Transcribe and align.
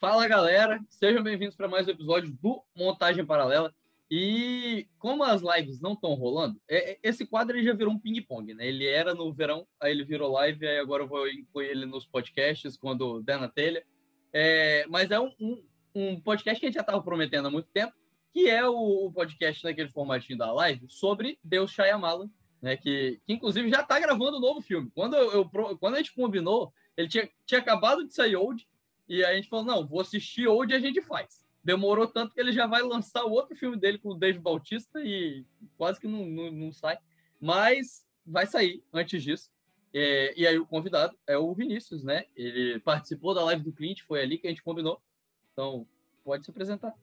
Fala 0.00 0.26
galera, 0.26 0.80
sejam 0.88 1.22
bem-vindos 1.22 1.54
para 1.54 1.68
mais 1.68 1.86
um 1.86 1.90
episódio 1.90 2.32
do 2.40 2.64
Montagem 2.74 3.22
Paralela. 3.22 3.70
E 4.10 4.88
como 4.98 5.22
as 5.22 5.42
lives 5.42 5.78
não 5.78 5.92
estão 5.92 6.14
rolando, 6.14 6.58
é, 6.66 6.92
é, 6.92 6.98
esse 7.02 7.26
quadro 7.26 7.62
já 7.62 7.74
virou 7.74 7.92
um 7.92 7.98
ping-pong, 7.98 8.54
né? 8.54 8.66
Ele 8.66 8.86
era 8.86 9.14
no 9.14 9.30
verão, 9.30 9.66
aí 9.78 9.92
ele 9.92 10.02
virou 10.02 10.32
live, 10.32 10.66
aí 10.66 10.78
agora 10.78 11.02
eu 11.02 11.06
vou 11.06 11.28
incluir 11.28 11.66
ele 11.66 11.84
nos 11.84 12.06
podcasts 12.06 12.78
quando 12.78 13.20
der 13.20 13.38
na 13.38 13.46
telha. 13.46 13.84
É, 14.32 14.86
mas 14.88 15.10
é 15.10 15.20
um, 15.20 15.34
um, 15.38 15.62
um, 15.94 16.18
podcast 16.18 16.58
que 16.58 16.64
a 16.64 16.68
gente 16.70 16.76
já 16.76 16.80
estava 16.80 17.02
prometendo 17.02 17.48
há 17.48 17.50
muito 17.50 17.68
tempo, 17.68 17.92
que 18.32 18.48
é 18.48 18.66
o, 18.66 19.04
o, 19.04 19.12
podcast 19.12 19.62
naquele 19.62 19.90
formatinho 19.90 20.38
da 20.38 20.50
live 20.50 20.86
sobre 20.88 21.38
Deus 21.44 21.72
Shyamalan, 21.72 22.30
né? 22.62 22.74
Que, 22.74 23.20
que 23.26 23.34
inclusive 23.34 23.68
já 23.68 23.82
está 23.82 24.00
gravando 24.00 24.38
um 24.38 24.40
novo 24.40 24.62
filme. 24.62 24.90
Quando, 24.94 25.14
eu, 25.14 25.44
quando 25.78 25.96
a 25.96 25.98
gente 25.98 26.14
combinou, 26.14 26.72
ele 26.96 27.06
tinha, 27.06 27.28
tinha 27.44 27.60
acabado 27.60 28.06
de 28.06 28.14
sair 28.14 28.34
Old, 28.34 28.66
e 29.10 29.24
aí 29.24 29.32
a 29.32 29.36
gente 29.36 29.48
falou, 29.48 29.64
não, 29.64 29.86
vou 29.86 30.00
assistir 30.00 30.48
Old 30.48 30.72
e 30.72 30.76
a 30.76 30.80
gente 30.80 31.02
faz 31.02 31.44
demorou 31.62 32.06
tanto 32.06 32.34
que 32.34 32.40
ele 32.40 32.52
já 32.52 32.66
vai 32.66 32.82
lançar 32.82 33.24
o 33.24 33.30
outro 33.30 33.54
filme 33.54 33.76
dele 33.76 33.98
com 33.98 34.10
o 34.10 34.14
Dave 34.14 34.38
Bautista 34.38 35.00
e 35.00 35.44
quase 35.76 36.00
que 36.00 36.08
não, 36.08 36.24
não, 36.26 36.50
não 36.50 36.72
sai. 36.72 36.98
Mas 37.40 38.06
vai 38.26 38.46
sair 38.46 38.82
antes 38.92 39.22
disso. 39.22 39.50
É, 39.92 40.32
e 40.36 40.46
aí 40.46 40.58
o 40.58 40.66
convidado 40.66 41.16
é 41.26 41.36
o 41.36 41.52
Vinícius, 41.52 42.02
né? 42.02 42.24
Ele 42.36 42.78
participou 42.80 43.34
da 43.34 43.44
live 43.44 43.62
do 43.62 43.72
Clint, 43.72 44.02
foi 44.02 44.22
ali 44.22 44.38
que 44.38 44.46
a 44.46 44.50
gente 44.50 44.62
combinou. 44.62 45.00
Então, 45.52 45.86
pode 46.24 46.44
se 46.44 46.50
apresentar. 46.50 46.94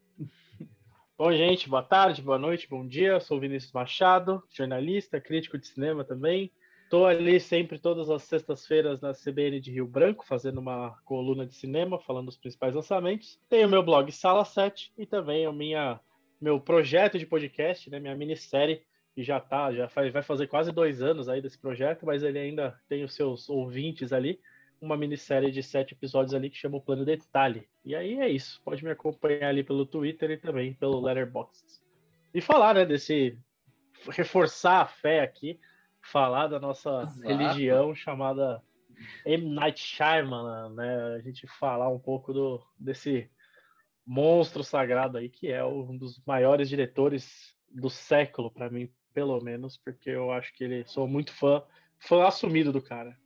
Bom, 1.18 1.32
gente, 1.32 1.68
boa 1.68 1.84
tarde, 1.84 2.22
boa 2.22 2.38
noite, 2.38 2.70
bom 2.70 2.88
dia. 2.88 3.10
Eu 3.10 3.22
sou 3.22 3.38
o 3.38 3.40
Vinícius 3.42 3.74
Machado, 3.74 4.42
jornalista, 4.50 5.20
crítico 5.20 5.58
de 5.58 5.68
cinema 5.68 6.04
também. 6.04 6.52
Estou 6.88 7.06
ali 7.06 7.38
sempre, 7.38 7.78
todas 7.78 8.10
as 8.10 8.24
sextas-feiras, 8.24 9.02
na 9.02 9.12
CBN 9.12 9.60
de 9.60 9.70
Rio 9.70 9.86
Branco, 9.86 10.26
fazendo 10.26 10.62
uma 10.62 10.98
coluna 11.04 11.46
de 11.46 11.54
cinema, 11.54 12.00
falando 12.00 12.28
dos 12.28 12.38
principais 12.38 12.74
lançamentos. 12.74 13.38
Tenho 13.50 13.68
meu 13.68 13.84
blog 13.84 14.10
Sala 14.10 14.46
7 14.46 14.94
e 14.98 15.06
também 15.06 15.46
o 15.46 15.52
minha, 15.52 16.00
meu 16.40 16.62
projeto 16.62 17.20
de 17.20 17.26
podcast, 17.26 17.90
né, 17.90 18.00
minha 18.00 18.16
minissérie, 18.16 18.84
que 19.14 19.22
já 19.22 19.38
tá, 19.38 19.70
já 19.74 19.90
faz, 19.90 20.14
vai 20.14 20.24
fazer 20.24 20.48
quase 20.48 20.72
dois 20.72 21.02
anos 21.02 21.28
aí 21.28 21.42
desse 21.42 21.60
projeto, 21.60 22.06
mas 22.06 22.24
ele 22.24 22.40
ainda 22.40 22.80
tem 22.88 23.04
os 23.04 23.14
seus 23.14 23.50
ouvintes 23.50 24.14
ali. 24.14 24.40
Uma 24.80 24.96
minissérie 24.96 25.52
de 25.52 25.62
sete 25.62 25.94
episódios 25.94 26.34
ali 26.34 26.50
que 26.50 26.56
chama 26.56 26.78
o 26.78 26.82
Plano 26.82 27.04
Detalhe. 27.04 27.68
E 27.84 27.96
aí 27.96 28.18
é 28.18 28.30
isso. 28.30 28.62
Pode 28.64 28.82
me 28.82 28.92
acompanhar 28.92 29.50
ali 29.50 29.62
pelo 29.62 29.86
Twitter 29.86 30.32
e 30.32 30.38
também 30.38 30.74
pelo 30.74 31.02
Letterboxd. 31.02 31.66
E 32.34 32.40
falar, 32.40 32.76
né, 32.76 32.86
desse. 32.86 33.38
reforçar 34.10 34.84
a 34.84 34.86
fé 34.86 35.20
aqui 35.20 35.60
falar 36.12 36.48
da 36.48 36.60
nossa 36.60 37.04
Exato. 37.04 37.22
religião 37.22 37.96
chamada 37.96 38.64
M. 39.26 39.50
Night 39.50 39.80
Shyamalan, 39.80 40.74
né? 40.74 41.16
A 41.16 41.20
gente 41.20 41.46
falar 41.48 41.90
um 41.90 42.00
pouco 42.00 42.34
do, 42.34 42.66
desse 42.80 43.30
monstro 44.06 44.64
sagrado 44.64 45.18
aí, 45.18 45.30
que 45.30 45.52
é 45.52 45.64
um 45.64 45.98
dos 45.98 46.22
maiores 46.26 46.70
diretores 46.70 47.56
do 47.70 47.90
século, 47.90 48.50
para 48.50 48.70
mim, 48.70 48.90
pelo 49.14 49.40
menos, 49.42 49.78
porque 49.78 50.10
eu 50.10 50.32
acho 50.32 50.54
que 50.54 50.64
ele 50.64 50.86
sou 50.86 51.08
muito 51.08 51.34
fã, 51.34 51.62
fã 52.00 52.26
assumido 52.26 52.72
do 52.72 52.82
cara. 52.82 53.18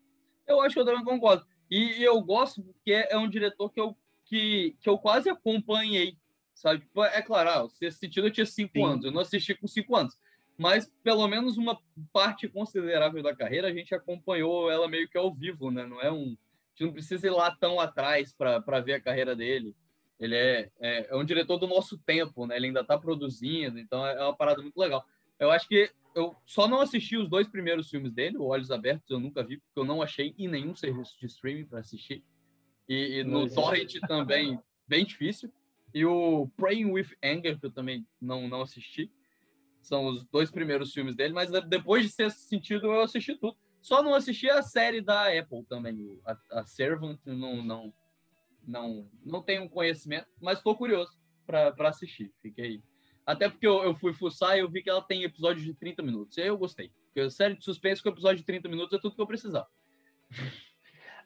Eu 0.47 0.59
acho 0.61 0.73
que 0.73 0.81
eu 0.81 0.85
também 0.85 1.03
concordo. 1.03 1.45
E, 1.69 2.03
eu 2.03 2.19
gosto 2.21 2.63
porque 2.63 2.91
é 2.91 3.17
um 3.17 3.29
diretor 3.29 3.69
que 3.69 3.79
eu, 3.79 3.95
que, 4.25 4.75
que 4.81 4.89
eu 4.89 4.97
quase 4.97 5.29
acompanhei, 5.29 6.17
sabe? 6.53 6.81
Tipo, 6.81 7.03
é 7.03 7.21
claro, 7.21 7.49
ah, 7.49 7.67
esse 7.79 7.99
sentido 7.99 8.27
eu 8.27 8.31
tinha 8.31 8.45
cinco 8.45 8.73
Sim. 8.73 8.85
anos, 8.85 9.05
eu 9.05 9.11
não 9.11 9.21
assisti 9.21 9.53
com 9.53 9.67
cinco 9.67 9.95
anos 9.95 10.17
mas 10.61 10.87
pelo 11.03 11.27
menos 11.27 11.57
uma 11.57 11.75
parte 12.13 12.47
considerável 12.47 13.23
da 13.23 13.35
carreira 13.35 13.67
a 13.67 13.73
gente 13.73 13.95
acompanhou 13.95 14.69
ela 14.69 14.87
meio 14.87 15.09
que 15.09 15.17
ao 15.17 15.33
vivo, 15.33 15.71
né? 15.71 15.87
Não 15.87 15.99
é 15.99 16.11
um, 16.11 16.37
a 16.37 16.69
gente 16.69 16.85
não 16.85 16.93
precisa 16.93 17.25
ir 17.25 17.31
lá 17.31 17.49
tão 17.49 17.79
atrás 17.79 18.31
para 18.31 18.79
ver 18.79 18.93
a 18.93 19.01
carreira 19.01 19.35
dele. 19.35 19.75
Ele 20.19 20.35
é, 20.35 20.69
é, 20.79 21.07
é, 21.09 21.15
um 21.15 21.25
diretor 21.25 21.57
do 21.57 21.65
nosso 21.65 21.97
tempo, 22.03 22.45
né? 22.45 22.57
Ele 22.57 22.67
ainda 22.67 22.81
está 22.81 22.95
produzindo, 22.95 23.79
então 23.79 24.05
é 24.05 24.23
uma 24.23 24.35
parada 24.35 24.61
muito 24.61 24.77
legal. 24.77 25.03
Eu 25.39 25.49
acho 25.49 25.67
que 25.67 25.89
eu 26.13 26.35
só 26.45 26.67
não 26.67 26.79
assisti 26.79 27.17
os 27.17 27.27
dois 27.27 27.47
primeiros 27.47 27.89
filmes 27.89 28.13
dele, 28.13 28.37
o 28.37 28.45
Olhos 28.45 28.69
Abertos, 28.69 29.09
eu 29.09 29.19
nunca 29.19 29.43
vi, 29.43 29.57
porque 29.57 29.79
eu 29.79 29.83
não 29.83 29.99
achei 29.99 30.35
em 30.37 30.47
nenhum 30.47 30.75
serviço 30.75 31.19
de 31.19 31.25
streaming 31.25 31.65
para 31.65 31.79
assistir. 31.79 32.23
E, 32.87 33.17
e 33.17 33.23
no 33.23 33.49
Torrent 33.49 33.93
também, 34.07 34.59
bem 34.87 35.03
difícil. 35.03 35.51
E 35.91 36.05
o 36.05 36.47
Praying 36.55 36.91
with 36.91 37.07
Anger, 37.23 37.59
que 37.59 37.65
eu 37.65 37.71
também 37.71 38.05
não, 38.21 38.47
não 38.47 38.61
assisti. 38.61 39.11
São 39.81 40.05
os 40.05 40.25
dois 40.25 40.51
primeiros 40.51 40.93
filmes 40.93 41.15
dele, 41.15 41.33
mas 41.33 41.49
depois 41.67 42.05
de 42.05 42.11
ser 42.11 42.31
sentido, 42.31 42.87
eu 42.87 43.01
assisti 43.01 43.35
tudo. 43.35 43.57
Só 43.81 44.03
não 44.03 44.13
assisti 44.13 44.49
a 44.49 44.61
série 44.61 45.01
da 45.01 45.27
Apple 45.27 45.65
também, 45.67 46.19
a, 46.25 46.59
a 46.59 46.65
Servant, 46.65 47.19
não, 47.25 47.63
não, 47.63 47.93
não, 48.65 49.09
não 49.25 49.41
tenho 49.41 49.67
conhecimento, 49.69 50.27
mas 50.39 50.59
estou 50.59 50.75
curioso 50.75 51.11
para 51.45 51.89
assistir. 51.89 52.31
Fiquei. 52.41 52.81
Até 53.25 53.49
porque 53.49 53.67
eu, 53.67 53.83
eu 53.83 53.95
fui 53.95 54.13
fuçar 54.13 54.55
e 54.55 54.61
eu 54.61 54.69
vi 54.69 54.83
que 54.83 54.89
ela 54.89 55.01
tem 55.01 55.23
episódios 55.23 55.65
de 55.65 55.73
30 55.73 56.03
minutos. 56.03 56.37
E 56.37 56.41
aí 56.41 56.47
eu 56.47 56.57
gostei. 56.57 56.91
Porque 57.07 57.29
série 57.29 57.55
de 57.55 57.63
suspense 57.63 58.01
com 58.01 58.09
episódio 58.09 58.37
de 58.37 58.45
30 58.45 58.69
minutos 58.69 58.97
é 58.97 59.01
tudo 59.01 59.15
que 59.15 59.21
eu 59.21 59.27
precisava. 59.27 59.67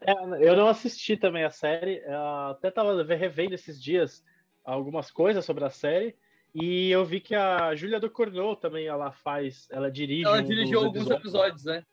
É, 0.01 0.13
eu 0.47 0.55
não 0.55 0.67
assisti 0.67 1.15
também 1.15 1.43
a 1.43 1.49
série. 1.49 2.01
até 2.49 2.69
estava 2.69 3.01
revendo 3.03 3.55
esses 3.55 3.81
dias 3.81 4.23
algumas 4.63 5.11
coisas 5.11 5.45
sobre 5.45 5.63
a 5.63 5.69
série. 5.69 6.15
E 6.57 6.89
eu 6.89 7.03
vi 7.03 7.19
que 7.19 7.35
a 7.35 7.75
Júlia 7.75 7.99
do 7.99 8.09
Cornô 8.09 8.55
também 8.55 8.87
ela 8.87 9.11
faz, 9.11 9.67
ela 9.69 9.91
dirige. 9.91 10.25
Ela 10.25 10.41
dirigiu 10.41 10.79
alguns 10.79 11.09
episódios, 11.09 11.65
episódios, 11.65 11.65
né? 11.65 11.83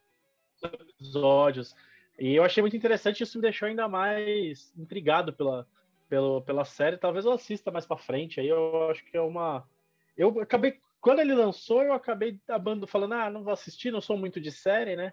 Episódios. 0.63 1.75
E 2.17 2.37
eu 2.37 2.45
achei 2.45 2.61
muito 2.61 2.77
interessante, 2.77 3.25
isso 3.25 3.39
me 3.39 3.43
deixou 3.43 3.67
ainda 3.67 3.89
mais 3.89 4.73
intrigado 4.79 5.33
pela, 5.33 5.67
pela, 6.09 6.41
pela 6.43 6.65
série. 6.65 6.97
Talvez 6.97 7.25
eu 7.25 7.33
assista 7.33 7.73
mais 7.73 7.85
para 7.85 7.97
frente. 7.97 8.39
Aí 8.39 8.47
eu 8.47 8.89
acho 8.89 9.05
que 9.05 9.17
é 9.17 9.21
uma. 9.21 9.69
Eu 10.17 10.41
acabei. 10.41 10.79
Quando 11.01 11.19
ele 11.19 11.35
lançou, 11.35 11.83
eu 11.83 11.93
acabei 11.93 12.39
abando, 12.47 12.87
falando, 12.87 13.15
ah, 13.15 13.29
não 13.29 13.43
vou 13.43 13.53
assistir, 13.53 13.91
não 13.91 14.01
sou 14.01 14.17
muito 14.17 14.41
de 14.41 14.53
série, 14.53 14.95
né? 14.95 15.13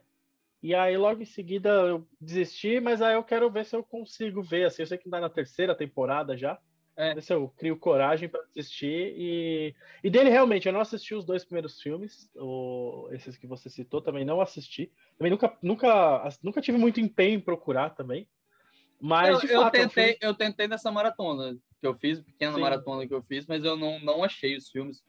E 0.61 0.75
aí 0.75 0.95
logo 0.95 1.23
em 1.23 1.25
seguida 1.25 1.69
eu 1.69 2.07
desisti, 2.21 2.79
mas 2.79 3.01
aí 3.01 3.15
eu 3.15 3.23
quero 3.23 3.49
ver 3.49 3.65
se 3.65 3.75
eu 3.75 3.83
consigo 3.83 4.43
ver. 4.43 4.65
Assim, 4.65 4.83
eu 4.83 4.85
sei 4.85 4.99
que 4.99 5.09
dá 5.09 5.19
na 5.19 5.29
terceira 5.29 5.73
temporada 5.73 6.37
já. 6.37 6.59
É. 6.99 7.21
Se 7.21 7.33
eu 7.33 7.47
crio 7.57 7.77
coragem 7.77 8.27
para 8.27 8.41
assistir. 8.41 9.13
E, 9.15 9.73
e 10.03 10.09
dele, 10.09 10.29
realmente, 10.29 10.67
eu 10.67 10.73
não 10.73 10.81
assisti 10.81 11.15
os 11.15 11.23
dois 11.23 11.45
primeiros 11.45 11.81
filmes, 11.81 12.29
ou 12.35 13.09
esses 13.13 13.37
que 13.37 13.47
você 13.47 13.69
citou, 13.69 14.01
também 14.01 14.25
não 14.25 14.41
assisti. 14.41 14.91
Também 15.17 15.31
nunca, 15.31 15.57
nunca, 15.61 16.29
nunca 16.43 16.59
tive 16.59 16.77
muito 16.77 16.99
empenho 16.99 17.37
em 17.37 17.39
procurar 17.39 17.91
também. 17.91 18.27
Mas, 18.99 19.41
eu, 19.43 19.47
fato, 19.47 19.49
eu 19.49 19.71
tentei, 19.71 19.81
é 19.81 19.87
um 19.87 19.89
filme... 19.89 20.17
eu 20.21 20.33
tentei 20.33 20.67
nessa 20.67 20.91
maratona 20.91 21.57
que 21.79 21.87
eu 21.87 21.95
fiz, 21.95 22.19
pequena 22.19 22.55
Sim. 22.55 22.59
maratona 22.59 23.07
que 23.07 23.13
eu 23.13 23.21
fiz, 23.21 23.47
mas 23.47 23.63
eu 23.63 23.77
não, 23.77 23.97
não 24.01 24.21
achei 24.21 24.57
os 24.57 24.69
filmes. 24.69 25.01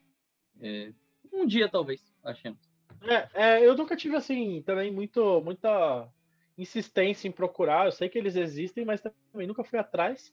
É, 0.61 0.93
um 1.33 1.45
dia, 1.45 1.69
talvez, 1.69 2.15
achemos. 2.23 2.61
É, 3.03 3.29
é, 3.35 3.67
eu 3.67 3.77
nunca 3.77 3.97
tive, 3.97 4.15
assim, 4.15 4.63
também 4.65 4.93
muito, 4.93 5.41
muita 5.41 6.09
insistência 6.57 7.27
em 7.27 7.33
procurar. 7.33 7.87
Eu 7.87 7.93
sei 7.93 8.09
que 8.09 8.17
eles 8.17 8.37
existem, 8.37 8.85
mas 8.85 9.01
também 9.01 9.49
nunca 9.49 9.65
fui 9.65 9.77
atrás. 9.77 10.33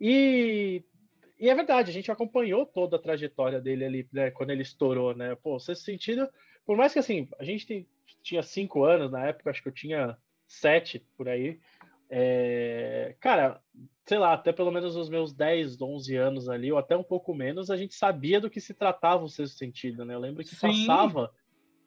E 0.00 0.82
e 1.38 1.48
é 1.48 1.54
verdade, 1.54 1.90
a 1.90 1.92
gente 1.92 2.10
acompanhou 2.10 2.64
toda 2.64 2.96
a 2.96 3.00
trajetória 3.00 3.60
dele 3.60 3.84
ali, 3.84 4.08
né, 4.12 4.30
quando 4.30 4.50
ele 4.50 4.62
estourou, 4.62 5.14
né? 5.14 5.34
Pô, 5.36 5.58
sexto 5.58 5.84
sentido, 5.84 6.28
por 6.64 6.76
mais 6.76 6.92
que 6.92 6.98
assim, 6.98 7.28
a 7.38 7.44
gente 7.44 7.66
tem, 7.66 7.86
tinha 8.22 8.42
cinco 8.42 8.84
anos 8.84 9.10
na 9.10 9.26
época, 9.26 9.50
acho 9.50 9.62
que 9.62 9.68
eu 9.68 9.72
tinha 9.72 10.16
sete 10.46 11.04
por 11.16 11.28
aí. 11.28 11.58
É, 12.08 13.16
cara, 13.20 13.60
sei 14.04 14.18
lá, 14.18 14.32
até 14.32 14.52
pelo 14.52 14.70
menos 14.70 14.96
os 14.96 15.08
meus 15.08 15.32
10, 15.32 15.80
11 15.80 16.16
anos 16.16 16.48
ali, 16.48 16.70
ou 16.70 16.78
até 16.78 16.96
um 16.96 17.02
pouco 17.02 17.34
menos, 17.34 17.70
a 17.70 17.76
gente 17.76 17.94
sabia 17.94 18.40
do 18.40 18.48
que 18.48 18.60
se 18.60 18.72
tratava 18.72 19.24
o 19.24 19.28
sexto 19.28 19.58
sentido, 19.58 20.04
né? 20.04 20.14
Eu 20.14 20.20
lembro 20.20 20.42
que 20.42 20.54
Sim. 20.54 20.68
passava 20.68 21.32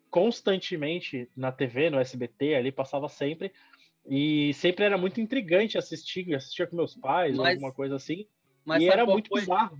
constantemente 0.09 1.29
na 1.35 1.51
TV, 1.51 1.89
no 1.89 1.99
SBT, 1.99 2.55
ali 2.55 2.71
passava 2.71 3.07
sempre, 3.07 3.51
e 4.07 4.53
sempre 4.55 4.85
era 4.85 4.97
muito 4.97 5.21
intrigante 5.21 5.77
assistir, 5.77 6.33
assistir 6.35 6.67
com 6.69 6.75
meus 6.75 6.95
pais, 6.95 7.37
Mas... 7.37 7.39
ou 7.39 7.45
alguma 7.45 7.71
coisa 7.71 7.95
assim. 7.95 8.27
Mas 8.69 8.83
e 8.83 8.87
era 8.87 9.05
muito 9.05 9.29
foi? 9.29 9.41
bizarro. 9.41 9.79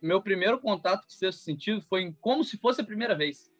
Meu 0.00 0.22
primeiro 0.22 0.58
contato 0.58 1.02
com 1.02 1.08
o 1.08 1.12
sexto 1.12 1.40
sentido 1.40 1.82
foi 1.82 2.02
em 2.02 2.12
como 2.12 2.44
se 2.44 2.56
fosse 2.56 2.80
a 2.80 2.84
primeira 2.84 3.14
vez. 3.14 3.52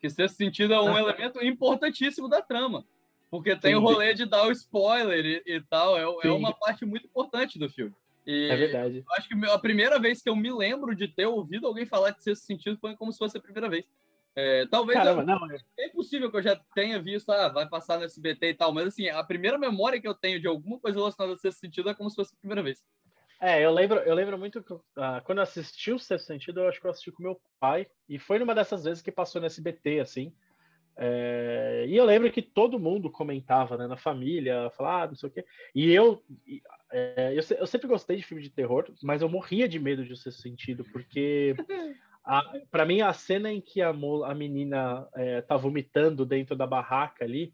Que 0.00 0.08
sexto 0.08 0.36
sentido 0.36 0.72
é 0.72 0.80
um 0.80 0.96
elemento 0.96 1.44
importantíssimo 1.44 2.28
da 2.28 2.40
trama. 2.40 2.84
Porque 3.30 3.54
tem 3.54 3.72
Sim. 3.72 3.76
o 3.76 3.80
rolê 3.80 4.14
de 4.14 4.24
dar 4.24 4.46
o 4.46 4.52
spoiler 4.52 5.24
e, 5.24 5.42
e 5.46 5.60
tal. 5.60 5.96
É, 5.96 6.26
é, 6.26 6.30
uma 6.30 6.52
parte 6.52 6.84
muito 6.84 7.06
importante 7.06 7.58
do 7.58 7.68
filme. 7.68 7.94
E 8.26 8.48
é 8.50 8.56
verdade. 8.56 9.04
acho 9.16 9.28
que 9.28 9.46
a 9.46 9.58
primeira 9.58 10.00
vez 10.00 10.20
que 10.22 10.28
eu 10.28 10.34
me 10.34 10.50
lembro 10.50 10.94
de 10.96 11.06
ter 11.06 11.26
ouvido 11.26 11.66
alguém 11.66 11.86
falar 11.86 12.10
de 12.10 12.22
sexto 12.22 12.44
sentido 12.44 12.78
foi 12.78 12.96
como 12.96 13.12
se 13.12 13.18
fosse 13.18 13.36
a 13.36 13.40
primeira 13.40 13.68
vez. 13.68 13.86
É, 14.34 14.66
talvez 14.66 14.98
Caramba, 14.98 15.22
eu, 15.22 15.26
não, 15.26 15.50
é... 15.50 15.58
é 15.78 15.88
possível 15.88 16.30
que 16.30 16.36
eu 16.36 16.42
já 16.42 16.56
tenha 16.74 17.00
visto, 17.00 17.30
ah, 17.30 17.48
vai 17.48 17.66
passar 17.66 17.98
no 17.98 18.04
SBT 18.04 18.48
e 18.48 18.54
tal, 18.54 18.70
mas 18.70 18.88
assim, 18.88 19.08
a 19.08 19.24
primeira 19.24 19.56
memória 19.56 19.98
que 19.98 20.06
eu 20.06 20.14
tenho 20.14 20.38
de 20.38 20.46
alguma 20.46 20.78
coisa 20.78 20.98
relacionada 20.98 21.34
a 21.34 21.38
sexto 21.38 21.58
sentido 21.58 21.88
é 21.88 21.94
como 21.94 22.10
se 22.10 22.16
fosse 22.16 22.34
a 22.34 22.38
primeira 22.38 22.62
vez. 22.62 22.84
É, 23.40 23.62
eu 23.64 23.70
lembro, 23.70 23.98
eu 23.98 24.14
lembro 24.14 24.38
muito 24.38 24.62
que 24.62 24.72
uh, 24.72 24.82
quando 25.24 25.38
eu 25.38 25.42
assisti 25.42 25.92
o 25.92 25.98
Sexto 25.98 26.26
Sentido, 26.26 26.60
eu 26.60 26.68
acho 26.68 26.80
que 26.80 26.86
eu 26.86 26.90
assisti 26.90 27.12
com 27.12 27.22
meu 27.22 27.38
pai, 27.60 27.86
e 28.08 28.18
foi 28.18 28.38
numa 28.38 28.54
dessas 28.54 28.84
vezes 28.84 29.02
que 29.02 29.12
passou 29.12 29.40
no 29.40 29.46
SBT, 29.46 30.00
assim. 30.00 30.32
É, 30.98 31.84
e 31.86 31.94
eu 31.94 32.06
lembro 32.06 32.32
que 32.32 32.40
todo 32.40 32.78
mundo 32.78 33.10
comentava, 33.10 33.76
né, 33.76 33.86
na 33.86 33.98
família, 33.98 34.70
falava, 34.70 35.04
ah, 35.04 35.06
não 35.08 35.14
sei 35.14 35.28
o 35.28 35.32
quê. 35.32 35.44
E 35.74 35.92
eu, 35.92 36.22
É, 36.90 37.32
eu, 37.32 37.42
eu, 37.58 37.66
sempre 37.66 37.86
gostei 37.86 38.16
de 38.16 38.22
filme 38.22 38.42
de 38.42 38.48
terror, 38.48 38.86
mas 39.02 39.20
eu 39.20 39.28
morria 39.28 39.68
de 39.68 39.78
medo 39.78 40.04
de 40.04 40.12
o 40.12 40.16
sexto 40.16 40.40
sentido, 40.40 40.84
porque 40.92 41.54
para 42.70 42.86
mim 42.86 43.02
a 43.02 43.12
cena 43.12 43.52
em 43.52 43.60
que 43.60 43.82
a, 43.82 43.90
a 43.90 44.34
menina 44.34 45.06
é, 45.14 45.42
tá 45.42 45.56
vomitando 45.56 46.24
dentro 46.24 46.56
da 46.56 46.66
barraca 46.66 47.24
ali, 47.24 47.52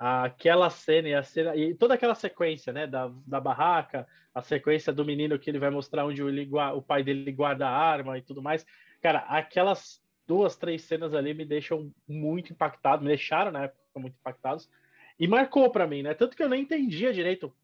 aquela 0.00 0.70
cena 0.70 1.10
e 1.10 1.22
cena 1.22 1.54
e 1.54 1.74
toda 1.74 1.92
aquela 1.92 2.14
sequência, 2.14 2.72
né, 2.72 2.86
da, 2.86 3.12
da 3.26 3.38
barraca, 3.38 4.08
a 4.34 4.40
sequência 4.40 4.94
do 4.94 5.04
menino 5.04 5.38
que 5.38 5.50
ele 5.50 5.58
vai 5.58 5.68
mostrar 5.68 6.06
onde 6.06 6.22
o, 6.22 6.28
o 6.74 6.80
pai 6.82 7.02
dele 7.02 7.30
guarda 7.30 7.68
a 7.68 7.76
arma 7.76 8.16
e 8.16 8.22
tudo 8.22 8.40
mais. 8.40 8.64
Cara, 9.02 9.18
aquelas 9.28 10.02
duas, 10.26 10.56
três 10.56 10.82
cenas 10.82 11.12
ali 11.12 11.34
me 11.34 11.44
deixam 11.44 11.92
muito 12.08 12.50
impactado, 12.50 13.02
me 13.02 13.08
deixaram 13.08 13.52
na 13.52 13.64
época 13.64 14.00
muito 14.00 14.16
impactados 14.18 14.70
e 15.18 15.28
marcou 15.28 15.70
para 15.70 15.86
mim, 15.86 16.02
né? 16.02 16.14
Tanto 16.14 16.34
que 16.34 16.42
eu 16.42 16.48
nem 16.48 16.62
entendia 16.62 17.12
direito 17.12 17.54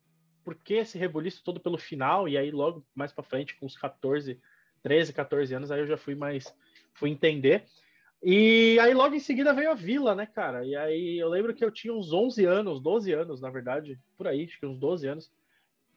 por 0.44 0.54
que 0.56 0.74
esse 0.74 0.98
rebuliço 0.98 1.42
todo 1.42 1.58
pelo 1.58 1.78
final 1.78 2.28
e 2.28 2.36
aí 2.36 2.50
logo 2.50 2.84
mais 2.94 3.12
para 3.12 3.24
frente 3.24 3.56
com 3.56 3.64
os 3.64 3.78
14, 3.78 4.38
13, 4.82 5.12
14 5.14 5.54
anos 5.54 5.70
aí 5.70 5.80
eu 5.80 5.86
já 5.86 5.96
fui 5.96 6.14
mais 6.14 6.54
fui 6.92 7.08
entender. 7.08 7.64
E 8.22 8.78
aí 8.80 8.94
logo 8.94 9.14
em 9.14 9.20
seguida 9.20 9.52
veio 9.52 9.70
a 9.70 9.74
Vila, 9.74 10.14
né, 10.14 10.26
cara? 10.26 10.64
E 10.64 10.74
aí 10.74 11.18
eu 11.18 11.28
lembro 11.28 11.54
que 11.54 11.64
eu 11.64 11.70
tinha 11.70 11.94
uns 11.94 12.12
11 12.12 12.44
anos, 12.44 12.80
12 12.80 13.12
anos, 13.12 13.40
na 13.40 13.50
verdade, 13.50 13.98
por 14.16 14.26
aí, 14.26 14.44
acho 14.44 14.58
que 14.58 14.66
uns 14.66 14.78
12 14.78 15.06
anos. 15.06 15.30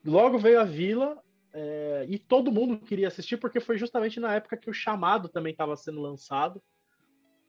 Logo 0.05 0.37
veio 0.37 0.59
a 0.59 0.63
Vila 0.63 1.21
é, 1.53 2.05
e 2.07 2.19
todo 2.19 2.51
mundo 2.51 2.77
queria 2.77 3.07
assistir 3.07 3.37
porque 3.37 3.59
foi 3.59 3.77
justamente 3.77 4.19
na 4.19 4.35
época 4.35 4.57
que 4.57 4.69
o 4.69 4.73
Chamado 4.73 5.27
também 5.29 5.51
estava 5.51 5.75
sendo 5.75 6.01
lançado. 6.01 6.61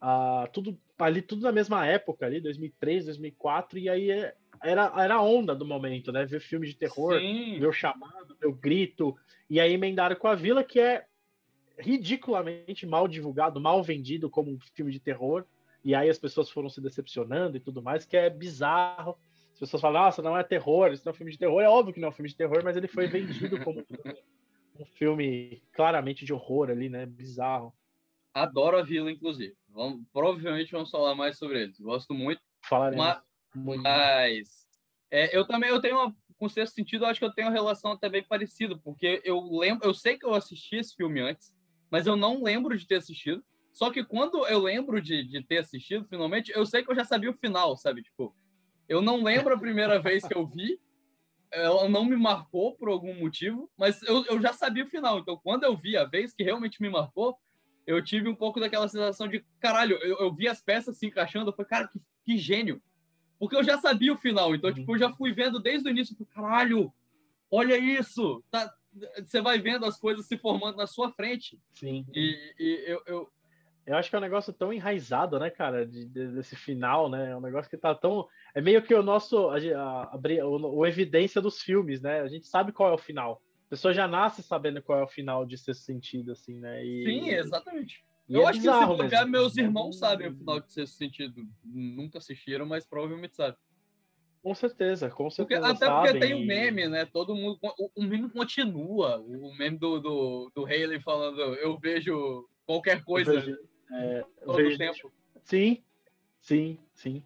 Ah, 0.01 0.49
tudo 0.53 0.81
ali 0.99 1.21
tudo 1.21 1.43
na 1.43 1.53
mesma 1.53 1.87
época 1.87 2.25
ali 2.25 2.41
2003 2.41 3.05
2004 3.05 3.79
e 3.79 3.87
aí 3.87 4.11
é, 4.11 4.35
era 4.63 4.91
era 4.97 5.15
a 5.17 5.23
onda 5.23 5.55
do 5.55 5.67
momento 5.67 6.11
né 6.11 6.25
ver 6.25 6.41
filme 6.41 6.67
de 6.67 6.75
terror 6.75 7.21
Sim. 7.21 7.59
ver 7.59 7.67
o 7.67 7.73
chamado 7.73 8.35
ver 8.41 8.47
o 8.47 8.55
grito 8.55 9.15
e 9.49 9.61
aí 9.61 9.75
emendaram 9.75 10.17
com 10.17 10.27
a 10.27 10.35
Vila 10.35 10.65
que 10.65 10.81
é 10.81 11.05
ridiculamente 11.81 12.87
mal 12.87 13.09
divulgado, 13.09 13.61
mal 13.61 13.83
vendido 13.83 14.31
como 14.31 14.51
um 14.51 14.59
filme 14.75 14.93
de 14.93 15.01
terror, 15.01 15.45
e 15.85 15.95
aí 15.95 16.09
as 16.09 16.19
pessoas 16.19 16.51
foram 16.51 16.69
se 16.69 16.81
decepcionando 16.81 17.57
e 17.57 17.61
tudo 17.61 17.83
mais, 17.83 18.05
que 18.05 18.17
é 18.17 18.29
bizarro. 18.29 19.17
As 19.53 19.59
pessoas 19.59 19.81
falam, 19.81 20.03
nossa, 20.03 20.23
não 20.23 20.37
é 20.37 20.43
terror, 20.43 20.93
isso 20.93 21.03
não 21.05 21.11
é 21.11 21.15
um 21.15 21.17
filme 21.17 21.33
de 21.33 21.39
terror. 21.39 21.61
É 21.63 21.69
óbvio 21.69 21.93
que 21.95 22.01
não 22.01 22.09
é 22.09 22.11
um 22.11 22.15
filme 22.15 22.29
de 22.29 22.37
terror, 22.37 22.63
mas 22.63 22.77
ele 22.77 22.89
foi 22.89 23.07
vendido 23.07 23.63
como 23.65 23.85
um 24.79 24.85
filme 24.85 25.63
claramente 25.73 26.25
de 26.25 26.33
horror 26.33 26.71
ali, 26.71 26.89
né? 26.89 27.07
Bizarro. 27.07 27.75
Adoro 28.33 28.79
a 28.79 28.83
Vila, 28.83 29.11
inclusive. 29.11 29.55
Vamos, 29.69 30.07
provavelmente 30.13 30.73
vamos 30.73 30.91
falar 30.91 31.15
mais 31.15 31.37
sobre 31.37 31.63
eles. 31.63 31.79
Gosto 31.81 32.15
muito. 32.15 32.41
Falaremos. 32.63 33.05
Mas, 33.05 33.23
muito. 33.55 33.83
mas 33.83 34.67
é, 35.11 35.37
eu 35.37 35.47
também 35.47 35.71
eu 35.71 35.81
tenho 35.81 35.97
uma, 35.97 36.15
com 36.39 36.49
certo 36.49 36.71
sentido, 36.71 37.05
acho 37.05 37.19
que 37.19 37.27
eu 37.27 37.33
tenho 37.33 37.49
uma 37.49 37.55
relação 37.55 37.93
até 37.93 38.09
bem 38.09 38.23
parecida, 38.23 38.79
porque 38.79 39.21
eu 39.25 39.41
lembro, 39.51 39.87
eu 39.87 39.93
sei 39.93 40.17
que 40.17 40.25
eu 40.25 40.33
assisti 40.33 40.77
esse 40.77 40.95
filme 40.95 41.21
antes, 41.21 41.53
mas 41.91 42.07
eu 42.07 42.17
não 42.17 42.43
lembro 42.43 42.77
de 42.77 42.87
ter 42.87 42.97
assistido. 42.97 43.43
Só 43.73 43.91
que 43.91 44.05
quando 44.05 44.47
eu 44.47 44.59
lembro 44.61 45.01
de, 45.01 45.23
de 45.25 45.43
ter 45.43 45.59
assistido, 45.59 46.07
finalmente, 46.09 46.53
eu 46.55 46.67
sei 46.67 46.83
que 46.83 46.91
eu 46.91 46.95
já 46.95 47.05
sabia 47.05 47.31
o 47.31 47.37
final, 47.37 47.77
sabe? 47.77 48.03
Tipo, 48.03 48.35
eu 48.89 49.01
não 49.01 49.23
lembro 49.23 49.55
a 49.55 49.59
primeira 49.59 49.99
vez 50.03 50.27
que 50.27 50.37
eu 50.37 50.47
vi, 50.47 50.81
ela 51.53 51.89
não 51.89 52.05
me 52.05 52.17
marcou 52.17 52.75
por 52.77 52.89
algum 52.89 53.15
motivo, 53.15 53.71
mas 53.77 54.03
eu, 54.03 54.25
eu 54.27 54.41
já 54.41 54.53
sabia 54.53 54.85
o 54.85 54.89
final. 54.89 55.19
Então, 55.19 55.37
quando 55.43 55.65
eu 55.65 55.77
vi 55.77 55.97
a 55.97 56.05
vez 56.05 56.33
que 56.33 56.45
realmente 56.45 56.81
me 56.81 56.89
marcou, 56.89 57.37
eu 57.87 58.03
tive 58.03 58.29
um 58.29 58.35
pouco 58.35 58.61
daquela 58.61 58.89
sensação 58.89 59.27
de 59.27 59.45
caralho, 59.59 59.97
eu, 60.03 60.19
eu 60.19 60.35
vi 60.35 60.47
as 60.47 60.63
peças 60.63 60.97
se 60.97 61.07
encaixando, 61.07 61.51
eu 61.51 61.55
falei, 61.55 61.69
cara, 61.69 61.89
que, 61.89 62.01
que 62.25 62.39
gênio. 62.39 62.81
Porque 63.39 63.57
eu 63.57 63.65
já 63.65 63.79
sabia 63.79 64.13
o 64.13 64.19
final, 64.19 64.55
então, 64.55 64.73
tipo, 64.73 64.95
eu 64.95 64.99
já 64.99 65.11
fui 65.13 65.33
vendo 65.33 65.59
desde 65.59 65.89
o 65.89 65.91
início, 65.91 66.15
caralho, 66.27 66.93
olha 67.51 67.77
isso, 67.79 68.45
tá, 68.51 68.73
você 69.25 69.41
vai 69.41 69.59
vendo 69.59 69.85
as 69.87 69.99
coisas 69.99 70.27
se 70.27 70.37
formando 70.37 70.77
na 70.77 70.87
sua 70.87 71.11
frente. 71.13 71.59
Sim. 71.75 72.05
E, 72.15 72.55
e 72.59 72.85
eu, 72.87 73.03
eu, 73.07 73.33
eu 73.87 73.97
acho 73.97 74.11
que 74.11 74.17
é 74.17 74.19
um 74.19 74.23
negócio 74.23 74.53
tão 74.53 74.73
enraizado, 74.73 75.39
né, 75.39 75.51
cara, 75.51 75.87
de, 75.87 76.07
de, 76.07 76.29
desse 76.29 76.57
final, 76.57 77.09
né? 77.09 77.31
É 77.31 77.37
um 77.37 77.41
negócio 77.41 77.71
que 77.71 77.77
tá 77.77 77.95
tão. 77.95 78.27
É 78.55 78.61
meio 78.61 78.83
que 78.83 78.95
o 78.95 79.03
nosso. 79.03 79.49
A, 79.49 79.57
a, 79.57 80.03
a, 80.15 80.47
o, 80.47 80.79
o, 80.79 80.87
evidência 80.87 81.41
dos 81.41 81.61
filmes, 81.61 82.01
né? 82.01 82.21
A 82.21 82.29
gente 82.29 82.47
sabe 82.47 82.73
qual 82.73 82.91
é 82.91 82.95
o 82.95 82.99
final. 82.99 83.43
A 83.67 83.71
pessoa 83.71 83.95
já 83.95 84.07
nasce 84.09 84.43
sabendo 84.43 84.83
qual 84.83 84.99
é 84.99 85.03
o 85.05 85.09
final 85.09 85.47
de 85.47 85.57
ser 85.57 85.75
sentido, 85.75 86.33
assim, 86.33 86.59
né? 86.59 86.85
E, 86.85 87.05
Sim, 87.05 87.29
exatamente. 87.31 88.05
eu 88.29 88.43
é 88.43 88.47
acho 88.47 88.61
que 88.61 88.67
se 88.71 88.87
bobear, 88.87 89.29
meus 89.29 89.57
irmãos 89.57 89.99
sabem 89.99 90.29
o 90.29 90.37
final 90.37 90.61
de 90.61 90.73
ser 90.73 90.87
sentido. 90.89 91.43
Nunca 91.65 92.19
assistiram, 92.19 92.67
mas 92.67 92.85
provavelmente 92.85 93.37
sabem. 93.37 93.57
Com 94.43 94.55
certeza, 94.55 95.11
com 95.11 95.31
certeza. 95.31 95.61
Porque, 95.61 95.73
até 95.73 95.87
sabem. 95.87 96.13
porque 96.13 96.27
tem 96.27 96.35
o 96.35 96.39
um 96.39 96.47
meme, 96.47 96.89
né? 96.89 97.05
Todo 97.05 97.35
mundo. 97.35 97.59
O, 97.61 97.91
o, 97.95 98.03
meme 98.03 98.31
continua. 98.31 99.19
O 99.19 99.55
meme 99.55 99.77
do, 99.77 100.01
do, 100.01 100.53
do 100.55 100.65
Haley 100.65 101.01
falando, 101.01 101.41
eu 101.57 101.79
vejo 101.79 102.49
qualquer 102.67 103.05
coisa 103.05 103.33
vejo, 103.33 103.59
é, 103.93 104.25
todo 104.45 104.57
vejo, 104.57 104.79
tempo. 104.79 105.13
Sim, 105.45 105.83
sim, 106.41 106.79
sim. 106.95 107.23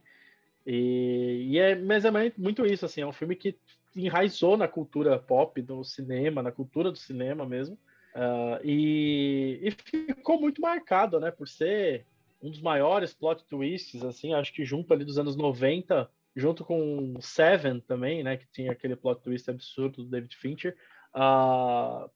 E, 0.66 1.50
e, 1.50 1.58
é, 1.58 1.76
mas 1.76 2.05
é 2.05 2.11
muito 2.37 2.66
isso, 2.66 2.84
assim, 2.84 3.02
é 3.02 3.06
um 3.06 3.12
filme 3.12 3.37
que 3.37 3.56
enraizou 3.94 4.56
na 4.56 4.67
cultura 4.67 5.17
pop, 5.19 5.60
do 5.62 5.84
cinema, 5.84 6.43
na 6.43 6.50
cultura 6.50 6.90
do 6.90 6.99
cinema 6.99 7.46
mesmo. 7.46 7.78
Uh, 8.14 8.58
e, 8.64 9.60
e 9.62 9.70
ficou 9.70 10.40
muito 10.40 10.60
marcado, 10.60 11.20
né? 11.20 11.31
Por 11.31 11.46
ser 11.46 12.06
um 12.43 12.50
dos 12.50 12.60
maiores 12.60 13.14
plot 13.14 13.44
twists, 13.44 14.02
assim, 14.02 14.34
acho 14.34 14.52
que 14.52 14.64
junto 14.64 14.93
ali 14.93 15.05
dos 15.05 15.19
anos 15.19 15.37
90 15.37 16.10
junto 16.34 16.64
com 16.64 17.14
Seven 17.20 17.81
também, 17.81 18.22
né, 18.22 18.36
que 18.36 18.46
tinha 18.50 18.72
aquele 18.72 18.96
plot 18.96 19.22
twist 19.22 19.48
absurdo 19.48 20.02
do 20.02 20.10
David 20.10 20.36
Fincher, 20.36 20.76
uh, 21.14 22.10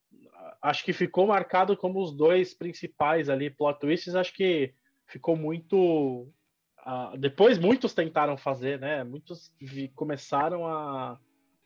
acho 0.61 0.83
que 0.83 0.91
ficou 0.91 1.27
marcado 1.27 1.75
como 1.77 2.01
os 2.01 2.15
dois 2.15 2.53
principais 2.53 3.29
ali 3.29 3.49
plot 3.49 3.79
twists, 3.79 4.15
acho 4.15 4.33
que 4.33 4.73
ficou 5.07 5.35
muito 5.35 6.27
uh, 6.85 7.17
depois 7.17 7.57
muitos 7.57 7.93
tentaram 7.93 8.37
fazer, 8.37 8.79
né, 8.79 9.03
muitos 9.03 9.53
começaram 9.95 10.67
a, 10.67 11.17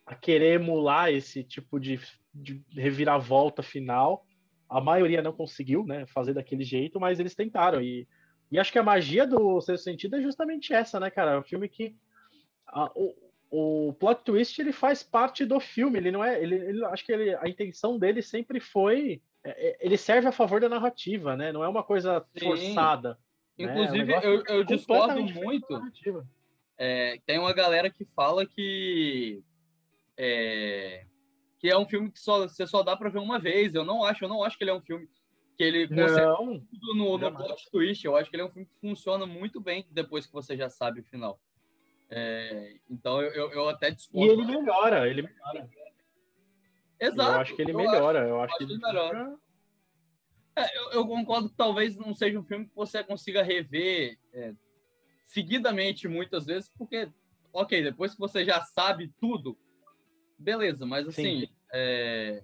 a 0.05 0.15
querer 0.15 0.61
emular 0.61 1.09
esse 1.11 1.43
tipo 1.43 1.79
de, 1.79 1.99
de 2.33 2.63
reviravolta 2.71 3.63
final, 3.63 4.25
a 4.69 4.79
maioria 4.79 5.21
não 5.21 5.33
conseguiu, 5.33 5.85
né, 5.85 6.05
fazer 6.05 6.33
daquele 6.33 6.63
jeito, 6.63 6.99
mas 6.99 7.19
eles 7.19 7.35
tentaram 7.35 7.81
e 7.81 8.07
e 8.53 8.59
acho 8.59 8.71
que 8.71 8.77
a 8.77 8.83
magia 8.83 9.25
do 9.25 9.59
seu 9.61 9.75
sentido 9.79 10.15
é 10.15 10.21
justamente 10.21 10.75
essa, 10.75 10.99
né, 10.99 11.09
cara? 11.09 11.31
É 11.31 11.39
um 11.39 11.43
filme 11.43 11.67
que 11.67 11.95
a, 12.73 12.91
o, 12.95 13.15
o 13.51 13.93
plot 13.93 14.23
twist 14.23 14.59
ele 14.59 14.71
faz 14.71 15.03
parte 15.03 15.45
do 15.45 15.59
filme, 15.59 15.99
ele 15.99 16.11
não 16.11 16.23
é, 16.23 16.41
ele, 16.41 16.55
ele 16.55 16.85
acho 16.85 17.05
que 17.05 17.11
ele, 17.11 17.35
a 17.35 17.47
intenção 17.47 17.99
dele 17.99 18.21
sempre 18.21 18.59
foi, 18.59 19.21
é, 19.43 19.69
é 19.69 19.77
ele 19.79 19.97
serve 19.97 20.27
a 20.27 20.31
favor 20.31 20.59
da 20.59 20.67
narrativa, 20.67 21.35
né? 21.35 21.51
Não 21.51 21.63
é 21.63 21.67
uma 21.67 21.83
coisa 21.83 22.25
Sim. 22.35 22.45
forçada. 22.45 23.17
Né? 23.57 23.65
Inclusive, 23.65 24.05
né? 24.05 24.21
eu, 24.23 24.43
eu 24.47 24.63
discordo 24.63 25.21
muito. 25.21 25.81
É, 26.77 27.19
tem 27.25 27.37
uma 27.37 27.53
galera 27.53 27.89
que 27.89 28.03
fala 28.03 28.45
que 28.45 29.43
é, 30.17 31.05
que 31.59 31.69
é 31.69 31.77
um 31.77 31.85
filme 31.85 32.11
que 32.11 32.19
só, 32.19 32.47
você 32.47 32.65
só 32.65 32.81
dá 32.83 32.97
para 32.97 33.09
ver 33.09 33.19
uma 33.19 33.39
vez. 33.39 33.75
Eu 33.75 33.85
não 33.85 34.03
acho, 34.03 34.25
eu 34.25 34.29
não 34.29 34.43
acho 34.43 34.57
que 34.57 34.63
ele 34.63 34.71
é 34.71 34.75
um 34.75 34.81
filme 34.81 35.07
que 35.55 35.63
ele 35.63 35.87
consegue 35.87 36.65
tudo 36.71 36.95
no, 36.95 37.17
no 37.17 37.31
plot 37.31 37.71
twist. 37.71 38.03
Eu 38.03 38.17
acho 38.17 38.29
que 38.29 38.35
ele 38.35 38.43
é 38.43 38.45
um 38.45 38.51
filme 38.51 38.65
que 38.65 38.79
funciona 38.81 39.25
muito 39.25 39.61
bem 39.61 39.85
depois 39.91 40.25
que 40.25 40.33
você 40.33 40.57
já 40.57 40.69
sabe 40.69 41.01
o 41.01 41.05
final. 41.05 41.39
É, 42.15 42.75
então 42.87 43.19
eu, 43.23 43.51
eu, 43.51 43.69
até 43.69 43.89
discordo. 43.89 44.27
E 44.27 44.29
ele 44.29 44.45
melhora, 44.45 45.09
ele 45.09 45.23
melhora. 45.23 45.67
Exato. 46.99 47.31
Eu 47.31 47.41
acho 47.41 47.55
que 47.55 47.61
ele 47.63 47.73
melhora. 47.73 48.19
Acho, 48.19 48.29
eu 48.29 48.41
acho, 48.41 48.57
que 48.57 48.63
ele 48.65 48.77
melhora. 48.77 49.35
É, 50.55 50.77
eu, 50.77 50.91
eu, 50.91 51.07
concordo 51.07 51.49
que 51.49 51.55
talvez 51.55 51.97
não 51.97 52.13
seja 52.13 52.39
um 52.39 52.43
filme 52.43 52.67
que 52.67 52.75
você 52.75 53.03
consiga 53.03 53.41
rever 53.41 54.19
é, 54.31 54.53
seguidamente 55.23 56.07
muitas 56.07 56.45
vezes, 56.45 56.71
porque, 56.77 57.11
ok, 57.51 57.81
depois 57.81 58.13
que 58.13 58.19
você 58.19 58.45
já 58.45 58.61
sabe 58.61 59.11
tudo, 59.19 59.57
beleza, 60.37 60.85
mas 60.85 61.07
assim, 61.07 61.49
é, 61.73 62.43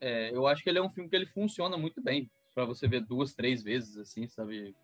é, 0.00 0.30
eu 0.34 0.48
acho 0.48 0.64
que 0.64 0.68
ele 0.68 0.80
é 0.80 0.82
um 0.82 0.90
filme 0.90 1.08
que 1.08 1.14
ele 1.14 1.26
funciona 1.26 1.78
muito 1.78 2.02
bem 2.02 2.28
para 2.52 2.64
você 2.64 2.88
ver 2.88 3.02
duas, 3.06 3.32
três 3.34 3.62
vezes, 3.62 3.96
assim, 3.96 4.26
sabe? 4.26 4.74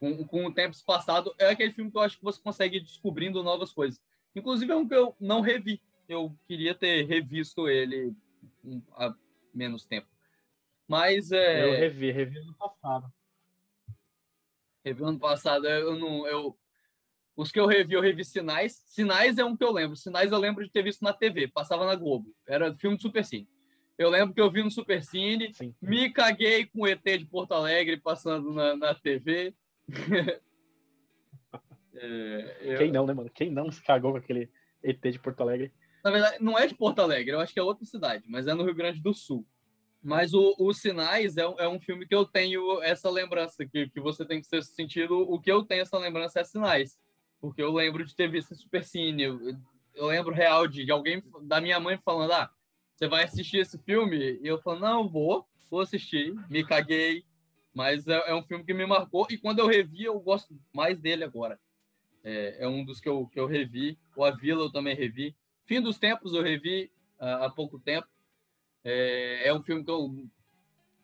Com, 0.00 0.24
com 0.24 0.46
o 0.46 0.52
tempo 0.52 0.74
passado, 0.84 1.34
é 1.38 1.50
aquele 1.50 1.72
filme 1.72 1.90
que 1.90 1.96
eu 1.98 2.02
acho 2.02 2.16
que 2.16 2.24
você 2.24 2.40
consegue 2.40 2.78
ir 2.78 2.80
descobrindo 2.80 3.42
novas 3.42 3.70
coisas. 3.70 4.00
Inclusive, 4.34 4.72
é 4.72 4.76
um 4.76 4.88
que 4.88 4.94
eu 4.94 5.14
não 5.20 5.42
revi. 5.42 5.80
Eu 6.08 6.34
queria 6.48 6.74
ter 6.74 7.04
revisto 7.04 7.68
ele 7.68 8.16
há 8.96 9.14
menos 9.54 9.84
tempo. 9.84 10.08
Mas 10.88 11.30
é. 11.30 11.64
Eu 11.64 11.78
revi, 11.78 12.10
revi 12.10 12.38
ano 12.38 12.54
passado. 12.54 13.12
Revi 14.82 15.04
ano 15.04 15.18
passado, 15.18 15.66
eu 15.66 15.94
não. 15.94 16.26
Eu, 16.26 16.56
os 17.36 17.52
que 17.52 17.60
eu 17.60 17.66
revi, 17.66 17.94
eu 17.94 18.00
revi 18.00 18.24
Sinais. 18.24 18.82
Sinais 18.86 19.38
é 19.38 19.44
um 19.44 19.56
que 19.56 19.62
eu 19.62 19.70
lembro. 19.70 19.96
Sinais 19.96 20.32
eu 20.32 20.38
lembro 20.38 20.64
de 20.64 20.70
ter 20.70 20.82
visto 20.82 21.02
na 21.02 21.12
TV, 21.12 21.46
passava 21.46 21.84
na 21.84 21.94
Globo. 21.94 22.34
Era 22.46 22.74
filme 22.74 22.96
de 22.96 23.02
Super 23.02 23.24
Cine. 23.24 23.48
Eu 23.98 24.08
lembro 24.08 24.34
que 24.34 24.40
eu 24.40 24.50
vi 24.50 24.62
no 24.62 24.70
Super 24.70 25.04
Cine, 25.04 25.52
Sim. 25.52 25.74
me 25.80 26.10
caguei 26.10 26.64
com 26.64 26.80
o 26.80 26.86
ET 26.86 27.04
de 27.04 27.26
Porto 27.26 27.52
Alegre 27.52 27.98
passando 27.98 28.50
na, 28.50 28.74
na 28.74 28.94
TV. 28.94 29.54
é, 31.94 32.56
eu... 32.60 32.78
Quem 32.78 32.92
não, 32.92 33.06
né, 33.06 33.12
mano? 33.12 33.30
Quem 33.30 33.50
não 33.50 33.70
se 33.70 33.82
cagou 33.82 34.12
com 34.12 34.18
aquele 34.18 34.50
ET 34.82 35.00
de 35.00 35.18
Porto 35.18 35.40
Alegre? 35.42 35.72
Na 36.04 36.10
verdade, 36.10 36.36
não 36.40 36.58
é 36.58 36.66
de 36.66 36.74
Porto 36.74 37.00
Alegre, 37.00 37.32
eu 37.32 37.40
acho 37.40 37.52
que 37.52 37.60
é 37.60 37.62
outra 37.62 37.84
cidade, 37.84 38.24
mas 38.26 38.46
é 38.46 38.54
no 38.54 38.64
Rio 38.64 38.74
Grande 38.74 39.00
do 39.00 39.12
Sul. 39.12 39.46
Mas 40.02 40.32
o, 40.32 40.54
o 40.58 40.72
Sinais 40.72 41.36
é, 41.36 41.42
é, 41.42 41.68
um 41.68 41.78
filme 41.78 42.06
que 42.06 42.14
eu 42.14 42.24
tenho 42.24 42.82
essa 42.82 43.10
lembrança, 43.10 43.66
que, 43.66 43.88
que 43.90 44.00
você 44.00 44.24
tem 44.24 44.40
que 44.40 44.46
ser 44.46 44.62
sentido. 44.62 45.20
O 45.30 45.38
que 45.38 45.52
eu 45.52 45.62
tenho 45.62 45.82
essa 45.82 45.98
lembrança 45.98 46.40
é 46.40 46.44
Sinais. 46.44 46.98
Porque 47.40 47.62
eu 47.62 47.72
lembro 47.72 48.04
de 48.04 48.14
ter 48.14 48.30
visto 48.30 48.54
Super 48.54 48.82
Cine. 48.82 49.24
Eu, 49.24 49.56
eu 49.94 50.06
lembro 50.06 50.32
real 50.32 50.66
de, 50.66 50.84
de, 50.84 50.90
alguém, 50.90 51.22
da 51.42 51.60
minha 51.60 51.78
mãe, 51.78 51.98
falando: 51.98 52.32
Ah, 52.32 52.50
você 52.94 53.08
vai 53.08 53.24
assistir 53.24 53.58
esse 53.58 53.78
filme? 53.78 54.38
E 54.42 54.46
eu 54.46 54.58
falo: 54.62 54.80
Não, 54.80 55.06
vou, 55.06 55.46
vou 55.70 55.80
assistir. 55.80 56.34
Me 56.48 56.64
caguei. 56.64 57.24
Mas 57.74 58.06
é, 58.08 58.30
é 58.30 58.34
um 58.34 58.42
filme 58.42 58.64
que 58.64 58.74
me 58.74 58.86
marcou. 58.86 59.26
E 59.30 59.38
quando 59.38 59.60
eu 59.60 59.66
revi, 59.66 60.04
eu 60.04 60.18
gosto 60.20 60.58
mais 60.72 60.98
dele 61.00 61.24
agora. 61.24 61.58
É, 62.22 62.64
é 62.64 62.68
um 62.68 62.84
dos 62.84 63.00
que 63.00 63.08
eu, 63.08 63.26
que 63.26 63.38
eu 63.38 63.46
revi. 63.46 63.98
O 64.16 64.24
A 64.24 64.30
Vila 64.30 64.64
eu 64.64 64.72
também 64.72 64.94
revi. 64.94 65.36
Fim 65.64 65.80
dos 65.80 65.98
Tempos 65.98 66.34
eu 66.34 66.42
revi 66.42 66.90
uh, 67.20 67.44
há 67.44 67.50
pouco 67.50 67.78
tempo. 67.78 68.08
É, 68.82 69.48
é 69.48 69.54
um 69.54 69.62
filme 69.62 69.84
que 69.84 69.90
eu 69.90 70.28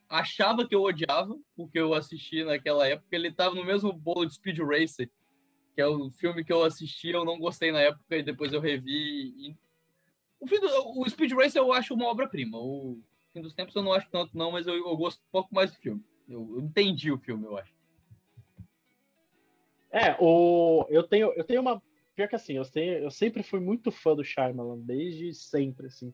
achava 0.08 0.66
que 0.66 0.74
eu 0.74 0.82
odiava, 0.82 1.38
porque 1.56 1.78
eu 1.78 1.94
assisti 1.94 2.44
naquela 2.44 2.86
época. 2.86 3.14
Ele 3.14 3.28
estava 3.28 3.54
no 3.54 3.64
mesmo 3.64 3.92
bolo 3.92 4.26
de 4.26 4.34
Speed 4.34 4.58
Racer, 4.58 5.10
que 5.74 5.80
é 5.80 5.86
o 5.86 6.10
filme 6.10 6.44
que 6.44 6.52
eu 6.52 6.64
assisti, 6.64 7.10
eu 7.10 7.24
não 7.24 7.38
gostei 7.38 7.70
na 7.70 7.80
época 7.80 8.16
e 8.16 8.22
depois 8.22 8.52
eu 8.52 8.60
revi. 8.60 9.34
E... 9.36 9.56
O, 10.40 10.46
fim 10.46 10.60
do, 10.60 11.00
o 11.00 11.08
Speed 11.08 11.32
Racer 11.32 11.60
eu 11.60 11.72
acho 11.72 11.94
uma 11.94 12.06
obra-prima. 12.06 12.58
O 12.58 13.00
Fim 13.36 13.42
dos 13.42 13.54
Tempos 13.54 13.76
eu 13.76 13.82
não 13.82 13.92
acho 13.92 14.08
tanto, 14.10 14.34
não, 14.34 14.50
mas 14.50 14.66
eu, 14.66 14.74
eu 14.74 14.96
gosto 14.96 15.18
um 15.18 15.30
pouco 15.30 15.54
mais 15.54 15.70
do 15.70 15.76
filme. 15.76 16.02
Eu, 16.28 16.56
eu 16.56 16.60
entendi 16.60 17.10
o 17.10 17.18
filme, 17.18 17.44
eu 17.44 17.56
acho. 17.56 17.74
É, 19.90 20.16
o, 20.18 20.86
eu, 20.90 21.02
tenho, 21.02 21.32
eu 21.34 21.44
tenho 21.44 21.60
uma. 21.60 21.82
Pior 22.14 22.28
que 22.28 22.36
assim, 22.36 22.54
eu, 22.54 22.64
tenho, 22.64 22.98
eu 22.98 23.10
sempre 23.10 23.42
fui 23.42 23.60
muito 23.60 23.90
fã 23.90 24.14
do 24.14 24.24
Shyamalan, 24.24 24.78
desde 24.80 25.32
sempre, 25.34 25.86
assim. 25.86 26.12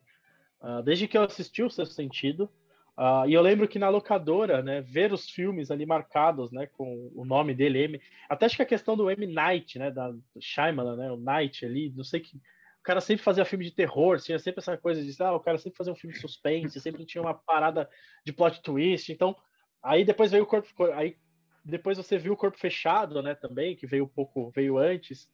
Uh, 0.61 0.81
desde 0.83 1.07
que 1.07 1.17
eu 1.17 1.23
assisti 1.23 1.63
o 1.63 1.69
Sexto 1.69 1.93
Sentido. 1.93 2.49
Uh, 2.97 3.27
e 3.27 3.33
eu 3.33 3.41
lembro 3.41 3.67
que 3.67 3.79
na 3.79 3.89
locadora, 3.89 4.61
né, 4.61 4.81
ver 4.81 5.11
os 5.11 5.27
filmes 5.27 5.71
ali 5.71 5.83
marcados, 5.83 6.51
né, 6.51 6.67
com 6.67 7.11
o 7.15 7.25
nome 7.25 7.53
dele, 7.55 7.79
M, 7.79 8.01
até 8.29 8.45
acho 8.45 8.55
que 8.55 8.61
a 8.61 8.67
questão 8.67 8.95
do 8.95 9.09
M 9.09 9.25
Night, 9.25 9.79
né, 9.79 9.89
da 9.89 10.13
Shyamalan, 10.39 10.95
né, 10.95 11.11
o 11.11 11.17
Night 11.17 11.65
ali, 11.65 11.91
não 11.95 12.03
sei 12.03 12.19
que 12.19 12.37
o 12.37 12.83
cara 12.83 13.01
sempre 13.01 13.23
fazia 13.23 13.45
filme 13.45 13.65
de 13.65 13.71
terror, 13.71 14.19
tinha 14.19 14.37
sempre 14.37 14.59
essa 14.59 14.77
coisa 14.77 15.03
de, 15.03 15.23
ah, 15.23 15.33
o 15.33 15.39
cara 15.39 15.57
sempre 15.57 15.77
fazia 15.77 15.91
um 15.91 15.95
filme 15.95 16.13
de 16.13 16.21
suspense, 16.21 16.79
sempre 16.79 17.03
tinha 17.03 17.21
uma 17.21 17.33
parada 17.33 17.89
de 18.23 18.31
plot 18.31 18.61
twist, 18.61 19.11
então, 19.11 19.35
aí 19.83 20.05
depois 20.05 20.31
veio 20.31 20.43
o 20.43 20.47
corpo, 20.47 20.69
aí 20.93 21.17
depois 21.63 21.97
você 21.97 22.17
viu 22.17 22.33
o 22.33 22.37
corpo 22.37 22.57
fechado, 22.57 23.21
né, 23.21 23.35
também, 23.35 23.75
que 23.75 23.85
veio 23.85 24.05
um 24.05 24.09
pouco, 24.09 24.49
veio 24.51 24.77
antes, 24.77 25.29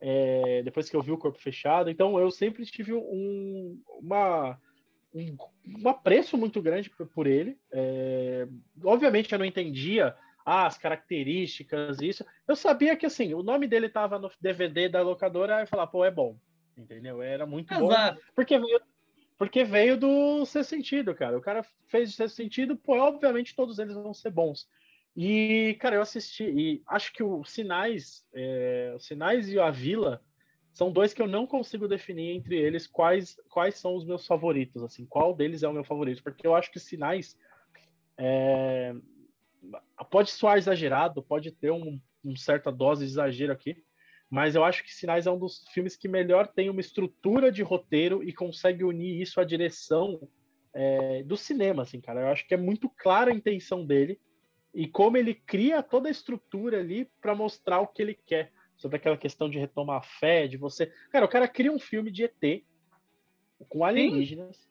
é, 0.00 0.62
depois 0.62 0.88
que 0.88 0.96
eu 0.96 1.02
vi 1.02 1.12
o 1.12 1.18
corpo 1.18 1.40
fechado, 1.40 1.90
então 1.90 2.18
eu 2.18 2.30
sempre 2.30 2.64
tive 2.66 2.92
um, 2.92 3.80
uma 4.00 4.58
um, 5.14 5.36
um 5.82 5.88
apreço 5.88 6.36
muito 6.36 6.60
grande 6.60 6.90
por, 6.90 7.06
por 7.06 7.26
ele. 7.26 7.56
É, 7.72 8.48
obviamente 8.82 9.32
eu 9.32 9.38
não 9.38 9.46
entendia 9.46 10.14
ah, 10.44 10.66
as 10.66 10.76
características, 10.76 12.02
isso. 12.02 12.24
Eu 12.46 12.56
sabia 12.56 12.96
que 12.96 13.06
assim, 13.06 13.32
o 13.32 13.42
nome 13.42 13.66
dele 13.66 13.86
estava 13.86 14.18
no 14.18 14.30
DVD 14.40 14.88
da 14.88 15.00
locadora, 15.00 15.62
e 15.62 15.66
falar, 15.66 15.86
pô, 15.86 16.04
é 16.04 16.10
bom. 16.10 16.36
Entendeu? 16.76 17.22
Era 17.22 17.46
muito 17.46 17.72
Exato. 17.72 18.16
bom. 18.16 18.22
Porque 18.34 18.58
veio, 18.58 18.80
porque 19.38 19.64
veio 19.64 19.96
do 19.96 20.44
ser 20.46 20.64
sentido, 20.64 21.14
cara. 21.14 21.36
O 21.36 21.40
cara 21.40 21.64
fez 21.88 22.14
ser 22.14 22.30
sentido, 22.30 22.76
pô, 22.76 22.98
obviamente 22.98 23.54
todos 23.54 23.78
eles 23.78 23.94
vão 23.94 24.14
ser 24.14 24.30
bons. 24.30 24.68
E, 25.16 25.76
cara, 25.80 25.96
eu 25.96 26.02
assisti, 26.02 26.44
e 26.44 26.82
acho 26.88 27.12
que 27.12 27.22
o 27.22 27.44
Sinais, 27.44 28.26
é, 28.34 28.96
Sinais 28.98 29.48
e 29.48 29.58
a 29.58 29.70
Vila 29.70 30.20
são 30.72 30.90
dois 30.90 31.14
que 31.14 31.22
eu 31.22 31.28
não 31.28 31.46
consigo 31.46 31.86
definir 31.86 32.30
entre 32.30 32.56
eles 32.56 32.88
quais, 32.88 33.36
quais 33.48 33.76
são 33.76 33.94
os 33.94 34.04
meus 34.04 34.26
favoritos, 34.26 34.82
assim, 34.82 35.06
qual 35.06 35.32
deles 35.32 35.62
é 35.62 35.68
o 35.68 35.72
meu 35.72 35.84
favorito, 35.84 36.22
porque 36.22 36.44
eu 36.44 36.54
acho 36.54 36.70
que 36.72 36.80
Sinais 36.80 37.38
é, 38.18 38.92
pode 40.10 40.32
soar 40.32 40.58
exagerado, 40.58 41.22
pode 41.22 41.52
ter 41.52 41.70
um, 41.70 42.00
um, 42.24 42.34
certa 42.34 42.72
dose 42.72 43.04
de 43.04 43.12
exagero 43.12 43.52
aqui, 43.52 43.84
mas 44.30 44.54
eu 44.54 44.64
acho 44.64 44.82
que 44.82 44.92
Sinais 44.92 45.26
é 45.26 45.30
um 45.30 45.38
dos 45.38 45.64
filmes 45.72 45.96
que 45.96 46.08
melhor 46.08 46.48
tem 46.48 46.68
uma 46.70 46.80
estrutura 46.80 47.52
de 47.52 47.62
roteiro 47.62 48.22
e 48.22 48.32
consegue 48.32 48.84
unir 48.84 49.20
isso 49.20 49.40
à 49.40 49.44
direção 49.44 50.28
é, 50.74 51.22
do 51.22 51.36
cinema, 51.36 51.82
assim, 51.82 52.00
cara. 52.00 52.20
Eu 52.22 52.28
acho 52.28 52.46
que 52.46 52.54
é 52.54 52.56
muito 52.56 52.88
clara 52.88 53.30
a 53.30 53.34
intenção 53.34 53.86
dele 53.86 54.20
e 54.74 54.88
como 54.88 55.16
ele 55.16 55.34
cria 55.34 55.82
toda 55.82 56.08
a 56.08 56.10
estrutura 56.10 56.80
ali 56.80 57.08
para 57.20 57.34
mostrar 57.34 57.80
o 57.80 57.86
que 57.86 58.02
ele 58.02 58.14
quer 58.14 58.50
sobre 58.76 58.96
aquela 58.96 59.16
questão 59.16 59.48
de 59.48 59.58
retomar 59.58 59.98
a 59.98 60.02
fé, 60.02 60.48
de 60.48 60.56
você. 60.56 60.92
Cara, 61.10 61.24
o 61.24 61.28
cara 61.28 61.46
cria 61.46 61.70
um 61.70 61.78
filme 61.78 62.10
de 62.10 62.24
ET 62.24 62.64
com 63.68 63.84
alienígenas 63.84 64.68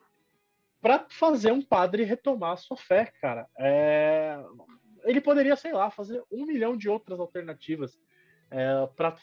para 0.81 1.05
fazer 1.09 1.53
um 1.53 1.61
padre 1.61 2.03
retomar 2.03 2.51
a 2.51 2.57
sua 2.57 2.75
fé, 2.75 3.11
cara. 3.21 3.47
É... 3.57 4.37
Ele 5.05 5.21
poderia, 5.21 5.55
sei 5.55 5.71
lá, 5.71 5.89
fazer 5.89 6.21
um 6.29 6.45
milhão 6.45 6.75
de 6.75 6.89
outras 6.89 7.19
alternativas 7.19 7.97
é, 8.51 8.87
para 8.95 9.15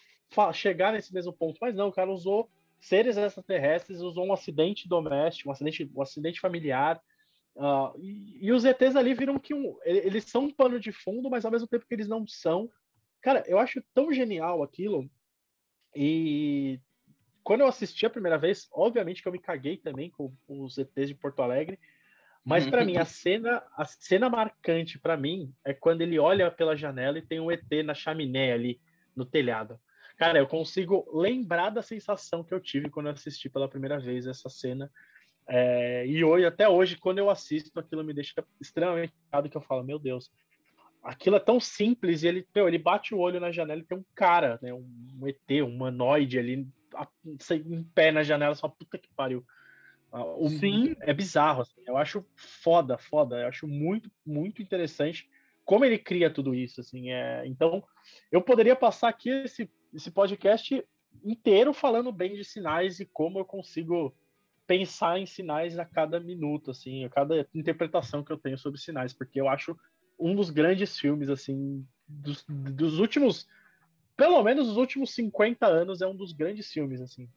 chegar 0.53 0.93
nesse 0.93 1.13
mesmo 1.13 1.33
ponto, 1.33 1.59
mas 1.61 1.75
não, 1.75 1.89
o 1.89 1.93
cara 1.93 2.11
usou 2.11 2.49
seres 2.81 3.17
extraterrestres, 3.17 4.01
usou 4.01 4.27
um 4.27 4.33
acidente 4.33 4.89
doméstico, 4.89 5.49
um 5.49 5.53
acidente, 5.53 5.91
um 5.95 6.03
acidente 6.03 6.41
familiar. 6.41 7.01
Uh, 7.57 7.99
e, 7.99 8.47
e, 8.47 8.53
os 8.53 8.65
ETs 8.65 8.97
ali 8.97 9.13
viram 9.13 9.39
que 9.39 9.53
um, 9.53 9.77
eles 9.85 10.25
são 10.25 10.45
um 10.45 10.51
pano 10.51 10.81
de 10.81 10.93
fundo, 10.93 11.29
mas 11.29 11.45
ao 11.45 11.51
mesmo 11.51 11.67
tempo 11.67 11.85
que 11.87 11.93
eles 11.93 12.09
não 12.09 12.27
são, 12.27 12.71
Cara, 13.21 13.45
eu 13.47 13.59
acho 13.59 13.83
tão 13.95 14.13
genial 14.13 14.63
aquilo. 14.63 15.09
E 15.95 16.81
quando 17.43 17.61
eu 17.61 17.67
assisti 17.67 18.07
a 18.07 18.11
primeira 18.11 18.39
vez, 18.39 18.69
obviamente 18.73 19.23
que 19.23 19.29
eu 19.29 19.33
me 19.33 19.39
caguei 19.39 19.77
também 19.77 20.11
com 20.11 20.33
os 20.49 20.79
ETs 20.79 21.09
de 21.09 21.15
Porto 21.15 21.43
Alegre. 21.43 21.79
Mas 22.43 22.67
para 22.67 22.85
mim 22.85 22.97
a 22.97 23.05
cena, 23.05 23.63
a 23.77 23.85
cena 23.85 24.31
marcante 24.31 24.99
para 24.99 25.17
mim 25.17 25.53
é 25.65 25.75
quando 25.75 26.01
ele 26.01 26.19
olha 26.19 26.51
pela 26.51 26.77
janela 26.77 27.19
e 27.19 27.27
tem 27.27 27.39
um 27.39 27.51
ET 27.51 27.71
na 27.85 27.95
chaminé 27.95 28.53
ali 28.53 28.81
no 29.15 29.27
telhado. 29.27 29.79
Cara, 30.21 30.39
eu 30.39 30.47
consigo 30.47 31.09
lembrar 31.19 31.71
da 31.71 31.81
sensação 31.81 32.45
que 32.45 32.53
eu 32.53 32.61
tive 32.61 32.91
quando 32.91 33.07
eu 33.07 33.13
assisti 33.13 33.49
pela 33.49 33.67
primeira 33.67 33.99
vez 33.99 34.27
essa 34.27 34.51
cena. 34.51 34.93
É, 35.49 36.07
e 36.07 36.23
hoje, 36.23 36.45
até 36.45 36.69
hoje, 36.69 36.99
quando 36.99 37.17
eu 37.17 37.31
assisto, 37.31 37.81
aquilo 37.81 38.05
me 38.05 38.13
deixa 38.13 38.45
extremamente 38.61 39.15
que 39.51 39.57
eu 39.57 39.63
falo, 39.63 39.83
meu 39.83 39.99
Deus, 39.99 40.31
aquilo 41.03 41.37
é 41.37 41.41
tão 41.41 41.59
simples 41.59 42.23
e 42.23 42.29
ele, 42.29 42.47
meu, 42.55 42.69
ele 42.69 42.77
bate 42.77 43.15
o 43.15 43.19
olho 43.19 43.41
na 43.41 43.51
janela 43.51 43.81
e 43.81 43.85
tem 43.85 43.97
um 43.97 44.05
cara, 44.15 44.59
né, 44.61 44.75
um, 44.75 45.27
ET, 45.27 45.63
um 45.63 45.69
humanoide 45.69 46.39
ali 46.39 46.69
em 47.51 47.83
pé 47.95 48.13
na 48.13 48.23
janela, 48.23 48.55
só 48.55 48.69
puta 48.69 48.99
que 48.99 49.09
pariu. 49.17 49.43
Ah, 50.13 50.23
o, 50.23 50.51
Sim. 50.51 50.95
É 51.01 51.15
bizarro, 51.15 51.63
assim. 51.63 51.81
eu 51.87 51.97
acho 51.97 52.23
foda, 52.37 52.99
foda, 52.99 53.41
eu 53.41 53.49
acho 53.49 53.67
muito, 53.67 54.11
muito 54.27 54.61
interessante 54.61 55.31
como 55.65 55.85
ele 55.85 55.99
cria 55.99 56.29
tudo 56.29 56.53
isso, 56.53 56.81
assim, 56.81 57.13
é... 57.13 57.47
então 57.47 57.83
eu 58.33 58.43
poderia 58.43 58.75
passar 58.75 59.09
aqui 59.09 59.31
esse, 59.31 59.71
esse 59.93 60.11
podcast 60.11 60.85
inteiro 61.25 61.73
falando 61.73 62.13
bem 62.13 62.35
de 62.35 62.45
sinais 62.45 63.01
e 63.01 63.07
como 63.07 63.39
eu 63.39 63.45
consigo 63.45 64.15
pensar 64.67 65.19
em 65.19 65.27
sinais 65.27 65.79
a 65.79 65.85
cada 65.85 66.21
minuto, 66.21 66.71
assim, 66.71 67.05
a 67.05 67.09
cada 67.09 67.47
interpretação 67.55 68.23
que 68.23 68.33
eu 68.33 68.39
tenho 68.39 68.57
sobre 68.57 68.81
sinais, 68.81 69.13
porque 69.13 69.41
eu 69.41 69.49
acho 69.49 69.77
um 70.19 70.35
dos 70.35 70.51
grandes 70.51 70.99
filmes, 70.99 71.29
assim, 71.29 71.85
dos, 72.07 72.45
dos 72.49 72.99
últimos. 72.99 73.49
Pelo 74.17 74.43
menos 74.43 74.69
os 74.69 74.77
últimos 74.77 75.13
50 75.15 75.67
anos 75.67 76.03
é 76.03 76.07
um 76.07 76.15
dos 76.15 76.33
grandes 76.33 76.71
filmes, 76.71 77.01
assim. 77.01 77.29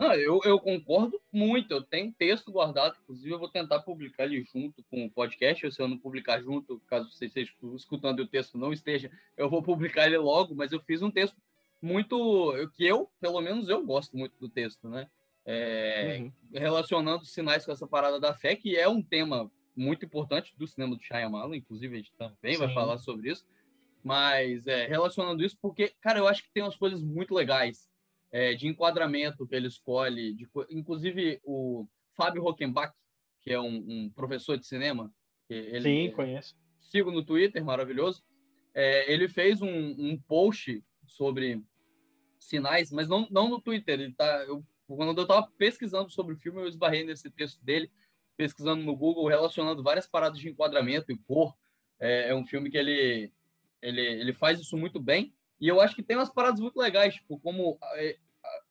Não, 0.00 0.14
eu, 0.14 0.40
eu 0.44 0.58
concordo 0.58 1.20
muito. 1.30 1.72
Eu 1.72 1.82
tenho 1.82 2.12
texto 2.12 2.50
guardado, 2.50 2.96
inclusive 3.02 3.34
eu 3.34 3.38
vou 3.38 3.50
tentar 3.50 3.80
publicar 3.80 4.24
ele 4.24 4.42
junto 4.42 4.82
com 4.84 5.04
o 5.04 5.10
podcast. 5.10 5.66
Ou 5.66 5.72
se 5.72 5.82
eu 5.82 5.88
não 5.88 5.98
publicar 5.98 6.40
junto, 6.40 6.80
caso 6.86 7.10
você 7.10 7.26
esteja 7.26 7.52
escutando 7.74 8.20
e 8.20 8.22
o 8.22 8.26
texto 8.26 8.56
não 8.56 8.72
esteja, 8.72 9.10
eu 9.36 9.50
vou 9.50 9.62
publicar 9.62 10.06
ele 10.06 10.16
logo. 10.16 10.54
Mas 10.54 10.72
eu 10.72 10.80
fiz 10.80 11.02
um 11.02 11.10
texto 11.10 11.36
muito. 11.80 12.52
que 12.74 12.84
eu, 12.86 13.10
pelo 13.20 13.40
menos, 13.40 13.68
eu 13.68 13.84
gosto 13.84 14.16
muito 14.16 14.38
do 14.38 14.48
texto, 14.48 14.88
né? 14.88 15.08
É, 15.44 16.18
uhum. 16.20 16.32
Relacionando 16.52 17.24
sinais 17.24 17.64
com 17.64 17.72
essa 17.72 17.86
parada 17.86 18.20
da 18.20 18.34
fé, 18.34 18.54
que 18.54 18.76
é 18.76 18.88
um 18.88 19.02
tema 19.02 19.50
muito 19.74 20.04
importante 20.04 20.54
do 20.56 20.66
cinema 20.66 20.94
do 20.94 21.02
Shyamalan, 21.02 21.56
inclusive 21.56 21.94
a 21.94 21.98
gente 21.98 22.12
também 22.16 22.54
Sim. 22.54 22.58
vai 22.58 22.74
falar 22.74 22.98
sobre 22.98 23.30
isso, 23.30 23.44
mas 24.02 24.66
é, 24.66 24.86
relacionando 24.86 25.42
isso, 25.42 25.56
porque, 25.60 25.94
cara, 26.00 26.18
eu 26.18 26.28
acho 26.28 26.42
que 26.42 26.52
tem 26.52 26.62
umas 26.62 26.76
coisas 26.76 27.02
muito 27.02 27.34
legais 27.34 27.88
é, 28.32 28.54
de 28.54 28.66
enquadramento 28.66 29.46
que 29.46 29.54
ele 29.54 29.68
escolhe, 29.68 30.34
de, 30.34 30.48
inclusive 30.70 31.40
o 31.44 31.86
Fábio 32.16 32.42
Rockenbach, 32.42 32.92
que 33.42 33.52
é 33.52 33.60
um, 33.60 33.84
um 33.88 34.10
professor 34.10 34.58
de 34.58 34.66
cinema. 34.66 35.12
Ele, 35.48 35.82
Sim, 35.82 36.12
conheço. 36.12 36.54
Sigo 36.78 37.10
no 37.10 37.24
Twitter, 37.24 37.64
maravilhoso. 37.64 38.22
É, 38.74 39.12
ele 39.12 39.28
fez 39.28 39.60
um, 39.60 39.68
um, 39.68 40.18
post 40.28 40.82
sobre 41.10 41.62
sinais, 42.38 42.90
mas 42.90 43.08
não, 43.08 43.26
não 43.30 43.48
no 43.48 43.60
Twitter. 43.60 44.00
Ele 44.00 44.14
tá, 44.14 44.44
eu, 44.46 44.64
quando 44.86 45.18
eu 45.18 45.22
estava 45.22 45.46
pesquisando 45.58 46.10
sobre 46.10 46.34
o 46.34 46.38
filme, 46.38 46.60
eu 46.60 46.68
esbarrei 46.68 47.04
nesse 47.04 47.30
texto 47.30 47.62
dele 47.62 47.90
pesquisando 48.36 48.82
no 48.82 48.96
Google, 48.96 49.28
relacionando 49.28 49.82
várias 49.82 50.06
paradas 50.06 50.38
de 50.38 50.48
enquadramento 50.48 51.12
e 51.12 51.18
cor. 51.18 51.54
É, 51.98 52.30
é 52.30 52.34
um 52.34 52.46
filme 52.46 52.70
que 52.70 52.78
ele, 52.78 53.30
ele, 53.82 54.00
ele 54.00 54.32
faz 54.32 54.58
isso 54.58 54.78
muito 54.78 54.98
bem. 54.98 55.34
E 55.60 55.68
eu 55.68 55.78
acho 55.78 55.94
que 55.94 56.02
tem 56.02 56.16
umas 56.16 56.32
paradas 56.32 56.58
muito 56.58 56.78
legais, 56.78 57.16
tipo, 57.16 57.38
como 57.38 57.78
é, 57.96 58.16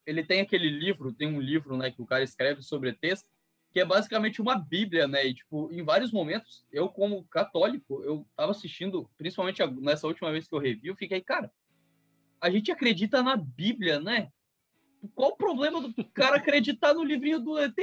ele 0.04 0.24
tem 0.24 0.40
aquele 0.40 0.68
livro, 0.68 1.12
tem 1.12 1.28
um 1.28 1.40
livro, 1.40 1.76
né, 1.76 1.90
que 1.92 2.02
o 2.02 2.06
cara 2.06 2.24
escreve 2.24 2.62
sobre 2.62 2.90
ETs, 2.90 3.24
que 3.70 3.78
é 3.78 3.84
basicamente 3.84 4.42
uma 4.42 4.58
bíblia, 4.58 5.06
né? 5.06 5.24
E, 5.24 5.34
tipo, 5.34 5.70
em 5.72 5.84
vários 5.84 6.10
momentos, 6.10 6.66
eu 6.72 6.88
como 6.88 7.22
católico, 7.26 8.02
eu 8.02 8.26
tava 8.34 8.50
assistindo, 8.50 9.08
principalmente 9.16 9.64
nessa 9.80 10.08
última 10.08 10.32
vez 10.32 10.48
que 10.48 10.54
eu 10.54 10.58
revi, 10.58 10.88
eu 10.88 10.96
fiquei, 10.96 11.20
cara, 11.20 11.52
a 12.40 12.50
gente 12.50 12.72
acredita 12.72 13.22
na 13.22 13.36
Bíblia, 13.36 14.00
né? 14.00 14.30
Qual 15.14 15.30
o 15.30 15.36
problema 15.36 15.80
do 15.80 16.04
cara 16.06 16.36
acreditar 16.36 16.94
no 16.94 17.04
livrinho 17.04 17.40
do 17.40 17.58
ET? 17.58 17.76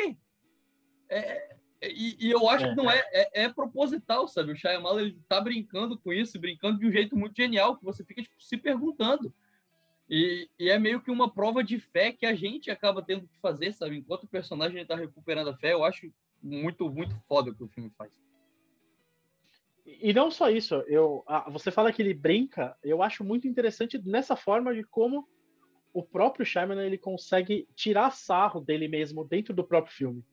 É, 1.09 1.55
e, 1.81 2.17
e, 2.19 2.31
eu 2.31 2.49
acho 2.49 2.65
é, 2.65 2.69
que 2.69 2.75
não 2.75 2.89
é, 2.89 3.03
é, 3.11 3.43
é, 3.43 3.49
proposital, 3.49 4.27
sabe? 4.27 4.51
O 4.51 4.55
Shyamalan 4.55 5.01
ele 5.01 5.21
tá 5.27 5.39
brincando 5.39 5.97
com 5.97 6.11
isso, 6.11 6.39
brincando 6.39 6.79
de 6.79 6.87
um 6.87 6.91
jeito 6.91 7.15
muito 7.15 7.35
genial, 7.35 7.77
que 7.77 7.83
você 7.83 8.03
fica 8.03 8.21
tipo, 8.21 8.35
se 8.39 8.57
perguntando. 8.57 9.33
E, 10.09 10.49
e, 10.57 10.69
é 10.69 10.79
meio 10.79 11.01
que 11.01 11.11
uma 11.11 11.29
prova 11.29 11.63
de 11.63 11.79
fé 11.79 12.11
que 12.11 12.25
a 12.25 12.33
gente 12.33 12.71
acaba 12.71 13.01
tendo 13.01 13.27
que 13.27 13.39
fazer, 13.39 13.73
sabe? 13.73 13.97
Enquanto 13.97 14.23
o 14.23 14.27
personagem 14.27 14.81
está 14.81 14.95
recuperando 14.95 15.49
a 15.49 15.57
fé, 15.57 15.73
eu 15.73 15.83
acho 15.83 16.11
muito, 16.41 16.89
muito 16.89 17.15
foda 17.27 17.51
o 17.51 17.55
que 17.55 17.63
o 17.63 17.67
filme 17.67 17.91
faz. 17.97 18.11
E 19.88 20.13
não 20.13 20.29
só 20.29 20.50
isso, 20.50 20.75
eu, 20.88 21.24
você 21.50 21.72
fala 21.72 21.94
que 21.94 22.01
ele 22.01 22.13
brinca, 22.13 22.75
eu 22.84 23.01
acho 23.01 23.24
muito 23.24 23.48
interessante 23.48 23.98
nessa 24.06 24.36
forma 24.36 24.74
de 24.74 24.84
como 24.84 25.27
o 25.94 26.03
próprio 26.03 26.46
Shyamalan 26.46 26.86
ele 26.86 26.98
consegue 26.98 27.67
tirar 27.74 28.12
sarro 28.12 28.60
dele 28.60 28.88
mesmo 28.88 29.24
dentro 29.24 29.53
do 29.53 29.63
próprio 29.63 29.96
filme 29.96 30.24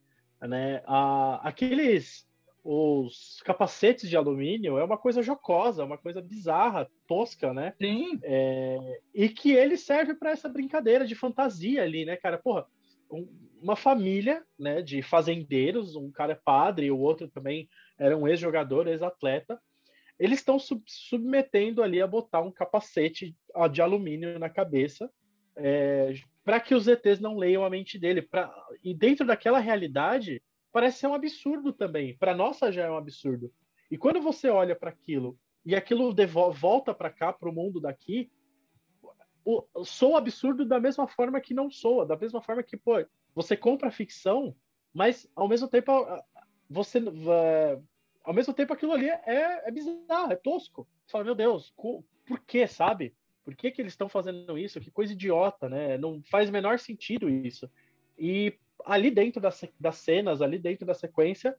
né? 0.47 0.83
Ah, 0.87 1.41
aqueles 1.43 2.27
os 2.67 3.43
capacetes 3.45 4.09
de 4.09 4.17
alumínio 4.17 4.79
é 4.79 4.85
uma 4.85 4.97
coisa 4.97 5.23
jocosa, 5.23 5.85
uma 5.85 5.99
coisa 5.99 6.23
bizarra, 6.23 6.91
tosca, 7.07 7.53
né? 7.53 7.75
Sim. 7.79 8.19
É, 8.23 9.01
e 9.15 9.29
que 9.29 9.53
ele 9.53 9.77
serve 9.77 10.15
para 10.15 10.31
essa 10.31 10.49
brincadeira 10.49 11.07
de 11.07 11.15
fantasia 11.15 11.83
ali, 11.83 12.07
né, 12.07 12.17
cara? 12.17 12.39
Porra, 12.39 12.67
uma 13.61 13.77
família, 13.77 14.45
né, 14.59 14.83
de 14.83 15.03
fazendeiros, 15.03 15.97
um 15.97 16.11
cara 16.11 16.33
é 16.33 16.41
padre, 16.45 16.91
o 16.91 16.99
outro 16.99 17.29
também 17.29 17.69
era 17.99 18.17
um 18.17 18.29
ex-jogador, 18.29 18.87
ex-atleta. 18.87 19.59
Eles 20.19 20.39
estão 20.39 20.59
sub 20.59 20.83
submetendo 20.87 21.83
ali 21.83 22.01
a 22.01 22.07
botar 22.07 22.41
um 22.41 22.53
capacete 22.53 23.35
de 23.73 23.83
alumínio 23.83 24.39
na 24.39 24.49
cabeça 24.49 25.11
é, 25.57 26.15
para 26.45 26.61
que 26.61 26.75
os 26.75 26.87
ETs 26.87 27.21
não 27.21 27.37
leiam 27.37 27.65
a 27.65 27.71
mente 27.71 27.99
dele. 27.99 28.23
Pra... 28.23 28.53
E 28.83 28.95
dentro 28.95 29.27
daquela 29.27 29.59
realidade, 29.59 30.43
parece 30.73 30.99
ser 30.99 31.07
um 31.07 31.15
absurdo 31.15 31.73
também. 31.73 32.17
Para 32.19 32.35
nossa 32.35 32.71
já 32.71 32.85
é 32.85 32.91
um 32.91 32.97
absurdo. 32.97 33.51
E 33.91 33.97
quando 33.97 34.21
você 34.21 34.49
olha 34.49 34.77
para 34.77 34.91
aquilo 34.91 35.39
e 35.65 35.75
aquilo 35.75 36.15
volta 36.53 36.93
para 36.93 37.11
cá, 37.11 37.33
para 37.33 37.49
o 37.49 37.53
mundo 37.53 37.81
daqui, 37.81 38.31
o... 39.45 39.65
soa 39.85 40.19
absurdo 40.19 40.65
da 40.65 40.81
mesma 40.81 41.07
forma 41.07 41.41
que 41.41 41.55
não 41.55 41.71
soa, 41.71 42.07
da 42.07 42.17
mesma 42.17 42.43
forma 42.43 42.63
que, 42.63 42.77
pô, 42.77 43.05
você 43.35 43.57
compra 43.57 43.91
ficção, 43.91 44.55
mas 44.93 45.29
ao 45.35 45.49
mesmo 45.49 45.69
tempo 45.69 45.93
você 46.69 47.01
ao 48.25 48.33
mesmo 48.33 48.55
tempo 48.55 48.73
aquilo 48.73 48.93
ali 48.93 49.09
é, 49.09 49.69
é 49.69 49.71
bizarro, 49.71 50.33
é 50.33 50.37
tosco. 50.37 50.89
Você 51.05 51.13
fala, 51.13 51.25
meu 51.25 51.35
Deus, 51.35 51.73
por 51.77 52.41
que, 52.47 52.67
sabe? 52.67 53.15
Por 53.45 53.55
que, 53.55 53.71
que 53.71 53.83
eles 53.83 53.93
estão 53.93 54.09
fazendo 54.09 54.57
isso? 54.59 54.81
Que 54.81 54.91
coisa 54.91 55.13
idiota, 55.13 55.69
né? 55.69 55.99
Não 55.99 56.23
faz 56.31 56.49
menor 56.49 56.79
sentido 56.79 57.29
isso. 57.29 57.71
E 58.19 58.59
ali 58.87 59.11
dentro 59.11 59.41
das, 59.41 59.63
das 59.79 59.97
cenas, 59.97 60.41
ali 60.41 60.59
dentro 60.59 60.87
da 60.87 60.95
sequência, 60.95 61.55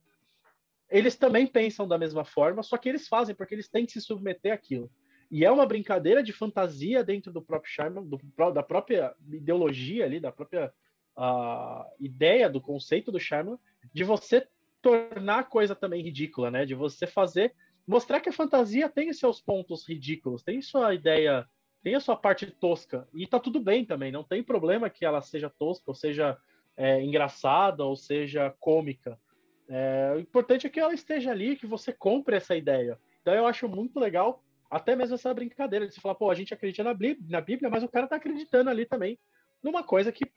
eles 0.90 1.16
também 1.16 1.46
pensam 1.46 1.88
da 1.88 1.98
mesma 1.98 2.26
forma, 2.26 2.64
só 2.64 2.78
que 2.78 2.90
eles 2.90 3.08
fazem 3.08 3.36
porque 3.36 3.54
eles 3.54 3.70
têm 3.70 3.86
que 3.86 3.92
se 3.92 4.02
submeter 4.02 4.54
àquilo. 4.54 4.92
E 5.30 5.44
é 5.44 5.52
uma 5.52 5.66
brincadeira 5.66 6.22
de 6.22 6.32
fantasia 6.32 7.04
dentro 7.04 7.32
do 7.32 7.42
próprio 7.42 7.72
charme, 7.72 8.06
do, 8.06 8.20
da 8.52 8.64
própria 8.64 9.14
ideologia 9.32 10.06
ali, 10.06 10.20
da 10.20 10.32
própria 10.32 10.72
uh, 11.18 11.86
ideia 12.00 12.50
do 12.50 12.62
conceito 12.62 13.12
do 13.12 13.20
charme, 13.20 13.58
de 13.94 14.04
você 14.04 14.48
tornar 14.82 15.40
a 15.40 15.44
coisa 15.44 15.76
também 15.76 16.02
ridícula, 16.02 16.52
né? 16.52 16.66
De 16.66 16.76
você 16.76 17.08
fazer, 17.08 17.54
mostrar 17.88 18.20
que 18.20 18.30
a 18.30 18.34
fantasia 18.34 18.88
tem 18.88 19.12
seus 19.14 19.42
pontos 19.42 19.88
ridículos, 19.88 20.44
tem 20.44 20.62
sua 20.62 20.94
ideia 20.94 21.48
tem 21.86 21.94
a 21.94 22.00
sua 22.00 22.16
parte 22.16 22.48
tosca. 22.48 23.08
E 23.14 23.28
tá 23.28 23.40
tudo 23.40 23.60
bem 23.60 23.86
também, 23.86 24.12
não 24.12 24.24
tem 24.24 24.42
problema 24.42 24.90
que 24.90 25.06
ela 25.06 25.22
seja 25.22 25.52
tosca, 25.52 25.84
ou 25.86 25.94
seja 25.94 26.36
é, 26.76 27.00
engraçada, 27.00 27.86
ou 27.86 27.96
seja 27.96 28.52
cômica. 28.60 29.20
É, 29.70 30.14
o 30.16 30.20
importante 30.20 30.66
é 30.66 30.70
que 30.70 30.80
ela 30.80 30.96
esteja 30.96 31.30
ali, 31.30 31.56
que 31.56 31.68
você 31.68 31.94
compre 31.94 32.38
essa 32.38 32.56
ideia. 32.56 33.00
Então 33.22 33.36
eu 33.36 33.46
acho 33.46 33.70
muito 33.70 34.00
legal, 34.00 34.44
até 34.70 34.96
mesmo 34.96 35.16
essa 35.16 35.34
brincadeira 35.34 35.88
de 35.88 35.94
você 35.94 36.02
falar, 36.02 36.16
pô, 36.16 36.30
a 36.30 36.36
gente 36.36 36.54
acredita 36.54 36.84
na 36.84 36.94
Bíblia, 36.94 37.26
na 37.30 37.42
Bíblia 37.42 37.70
mas 37.70 37.84
o 37.84 37.90
cara 37.90 38.08
tá 38.08 38.16
acreditando 38.16 38.70
ali 38.70 38.86
também 38.86 39.20
numa 39.62 39.84
coisa 39.84 40.12
que, 40.12 40.32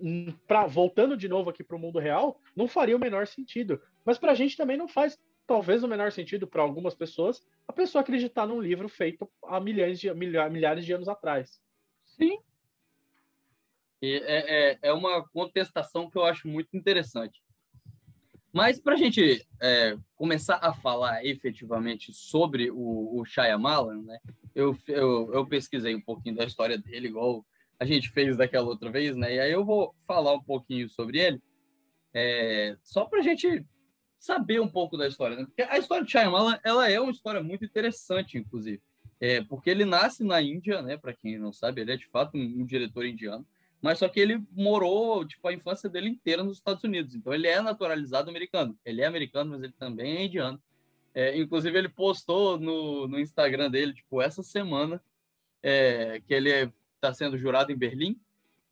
hum, 0.00 0.32
pra, 0.46 0.66
voltando 0.66 1.16
de 1.16 1.28
novo 1.28 1.50
aqui 1.50 1.62
para 1.62 1.76
o 1.76 1.78
mundo 1.78 1.98
real, 1.98 2.40
não 2.56 2.66
faria 2.66 2.96
o 2.96 3.00
menor 3.00 3.26
sentido. 3.26 3.80
Mas 4.04 4.18
para 4.18 4.32
a 4.32 4.34
gente 4.34 4.56
também 4.56 4.76
não 4.76 4.88
faz 4.88 5.18
talvez 5.46 5.82
o 5.82 5.88
menor 5.88 6.10
sentido 6.12 6.46
para 6.46 6.62
algumas 6.62 6.94
pessoas, 6.94 7.44
a 7.68 7.72
pessoa 7.72 8.02
acreditar 8.02 8.46
num 8.46 8.60
livro 8.60 8.88
feito 8.88 9.30
há 9.44 9.60
milhares 9.60 10.00
de, 10.00 10.12
milhares 10.14 10.84
de 10.84 10.92
anos 10.92 11.08
atrás. 11.08 11.60
Sim. 12.04 12.38
E 14.00 14.20
é, 14.24 14.72
é, 14.72 14.78
é 14.82 14.92
uma 14.92 15.28
contestação 15.28 16.10
que 16.10 16.16
eu 16.16 16.24
acho 16.24 16.48
muito 16.48 16.76
interessante. 16.76 17.42
Mas 18.52 18.78
para 18.78 18.94
a 18.94 18.98
gente 18.98 19.46
é, 19.60 19.96
começar 20.14 20.56
a 20.56 20.74
falar 20.74 21.24
efetivamente 21.24 22.12
sobre 22.12 22.70
o, 22.70 23.20
o 23.20 23.24
Shyamalan, 23.24 24.02
né? 24.02 24.18
Eu, 24.54 24.76
eu, 24.86 25.32
eu 25.32 25.46
pesquisei 25.46 25.94
um 25.94 26.00
pouquinho 26.00 26.36
da 26.36 26.44
história 26.44 26.76
dele, 26.76 27.08
igual 27.08 27.44
a 27.80 27.84
gente 27.84 28.10
fez 28.10 28.36
daquela 28.36 28.68
outra 28.68 28.90
vez, 28.90 29.16
né? 29.16 29.34
E 29.34 29.40
aí 29.40 29.50
eu 29.50 29.64
vou 29.64 29.94
falar 30.06 30.34
um 30.34 30.42
pouquinho 30.42 30.88
sobre 30.90 31.18
ele, 31.18 31.42
é, 32.14 32.76
só 32.82 33.06
para 33.06 33.20
a 33.20 33.22
gente 33.22 33.64
saber 34.18 34.60
um 34.60 34.68
pouco 34.68 34.96
da 34.96 35.08
história, 35.08 35.36
né? 35.36 35.44
Porque 35.44 35.62
a 35.62 35.78
história 35.78 36.04
de 36.04 36.12
Shyamalan, 36.12 36.58
ela 36.62 36.88
é 36.88 37.00
uma 37.00 37.10
história 37.10 37.42
muito 37.42 37.64
interessante, 37.64 38.38
inclusive. 38.38 38.80
É, 39.18 39.42
porque 39.42 39.70
ele 39.70 39.84
nasce 39.84 40.22
na 40.22 40.42
Índia, 40.42 40.82
né? 40.82 40.96
Para 40.96 41.12
quem 41.12 41.38
não 41.38 41.52
sabe, 41.52 41.80
ele 41.80 41.92
é 41.92 41.96
de 41.96 42.06
fato 42.06 42.36
um, 42.36 42.40
um, 42.40 42.64
diretor 42.66 43.06
indiano, 43.06 43.46
mas 43.82 43.98
só 43.98 44.08
que 44.08 44.20
ele 44.20 44.40
morou 44.52 45.26
tipo 45.26 45.46
a 45.48 45.52
infância 45.52 45.90
dele 45.90 46.08
inteira 46.08 46.44
nos 46.44 46.58
Estados 46.58 46.84
Unidos. 46.84 47.14
Então 47.14 47.34
ele 47.34 47.48
é 47.48 47.60
naturalizado 47.60 48.30
americano. 48.30 48.78
Ele 48.84 49.02
é 49.02 49.06
americano, 49.06 49.50
mas 49.50 49.62
ele 49.62 49.72
também 49.72 50.18
é 50.18 50.24
indiano. 50.24 50.62
É, 51.14 51.36
inclusive 51.36 51.76
ele 51.76 51.88
postou 51.88 52.58
no, 52.58 53.08
no 53.08 53.18
Instagram 53.18 53.70
dele, 53.70 53.92
tipo 53.92 54.22
essa 54.22 54.42
semana, 54.42 55.02
é, 55.62 56.22
que 56.26 56.32
ele 56.32 56.72
está 56.94 57.12
sendo 57.12 57.36
jurado 57.36 57.72
em 57.72 57.76
Berlim 57.76 58.18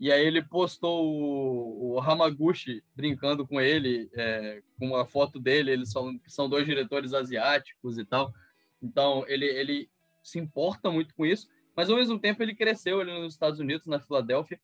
e 0.00 0.10
aí 0.10 0.26
ele 0.26 0.42
postou 0.42 1.04
o, 1.04 1.92
o 1.92 2.00
Hamaguchi 2.00 2.82
brincando 2.96 3.46
com 3.46 3.60
ele, 3.60 4.08
é, 4.14 4.62
com 4.78 4.86
uma 4.86 5.04
foto 5.04 5.38
dele, 5.38 5.72
eles 5.72 5.92
que 6.24 6.32
são 6.32 6.48
dois 6.48 6.64
diretores 6.64 7.12
asiáticos 7.12 7.98
e 7.98 8.04
tal. 8.06 8.32
Então 8.82 9.26
ele, 9.28 9.44
ele 9.44 9.90
se 10.24 10.38
importa 10.38 10.90
muito 10.90 11.14
com 11.14 11.26
isso, 11.26 11.48
mas 11.76 11.90
ao 11.90 11.96
mesmo 11.96 12.18
tempo 12.18 12.42
ele 12.42 12.54
cresceu 12.54 12.98
ali 12.98 13.12
nos 13.12 13.34
Estados 13.34 13.60
Unidos, 13.60 13.86
na 13.86 14.00
Filadélfia, 14.00 14.58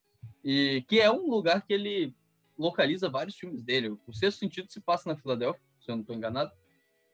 e 0.48 0.82
que 0.82 1.00
é 1.00 1.10
um 1.10 1.28
lugar 1.28 1.66
que 1.66 1.72
ele 1.72 2.14
localiza 2.56 3.10
vários 3.10 3.36
filmes 3.36 3.64
dele. 3.64 3.98
O 4.06 4.12
Sexto 4.12 4.38
Sentido 4.38 4.70
se 4.70 4.80
passa 4.80 5.08
na 5.08 5.16
Filadélfia, 5.16 5.60
se 5.80 5.90
eu 5.90 5.96
não 5.96 6.02
estou 6.02 6.14
enganado. 6.14 6.52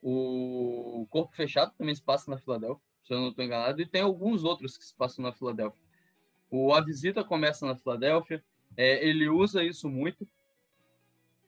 O 0.03 1.07
Corpo 1.09 1.35
Fechado 1.35 1.73
também 1.75 1.95
se 1.95 2.01
passa 2.01 2.29
na 2.29 2.37
Filadélfia, 2.37 2.85
se 3.03 3.11
eu 3.11 3.19
não 3.19 3.29
estou 3.29 3.43
enganado, 3.43 3.81
e 3.81 3.87
tem 3.87 4.03
alguns 4.03 4.43
outros 4.43 4.77
que 4.77 4.85
se 4.85 4.93
passam 4.93 5.23
na 5.23 5.33
Filadélfia. 5.33 5.81
O 6.47 6.75
A 6.75 6.81
Visita 6.81 7.23
começa 7.23 7.65
na 7.65 7.75
Filadélfia, 7.75 8.43
é, 8.77 9.03
ele 9.03 9.27
usa 9.27 9.63
isso 9.63 9.89
muito. 9.89 10.27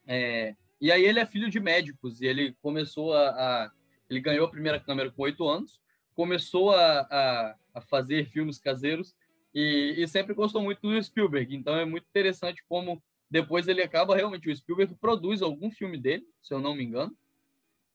É, 0.08 0.56
e 0.80 0.90
aí 0.90 1.04
ele 1.04 1.20
é 1.20 1.26
filho 1.26 1.48
de 1.48 1.60
médicos 1.60 2.20
e 2.20 2.26
ele 2.26 2.52
começou 2.60 3.14
a, 3.14 3.28
a 3.28 3.70
ele 4.10 4.20
ganhou 4.20 4.46
a 4.46 4.50
primeira 4.50 4.80
câmera 4.80 5.08
com 5.10 5.22
oito 5.22 5.48
anos, 5.48 5.80
começou 6.16 6.72
a, 6.72 7.00
a, 7.02 7.56
a, 7.74 7.80
fazer 7.80 8.28
filmes 8.30 8.58
caseiros 8.58 9.14
e, 9.58 9.94
e, 10.02 10.06
sempre 10.06 10.34
gostou 10.34 10.60
muito 10.60 10.82
do 10.82 11.02
Spielberg. 11.02 11.56
Então 11.56 11.74
é 11.74 11.86
muito 11.86 12.04
interessante 12.04 12.62
como 12.68 13.02
depois 13.30 13.66
ele 13.66 13.82
acaba 13.82 14.14
realmente 14.14 14.50
o 14.50 14.54
Spielberg 14.54 14.94
produz 14.96 15.40
algum 15.40 15.70
filme 15.70 15.96
dele, 15.96 16.26
se 16.42 16.52
eu 16.52 16.60
não 16.60 16.74
me 16.74 16.84
engano, 16.84 17.16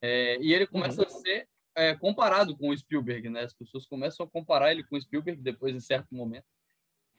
é, 0.00 0.38
e 0.40 0.52
ele 0.52 0.66
começa 0.66 1.02
uhum. 1.02 1.06
a 1.06 1.10
ser 1.10 1.48
é, 1.76 1.94
comparado 1.94 2.56
com 2.56 2.70
o 2.70 2.76
Spielberg, 2.76 3.28
né? 3.28 3.42
As 3.42 3.54
pessoas 3.54 3.86
começam 3.86 4.26
a 4.26 4.28
comparar 4.28 4.72
ele 4.72 4.82
com 4.82 4.96
o 4.96 5.00
Spielberg 5.00 5.40
depois, 5.40 5.72
em 5.72 5.78
certo 5.78 6.12
momento. 6.12 6.46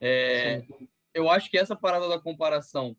É, 0.02 0.62
eu 1.14 1.30
acho 1.30 1.50
que 1.50 1.58
essa 1.58 1.74
parada 1.76 2.10
da 2.10 2.20
comparação 2.20 2.98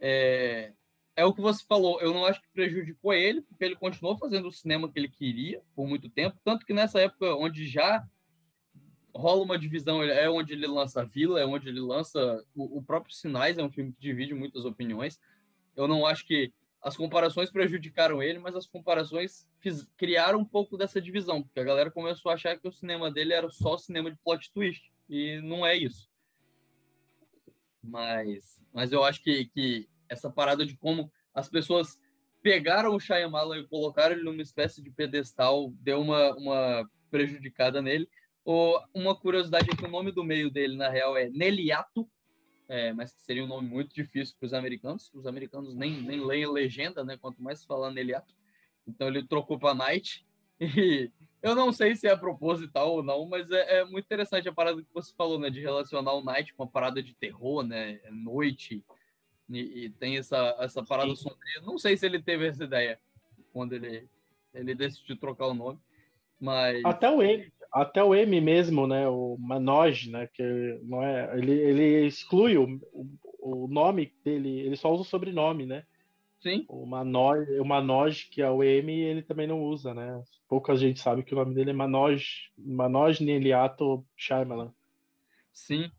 é, 0.00 0.72
é 1.14 1.24
o 1.24 1.32
que 1.32 1.40
você 1.40 1.64
falou. 1.64 2.00
Eu 2.00 2.12
não 2.12 2.26
acho 2.26 2.42
que 2.42 2.48
prejudicou 2.52 3.14
ele, 3.14 3.42
porque 3.42 3.64
ele 3.64 3.76
continuou 3.76 4.18
fazendo 4.18 4.48
o 4.48 4.52
cinema 4.52 4.90
que 4.90 4.98
ele 4.98 5.08
queria 5.08 5.62
por 5.76 5.86
muito 5.86 6.10
tempo. 6.10 6.36
Tanto 6.44 6.66
que 6.66 6.74
nessa 6.74 7.00
época, 7.00 7.36
onde 7.36 7.68
já 7.68 8.04
rola 9.14 9.42
uma 9.42 9.58
divisão, 9.58 10.02
é 10.02 10.28
onde 10.28 10.52
ele 10.52 10.66
lança 10.66 11.02
a 11.02 11.04
Vila, 11.04 11.40
é 11.40 11.46
onde 11.46 11.68
ele 11.68 11.80
lança 11.80 12.44
o, 12.54 12.78
o 12.78 12.82
próprio 12.82 13.14
Sinais, 13.14 13.58
é 13.58 13.62
um 13.62 13.70
filme 13.70 13.92
que 13.92 14.00
divide 14.00 14.34
muitas 14.34 14.64
opiniões. 14.64 15.20
Eu 15.76 15.86
não 15.86 16.06
acho 16.06 16.26
que 16.26 16.52
as 16.82 16.96
comparações 16.96 17.50
prejudicaram 17.50 18.22
ele, 18.22 18.38
mas 18.38 18.56
as 18.56 18.66
comparações 18.66 19.46
fiz, 19.60 19.88
criaram 19.96 20.40
um 20.40 20.44
pouco 20.44 20.76
dessa 20.76 21.00
divisão, 21.00 21.42
porque 21.42 21.60
a 21.60 21.64
galera 21.64 21.90
começou 21.90 22.30
a 22.30 22.34
achar 22.34 22.58
que 22.58 22.66
o 22.66 22.72
cinema 22.72 23.10
dele 23.10 23.32
era 23.32 23.48
só 23.50 23.78
cinema 23.78 24.10
de 24.10 24.16
plot 24.16 24.52
twist, 24.52 24.92
e 25.08 25.40
não 25.42 25.64
é 25.64 25.76
isso. 25.76 26.10
Mas, 27.82 28.60
mas 28.72 28.92
eu 28.92 29.04
acho 29.04 29.22
que, 29.22 29.46
que 29.46 29.88
essa 30.08 30.30
parada 30.30 30.66
de 30.66 30.76
como 30.76 31.10
as 31.34 31.48
pessoas 31.48 31.98
pegaram 32.42 32.94
o 32.94 33.00
Shyamalan 33.00 33.58
e 33.58 33.68
colocaram 33.68 34.14
ele 34.14 34.24
numa 34.24 34.42
espécie 34.42 34.82
de 34.82 34.90
pedestal 34.90 35.70
deu 35.80 36.00
uma, 36.00 36.34
uma 36.34 36.90
prejudicada 37.10 37.80
nele. 37.80 38.08
O, 38.44 38.78
uma 38.92 39.14
curiosidade 39.14 39.70
é 39.70 39.76
que 39.76 39.84
o 39.84 39.90
nome 39.90 40.10
do 40.10 40.24
meio 40.24 40.50
dele, 40.50 40.76
na 40.76 40.88
real, 40.88 41.16
é 41.16 41.28
Neliato, 41.28 42.08
é, 42.68 42.92
mas 42.92 43.14
seria 43.18 43.44
um 43.44 43.48
nome 43.48 43.68
muito 43.68 43.94
difícil 43.94 44.34
para 44.38 44.46
os 44.46 44.54
americanos. 44.54 45.10
Os 45.12 45.26
americanos 45.26 45.74
nem, 45.74 46.00
nem 46.02 46.24
leem 46.24 46.50
legenda, 46.50 47.04
né? 47.04 47.18
Quanto 47.18 47.42
mais 47.42 47.64
falando 47.64 47.94
Neliato. 47.94 48.34
Então 48.86 49.08
ele 49.08 49.26
trocou 49.26 49.58
para 49.58 49.74
Night. 49.74 50.26
E 50.58 51.10
eu 51.42 51.54
não 51.54 51.72
sei 51.72 51.96
se 51.96 52.06
é 52.06 52.16
proposital 52.16 52.92
ou 52.92 53.02
não, 53.02 53.26
mas 53.26 53.50
é, 53.50 53.80
é, 53.80 53.84
muito 53.84 54.04
interessante 54.04 54.48
a 54.48 54.52
parada 54.52 54.80
que 54.80 54.94
você 54.94 55.12
falou, 55.14 55.38
né? 55.38 55.50
De 55.50 55.60
relacionar 55.60 56.14
o 56.14 56.24
Night 56.24 56.54
com 56.54 56.62
a 56.62 56.66
parada 56.66 57.02
de 57.02 57.14
terror, 57.14 57.62
né? 57.62 58.00
É 58.04 58.10
noite. 58.10 58.84
E, 59.50 59.58
e 59.84 59.90
tem 59.90 60.16
essa, 60.16 60.56
essa 60.58 60.82
parada 60.82 61.10
Sim. 61.10 61.28
sombria. 61.28 61.60
Não 61.62 61.78
sei 61.78 61.96
se 61.96 62.06
ele 62.06 62.22
teve 62.22 62.46
essa 62.46 62.64
ideia 62.64 62.98
quando 63.52 63.74
ele, 63.74 64.08
ele 64.54 64.74
decidiu 64.74 65.16
trocar 65.16 65.48
o 65.48 65.54
nome. 65.54 65.78
Mas... 66.40 66.82
Até 66.84 67.10
o 67.10 67.22
M, 67.22 67.52
até 67.72 68.02
o 68.04 68.14
M 68.14 68.40
mesmo, 68.40 68.86
né? 68.86 69.08
O 69.08 69.36
Manoj, 69.38 70.10
né? 70.10 70.28
Que 70.32 70.78
não 70.82 71.02
é, 71.02 71.38
ele, 71.38 71.52
ele 71.52 72.06
exclui 72.06 72.58
o, 72.58 72.78
o, 72.92 73.64
o 73.64 73.68
nome 73.68 74.12
dele, 74.24 74.60
ele 74.60 74.76
só 74.76 74.92
usa 74.92 75.02
o 75.02 75.06
sobrenome, 75.06 75.66
né? 75.66 75.84
Sim. 76.42 76.64
O 76.68 76.84
Manoj, 76.84 77.48
o 77.60 77.64
Manoj, 77.64 78.28
que 78.30 78.42
é 78.42 78.50
o 78.50 78.62
M, 78.64 78.92
ele 78.92 79.22
também 79.22 79.46
não 79.46 79.62
usa, 79.62 79.94
né? 79.94 80.22
Pouca 80.48 80.76
gente 80.76 81.00
sabe 81.00 81.22
que 81.22 81.32
o 81.32 81.38
nome 81.38 81.54
dele 81.54 81.70
é 81.70 81.72
Manoj, 81.72 82.50
Manoj 82.58 83.20
Neliato 83.20 84.04
Shyamalan. 84.16 84.72
Sim. 85.52 85.90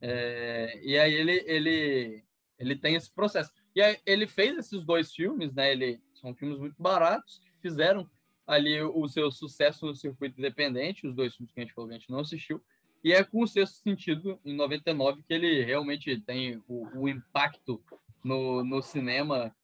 É, 0.00 0.80
e 0.82 0.98
aí 0.98 1.12
ele, 1.12 1.44
ele, 1.46 2.24
ele 2.58 2.76
tem 2.76 2.94
esse 2.94 3.12
processo. 3.12 3.52
E 3.76 3.82
aí 3.82 3.98
ele 4.06 4.26
fez 4.26 4.56
esses 4.56 4.84
dois 4.84 5.12
filmes, 5.12 5.54
né? 5.54 5.72
Ele, 5.72 6.00
são 6.14 6.34
filmes 6.34 6.58
muito 6.58 6.82
baratos, 6.82 7.38
que 7.38 7.52
fizeram 7.60 8.08
ali 8.46 8.82
o 8.82 9.08
seu 9.08 9.30
sucesso 9.30 9.86
no 9.86 9.94
circuito 9.94 10.38
independente, 10.38 11.06
os 11.06 11.14
dois 11.14 11.34
filmes 11.34 11.52
que 11.52 11.60
a 11.60 11.64
gente 11.64 11.74
falou 11.74 11.88
que 11.88 11.94
a 11.94 11.98
gente 11.98 12.10
não 12.10 12.20
assistiu. 12.20 12.60
E 13.04 13.12
é 13.12 13.24
com 13.24 13.42
o 13.42 13.46
Sexto 13.48 13.82
Sentido, 13.82 14.38
em 14.44 14.54
99, 14.54 15.22
que 15.22 15.34
ele 15.34 15.64
realmente 15.64 16.20
tem 16.20 16.62
o, 16.68 16.86
o 16.94 17.08
impacto 17.08 17.82
no, 18.22 18.64
no 18.64 18.80
cinema 18.82 19.54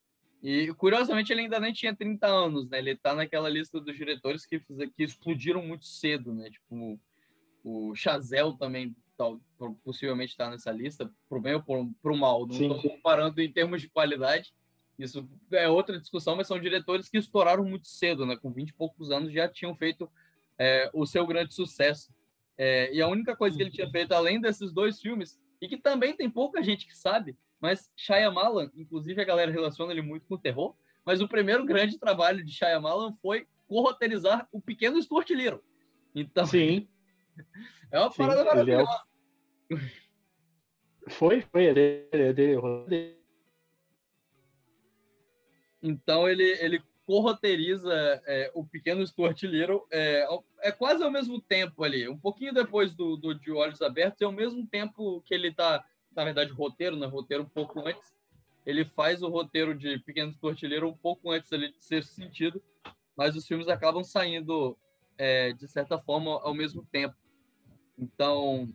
e, 0.43 0.73
curiosamente, 0.75 1.33
ele 1.33 1.43
ainda 1.43 1.59
nem 1.59 1.73
tinha 1.73 1.95
30 1.95 2.27
anos, 2.27 2.69
né? 2.69 2.79
Ele 2.79 2.97
tá 2.97 3.15
naquela 3.15 3.49
lista 3.49 3.81
dos 3.81 3.97
diretores 3.97 4.47
que, 4.47 4.61
que 4.61 5.03
explodiram 5.03 5.63
muito 5.63 5.85
cedo, 5.85 6.33
né? 6.33 6.49
Tipo, 6.51 6.99
o 7.65 7.95
Chazelle 7.95 8.57
também 8.57 8.95
tal, 9.17 9.41
possivelmente 9.85 10.31
está 10.31 10.49
nessa 10.49 10.71
lista, 10.71 11.11
pro 11.29 11.41
bem 11.41 11.55
ou 11.55 11.63
pro, 11.63 11.91
pro 12.01 12.17
mal. 12.17 12.47
Não 12.47 12.55
estou 12.55 12.81
comparando 12.81 13.41
em 13.41 13.53
termos 13.53 13.81
de 13.81 13.89
qualidade, 13.89 14.55
isso 14.99 15.29
é 15.53 15.69
outra 15.69 15.99
discussão, 15.99 16.35
mas 16.35 16.47
são 16.47 16.59
diretores 16.61 17.09
que 17.09 17.19
estouraram 17.19 17.65
muito 17.65 17.87
cedo, 17.87 18.27
né? 18.27 18.37
Com 18.37 18.53
20 18.53 18.71
e 18.71 18.75
poucos 18.75 19.11
anos 19.11 19.33
já 19.33 19.49
tinham 19.49 19.75
feito 19.75 20.11
é, 20.59 20.91
o 20.93 21.07
seu 21.07 21.27
grande 21.27 21.55
sucesso. 21.55 22.13
É, 22.57 22.93
e 22.93 23.01
a 23.01 23.07
única 23.07 23.37
coisa 23.37 23.57
que 23.57 23.63
ele 23.63 23.71
tinha 23.71 23.89
feito, 23.89 24.13
além 24.13 24.41
desses 24.41 24.73
dois 24.73 25.01
filmes, 25.01 25.41
e 25.61 25.69
que 25.69 25.77
também 25.77 26.17
tem 26.17 26.29
pouca 26.29 26.63
gente 26.63 26.87
que 26.87 26.97
sabe, 26.97 27.37
mas 27.61 27.91
Shyamalan, 27.97 28.71
inclusive 28.77 29.21
a 29.21 29.25
galera 29.25 29.53
relaciona 29.53 29.93
ele 29.93 30.03
muito 30.03 30.27
com 30.27 30.35
o 30.35 30.39
terror, 30.39 30.75
mas 31.05 31.21
o 31.21 31.29
primeiro 31.29 31.65
grande 31.65 31.99
trabalho 31.99 32.45
de 32.45 32.53
Shyamalan 32.53 33.13
foi 33.15 33.47
corroterizar 33.69 34.49
o 34.51 34.61
pequeno 34.61 35.01
Stuart 35.01 35.31
Little. 35.31 35.63
Então, 36.15 36.47
Sim. 36.47 36.89
é 37.91 38.01
uma 38.01 38.11
parada 38.11 38.45
maravilhosa. 38.45 38.91
É 39.71 39.75
o... 39.75 39.79
Foi, 41.11 41.41
foi, 41.41 41.67
é 41.67 41.75
dele, 41.75 42.09
é 42.13 42.33
dele. 42.33 43.18
Então 45.83 46.29
ele, 46.29 46.45
ele 46.61 46.83
corroteiriza 47.07 47.93
é, 48.27 48.51
o 48.55 48.65
pequeno 48.65 49.07
Stuart 49.07 49.43
Little 49.43 49.87
é, 49.91 50.27
é 50.61 50.73
quase 50.73 51.03
ao 51.03 51.11
mesmo 51.11 51.41
tempo 51.41 51.83
ali, 51.85 52.09
um 52.09 52.19
pouquinho 52.19 52.53
depois 52.53 52.95
do, 52.95 53.17
do 53.17 53.35
de 53.35 53.51
Olhos 53.51 53.81
Abertos, 53.81 54.21
é 54.21 54.25
ao 54.25 54.33
mesmo 54.33 54.67
tempo 54.67 55.23
que 55.23 55.35
ele 55.35 55.49
está 55.49 55.85
na 56.19 56.25
verdade, 56.25 56.51
roteiro, 56.51 56.97
né? 56.97 57.07
Roteiro 57.07 57.45
um 57.45 57.49
pouco 57.49 57.81
antes. 57.87 58.13
Ele 58.67 58.85
faz 58.85 59.23
o 59.23 59.29
roteiro 59.29 59.73
de 59.73 60.01
Pequenos 60.01 60.37
Tortilheiro 60.37 60.89
um 60.89 60.97
pouco 60.97 61.31
antes 61.31 61.53
ali 61.53 61.71
de 61.71 61.83
ser 61.83 62.03
sentido, 62.03 62.61
mas 63.17 63.37
os 63.37 63.47
filmes 63.47 63.69
acabam 63.69 64.03
saindo, 64.03 64.77
é, 65.17 65.53
de 65.53 65.69
certa 65.69 65.97
forma, 65.97 66.33
ao 66.43 66.53
mesmo 66.53 66.85
tempo. 66.91 67.15
Então, 67.97 68.69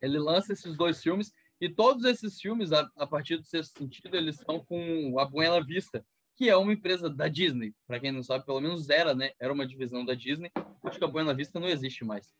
ele 0.00 0.18
lança 0.18 0.52
esses 0.52 0.76
dois 0.76 1.00
filmes 1.00 1.32
e 1.64 1.68
todos 1.68 2.04
esses 2.04 2.40
filmes, 2.40 2.72
a, 2.72 2.88
a 2.96 3.06
partir 3.06 3.36
do 3.36 3.44
sexto 3.44 3.78
sentido, 3.78 4.16
eles 4.16 4.38
estão 4.38 4.60
com 4.60 5.18
a 5.18 5.24
Buena 5.24 5.64
Vista, 5.64 6.04
que 6.36 6.50
é 6.50 6.56
uma 6.56 6.72
empresa 6.72 7.08
da 7.08 7.28
Disney. 7.28 7.74
Para 7.86 8.00
quem 8.00 8.12
não 8.12 8.22
sabe, 8.22 8.44
pelo 8.44 8.60
menos 8.60 8.90
era, 8.90 9.14
né? 9.14 9.30
Era 9.38 9.52
uma 9.52 9.66
divisão 9.66 10.04
da 10.04 10.14
Disney. 10.14 10.50
Acho 10.84 10.98
que 10.98 11.04
a 11.04 11.08
Buena 11.08 11.32
Vista 11.32 11.58
não 11.58 11.68
existe 11.68 12.04
mais 12.04 12.34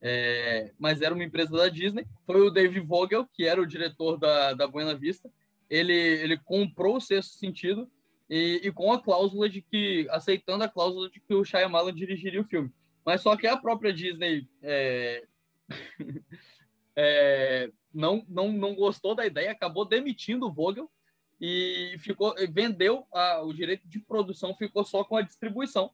é, 0.00 0.72
mas 0.78 1.02
era 1.02 1.14
uma 1.14 1.24
empresa 1.24 1.56
da 1.56 1.68
Disney. 1.68 2.06
Foi 2.24 2.40
o 2.40 2.50
Dave 2.50 2.80
Vogel, 2.80 3.26
que 3.32 3.44
era 3.44 3.60
o 3.60 3.66
diretor 3.66 4.16
da, 4.16 4.54
da 4.54 4.66
Buena 4.66 4.94
Vista. 4.94 5.30
Ele, 5.68 5.92
ele 5.92 6.38
comprou 6.38 6.96
o 6.96 7.00
Sexto 7.00 7.34
Sentido 7.34 7.90
e, 8.28 8.60
e, 8.64 8.72
com 8.72 8.92
a 8.92 9.02
cláusula 9.02 9.48
de 9.48 9.60
que, 9.60 10.06
aceitando 10.10 10.64
a 10.64 10.68
cláusula 10.68 11.10
de 11.10 11.20
que 11.20 11.34
o 11.34 11.44
Shyamalan 11.44 11.94
dirigiria 11.94 12.40
o 12.40 12.44
filme. 12.44 12.70
Mas 13.04 13.22
só 13.22 13.36
que 13.36 13.46
a 13.46 13.56
própria 13.56 13.92
Disney 13.92 14.48
é, 14.62 15.24
é, 16.96 17.70
não, 17.92 18.24
não, 18.28 18.52
não 18.52 18.74
gostou 18.74 19.14
da 19.14 19.26
ideia, 19.26 19.50
acabou 19.50 19.84
demitindo 19.84 20.46
o 20.46 20.52
Vogel 20.52 20.90
e 21.40 21.96
ficou 21.98 22.34
vendeu 22.50 23.06
a, 23.12 23.42
o 23.42 23.52
direito 23.52 23.86
de 23.88 24.00
produção, 24.00 24.54
ficou 24.54 24.84
só 24.84 25.04
com 25.04 25.16
a 25.16 25.22
distribuição. 25.22 25.90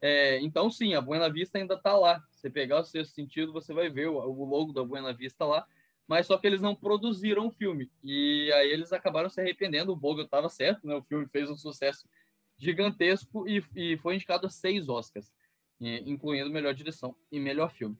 É, 0.00 0.38
então, 0.40 0.70
sim, 0.70 0.94
a 0.94 1.00
Buena 1.00 1.30
Vista 1.30 1.58
ainda 1.58 1.74
está 1.74 1.96
lá. 1.96 2.22
Você 2.30 2.50
pegar 2.50 2.80
o 2.80 2.84
sexto 2.84 3.14
sentido, 3.14 3.52
você 3.52 3.72
vai 3.72 3.88
ver 3.88 4.08
o, 4.08 4.16
o 4.16 4.44
logo 4.44 4.72
da 4.72 4.84
Buena 4.84 5.12
Vista 5.12 5.44
lá. 5.44 5.66
Mas 6.06 6.26
só 6.26 6.38
que 6.38 6.46
eles 6.46 6.62
não 6.62 6.74
produziram 6.74 7.46
o 7.46 7.50
filme. 7.50 7.90
E 8.04 8.50
aí 8.54 8.70
eles 8.70 8.92
acabaram 8.92 9.28
se 9.28 9.40
arrependendo. 9.40 9.92
O 9.92 9.96
Vogel 9.96 10.24
estava 10.24 10.48
certo, 10.48 10.86
né? 10.86 10.94
O 10.94 11.02
filme 11.02 11.26
fez 11.26 11.50
um 11.50 11.56
sucesso 11.56 12.08
gigantesco 12.56 13.48
e, 13.48 13.62
e 13.74 13.96
foi 13.98 14.14
indicado 14.14 14.46
a 14.46 14.50
seis 14.50 14.88
Oscars, 14.88 15.32
incluindo 15.80 16.48
melhor 16.48 16.72
direção 16.72 17.14
e 17.30 17.40
melhor 17.40 17.72
filme. 17.72 17.96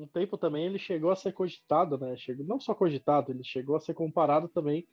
Um 0.00 0.06
tempo 0.06 0.38
também 0.38 0.64
ele 0.64 0.78
chegou 0.78 1.10
a 1.10 1.16
ser 1.16 1.32
cogitado, 1.32 1.98
né? 1.98 2.16
Chegou, 2.16 2.46
não 2.46 2.58
só 2.58 2.74
cogitado, 2.74 3.30
ele 3.30 3.44
chegou 3.44 3.76
a 3.76 3.80
ser 3.80 3.92
comparado 3.92 4.48
também 4.48 4.86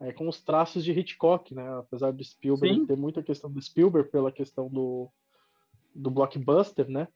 é, 0.00 0.12
com 0.12 0.28
os 0.28 0.40
traços 0.40 0.84
de 0.84 0.92
Hitchcock, 0.92 1.54
né? 1.54 1.78
Apesar 1.78 2.12
do 2.12 2.24
Spielberg 2.24 2.80
Sim. 2.80 2.86
ter 2.86 2.96
muita 2.96 3.22
questão 3.22 3.50
do 3.50 3.62
Spielberg 3.62 4.10
pela 4.10 4.32
questão 4.32 4.68
do, 4.68 5.08
do 5.94 6.10
blockbuster, 6.10 6.88
né? 6.88 7.06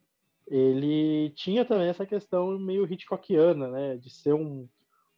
Ele 0.46 1.30
tinha 1.30 1.64
também 1.64 1.88
essa 1.88 2.06
questão 2.06 2.58
meio 2.58 2.90
Hitchcockiana, 2.90 3.68
né? 3.68 3.96
De 3.96 4.08
ser 4.08 4.34
um, 4.34 4.68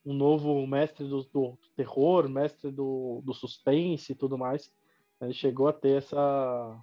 um 0.05 0.15
novo 0.15 0.67
mestre 0.67 1.07
do, 1.07 1.25
do 1.25 1.59
terror, 1.77 2.29
mestre 2.29 2.71
do, 2.71 3.23
do 3.23 3.35
suspense 3.35 4.13
e 4.13 4.15
tudo 4.15 4.39
mais. 4.39 4.73
Ele 5.21 5.35
chegou 5.35 5.69
a 5.69 5.73
ter 5.73 5.99
essa 5.99 6.83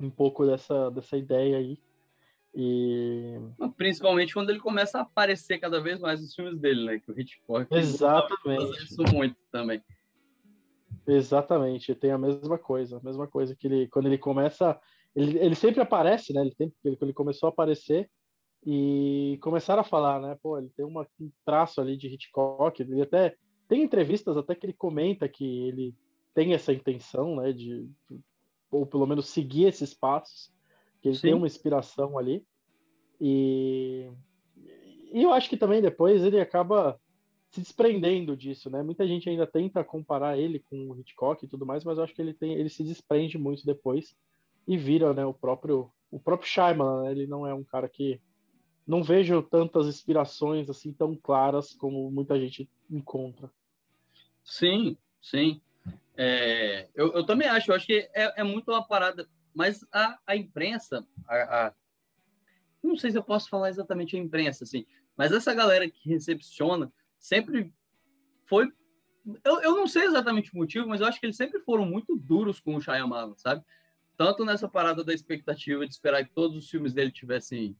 um 0.00 0.10
pouco 0.10 0.46
dessa, 0.46 0.90
dessa 0.90 1.16
ideia 1.16 1.58
aí. 1.58 1.78
E... 2.54 3.36
Principalmente 3.76 4.32
quando 4.32 4.50
ele 4.50 4.60
começa 4.60 4.98
a 4.98 5.02
aparecer 5.02 5.58
cada 5.58 5.80
vez 5.80 5.98
mais 5.98 6.20
nos 6.20 6.34
filmes 6.34 6.58
dele, 6.58 6.84
né? 6.84 6.98
Que 6.98 7.10
o 7.10 7.18
Hitchcock 7.18 7.66
Exatamente. 7.74 8.84
isso 8.84 9.02
muito 9.12 9.36
também. 9.50 9.82
Exatamente, 11.06 11.94
tem 11.94 12.12
a 12.12 12.18
mesma 12.18 12.56
coisa, 12.56 12.96
a 12.96 13.02
mesma 13.02 13.26
coisa 13.26 13.54
que 13.54 13.66
ele 13.66 13.88
quando 13.88 14.06
ele 14.06 14.16
começa 14.16 14.80
ele, 15.14 15.38
ele 15.38 15.54
sempre 15.54 15.80
aparece, 15.80 16.32
né? 16.32 16.40
Ele, 16.40 16.54
tem, 16.54 16.72
ele, 16.84 16.98
ele 17.00 17.12
começou 17.12 17.46
a 17.48 17.50
aparecer 17.50 18.10
e 18.66 19.38
começaram 19.42 19.80
a 19.80 19.84
falar, 19.84 20.20
né? 20.20 20.36
Pô, 20.42 20.58
ele 20.58 20.70
tem 20.76 20.84
uma, 20.84 21.06
um 21.20 21.30
traço 21.44 21.80
ali 21.80 21.96
de 21.96 22.08
Hitchcock. 22.08 22.80
Ele 22.82 23.02
até 23.02 23.36
tem 23.68 23.82
entrevistas 23.82 24.36
até 24.36 24.54
que 24.54 24.66
ele 24.66 24.72
comenta 24.72 25.28
que 25.28 25.68
ele 25.68 25.94
tem 26.34 26.52
essa 26.52 26.72
intenção, 26.72 27.36
né? 27.36 27.52
De 27.52 27.88
ou 28.70 28.84
pelo 28.84 29.06
menos 29.06 29.28
seguir 29.28 29.66
esses 29.66 29.94
passos, 29.94 30.52
ele 31.08 31.16
Sim. 31.16 31.22
tem 31.22 31.34
uma 31.34 31.46
inspiração 31.46 32.18
ali. 32.18 32.44
E, 33.20 34.10
e 35.12 35.22
eu 35.22 35.32
acho 35.32 35.48
que 35.48 35.56
também 35.56 35.80
depois 35.80 36.22
ele 36.22 36.40
acaba 36.40 36.98
se 37.50 37.60
desprendendo 37.60 38.36
disso, 38.36 38.68
né? 38.68 38.82
Muita 38.82 39.06
gente 39.06 39.28
ainda 39.28 39.46
tenta 39.46 39.84
comparar 39.84 40.36
ele 40.36 40.58
com 40.58 40.90
o 40.90 40.98
Hitchcock 40.98 41.44
e 41.44 41.48
tudo 41.48 41.64
mais, 41.64 41.84
mas 41.84 41.98
eu 41.98 42.04
acho 42.04 42.14
que 42.14 42.20
ele 42.20 42.34
tem, 42.34 42.54
ele 42.54 42.68
se 42.68 42.82
desprende 42.82 43.38
muito 43.38 43.64
depois 43.64 44.16
e 44.66 44.76
vira 44.76 45.14
né, 45.14 45.24
o 45.24 45.32
próprio 45.32 45.90
o 46.10 46.18
próprio 46.20 46.48
Shyamalan, 46.48 47.04
né? 47.04 47.10
ele 47.10 47.26
não 47.26 47.44
é 47.44 47.52
um 47.52 47.64
cara 47.64 47.88
que 47.88 48.20
não 48.86 49.02
vejo 49.02 49.42
tantas 49.42 49.86
inspirações 49.86 50.70
assim 50.70 50.92
tão 50.92 51.16
claras 51.16 51.72
como 51.74 52.10
muita 52.10 52.38
gente 52.38 52.70
encontra. 52.88 53.50
Sim, 54.44 54.96
sim. 55.20 55.60
É, 56.16 56.88
eu, 56.94 57.12
eu 57.12 57.26
também 57.26 57.48
acho, 57.48 57.70
eu 57.70 57.74
acho 57.74 57.86
que 57.86 58.08
é, 58.14 58.40
é 58.40 58.44
muito 58.44 58.70
uma 58.70 58.86
parada, 58.86 59.28
mas 59.54 59.86
a, 59.92 60.18
a 60.26 60.36
imprensa, 60.36 61.06
a, 61.28 61.66
a, 61.66 61.74
não 62.82 62.96
sei 62.96 63.10
se 63.10 63.18
eu 63.18 63.22
posso 63.22 63.48
falar 63.48 63.68
exatamente 63.68 64.16
a 64.16 64.18
imprensa, 64.18 64.64
assim, 64.64 64.84
mas 65.16 65.32
essa 65.32 65.54
galera 65.54 65.88
que 65.88 66.08
recepciona 66.08 66.92
sempre 67.18 67.72
foi. 68.46 68.70
Eu, 69.42 69.62
eu 69.62 69.76
não 69.76 69.86
sei 69.86 70.04
exatamente 70.04 70.52
o 70.52 70.58
motivo, 70.58 70.88
mas 70.88 71.00
eu 71.00 71.06
acho 71.06 71.18
que 71.18 71.24
eles 71.24 71.36
sempre 71.36 71.60
foram 71.60 71.86
muito 71.86 72.16
duros 72.16 72.60
com 72.60 72.76
o 72.76 72.80
Shyamalan, 72.80 73.34
sabe? 73.36 73.64
Tanto 74.16 74.44
nessa 74.44 74.68
parada 74.68 75.02
da 75.02 75.14
expectativa 75.14 75.86
de 75.86 75.92
esperar 75.92 76.24
que 76.24 76.34
todos 76.34 76.56
os 76.56 76.68
filmes 76.68 76.92
dele 76.92 77.10
tivessem. 77.10 77.76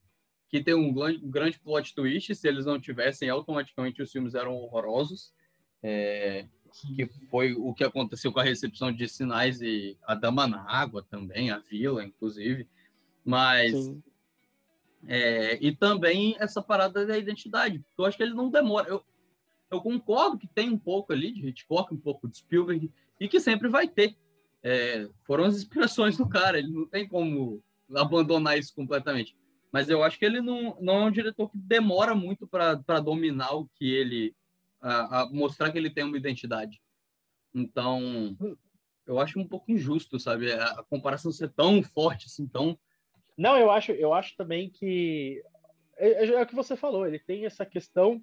que 0.49 0.63
tem 0.63 0.75
um, 0.75 0.89
um 0.89 1.31
grande 1.31 1.61
plot 1.61 1.95
twist, 1.95 2.35
se 2.35 2.49
eles 2.49 2.65
não 2.65 2.81
tivessem, 2.81 3.29
automaticamente 3.29 4.03
os 4.03 4.11
filmes 4.11 4.35
eram 4.35 4.55
horrorosos. 4.55 5.35
É, 5.83 6.49
que 6.75 7.07
foi 7.31 7.55
o 7.55 7.73
que 7.73 7.85
aconteceu 7.85 8.33
com 8.33 8.41
a 8.41 8.45
recepção 8.45 8.93
de 8.93 9.09
Sinais 9.09 9.63
e 9.63 9.97
A 10.03 10.15
Dama 10.15 10.47
na 10.47 10.69
Água 10.69 11.05
também, 11.09 11.51
a 11.51 11.59
Vila, 11.59 12.05
inclusive. 12.05 12.69
Mas. 13.25 13.73
É, 15.07 15.59
e 15.61 15.75
também 15.75 16.35
essa 16.39 16.63
parada 16.63 17.07
da 17.07 17.17
identidade. 17.19 17.85
Eu 17.97 18.05
acho 18.05 18.17
que 18.17 18.23
ele 18.23 18.35
não 18.35 18.51
demora. 18.51 18.89
Eu, 18.89 19.05
eu 19.71 19.81
concordo 19.81 20.39
que 20.39 20.47
tem 20.47 20.71
um 20.71 20.79
pouco 20.79 21.13
ali 21.13 21.33
de 21.33 21.47
Hitchcock, 21.47 21.93
um 21.93 21.99
pouco 21.99 22.29
de 22.29 22.39
Spielberg, 22.39 22.91
e 23.21 23.29
que 23.29 23.39
sempre 23.39 23.69
vai 23.69 23.87
ter. 23.87 24.17
É, 24.63 25.09
foram 25.25 25.45
as 25.45 25.57
inspirações 25.57 26.17
do 26.17 26.27
cara, 26.27 26.59
ele 26.59 26.73
não 26.73 26.87
tem 26.87 27.07
como 27.07 27.63
abandonar 27.95 28.59
isso 28.59 28.75
completamente. 28.75 29.37
Mas 29.71 29.91
eu 29.91 30.03
acho 30.03 30.19
que 30.19 30.25
ele 30.25 30.41
não, 30.41 30.77
não 30.81 31.03
é 31.03 31.05
um 31.07 31.11
diretor 31.11 31.51
que 31.51 31.59
demora 31.59 32.15
muito 32.15 32.47
para 32.47 33.01
dominar 33.01 33.53
o 33.55 33.69
que 33.75 33.93
ele. 33.93 34.35
A, 34.85 35.23
a 35.23 35.31
mostrar 35.31 35.73
que 35.73 35.79
ele 35.79 35.91
tem 35.91 36.05
uma 36.05 36.17
identidade. 36.17 36.81
Então, 37.55 38.37
eu 39.07 39.19
acho 39.19 39.39
um 39.39 39.49
pouco 39.49 39.73
injusto, 39.73 40.19
sabe? 40.21 40.53
A 40.53 40.83
comparação 40.91 41.33
ser 41.33 41.51
tão 41.53 41.83
forte, 41.83 42.27
assim, 42.27 42.47
tão. 42.47 42.79
Não, 43.37 43.57
eu 43.57 43.71
acho, 43.71 43.93
eu 43.93 44.13
acho 44.13 44.37
também 44.37 44.69
que. 44.69 45.43
É, 45.97 46.25
é, 46.25 46.27
é 46.27 46.43
o 46.43 46.47
que 46.47 46.55
você 46.55 46.77
falou, 46.77 47.07
ele 47.07 47.19
tem 47.19 47.47
essa 47.47 47.65
questão 47.65 48.23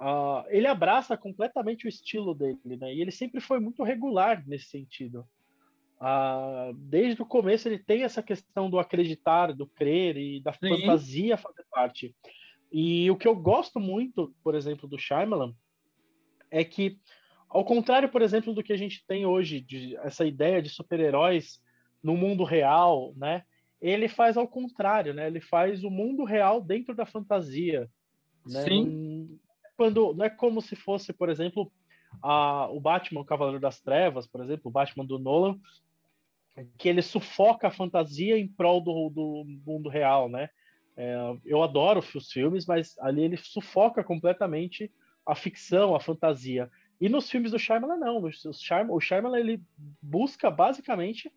Uh, 0.00 0.46
ele 0.48 0.68
abraça 0.68 1.16
completamente 1.16 1.86
o 1.86 1.88
estilo 1.88 2.32
dele, 2.32 2.76
né? 2.76 2.94
E 2.94 3.00
ele 3.00 3.10
sempre 3.10 3.40
foi 3.40 3.58
muito 3.58 3.82
regular 3.82 4.44
nesse 4.46 4.66
sentido. 4.66 5.26
Uh, 6.00 6.72
desde 6.74 7.20
o 7.20 7.26
começo 7.26 7.66
ele 7.66 7.80
tem 7.80 8.04
essa 8.04 8.22
questão 8.22 8.70
do 8.70 8.78
acreditar, 8.78 9.52
do 9.52 9.66
crer 9.66 10.16
e 10.16 10.40
da 10.40 10.52
Sim. 10.52 10.68
fantasia 10.68 11.36
fazer 11.36 11.64
parte. 11.68 12.14
E 12.70 13.10
o 13.10 13.16
que 13.16 13.26
eu 13.26 13.34
gosto 13.34 13.80
muito, 13.80 14.32
por 14.44 14.54
exemplo, 14.54 14.88
do 14.88 14.98
Shyamalan 14.98 15.52
é 16.50 16.64
que, 16.64 16.98
ao 17.48 17.64
contrário, 17.64 18.08
por 18.08 18.22
exemplo, 18.22 18.54
do 18.54 18.62
que 18.62 18.72
a 18.72 18.76
gente 18.76 19.04
tem 19.06 19.26
hoje, 19.26 19.60
de 19.60 19.96
essa 19.98 20.24
ideia 20.24 20.62
de 20.62 20.68
super-heróis 20.68 21.62
no 22.02 22.16
mundo 22.16 22.44
real, 22.44 23.12
né? 23.16 23.44
Ele 23.80 24.08
faz 24.08 24.36
ao 24.36 24.48
contrário, 24.48 25.14
né? 25.14 25.26
Ele 25.26 25.40
faz 25.40 25.84
o 25.84 25.90
mundo 25.90 26.24
real 26.24 26.60
dentro 26.60 26.94
da 26.94 27.06
fantasia. 27.06 27.88
Né? 28.46 28.64
Sim 28.64 29.38
quando 29.78 30.12
não 30.12 30.24
é 30.24 30.28
como 30.28 30.60
se 30.60 30.74
fosse, 30.74 31.12
por 31.12 31.30
exemplo, 31.30 31.70
a, 32.20 32.68
o 32.68 32.80
Batman, 32.80 33.20
o 33.20 33.24
Cavaleiro 33.24 33.60
das 33.60 33.80
Trevas, 33.80 34.26
por 34.26 34.42
exemplo, 34.42 34.62
o 34.64 34.72
Batman 34.72 35.06
do 35.06 35.20
Nolan, 35.20 35.56
que 36.76 36.88
ele 36.88 37.00
sufoca 37.00 37.68
a 37.68 37.70
fantasia 37.70 38.36
em 38.36 38.48
prol 38.48 38.80
do, 38.80 39.08
do 39.08 39.44
mundo 39.64 39.88
real, 39.88 40.28
né? 40.28 40.50
É, 40.96 41.16
eu 41.44 41.62
adoro 41.62 42.00
os 42.00 42.32
filmes, 42.32 42.66
mas 42.66 42.98
ali 42.98 43.22
ele 43.22 43.36
sufoca 43.36 44.02
completamente 44.02 44.90
a 45.28 45.34
ficção, 45.34 45.94
a 45.94 46.00
fantasia. 46.00 46.70
E 46.98 47.08
nos 47.08 47.30
filmes 47.30 47.52
do 47.52 47.58
Shyamalan, 47.58 47.98
não. 47.98 48.22
O 48.88 49.00
Shyamalan, 49.00 49.38
ele 49.38 49.62
busca, 50.00 50.50
basicamente, 50.50 51.30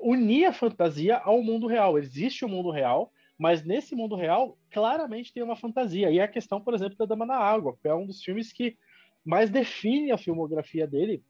unir 0.00 0.46
a 0.46 0.52
fantasia 0.52 1.16
ao 1.18 1.40
mundo 1.40 1.68
real. 1.68 1.96
Existe 1.96 2.44
o 2.44 2.48
mundo 2.48 2.70
real, 2.70 3.12
mas 3.38 3.64
nesse 3.64 3.94
mundo 3.94 4.16
real, 4.16 4.58
claramente 4.70 5.32
tem 5.32 5.42
uma 5.42 5.56
fantasia. 5.56 6.10
E 6.10 6.20
a 6.20 6.26
questão, 6.26 6.60
por 6.60 6.74
exemplo, 6.74 6.98
da 6.98 7.06
Dama 7.06 7.24
na 7.24 7.36
Água, 7.36 7.76
que 7.80 7.88
é 7.88 7.94
um 7.94 8.06
dos 8.06 8.22
filmes 8.22 8.52
que 8.52 8.76
mais 9.24 9.48
define 9.48 10.10
a 10.10 10.18
filmografia 10.18 10.86
dele, 10.86 11.22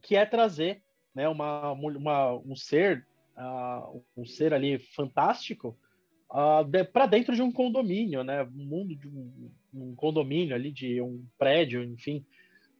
que 0.00 0.16
é 0.16 0.24
trazer 0.24 0.82
né, 1.14 1.28
uma, 1.28 1.72
uma 1.72 2.34
um 2.36 2.56
ser, 2.56 3.06
uh, 3.36 4.02
um 4.16 4.24
ser 4.24 4.54
ali 4.54 4.78
fantástico 4.78 5.78
uh, 6.34 6.64
de, 6.64 6.84
para 6.84 7.06
dentro 7.06 7.34
de 7.34 7.40
um 7.42 7.52
condomínio, 7.52 8.22
né, 8.22 8.42
um 8.42 8.64
mundo 8.66 8.94
de 8.94 9.08
um, 9.08 9.50
um 9.72 9.94
condomínio 9.94 10.54
ali, 10.54 10.70
de 10.70 11.00
um 11.00 11.24
prédio, 11.38 11.82
enfim. 11.82 12.24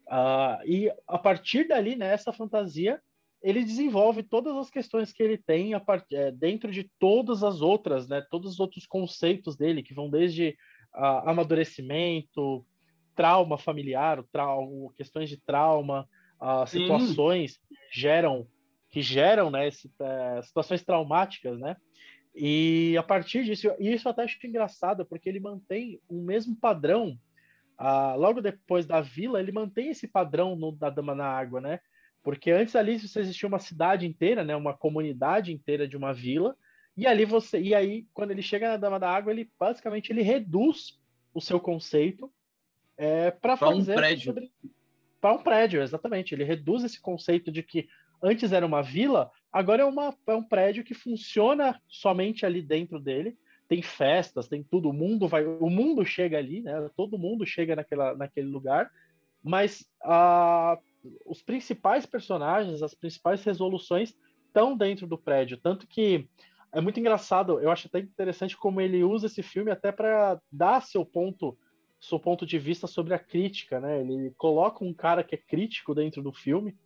Uh, 0.07 0.61
e 0.67 0.93
a 1.07 1.17
partir 1.17 1.67
dali, 1.67 1.97
né, 1.97 2.13
essa 2.13 2.33
fantasia 2.33 3.01
ele 3.45 3.63
desenvolve 3.63 4.23
todas 4.23 4.57
as 4.57 4.71
questões 4.71 5.13
que 5.13 5.23
ele 5.23 5.37
tem 5.37 5.79
part... 5.81 6.07
é, 6.15 6.33
dentro 6.33 6.73
de 6.73 6.91
todas 6.99 7.45
as 7.45 7.61
outras, 7.61 8.09
né? 8.09 8.27
Todos 8.31 8.53
os 8.53 8.61
outros 8.61 8.87
conceitos 8.87 9.55
dele, 9.55 9.83
que 9.83 9.93
vão 9.93 10.09
desde 10.09 10.57
uh, 10.95 11.29
amadurecimento, 11.29 12.65
trauma 13.15 13.59
familiar, 13.59 14.25
trau... 14.33 14.91
questões 14.97 15.29
de 15.29 15.37
trauma, 15.37 16.09
uh, 16.41 16.67
situações 16.67 17.59
que 17.59 17.77
geram, 17.93 18.49
que 18.89 19.03
geram 19.03 19.51
né, 19.51 19.69
esse, 19.69 19.89
uh, 19.89 20.43
situações 20.43 20.83
traumáticas, 20.83 21.61
né? 21.61 21.77
E 22.35 22.97
a 22.99 23.03
partir 23.03 23.45
disso, 23.45 23.71
e 23.79 23.93
isso 23.93 24.09
até 24.09 24.25
acho 24.25 24.45
engraçado, 24.45 25.05
porque 25.05 25.29
ele 25.29 25.39
mantém 25.39 26.01
o 26.09 26.21
mesmo 26.21 26.57
padrão. 26.57 27.19
Uh, 27.79 28.19
logo 28.19 28.41
depois 28.41 28.87
da 28.87 29.01
vila, 29.01 29.41
ele 29.41 29.53
mantém 29.53 29.91
esse 29.91 30.09
padrão 30.09 30.57
no, 30.57 30.73
da 30.73 30.91
Dama 30.91 31.15
na 31.15 31.27
Água, 31.27 31.61
né? 31.61 31.81
Porque 32.23 32.51
antes 32.51 32.75
ali 32.75 32.99
você 32.99 33.21
existia 33.21 33.47
uma 33.47 33.59
cidade 33.59 34.07
inteira, 34.07 34.43
né, 34.43 34.57
uma 34.57 34.75
comunidade 34.75 35.53
inteira 35.53 35.87
de 35.87 35.97
uma 35.97 36.13
vila, 36.13 36.57
e 36.97 37.07
ali 37.07 37.25
você, 37.25 37.61
e 37.61 37.75
aí 37.75 38.07
quando 38.15 38.31
ele 38.31 38.43
chega 38.43 38.71
na 38.71 38.77
Dama 38.79 38.99
da 38.99 39.11
Água, 39.11 39.33
ele 39.33 39.51
basicamente 39.59 40.11
ele 40.11 40.23
reduz 40.23 40.99
o 41.35 41.41
seu 41.41 41.61
conceito 41.61 42.33
é, 42.97 43.31
para 43.31 43.57
fazer 43.57 43.93
um 43.93 43.95
prédio. 43.95 44.25
Sobre... 44.25 44.51
Para 45.21 45.35
um 45.35 45.43
prédio, 45.43 45.83
exatamente. 45.83 46.35
Ele 46.35 46.45
reduz 46.45 46.85
esse 46.85 47.01
conceito 47.01 47.51
de 47.51 47.63
que 47.63 47.89
antes 48.23 48.53
era 48.53 48.65
uma 48.65 48.83
vila, 48.83 49.31
agora 49.55 49.83
é, 49.83 49.85
uma, 49.85 50.13
é 50.27 50.35
um 50.35 50.43
prédio 50.43 50.83
que 50.83 50.95
funciona 50.95 51.81
somente 51.87 52.45
ali 52.45 52.61
dentro 52.61 52.99
dele. 52.99 53.39
Tem 53.69 53.81
festas, 53.81 54.49
tem 54.49 54.65
tudo, 54.65 54.91
o 54.91 54.93
mundo 54.93 55.29
vai, 55.29 55.47
o 55.47 55.71
mundo 55.71 56.05
chega 56.05 56.37
ali, 56.37 56.61
né? 56.61 56.91
Todo 56.97 57.17
mundo 57.17 57.47
chega 57.47 57.77
naquela, 57.77 58.15
naquele 58.17 58.49
lugar, 58.49 58.91
mas 59.43 59.89
os 61.25 61.41
principais 61.41 62.05
personagens, 62.05 62.83
as 62.83 62.95
principais 62.95 63.43
resoluções 63.45 64.15
estão 64.47 64.77
dentro 64.77 65.07
do 65.07 65.17
prédio. 65.17 65.57
Tanto 65.57 65.87
que 65.87 66.29
é 66.73 66.81
muito 66.81 66.99
engraçado, 66.99 67.61
eu 67.61 67.71
acho 67.71 67.87
até 67.87 68.01
interessante 68.01 68.57
como 68.57 68.81
ele 68.81 69.05
usa 69.05 69.27
esse 69.27 69.43
filme 69.43 69.71
até 69.71 69.93
para 69.93 70.41
dar 70.51 70.83
seu 70.83 71.07
ponto, 71.07 71.57
seu 72.01 72.19
ponto 72.19 72.45
de 72.45 72.59
vista 72.59 72.89
sobre 72.89 73.15
a 73.15 73.19
crítica, 73.19 73.79
né? 73.79 74.01
Ele 74.01 74.33
coloca 74.37 74.85
um 74.85 74.93
cara 74.93 75.23
que 75.23 75.37
é 75.37 75.39
crítico 75.39 75.95
dentro 75.95 76.21
do 76.21 76.33
filme, 76.33 76.77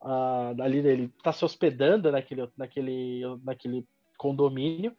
ali 0.00 0.78
ele 0.78 1.12
está 1.16 1.32
se 1.32 1.44
hospedando 1.44 2.10
naquele, 2.10 2.48
naquele, 2.56 3.22
naquele 3.42 3.86
condomínio. 4.16 4.96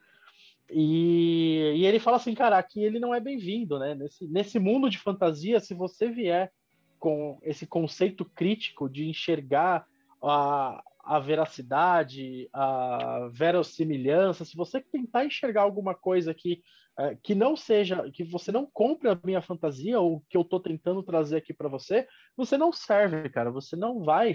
E, 0.70 1.74
e, 1.78 1.86
ele 1.86 2.00
fala 2.00 2.18
assim, 2.18 2.34
cara, 2.34 2.58
aqui 2.58 2.84
ele 2.84 3.00
não 3.00 3.14
é 3.14 3.20
bem-vindo, 3.20 3.80
né? 3.80 3.96
Nesse, 3.96 4.28
nesse 4.28 4.60
mundo 4.60 4.90
de 4.90 4.98
fantasia, 4.98 5.60
se 5.60 5.74
você 5.74 6.10
vier 6.10 6.52
com 7.00 7.40
esse 7.42 7.66
conceito 7.66 8.26
crítico 8.26 8.90
de 8.90 9.08
enxergar 9.08 9.86
a, 10.22 10.84
a 11.08 11.20
veracidade, 11.20 12.50
a 12.54 13.30
verossimilhança, 13.32 14.44
se 14.44 14.56
você 14.56 14.82
tentar 14.82 15.26
enxergar 15.26 15.62
alguma 15.62 15.96
coisa 15.96 16.34
que, 16.34 16.62
é, 17.00 17.16
que 17.24 17.34
não 17.34 17.56
seja, 17.56 18.10
que 18.12 18.24
você 18.24 18.52
não 18.52 18.70
compre 18.72 19.10
a 19.10 19.20
minha 19.24 19.42
fantasia 19.42 20.00
ou 20.00 20.22
que 20.30 20.36
eu 20.36 20.42
estou 20.42 20.60
tentando 20.60 21.02
trazer 21.02 21.38
aqui 21.38 21.54
para 21.54 21.70
você, 21.70 22.08
você 22.36 22.58
não 22.58 22.72
serve, 22.72 23.30
cara. 23.30 23.52
Você 23.52 23.76
não 23.76 24.04
vai, 24.04 24.34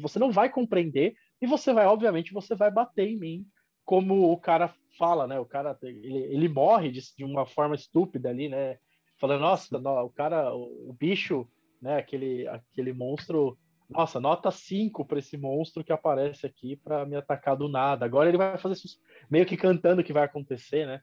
você 0.00 0.18
não 0.18 0.32
vai 0.32 0.48
compreender 0.50 1.14
e 1.40 1.46
você 1.46 1.72
vai, 1.72 1.86
obviamente, 1.86 2.32
você 2.32 2.54
vai 2.54 2.70
bater 2.70 3.06
em 3.06 3.18
mim, 3.18 3.46
como 3.84 4.32
o 4.32 4.36
cara 4.38 4.74
fala, 4.96 5.26
né? 5.26 5.38
O 5.38 5.46
cara 5.46 5.78
ele, 5.82 6.18
ele 6.18 6.48
morre 6.48 6.90
de, 6.90 7.00
de 7.16 7.24
uma 7.24 7.46
forma 7.46 7.74
estúpida 7.74 8.30
ali, 8.30 8.48
né? 8.48 8.78
Falando, 9.20 9.40
nossa, 9.40 9.76
o 9.76 10.10
cara, 10.10 10.54
o, 10.54 10.90
o 10.90 10.92
bicho 10.92 11.48
né? 11.80 11.96
Aquele, 11.96 12.46
aquele 12.48 12.92
monstro. 12.92 13.58
Nossa, 13.88 14.20
nota 14.20 14.50
5 14.50 15.04
para 15.06 15.18
esse 15.18 15.36
monstro 15.38 15.82
que 15.82 15.92
aparece 15.92 16.46
aqui 16.46 16.76
para 16.76 17.06
me 17.06 17.16
atacar 17.16 17.56
do 17.56 17.68
nada. 17.68 18.04
Agora 18.04 18.28
ele 18.28 18.36
vai 18.36 18.58
fazer 18.58 18.74
isso 18.74 19.00
meio 19.30 19.46
que 19.46 19.56
cantando 19.56 20.02
o 20.02 20.04
que 20.04 20.12
vai 20.12 20.24
acontecer, 20.24 20.86
né? 20.86 21.00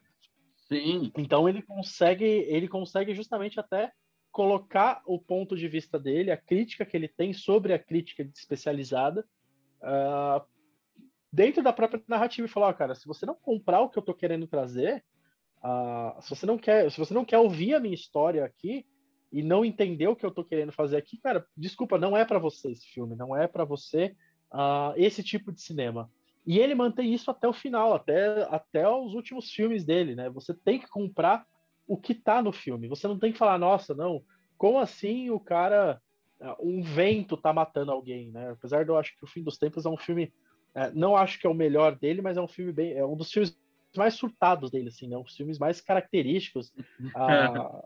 Sim. 0.68 1.12
Então 1.18 1.50
ele 1.50 1.62
consegue, 1.62 2.26
ele 2.26 2.68
consegue 2.68 3.14
justamente 3.16 3.60
até 3.60 3.92
colocar 4.32 5.02
o 5.06 5.18
ponto 5.18 5.56
de 5.56 5.68
vista 5.68 5.98
dele, 5.98 6.30
a 6.30 6.38
crítica 6.38 6.86
que 6.86 6.96
ele 6.96 7.08
tem 7.08 7.34
sobre 7.34 7.74
a 7.74 7.80
crítica 7.80 8.22
especializada, 8.36 9.26
uh, 9.82 10.46
dentro 11.32 11.64
da 11.64 11.72
própria 11.72 12.04
narrativa 12.08 12.46
e 12.46 12.50
falar, 12.50 12.70
oh, 12.70 12.74
cara, 12.74 12.96
se 12.96 13.08
você 13.08 13.26
não 13.26 13.36
comprar 13.36 13.82
o 13.82 13.90
que 13.90 13.98
eu 13.98 14.04
tô 14.04 14.14
querendo 14.14 14.46
trazer, 14.46 15.04
uh, 15.64 16.22
se 16.22 16.30
você 16.30 16.46
não 16.46 16.58
quer, 16.58 16.92
se 16.92 16.98
você 16.98 17.14
não 17.14 17.26
quer 17.26 17.38
ouvir 17.38 17.76
a 17.76 17.80
minha 17.80 17.96
história 17.96 18.44
aqui, 18.44 18.86
e 19.36 19.44
não 19.44 19.66
entender 19.66 20.08
o 20.08 20.16
que 20.16 20.26
eu 20.26 20.32
tô 20.32 20.46
querendo 20.46 20.72
fazer 20.72 20.96
aqui, 20.96 21.18
cara, 21.18 21.46
desculpa, 21.58 21.98
não 21.98 22.16
é 22.16 22.24
para 22.24 22.40
você 22.40 22.72
esse 22.72 22.88
filme, 22.88 23.18
não 23.18 23.36
é 23.36 23.48
para 23.48 23.66
você 23.66 24.16
uh, 24.50 24.94
esse 24.96 25.22
tipo 25.22 25.52
de 25.52 25.60
cinema. 25.60 26.10
E 26.48 26.58
ele 26.58 26.74
mantém 26.74 27.14
isso 27.14 27.30
até 27.30 27.46
o 27.46 27.52
final, 27.52 27.94
até, 27.94 28.44
até 28.50 28.88
os 28.88 29.14
últimos 29.14 29.52
filmes 29.52 29.84
dele, 29.84 30.16
né? 30.16 30.30
Você 30.30 30.54
tem 30.54 30.80
que 30.80 30.88
comprar 30.88 31.46
o 31.86 31.98
que 31.98 32.16
tá 32.16 32.42
no 32.42 32.54
filme. 32.54 32.88
Você 32.88 33.10
não 33.10 33.20
tem 33.20 33.34
que 33.34 33.38
falar, 33.38 33.58
nossa, 33.58 33.94
não, 33.94 34.24
como 34.58 34.80
assim 34.80 35.30
o 35.30 35.40
cara. 35.40 36.02
Ah, 36.40 36.56
um 36.62 36.82
vento 36.82 37.36
tá 37.36 37.52
matando 37.52 37.92
alguém, 37.92 38.32
né? 38.32 38.52
Apesar 38.52 38.86
de 38.86 38.90
eu 38.90 38.98
acho 38.98 39.18
que 39.18 39.24
O 39.26 39.28
Fim 39.28 39.44
dos 39.44 39.58
Tempos 39.58 39.86
é 39.86 39.90
um 39.90 39.98
filme. 39.98 40.32
É, 40.74 40.92
não 40.92 41.18
acho 41.18 41.40
que 41.40 41.48
é 41.48 41.50
o 41.50 41.54
melhor 41.54 41.94
dele, 41.96 42.22
mas 42.22 42.38
é 42.38 42.42
um 42.42 42.48
filme 42.48 42.72
bem. 42.72 42.94
É 42.94 43.06
um 43.06 43.18
dos 43.18 43.30
filmes 43.30 43.58
mais 43.98 44.14
surtados 44.14 44.72
dele, 44.72 44.88
assim, 44.88 45.10
né? 45.10 45.18
Um 45.18 45.24
dos 45.24 45.36
filmes 45.36 45.60
mais 45.60 45.82
característicos. 45.82 46.74
ah, 47.16 47.84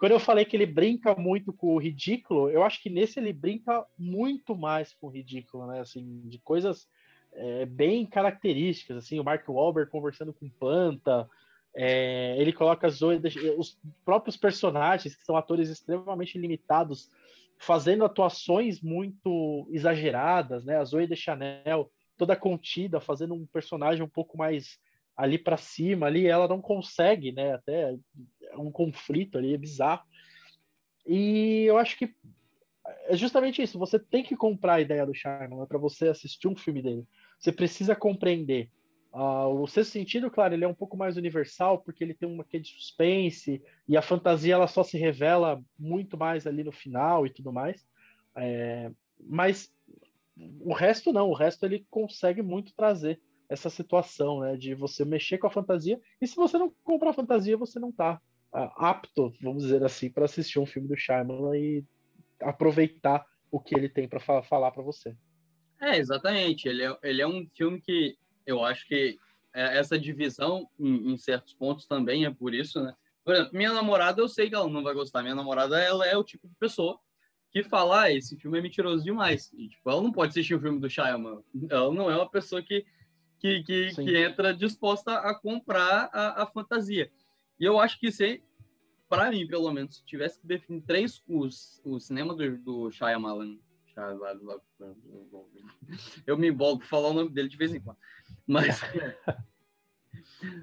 quando 0.00 0.12
eu 0.12 0.18
falei 0.18 0.46
que 0.46 0.56
ele 0.56 0.64
brinca 0.64 1.14
muito 1.14 1.52
com 1.52 1.74
o 1.74 1.78
ridículo, 1.78 2.48
eu 2.48 2.64
acho 2.64 2.82
que 2.82 2.88
nesse 2.88 3.20
ele 3.20 3.34
brinca 3.34 3.84
muito 3.98 4.56
mais 4.56 4.94
com 4.94 5.08
o 5.08 5.10
ridículo, 5.10 5.66
né? 5.66 5.80
Assim, 5.80 6.22
de 6.24 6.38
coisas 6.38 6.88
é, 7.34 7.66
bem 7.66 8.06
características, 8.06 8.96
assim, 8.96 9.20
o 9.20 9.24
Mark 9.24 9.46
Wahlberg 9.46 9.90
conversando 9.90 10.32
com 10.32 10.48
Planta, 10.48 11.28
é, 11.76 12.34
ele 12.38 12.50
coloca 12.50 12.88
Zoe, 12.88 13.20
os 13.58 13.78
próprios 14.02 14.38
personagens, 14.38 15.14
que 15.14 15.22
são 15.22 15.36
atores 15.36 15.68
extremamente 15.68 16.38
limitados, 16.38 17.10
fazendo 17.58 18.02
atuações 18.02 18.80
muito 18.80 19.68
exageradas, 19.70 20.64
né? 20.64 20.78
A 20.78 20.84
Zoe 20.84 21.06
de 21.06 21.14
Chanel 21.14 21.90
toda 22.16 22.34
contida, 22.34 23.00
fazendo 23.00 23.34
um 23.34 23.44
personagem 23.44 24.02
um 24.02 24.08
pouco 24.08 24.38
mais 24.38 24.78
ali 25.14 25.36
para 25.36 25.58
cima, 25.58 26.06
ali 26.06 26.26
ela 26.26 26.48
não 26.48 26.62
consegue, 26.62 27.32
né? 27.32 27.52
Até 27.52 27.94
um 28.56 28.70
conflito 28.70 29.38
ali, 29.38 29.54
é 29.54 29.58
bizarro. 29.58 30.02
E 31.06 31.64
eu 31.64 31.78
acho 31.78 31.96
que 31.96 32.14
é 33.06 33.16
justamente 33.16 33.62
isso. 33.62 33.78
Você 33.78 33.98
tem 33.98 34.22
que 34.22 34.36
comprar 34.36 34.74
a 34.74 34.80
ideia 34.80 35.06
do 35.06 35.14
Shyamalan 35.14 35.66
para 35.66 35.78
você 35.78 36.08
assistir 36.08 36.48
um 36.48 36.56
filme 36.56 36.82
dele. 36.82 37.06
Você 37.38 37.52
precisa 37.52 37.94
compreender. 37.94 38.70
Uh, 39.12 39.62
o 39.62 39.66
sexto 39.66 39.90
sentido, 39.90 40.30
claro, 40.30 40.54
ele 40.54 40.64
é 40.64 40.68
um 40.68 40.74
pouco 40.74 40.96
mais 40.96 41.16
universal 41.16 41.80
porque 41.80 42.04
ele 42.04 42.14
tem 42.14 42.28
uma 42.28 42.44
quê 42.44 42.60
de 42.60 42.68
suspense 42.68 43.60
e 43.88 43.96
a 43.96 44.02
fantasia 44.02 44.54
ela 44.54 44.68
só 44.68 44.84
se 44.84 44.96
revela 44.96 45.60
muito 45.76 46.16
mais 46.16 46.46
ali 46.46 46.62
no 46.62 46.70
final 46.70 47.26
e 47.26 47.30
tudo 47.30 47.52
mais. 47.52 47.84
É, 48.36 48.90
mas 49.18 49.72
o 50.60 50.72
resto 50.72 51.12
não, 51.12 51.28
o 51.28 51.34
resto 51.34 51.66
ele 51.66 51.84
consegue 51.90 52.40
muito 52.40 52.72
trazer 52.74 53.20
essa 53.48 53.68
situação, 53.68 54.40
né, 54.40 54.56
de 54.56 54.74
você 54.74 55.04
mexer 55.04 55.38
com 55.38 55.48
a 55.48 55.50
fantasia. 55.50 56.00
E 56.20 56.26
se 56.26 56.36
você 56.36 56.56
não 56.56 56.72
comprar 56.84 57.12
fantasia, 57.12 57.56
você 57.56 57.80
não 57.80 57.90
está 57.90 58.20
apto, 58.52 59.32
vamos 59.40 59.64
dizer 59.64 59.82
assim, 59.84 60.10
para 60.10 60.24
assistir 60.24 60.58
um 60.58 60.66
filme 60.66 60.88
do 60.88 60.96
Shyamalan 60.96 61.56
e 61.56 61.84
aproveitar 62.40 63.24
o 63.50 63.60
que 63.60 63.74
ele 63.74 63.88
tem 63.88 64.08
para 64.08 64.20
fa 64.20 64.42
falar 64.42 64.70
para 64.70 64.82
você. 64.82 65.14
É, 65.80 65.98
exatamente. 65.98 66.68
Ele 66.68 66.84
é, 66.84 66.98
ele 67.02 67.22
é 67.22 67.26
um 67.26 67.46
filme 67.56 67.80
que 67.80 68.16
eu 68.46 68.64
acho 68.64 68.86
que 68.86 69.18
é, 69.54 69.78
essa 69.78 69.98
divisão 69.98 70.68
em, 70.78 71.12
em, 71.12 71.16
certos 71.16 71.54
pontos 71.54 71.86
também 71.86 72.24
é 72.24 72.30
por 72.30 72.54
isso, 72.54 72.80
né? 72.82 72.94
Por 73.24 73.34
exemplo, 73.34 73.50
minha 73.54 73.72
namorada, 73.72 74.20
eu 74.20 74.28
sei 74.28 74.48
que 74.48 74.54
ela 74.54 74.68
não 74.68 74.82
vai 74.82 74.94
gostar. 74.94 75.22
Minha 75.22 75.34
namorada, 75.34 75.78
ela 75.78 76.06
é 76.06 76.16
o 76.16 76.24
tipo 76.24 76.48
de 76.48 76.54
pessoa 76.56 76.98
que 77.50 77.62
fala, 77.64 78.02
ah, 78.02 78.12
esse 78.12 78.36
filme 78.36 78.58
é 78.58 78.62
mentiroso 78.62 79.02
demais. 79.02 79.52
E, 79.54 79.68
tipo, 79.68 79.90
ela 79.90 80.00
não 80.00 80.12
pode 80.12 80.30
assistir 80.30 80.54
o 80.54 80.60
filme 80.60 80.78
do 80.78 80.88
Shyamalan. 80.88 81.42
Ela 81.68 81.92
não 81.92 82.10
é 82.10 82.16
uma 82.16 82.28
pessoa 82.30 82.62
que, 82.62 82.86
que, 83.40 83.62
que, 83.64 83.94
que 83.94 84.18
entra 84.18 84.54
disposta 84.54 85.14
a 85.14 85.34
comprar 85.34 86.08
a, 86.12 86.42
a 86.42 86.46
fantasia. 86.46 87.10
E 87.60 87.64
eu 87.64 87.78
acho 87.78 88.00
que 88.00 88.08
aí, 88.22 88.42
para 89.06 89.30
mim, 89.30 89.46
pelo 89.46 89.70
menos, 89.70 89.96
se 89.96 90.04
tivesse 90.06 90.40
que 90.40 90.46
definir 90.46 90.80
três 90.82 91.22
os, 91.28 91.78
o 91.84 92.00
cinema 92.00 92.34
do, 92.34 92.56
do 92.56 92.90
Shyamalan, 92.90 93.58
eu 96.26 96.38
me 96.38 96.48
empolgo 96.48 96.82
falar 96.82 97.08
o 97.08 97.12
nome 97.12 97.30
dele 97.30 97.48
de 97.48 97.56
vez 97.56 97.74
em 97.74 97.80
quando. 97.80 97.98
Mas, 98.46 98.80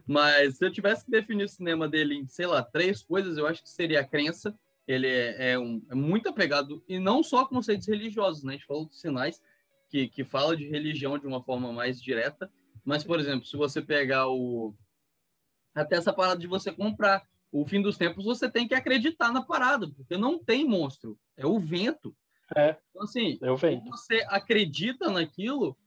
mas 0.07 0.57
se 0.57 0.65
eu 0.65 0.71
tivesse 0.71 1.05
que 1.05 1.12
definir 1.12 1.43
o 1.43 1.49
cinema 1.49 1.88
dele 1.88 2.15
em, 2.15 2.27
sei 2.27 2.47
lá, 2.47 2.63
três 2.63 3.03
coisas, 3.03 3.38
eu 3.38 3.45
acho 3.45 3.62
que 3.62 3.69
seria 3.69 4.01
a 4.01 4.07
crença. 4.07 4.57
Ele 4.88 5.07
é, 5.07 5.51
é, 5.51 5.60
um, 5.60 5.86
é 5.91 5.95
muito 5.95 6.29
apegado, 6.29 6.83
e 6.88 6.97
não 6.97 7.21
só 7.21 7.45
conceitos 7.45 7.88
religiosos, 7.88 8.43
né? 8.43 8.53
A 8.53 8.55
gente 8.55 8.65
falou 8.65 8.86
dos 8.86 8.99
sinais, 8.99 9.41
que, 9.89 10.07
que 10.07 10.23
fala 10.23 10.55
de 10.55 10.67
religião 10.67 11.19
de 11.19 11.27
uma 11.27 11.43
forma 11.43 11.71
mais 11.71 12.01
direta. 12.01 12.49
Mas, 12.86 13.03
por 13.03 13.19
exemplo, 13.19 13.45
se 13.45 13.57
você 13.57 13.81
pegar 13.81 14.29
o, 14.29 14.73
até 15.82 15.96
essa 15.96 16.13
parada 16.13 16.40
de 16.40 16.48
você 16.48 16.72
comprar. 16.72 17.24
O 17.52 17.66
fim 17.66 17.82
dos 17.82 17.98
tempos, 17.98 18.26
você 18.26 18.50
tem 18.50 18.68
que 18.68 18.76
acreditar 18.76 19.32
na 19.32 19.42
parada, 19.42 19.90
porque 19.90 20.18
não 20.18 20.38
tem 20.38 20.68
monstro, 20.68 21.18
é 21.38 21.46
o 21.46 21.58
vento. 21.58 22.13
É. 22.56 22.76
Então, 22.90 23.04
assim, 23.04 23.38
é 23.42 23.52
o 23.52 23.58
vento. 23.58 23.86
você 23.90 24.26
acredita 24.30 25.10
naquilo, 25.10 25.78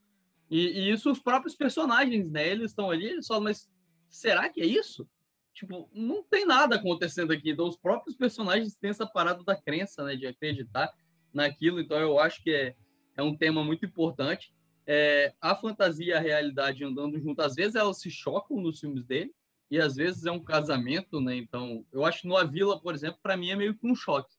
e, 0.51 0.67
e, 0.67 0.91
isso 0.91 1.11
os 1.11 1.21
próprios 1.21 1.55
personagens, 1.55 2.31
né? 2.31 2.49
Eles 2.49 2.73
estão 2.73 2.91
ali, 2.91 3.07
eles 3.07 3.27
falam, 3.27 3.45
mas 3.45 3.71
será 4.09 4.49
que 4.49 4.61
é 4.61 4.67
isso? 4.67 5.09
Tipo, 5.55 5.89
não 5.93 6.23
tem 6.23 6.45
nada 6.45 6.77
acontecendo 6.77 7.33
aqui. 7.33 7.51
Então, 7.51 7.69
os 7.69 7.77
próprios 7.77 8.17
personagens 8.17 8.75
têm 8.77 8.91
essa 8.91 9.07
parada 9.07 9.45
da 9.45 9.55
crença, 9.55 10.03
né? 10.05 10.17
De 10.17 10.27
acreditar 10.27 10.93
naquilo. 11.33 11.81
Então, 11.81 11.99
eu 11.99 12.19
acho 12.19 12.43
que 12.43 12.51
é, 12.51 12.75
é 13.17 13.23
um 13.23 13.37
tema 13.37 13.63
muito 13.63 13.87
importante. 13.87 14.53
É, 14.87 15.33
a 15.41 15.55
fantasia 15.55 16.07
e 16.07 16.13
a 16.13 16.21
realidade 16.21 16.83
andando 16.83 17.21
junto, 17.21 17.41
às 17.43 17.55
vezes 17.55 17.77
elas 17.77 18.01
se 18.01 18.11
chocam 18.11 18.61
nos 18.61 18.81
filmes 18.81 19.05
dele, 19.05 19.33
e 19.71 19.79
às 19.79 19.95
vezes 19.95 20.27
é 20.27 20.33
um 20.33 20.43
casamento, 20.43 21.21
né? 21.21 21.37
Então, 21.37 21.87
eu 21.93 22.05
acho 22.05 22.23
que 22.23 22.29
no 22.29 22.37
A 22.37 22.45
Vila, 22.45 22.81
por 22.81 22.93
exemplo, 22.93 23.21
para 23.23 23.37
mim 23.37 23.51
é 23.51 23.57
meio 23.57 23.75
que 23.75 23.87
um 23.87 23.95
choque. 23.95 24.35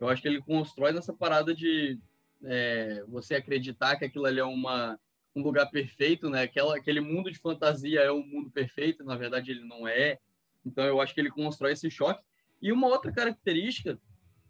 Eu 0.00 0.08
acho 0.08 0.20
que 0.20 0.26
ele 0.26 0.42
constrói 0.42 0.92
nessa 0.92 1.12
parada 1.12 1.54
de 1.54 2.00
é, 2.42 3.04
você 3.06 3.36
acreditar 3.36 3.96
que 3.96 4.04
aquilo 4.04 4.26
ali 4.26 4.40
é 4.40 4.44
uma, 4.44 4.98
um 5.36 5.42
lugar 5.42 5.70
perfeito, 5.70 6.28
né? 6.28 6.42
Aquela, 6.42 6.76
aquele 6.76 7.00
mundo 7.00 7.30
de 7.30 7.38
fantasia 7.38 8.00
é 8.00 8.10
um 8.10 8.26
mundo 8.26 8.50
perfeito, 8.50 9.04
na 9.04 9.16
verdade 9.16 9.52
ele 9.52 9.64
não 9.64 9.86
é. 9.86 10.18
Então, 10.66 10.84
eu 10.84 11.00
acho 11.00 11.14
que 11.14 11.20
ele 11.20 11.30
constrói 11.30 11.72
esse 11.72 11.88
choque. 11.88 12.24
E 12.60 12.72
uma 12.72 12.88
outra 12.88 13.12
característica, 13.12 14.00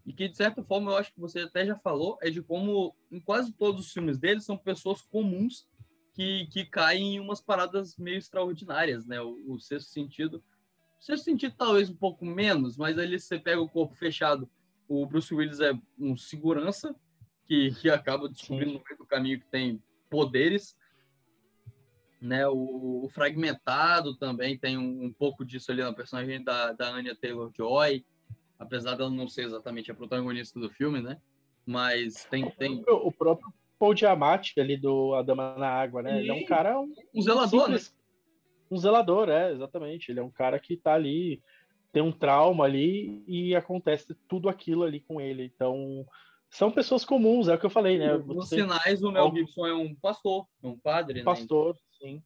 e 0.06 0.14
que 0.14 0.28
de 0.28 0.36
certa 0.36 0.62
forma 0.64 0.90
eu 0.90 0.96
acho 0.96 1.12
que 1.12 1.20
você 1.20 1.40
até 1.40 1.66
já 1.66 1.76
falou, 1.78 2.18
é 2.22 2.30
de 2.30 2.42
como 2.42 2.96
em 3.10 3.20
quase 3.20 3.52
todos 3.52 3.86
os 3.86 3.92
filmes 3.92 4.18
dele 4.18 4.40
são 4.40 4.56
pessoas 4.56 5.02
comuns 5.02 5.66
que, 6.14 6.46
que 6.46 6.64
caem 6.64 7.16
em 7.16 7.20
umas 7.20 7.40
paradas 7.40 7.96
meio 7.96 8.18
extraordinárias, 8.18 9.06
né? 9.06 9.20
O, 9.20 9.54
o 9.54 9.58
sexto 9.58 9.90
sentido. 9.90 10.42
O 11.00 11.04
sexto 11.04 11.24
sentido 11.24 11.54
talvez 11.56 11.90
um 11.90 11.96
pouco 11.96 12.24
menos, 12.24 12.76
mas 12.76 12.98
ali 12.98 13.18
você 13.18 13.38
pega 13.38 13.60
o 13.60 13.68
corpo 13.68 13.94
fechado. 13.94 14.48
O 14.88 15.06
Bruce 15.06 15.34
Willis 15.34 15.60
é 15.60 15.72
um 15.98 16.16
segurança 16.16 16.94
que, 17.46 17.72
que 17.80 17.90
acaba 17.90 18.28
descobrindo 18.28 18.72
Sim. 18.72 18.78
no 18.78 18.84
meio 18.84 18.98
do 18.98 19.06
caminho 19.06 19.40
que 19.40 19.46
tem 19.46 19.82
poderes. 20.10 20.76
Né, 22.20 22.46
o, 22.46 23.04
o, 23.04 23.08
Fragmentado 23.08 24.14
também 24.14 24.56
tem 24.56 24.78
um, 24.78 25.06
um, 25.06 25.12
pouco 25.12 25.44
disso 25.44 25.72
ali 25.72 25.82
na 25.82 25.92
personagem 25.92 26.40
da, 26.44 26.72
da 26.72 26.94
Anya 26.94 27.16
Taylor-Joy, 27.16 28.06
apesar 28.60 28.94
dela 28.94 29.10
não 29.10 29.26
ser 29.26 29.42
exatamente 29.42 29.90
a 29.90 29.94
protagonista 29.94 30.60
do 30.60 30.70
filme, 30.70 31.02
né? 31.02 31.20
Mas 31.66 32.24
tem... 32.26 32.48
tem... 32.52 32.84
O 32.86 33.10
próprio 33.10 33.52
Paul 33.82 33.94
Diamante 33.94 34.60
ali 34.60 34.76
do 34.76 35.12
A 35.12 35.22
Dama 35.22 35.56
na 35.58 35.66
Água, 35.66 36.02
né? 36.02 36.18
E... 36.18 36.20
Ele 36.20 36.30
é 36.30 36.34
um 36.34 36.44
cara. 36.44 36.78
Um, 36.78 36.94
um 37.12 37.20
zelador, 37.20 37.64
simples, 37.64 37.90
né? 37.90 37.98
Um 38.70 38.76
zelador, 38.78 39.28
é, 39.28 39.50
exatamente. 39.50 40.12
Ele 40.12 40.20
é 40.20 40.22
um 40.22 40.30
cara 40.30 40.56
que 40.60 40.76
tá 40.76 40.94
ali, 40.94 41.42
tem 41.92 42.00
um 42.00 42.12
trauma 42.12 42.62
ali 42.64 43.24
e 43.26 43.56
acontece 43.56 44.16
tudo 44.28 44.48
aquilo 44.48 44.84
ali 44.84 45.00
com 45.00 45.20
ele. 45.20 45.50
Então, 45.52 46.06
são 46.48 46.70
pessoas 46.70 47.04
comuns, 47.04 47.48
é 47.48 47.54
o 47.54 47.58
que 47.58 47.66
eu 47.66 47.70
falei, 47.70 47.98
né? 47.98 48.16
Nos 48.18 48.48
Você... 48.48 48.60
sinais, 48.60 49.02
o 49.02 49.10
Mel 49.10 49.32
Gibson 49.34 49.66
é 49.66 49.74
um 49.74 49.92
pastor, 49.96 50.46
é 50.62 50.68
um 50.68 50.78
padre, 50.78 51.18
né? 51.18 51.24
Pastor, 51.24 51.76
sim. 51.98 52.22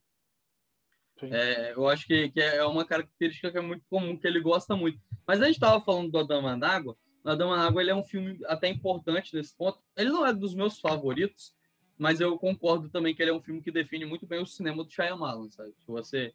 sim. 1.19 1.29
É, 1.33 1.73
eu 1.73 1.87
acho 1.87 2.05
que, 2.05 2.29
que 2.29 2.39
é 2.39 2.63
uma 2.65 2.85
característica 2.85 3.51
que 3.51 3.57
é 3.57 3.61
muito 3.61 3.83
comum, 3.89 4.15
que 4.15 4.27
ele 4.27 4.41
gosta 4.41 4.75
muito. 4.75 4.99
Mas 5.25 5.41
a 5.41 5.45
gente 5.45 5.55
estava 5.55 5.83
falando 5.83 6.11
do 6.11 6.19
A 6.19 6.23
Dama 6.23 6.55
na 6.55 6.69
Água, 6.69 6.95
a 7.25 7.35
Dama 7.35 7.57
na 7.57 7.65
Água 7.65 7.81
ele 7.81 7.91
é 7.91 7.95
um 7.95 8.03
filme 8.03 8.39
até 8.45 8.69
importante 8.69 9.35
nesse 9.35 9.55
ponto. 9.55 9.79
Ele 9.95 10.09
não 10.09 10.25
é 10.25 10.31
dos 10.31 10.55
meus 10.55 10.79
favoritos, 10.79 11.56
mas 11.97 12.19
eu 12.19 12.37
concordo 12.37 12.89
também 12.89 13.15
que 13.15 13.21
ele 13.21 13.31
é 13.31 13.33
um 13.33 13.41
filme 13.41 13.61
que 13.61 13.71
define 13.71 14.05
muito 14.05 14.25
bem 14.25 14.41
o 14.41 14.45
cinema 14.45 14.83
do 14.83 14.91
Shyamalan, 14.91 15.49
sabe? 15.49 15.73
Se 15.79 15.87
você, 15.87 16.33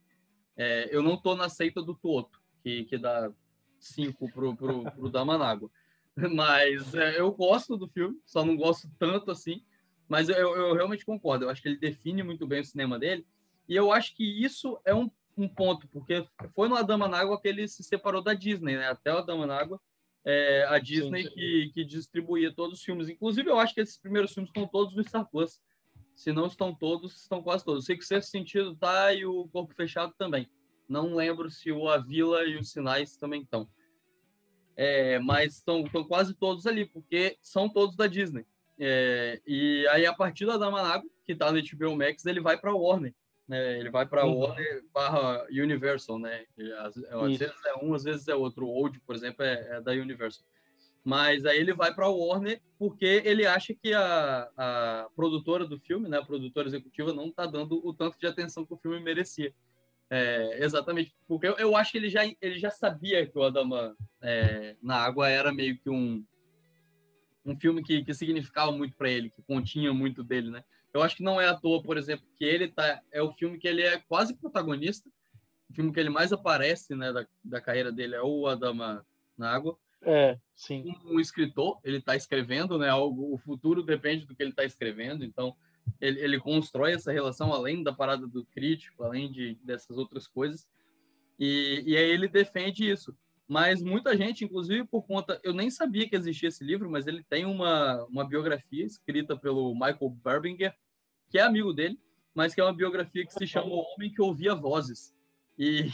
é, 0.56 0.88
eu 0.94 1.02
não 1.02 1.16
tô 1.16 1.36
na 1.36 1.48
seita 1.48 1.80
do 1.80 1.94
Toto, 1.94 2.40
que, 2.62 2.84
que 2.84 2.98
dá 2.98 3.30
cinco 3.78 4.30
pro, 4.32 4.56
pro, 4.56 4.84
pro 4.90 5.08
Dama 5.08 5.38
na 5.38 5.48
Água. 5.48 5.70
Mas 6.34 6.94
é, 6.94 7.20
eu 7.20 7.32
gosto 7.32 7.76
do 7.76 7.88
filme, 7.88 8.18
só 8.24 8.44
não 8.44 8.56
gosto 8.56 8.90
tanto 8.98 9.30
assim. 9.30 9.62
Mas 10.08 10.28
eu, 10.28 10.54
eu 10.56 10.74
realmente 10.74 11.06
concordo. 11.06 11.44
Eu 11.44 11.50
acho 11.50 11.62
que 11.62 11.68
ele 11.68 11.78
define 11.78 12.22
muito 12.22 12.46
bem 12.46 12.60
o 12.60 12.64
cinema 12.64 12.98
dele. 12.98 13.24
E 13.68 13.76
eu 13.76 13.92
acho 13.92 14.14
que 14.14 14.24
isso 14.44 14.78
é 14.84 14.94
um, 14.94 15.10
um 15.36 15.48
ponto, 15.48 15.88
porque 15.88 16.26
foi 16.54 16.68
no 16.68 16.76
A 16.76 16.82
Dama 16.82 17.08
na 17.08 17.18
Água 17.18 17.40
que 17.40 17.48
ele 17.48 17.66
se 17.68 17.82
separou 17.82 18.20
da 18.20 18.34
Disney, 18.34 18.76
né? 18.76 18.88
Até 18.88 19.14
o 19.14 19.18
A 19.18 19.22
Dama 19.22 19.46
na 19.46 19.58
Água 19.58 19.80
é, 20.24 20.64
a 20.68 20.78
Disney 20.78 21.24
sim, 21.24 21.28
sim. 21.28 21.34
Que, 21.34 21.70
que 21.74 21.84
distribuía 21.84 22.54
todos 22.54 22.78
os 22.78 22.84
filmes. 22.84 23.08
Inclusive, 23.08 23.48
eu 23.50 23.58
acho 23.58 23.74
que 23.74 23.80
esses 23.80 23.98
primeiros 23.98 24.32
filmes 24.32 24.50
estão 24.50 24.66
todos 24.66 24.94
no 24.94 25.02
Star 25.02 25.28
Plus. 25.28 25.60
Se 26.14 26.32
não 26.32 26.46
estão 26.46 26.74
todos, 26.74 27.22
estão 27.22 27.42
quase 27.42 27.64
todos. 27.64 27.84
Sei 27.84 27.96
que 27.96 28.04
o 28.04 28.06
Sexto 28.06 28.30
Sentido 28.30 28.76
tá 28.76 29.12
e 29.12 29.24
o 29.24 29.48
Corpo 29.48 29.74
Fechado 29.74 30.12
também. 30.16 30.48
Não 30.88 31.14
lembro 31.14 31.50
se 31.50 31.72
o 31.72 31.88
A 31.88 31.98
Vila 31.98 32.44
e 32.44 32.56
os 32.56 32.70
Sinais 32.70 33.16
também 33.16 33.42
estão. 33.42 33.68
É, 34.76 35.18
mas 35.18 35.54
estão, 35.56 35.84
quase 36.06 36.34
todos 36.34 36.66
ali, 36.66 36.86
porque 36.86 37.36
são 37.42 37.68
todos 37.68 37.96
da 37.96 38.06
Disney. 38.06 38.46
É, 38.78 39.40
e 39.46 39.86
aí, 39.88 40.06
a 40.06 40.12
partir 40.12 40.46
da 40.46 40.56
Dama 40.56 41.02
que 41.24 41.32
está 41.32 41.50
no 41.50 41.60
HBO 41.60 41.96
Max, 41.96 42.24
ele 42.26 42.40
vai 42.40 42.58
para 42.58 42.74
Warner 42.74 43.14
né? 43.49 43.78
Ele 43.78 43.90
vai 43.90 44.07
para 44.07 44.24
uhum. 44.26 44.38
Warner 44.38 44.84
barra 44.93 45.47
Universal, 45.51 46.18
né? 46.18 46.45
Às, 46.78 46.97
às 46.97 47.38
vezes 47.38 47.64
é 47.66 47.84
um, 47.84 47.95
às 47.95 48.05
vezes 48.05 48.28
é 48.28 48.34
outro. 48.34 48.66
O 48.66 48.70
Old, 48.70 49.01
por 49.01 49.14
exemplo, 49.14 49.45
é, 49.45 49.76
é, 49.76 49.80
da 49.80 49.93
Universal. 49.93 50.45
Mas 51.05 51.45
aí 51.45 51.59
ele 51.59 51.74
vai 51.74 51.93
para 51.93 52.09
Warner 52.09 52.61
porque 52.78 53.22
ele 53.24 53.45
acha 53.45 53.74
que 53.74 53.93
a, 53.93 54.49
a 54.57 55.09
produtora 55.16 55.66
do 55.66 55.78
filme, 55.80 56.09
né, 56.09 56.18
a 56.18 56.24
produtora 56.24 56.68
executiva, 56.68 57.12
não 57.12 57.26
está 57.26 57.45
dando 57.45 57.84
o 57.84 57.93
tanto 57.93 58.18
de 58.18 58.26
atenção 58.26 58.64
que 58.64 58.74
o 58.74 58.78
filme 58.78 59.01
merecia. 59.01 59.53
É, 60.09 60.62
exatamente, 60.62 61.14
porque 61.26 61.47
eu, 61.47 61.55
eu, 61.55 61.74
acho 61.74 61.90
que 61.90 61.97
ele 61.97 62.11
já, 62.11 62.20
ele 62.26 62.59
já 62.59 62.70
sabia 62.70 63.26
que 63.26 63.36
o 63.38 63.43
Adama 63.43 63.97
é, 64.20 64.76
na 64.82 64.97
Água 64.97 65.26
era 65.26 65.51
meio 65.51 65.78
que 65.78 65.88
um, 65.88 66.22
um 67.47 67.57
filme 67.57 67.82
que, 67.82 68.05
que 68.05 68.12
significava 68.12 68.70
muito 68.70 68.95
para 68.95 69.09
ele, 69.09 69.30
que 69.30 69.43
continha 69.43 69.93
muito 69.93 70.22
dele, 70.22 70.51
né? 70.51 70.62
Eu 70.93 71.03
acho 71.03 71.16
que 71.16 71.22
não 71.22 71.40
é 71.40 71.49
à 71.49 71.55
toa, 71.55 71.82
por 71.82 71.97
exemplo, 71.97 72.26
que 72.36 72.45
ele 72.45 72.68
tá 72.68 73.01
é 73.11 73.22
o 73.22 73.32
filme 73.32 73.59
que 73.59 73.66
ele 73.66 73.82
é 73.82 73.99
quase 73.99 74.34
protagonista, 74.36 75.09
o 75.70 75.74
filme 75.74 75.93
que 75.93 75.99
ele 75.99 76.11
mais 76.11 76.32
aparece, 76.32 76.95
né, 76.95 77.12
da, 77.12 77.26
da 77.43 77.61
carreira 77.61 77.90
dele 77.90 78.14
é 78.14 78.22
o 78.22 78.47
Adama 78.47 79.05
na 79.36 79.51
Água. 79.51 79.78
É, 80.03 80.38
sim. 80.55 80.84
Um, 81.05 81.14
um 81.14 81.20
escritor, 81.20 81.78
ele 81.84 81.99
está 81.99 82.16
escrevendo, 82.16 82.76
né? 82.76 82.88
Algo, 82.88 83.32
o 83.32 83.38
futuro 83.38 83.82
depende 83.82 84.26
do 84.26 84.34
que 84.34 84.43
ele 84.43 84.51
está 84.51 84.64
escrevendo, 84.64 85.24
então 85.24 85.55
ele, 86.01 86.20
ele, 86.20 86.40
constrói 86.40 86.93
essa 86.93 87.12
relação 87.12 87.53
além 87.53 87.82
da 87.82 87.93
parada 87.93 88.26
do 88.26 88.45
crítico, 88.47 89.05
além 89.05 89.30
de 89.30 89.57
dessas 89.64 89.97
outras 89.97 90.26
coisas. 90.26 90.66
E, 91.38 91.82
e 91.86 91.97
aí 91.97 92.11
ele 92.11 92.28
defende 92.28 92.88
isso. 92.88 93.16
Mas 93.53 93.82
muita 93.82 94.16
gente, 94.16 94.46
inclusive 94.46 94.82
por 94.86 95.03
conta, 95.03 95.38
eu 95.44 95.53
nem 95.53 95.70
sabia 95.70 96.09
que 96.09 96.16
existia 96.16 96.48
esse 96.48 96.64
livro, 96.64 96.90
mas 96.90 97.07
ele 97.07 97.22
tem 97.22 97.44
uma, 97.44 98.03
uma 98.05 98.26
biografia 98.26 98.82
escrita 98.82 99.36
pelo 99.36 99.74
Michael 99.74 100.09
Berbinger, 100.24 100.74
que 101.28 101.36
é 101.36 101.42
amigo 101.42 101.70
dele, 101.70 102.00
mas 102.34 102.55
que 102.55 102.62
é 102.62 102.64
uma 102.64 102.72
biografia 102.72 103.26
que 103.26 103.34
se 103.34 103.46
chama 103.46 103.66
O 103.66 103.84
Homem 103.92 104.11
que 104.11 104.22
Ouvia 104.22 104.55
Vozes. 104.55 105.14
E 105.59 105.90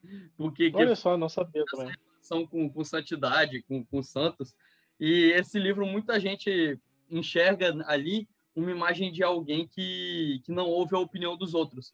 porque 0.38 0.72
Olha 0.74 0.96
só, 0.96 1.18
não 1.18 1.28
sabia 1.28 1.62
também. 1.70 1.94
São 2.22 2.46
com, 2.46 2.70
com 2.70 2.82
santidade, 2.82 3.60
com, 3.64 3.84
com 3.84 4.02
santos. 4.02 4.54
E 4.98 5.32
esse 5.32 5.58
livro 5.58 5.84
muita 5.84 6.18
gente 6.18 6.80
enxerga 7.10 7.74
ali 7.88 8.26
uma 8.56 8.70
imagem 8.70 9.12
de 9.12 9.22
alguém 9.22 9.68
que, 9.68 10.40
que 10.46 10.50
não 10.50 10.64
ouve 10.64 10.96
a 10.96 10.98
opinião 10.98 11.36
dos 11.36 11.52
outros. 11.52 11.92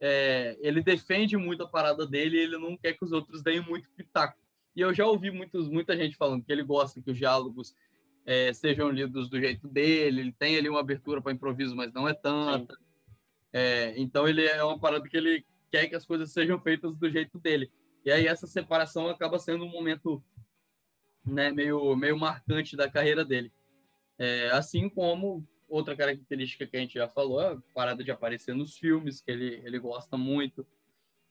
É, 0.00 0.56
ele 0.60 0.82
defende 0.82 1.36
muito 1.36 1.64
a 1.64 1.68
parada 1.68 2.06
dele 2.06 2.38
e 2.38 2.40
ele 2.40 2.56
não 2.56 2.78
quer 2.78 2.94
que 2.94 3.04
os 3.04 3.12
outros 3.12 3.42
deem 3.42 3.60
muito 3.60 3.90
pitaco. 3.90 4.42
E 4.74 4.80
eu 4.80 4.92
já 4.92 5.06
ouvi 5.06 5.30
muitos, 5.30 5.68
muita 5.68 5.96
gente 5.96 6.16
falando 6.16 6.44
que 6.44 6.52
ele 6.52 6.62
gosta 6.62 7.00
que 7.00 7.10
os 7.10 7.16
diálogos 7.16 7.74
é, 8.26 8.52
sejam 8.52 8.90
lidos 8.90 9.28
do 9.28 9.38
jeito 9.38 9.68
dele, 9.68 10.20
ele 10.20 10.32
tem 10.32 10.56
ali 10.56 10.68
uma 10.68 10.80
abertura 10.80 11.20
para 11.20 11.32
improviso, 11.32 11.76
mas 11.76 11.92
não 11.92 12.08
é 12.08 12.14
tanta. 12.14 12.76
É, 13.52 13.94
então 13.96 14.26
ele 14.26 14.44
é 14.44 14.62
uma 14.64 14.78
parada 14.78 15.08
que 15.08 15.16
ele 15.16 15.44
quer 15.70 15.88
que 15.88 15.94
as 15.94 16.04
coisas 16.04 16.32
sejam 16.32 16.60
feitas 16.60 16.96
do 16.96 17.08
jeito 17.10 17.38
dele. 17.38 17.70
E 18.04 18.10
aí 18.10 18.26
essa 18.26 18.46
separação 18.46 19.08
acaba 19.08 19.38
sendo 19.38 19.64
um 19.64 19.70
momento 19.70 20.22
né, 21.24 21.50
meio, 21.50 21.94
meio 21.96 22.18
marcante 22.18 22.76
da 22.76 22.90
carreira 22.90 23.24
dele. 23.24 23.52
É, 24.18 24.48
assim 24.50 24.88
como 24.88 25.46
outra 25.68 25.96
característica 25.96 26.66
que 26.66 26.76
a 26.76 26.80
gente 26.80 26.94
já 26.94 27.08
falou, 27.08 27.40
é 27.40 27.52
a 27.52 27.58
parada 27.74 28.04
de 28.04 28.10
aparecer 28.10 28.54
nos 28.54 28.76
filmes, 28.76 29.20
que 29.20 29.30
ele, 29.30 29.60
ele 29.64 29.78
gosta 29.78 30.16
muito. 30.16 30.66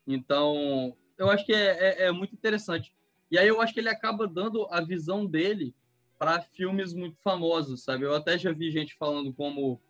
Então, 0.05 0.95
eu 1.17 1.29
acho 1.29 1.45
que 1.45 1.53
é, 1.53 2.03
é, 2.03 2.03
é 2.05 2.11
muito 2.11 2.33
interessante. 2.33 2.93
E 3.33 3.37
aí 3.39 3.47
eu 3.47 3.59
acho 3.59 3.73
que 3.73 3.79
ele 3.79 3.89
acaba 3.89 4.27
dando 4.27 4.67
a 4.69 4.79
visão 4.79 5.25
dele 5.25 5.75
para 6.19 6.39
filmes 6.39 6.93
muito 6.93 7.17
famosos, 7.19 7.83
sabe? 7.83 8.05
Eu 8.05 8.13
até 8.13 8.37
já 8.37 8.51
vi 8.51 8.69
gente 8.69 8.93
falando 8.93 9.33
como 9.33 9.81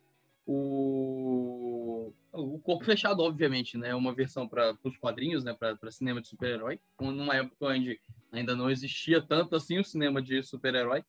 o, 0.46 2.10
o 2.32 2.58
Corpo 2.60 2.86
Fechado, 2.86 3.20
obviamente, 3.22 3.76
né? 3.76 3.90
É 3.90 3.94
uma 3.94 4.14
versão 4.14 4.48
para 4.48 4.74
os 4.82 4.96
quadrinhos, 4.96 5.44
né? 5.44 5.52
Para 5.52 5.90
cinema 5.90 6.22
de 6.22 6.28
super-herói, 6.28 6.80
numa 6.98 7.36
época 7.36 7.66
onde 7.66 8.00
ainda 8.32 8.56
não 8.56 8.70
existia 8.70 9.20
tanto 9.20 9.54
assim 9.54 9.78
o 9.78 9.84
cinema 9.84 10.22
de 10.22 10.42
super-herói. 10.42 11.04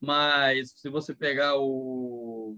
Mas 0.00 0.70
se 0.76 0.88
você 0.88 1.12
pegar 1.12 1.56
o 1.56 2.56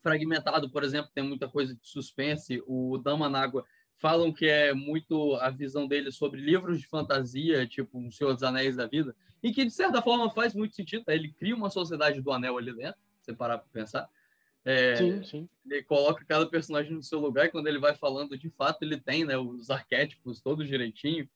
Fragmentado, 0.00 0.70
por 0.70 0.84
exemplo, 0.84 1.10
tem 1.12 1.24
muita 1.24 1.48
coisa 1.48 1.74
de 1.74 1.88
suspense. 1.88 2.62
O 2.68 2.98
Dama 2.98 3.28
na 3.28 3.42
Água 3.42 3.66
falam 3.96 4.32
que 4.32 4.46
é 4.46 4.72
muito 4.72 5.34
a 5.36 5.50
visão 5.50 5.86
dele 5.86 6.10
sobre 6.10 6.40
livros 6.40 6.80
de 6.80 6.86
fantasia, 6.86 7.66
tipo 7.66 7.98
O 7.98 8.12
Senhor 8.12 8.34
dos 8.34 8.42
Anéis 8.42 8.76
da 8.76 8.86
Vida, 8.86 9.14
e 9.42 9.52
que, 9.52 9.64
de 9.64 9.70
certa 9.70 10.02
forma, 10.02 10.30
faz 10.30 10.54
muito 10.54 10.74
sentido. 10.74 11.04
Ele 11.08 11.32
cria 11.32 11.54
uma 11.54 11.70
sociedade 11.70 12.20
do 12.20 12.32
anel 12.32 12.58
ali 12.58 12.74
dentro, 12.74 13.00
se 13.20 13.26
você 13.26 13.34
parar 13.34 13.58
para 13.58 13.68
pensar. 13.72 14.08
É, 14.64 14.96
sim, 14.96 15.22
sim. 15.22 15.48
Ele 15.66 15.82
coloca 15.82 16.24
cada 16.24 16.46
personagem 16.46 16.92
no 16.92 17.02
seu 17.02 17.20
lugar 17.20 17.46
e 17.46 17.50
quando 17.50 17.66
ele 17.66 17.78
vai 17.78 17.94
falando, 17.94 18.38
de 18.38 18.48
fato, 18.50 18.82
ele 18.82 18.98
tem 18.98 19.24
né, 19.24 19.36
os 19.36 19.70
arquétipos 19.70 20.40
todos 20.40 20.66
direitinho. 20.66 21.28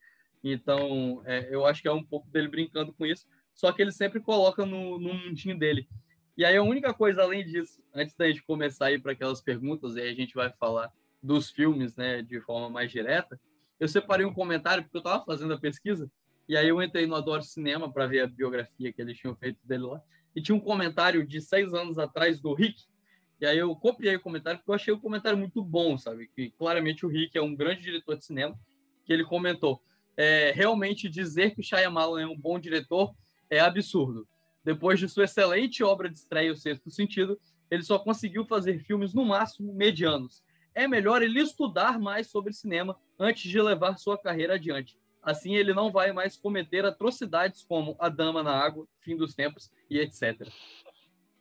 Então, 0.42 1.22
é, 1.26 1.48
eu 1.50 1.66
acho 1.66 1.82
que 1.82 1.88
é 1.88 1.92
um 1.92 2.02
pouco 2.02 2.28
dele 2.30 2.48
brincando 2.48 2.92
com 2.92 3.04
isso. 3.04 3.26
Só 3.54 3.72
que 3.72 3.82
ele 3.82 3.92
sempre 3.92 4.20
coloca 4.20 4.64
no, 4.64 4.98
no 4.98 5.12
mundinho 5.12 5.59
dele. 5.59 5.88
E 6.36 6.44
aí 6.44 6.56
a 6.56 6.62
única 6.62 6.94
coisa 6.94 7.22
além 7.22 7.44
disso, 7.44 7.82
antes 7.92 8.14
da 8.14 8.28
gente 8.28 8.42
começar 8.44 8.86
a 8.86 8.92
ir 8.92 9.02
para 9.02 9.12
aquelas 9.12 9.40
perguntas, 9.40 9.96
aí 9.96 10.09
a 10.09 10.14
gente 10.14 10.34
vai 10.34 10.50
falar 10.52 10.92
dos 11.23 11.51
filmes, 11.51 11.97
né, 11.97 12.23
de 12.23 12.41
forma 12.41 12.71
mais 12.71 12.91
direta, 12.91 13.41
eu 13.79 13.89
separei 13.89 14.27
um 14.27 14.33
comentário 14.33 14.83
porque 14.83 14.97
eu 14.97 15.01
estava 15.01 15.25
fazendo 15.25 15.53
a 15.53 15.59
pesquisa 15.59 16.11
e 16.49 16.57
aí 16.57 16.69
eu 16.69 16.83
entrei 16.83 17.07
no 17.07 17.14
Adoro 17.14 17.43
Cinema 17.43 17.93
para 17.93 18.07
ver 18.07 18.21
a 18.21 18.27
biografia 18.27 18.93
que 18.93 19.01
eles 19.01 19.19
tinham 19.19 19.37
feito 19.37 19.59
dele 19.64 19.85
lá 19.85 20.01
e 20.35 20.43
tinha 20.43 20.55
um 20.55 20.61
comentário 20.61 21.27
de 21.27 21.41
seis 21.41 21.75
anos 21.75 21.99
atrás 21.99 22.41
do 22.41 22.55
Rick 22.55 22.85
e 23.41 23.47
aí 23.47 23.59
eu 23.59 23.75
copiei 23.77 24.16
o 24.16 24.21
comentário 24.21 24.59
porque 24.59 24.71
eu 24.71 24.75
achei 24.75 24.93
o 24.93 25.01
comentário 25.01 25.39
muito 25.39 25.62
bom, 25.62 25.97
sabe? 25.97 26.29
Que 26.35 26.51
claramente 26.51 27.07
o 27.07 27.09
Rick 27.09 27.39
é 27.39 27.43
um 27.43 27.55
grande 27.55 27.83
diretor 27.83 28.16
de 28.16 28.25
cinema 28.25 28.59
que 29.05 29.12
ele 29.12 29.25
comentou 29.25 29.83
é, 30.16 30.51
realmente 30.53 31.09
dizer 31.09 31.55
que 31.55 31.61
o 31.61 31.64
Shyamalan 31.64 32.21
é 32.23 32.27
um 32.27 32.37
bom 32.37 32.59
diretor 32.59 33.14
é 33.51 33.61
absurdo 33.61 34.27
depois 34.69 34.99
de 35.01 35.09
sua 35.09 35.25
excelente 35.25 35.83
obra 35.83 36.11
de 36.11 36.19
estreia, 36.19 36.53
O 36.53 36.57
Sexto 36.57 36.91
Sentido, 36.91 37.41
ele 37.71 37.83
só 37.83 37.99
conseguiu 37.99 38.45
fazer 38.45 38.79
filmes 38.81 39.14
no 39.14 39.25
máximo 39.25 39.73
medianos. 39.73 40.43
É 40.75 40.87
melhor 40.87 41.23
ele 41.23 41.41
estudar 41.41 41.99
mais 41.99 42.29
sobre 42.29 42.53
cinema 42.53 42.99
antes 43.19 43.51
de 43.51 43.61
levar 43.61 43.97
sua 43.99 44.16
carreira 44.16 44.55
adiante. 44.55 44.99
Assim, 45.23 45.57
ele 45.57 45.75
não 45.75 45.91
vai 45.91 46.12
mais 46.12 46.37
cometer 46.37 46.85
atrocidades 46.85 47.62
como 47.62 47.97
A 47.99 48.09
Dama 48.09 48.43
na 48.43 48.53
Água, 48.53 48.87
Fim 49.01 49.16
dos 49.16 49.35
Tempos 49.35 49.71
e 49.91 49.99
etc. 49.99 50.49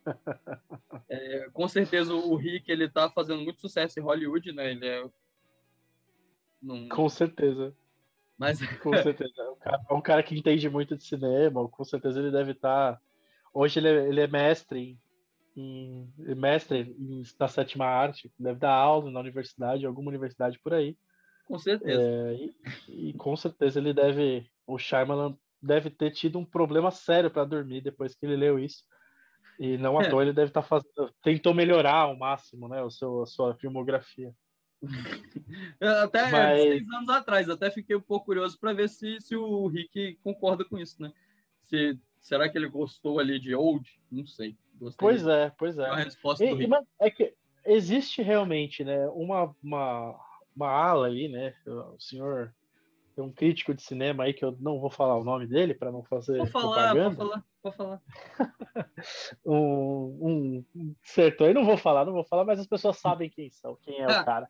É, 1.10 1.50
com 1.52 1.68
certeza 1.68 2.14
o 2.14 2.34
Rick 2.38 2.72
ele 2.72 2.88
tá 2.88 3.10
fazendo 3.10 3.42
muito 3.42 3.60
sucesso 3.60 4.00
em 4.00 4.04
Hollywood, 4.04 4.54
né? 4.54 4.72
Ele 4.72 4.88
é 4.88 5.04
Num... 6.62 6.88
Com 6.88 7.10
certeza. 7.10 7.76
Mas 8.38 8.58
com 8.80 8.94
certeza 8.94 9.34
é 9.38 9.50
um, 9.50 9.56
cara, 9.58 9.82
é 9.90 9.94
um 9.94 10.02
cara 10.02 10.24
que 10.24 10.38
entende 10.38 10.70
muito 10.70 10.96
de 10.96 11.04
cinema. 11.04 11.68
Com 11.68 11.84
certeza 11.84 12.20
ele 12.20 12.32
deve 12.32 12.52
estar 12.52 12.94
tá 12.94 13.02
Hoje 13.54 13.80
ele 13.80 13.88
é, 13.88 14.08
ele 14.08 14.22
é 14.22 14.28
mestre 14.28 14.80
em, 14.80 15.00
em 15.58 16.36
mestre 16.36 16.95
na 17.39 17.47
sétima 17.47 17.86
arte, 17.86 18.32
deve 18.38 18.60
dar 18.60 18.74
aula 18.74 19.10
na 19.10 19.20
universidade, 19.20 19.86
alguma 19.86 20.10
universidade 20.10 20.60
por 20.60 20.74
aí. 20.74 20.95
Com 21.45 21.58
certeza. 21.58 21.99
É, 21.99 22.36
e, 22.36 23.10
e, 23.10 23.14
com 23.14 23.36
certeza 23.36 23.80
ele 23.80 23.93
deve, 23.93 24.47
o 24.68 24.78
Shyamalan 24.78 25.36
deve 25.62 25.89
ter 25.89 26.12
tido 26.12 26.38
um 26.38 26.45
problema 26.45 26.91
sério 26.91 27.32
para 27.32 27.45
dormir 27.45 27.82
depois 27.82 28.14
que 28.14 28.26
ele 28.26 28.36
leu 28.36 28.60
isso. 28.60 28.84
E 29.60 29.78
não 29.78 29.97
à 29.97 30.03
é. 30.03 30.10
toa 30.10 30.22
ele 30.22 30.34
deve 30.34 30.49
estar 30.49 30.62
tá 30.62 30.68
fazendo, 30.68 31.12
tentou 31.24 31.53
melhorar 31.53 32.01
ao 32.01 32.16
máximo, 32.16 32.68
né, 32.68 32.84
o 32.84 32.91
seu, 32.91 33.24
a 33.24 33.26
sua 33.26 33.55
filmografia. 33.55 34.32
até 35.82 36.30
Mas... 36.30 36.62
seis 36.62 36.91
anos 36.91 37.10
atrás, 37.10 37.49
até 37.49 37.72
fiquei 37.72 37.95
um 37.95 38.01
pouco 38.01 38.28
curioso 38.28 38.60
para 38.60 38.74
ver 38.74 38.89
se, 38.89 39.20
se 39.22 39.36
o 39.36 39.66
Rick 39.68 40.20
concorda 40.24 40.64
com 40.64 40.78
isso, 40.78 41.01
né? 41.01 41.12
Se 41.64 41.99
Será 42.28 42.49
que 42.49 42.58
ele 42.58 42.68
gostou 42.68 43.20
ali 43.20 43.39
de 43.39 43.55
Old? 43.55 43.89
Não 44.12 44.26
sei. 44.26 44.58
Gostei 44.80 44.98
pois 44.98 45.28
é, 45.28 45.52
pois 45.58 45.78
é. 45.78 45.86
A 45.86 45.96
resposta 45.96 46.46
e, 46.46 46.68
do 46.68 46.86
é 47.00 47.10
que 47.10 47.34
existe 47.66 48.22
realmente, 48.22 48.84
né, 48.84 49.08
uma, 49.10 49.56
uma, 49.62 50.16
uma 50.56 50.70
ala 50.70 51.08
aí, 51.08 51.28
né? 51.28 51.54
O 51.66 52.00
senhor 52.00 52.54
tem 53.16 53.24
um 53.24 53.32
crítico 53.32 53.74
de 53.74 53.82
cinema 53.82 54.26
aí 54.26 54.34
que 54.34 54.46
eu 54.46 54.56
não 54.60 54.80
vou 54.80 54.92
falar 54.92 55.18
o 55.18 55.24
nome 55.24 55.48
dele 55.48 55.74
para 55.74 55.92
não 55.92 56.04
fazer 56.04 56.38
vou 56.38 56.46
falar, 56.46 56.92
propaganda. 56.92 57.16
Vou 57.16 57.28
falar, 57.28 57.44
vou 57.64 57.72
falar. 57.74 58.02
um, 59.44 60.64
um 60.72 60.96
certo, 61.04 61.44
eu 61.44 61.54
não 61.54 61.66
vou 61.66 61.78
falar, 61.78 62.06
não 62.06 62.14
vou 62.14 62.24
falar, 62.24 62.46
mas 62.46 62.60
as 62.60 62.68
pessoas 62.68 62.98
sabem 63.00 63.28
quem 63.28 63.50
são, 63.50 63.76
quem 63.82 64.00
é 64.02 64.06
o 64.06 64.24
cara. 64.24 64.48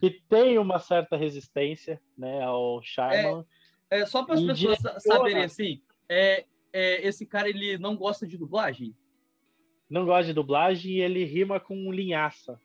Que 0.00 0.10
tem 0.10 0.58
uma 0.58 0.78
certa 0.78 1.14
resistência, 1.14 2.00
né, 2.16 2.42
ao 2.42 2.82
Shyamalan. 2.82 3.44
É, 3.90 4.00
é 4.00 4.06
só 4.06 4.24
para 4.24 4.36
as 4.36 4.42
pessoas 4.42 4.78
saberem 5.02 5.44
assim, 5.44 5.82
é, 6.08 6.46
é, 6.72 7.06
esse 7.06 7.26
cara 7.26 7.50
ele 7.50 7.76
não 7.76 7.94
gosta 7.96 8.26
de 8.26 8.38
dublagem? 8.38 8.96
Não 9.90 10.06
gosta 10.06 10.26
de 10.26 10.32
dublagem 10.32 10.92
e 10.92 11.00
ele 11.00 11.24
rima 11.24 11.58
com 11.58 11.92
linhaça. 11.92 12.58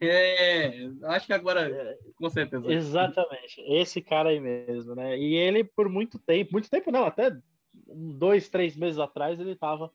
É, 0.00 0.88
acho 1.04 1.26
que 1.26 1.32
agora, 1.32 1.68
é, 1.68 1.98
com 2.16 2.30
certeza. 2.30 2.72
Exatamente, 2.72 3.60
esse 3.66 4.00
cara 4.00 4.28
aí 4.28 4.38
mesmo, 4.38 4.94
né? 4.94 5.18
E 5.18 5.34
ele, 5.34 5.64
por 5.64 5.88
muito 5.88 6.18
tempo, 6.20 6.52
muito 6.52 6.70
tempo 6.70 6.92
não, 6.92 7.04
até 7.04 7.36
dois, 7.72 8.48
três 8.48 8.76
meses 8.76 8.98
atrás, 8.98 9.40
ele 9.40 9.56
tava 9.56 9.90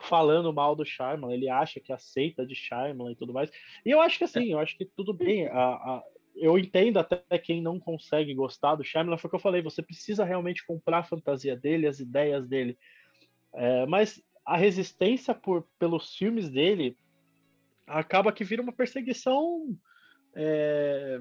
falando 0.00 0.52
mal 0.52 0.76
do 0.76 0.84
Shyamalan, 0.84 1.32
ele 1.32 1.48
acha 1.48 1.80
que 1.80 1.92
aceita 1.92 2.46
de 2.46 2.54
Shyamalan 2.54 3.12
e 3.12 3.16
tudo 3.16 3.32
mais. 3.32 3.50
E 3.84 3.90
eu 3.90 4.00
acho 4.00 4.18
que 4.18 4.24
assim, 4.24 4.52
eu 4.52 4.58
acho 4.58 4.76
que 4.76 4.84
tudo 4.84 5.12
bem, 5.12 5.46
a, 5.48 5.58
a, 5.58 6.02
eu 6.36 6.56
entendo 6.56 6.98
até 6.98 7.38
quem 7.38 7.60
não 7.60 7.80
consegue 7.80 8.34
gostar 8.34 8.76
do 8.76 8.84
Shyamalan, 8.84 9.18
foi 9.18 9.28
o 9.28 9.30
que 9.30 9.36
eu 9.36 9.40
falei, 9.40 9.62
você 9.62 9.82
precisa 9.82 10.24
realmente 10.24 10.64
comprar 10.64 10.98
a 10.98 11.04
fantasia 11.04 11.56
dele, 11.56 11.88
as 11.88 11.98
ideias 11.98 12.46
dele. 12.46 12.78
É, 13.52 13.86
mas 13.86 14.22
a 14.44 14.56
resistência 14.56 15.34
por, 15.34 15.66
pelos 15.78 16.14
filmes 16.14 16.48
dele 16.48 16.96
acaba 17.86 18.32
que 18.32 18.44
vira 18.44 18.62
uma 18.62 18.72
perseguição 18.72 19.76
é, 20.34 21.20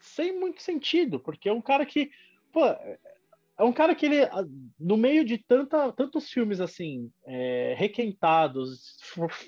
sem 0.00 0.38
muito 0.38 0.62
sentido, 0.62 1.18
porque 1.18 1.48
é 1.48 1.52
um 1.52 1.62
cara 1.62 1.84
que, 1.86 2.10
pô, 2.52 2.64
é 3.58 3.64
um 3.64 3.72
cara 3.72 3.94
que 3.94 4.06
ele, 4.06 4.16
no 4.78 4.96
meio 4.96 5.24
de 5.24 5.38
tanta, 5.38 5.92
tantos 5.92 6.30
filmes 6.30 6.60
assim, 6.60 7.10
é, 7.24 7.74
requentados, 7.76 8.98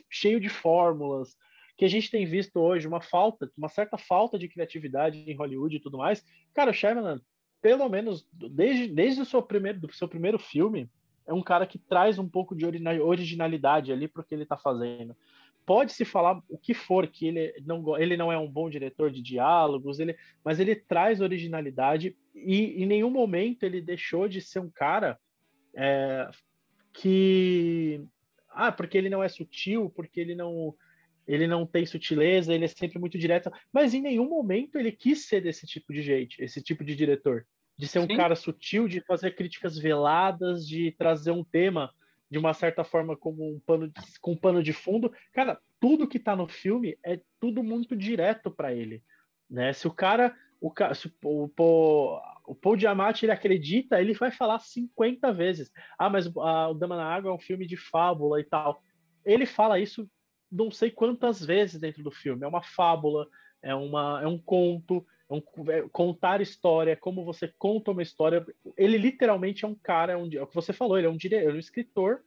cheio 0.09 0.41
de 0.41 0.49
fórmulas, 0.49 1.37
que 1.77 1.85
a 1.85 1.89
gente 1.89 2.11
tem 2.11 2.27
visto 2.27 2.59
hoje 2.59 2.89
uma 2.89 3.01
falta, 3.01 3.51
uma 3.57 3.69
certa 3.69 3.97
falta 3.97 4.39
de 4.39 4.49
criatividade 4.49 5.19
em 5.19 5.37
Hollywood 5.37 5.77
e 5.77 5.81
tudo 5.81 5.99
mais. 5.99 6.25
Cara, 6.53 6.71
o 6.71 6.75
Shyamalan, 6.75 7.21
pelo 7.61 7.89
menos 7.89 8.27
desde, 8.33 8.89
desde 8.89 9.21
o 9.21 9.27
seu 9.27 9.43
primeiro, 9.43 9.79
do 9.79 9.93
seu 9.93 10.09
primeiro 10.09 10.39
filme, 10.39 10.91
é 11.29 11.33
um 11.33 11.43
cara 11.43 11.67
que 11.67 11.79
traz 11.79 12.19
um 12.19 12.27
pouco 12.27 12.57
de 12.57 12.65
originalidade 12.65 13.93
ali 13.93 14.09
para 14.09 14.23
o 14.23 14.25
que 14.25 14.35
ele 14.35 14.45
está 14.45 14.57
fazendo. 14.57 15.15
Pode 15.67 15.93
se 15.93 16.07
falar 16.07 16.41
o 16.49 16.57
que 16.57 16.73
for 16.73 17.07
que 17.07 17.29
ele 17.29 17.63
não 17.67 17.99
ele 17.99 18.17
não 18.17 18.33
é 18.33 18.39
um 18.39 18.51
bom 18.51 18.71
diretor 18.71 19.11
de 19.11 19.21
diálogos 19.21 20.01
ele 20.01 20.17
mas 20.43 20.59
ele 20.59 20.75
traz 20.75 21.21
originalidade 21.21 22.17
e 22.35 22.83
em 22.83 22.87
nenhum 22.87 23.11
momento 23.11 23.65
ele 23.65 23.83
deixou 23.83 24.27
de 24.27 24.41
ser 24.41 24.61
um 24.61 24.71
cara 24.71 25.19
é, 25.77 26.31
que 26.95 28.03
ah 28.49 28.73
porque 28.73 28.97
ele 28.97 29.11
não 29.11 29.23
é 29.23 29.29
sutil 29.29 29.93
porque 29.95 30.19
ele 30.19 30.35
não 30.35 30.75
ele 31.27 31.47
não 31.47 31.67
tem 31.67 31.85
sutileza 31.85 32.55
ele 32.55 32.65
é 32.65 32.69
sempre 32.69 32.99
muito 32.99 33.19
direto 33.19 33.53
mas 33.71 33.93
em 33.93 34.01
nenhum 34.01 34.27
momento 34.27 34.79
ele 34.79 34.91
quis 34.91 35.27
ser 35.27 35.43
desse 35.43 35.67
tipo 35.67 35.93
de 35.93 36.01
jeito 36.01 36.37
esse 36.39 36.63
tipo 36.63 36.83
de 36.83 36.97
diretor 36.97 37.47
de 37.79 37.87
ser 37.87 38.01
um 38.01 38.07
Sim. 38.07 38.17
cara 38.17 38.35
sutil 38.35 38.89
de 38.89 39.01
fazer 39.01 39.37
críticas 39.37 39.79
veladas 39.79 40.67
de 40.67 40.91
trazer 40.99 41.31
um 41.31 41.45
tema 41.45 41.95
de 42.31 42.37
uma 42.37 42.53
certa 42.53 42.83
forma 42.85 43.17
como 43.17 43.49
um 43.49 43.61
pano 43.61 43.89
de, 43.89 44.19
com 44.21 44.33
um 44.33 44.37
pano 44.37 44.63
de 44.63 44.73
fundo. 44.73 45.13
Cara, 45.33 45.59
tudo 45.81 46.09
que 46.09 46.19
tá 46.19 46.35
no 46.35 46.49
filme 46.49 46.99
é 47.05 47.21
tudo 47.41 47.63
muito 47.63 47.97
direto 47.97 48.51
para 48.51 48.75
ele, 48.75 49.03
né? 49.49 49.73
Se 49.73 49.87
o 49.87 49.93
cara, 49.93 50.35
o, 50.61 50.73
se 50.95 51.09
o, 51.23 51.51
o, 51.57 52.21
o 52.47 52.55
Paul 52.55 52.77
Diamante 52.77 53.25
ele 53.25 53.33
acredita, 53.33 54.01
ele 54.01 54.13
vai 54.13 54.31
falar 54.31 54.59
50 54.59 55.33
vezes. 55.33 55.71
Ah, 55.97 56.11
mas 56.11 56.27
a, 56.37 56.69
o 56.69 56.75
Dama 56.75 56.97
na 56.97 57.07
Água 57.07 57.31
é 57.31 57.35
um 57.35 57.39
filme 57.39 57.67
de 57.67 57.77
fábula 57.77 58.41
e 58.41 58.45
tal. 58.45 58.83
Ele 59.25 59.47
fala 59.47 59.79
isso 59.79 60.11
não 60.51 60.71
sei 60.71 60.91
quantas 60.91 61.45
vezes 61.45 61.81
dentro 61.81 62.03
do 62.03 62.11
filme. 62.11 62.45
É 62.45 62.49
uma 62.49 62.63
fábula, 62.63 63.29
é, 63.63 63.75
uma, 63.75 64.21
é 64.23 64.27
um 64.27 64.39
conto, 64.39 65.07
um, 65.31 65.43
é 65.71 65.83
contar 65.93 66.41
história, 66.41 66.97
como 66.97 67.25
você 67.25 67.53
conta 67.59 67.91
uma 67.91 68.03
história. 68.03 68.47
Ele 68.77 68.97
literalmente 68.97 69.65
é 69.65 69.69
um 69.69 69.75
cara, 69.75 70.15
é, 70.15 70.17
um, 70.17 70.29
é 70.33 70.43
o 70.43 70.47
que 70.47 70.55
você 70.55 70.73
falou, 70.73 70.97
ele 70.97 71.07
é 71.07 71.11
um, 71.11 71.17
diretor, 71.17 71.51
é 71.51 71.55
um 71.55 71.59
escritor 71.59 72.23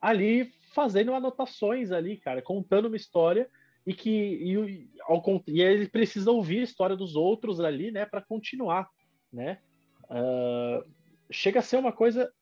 ali 0.00 0.50
fazendo 0.72 1.14
anotações 1.14 1.92
ali, 1.92 2.16
cara, 2.16 2.40
contando 2.40 2.86
uma 2.86 2.96
história 2.96 3.48
e 3.86 3.92
que 3.92 4.10
e, 4.10 4.90
ao, 5.02 5.22
e 5.46 5.60
ele 5.60 5.88
precisa 5.88 6.30
ouvir 6.30 6.60
a 6.60 6.64
história 6.64 6.96
dos 6.96 7.16
outros 7.16 7.60
ali, 7.60 7.90
né, 7.90 8.06
para 8.06 8.22
continuar, 8.22 8.88
né? 9.32 9.58
Uh, 10.04 10.88
chega 11.30 11.60
a 11.60 11.62
ser 11.62 11.76
uma 11.76 11.92
coisa 11.92 12.32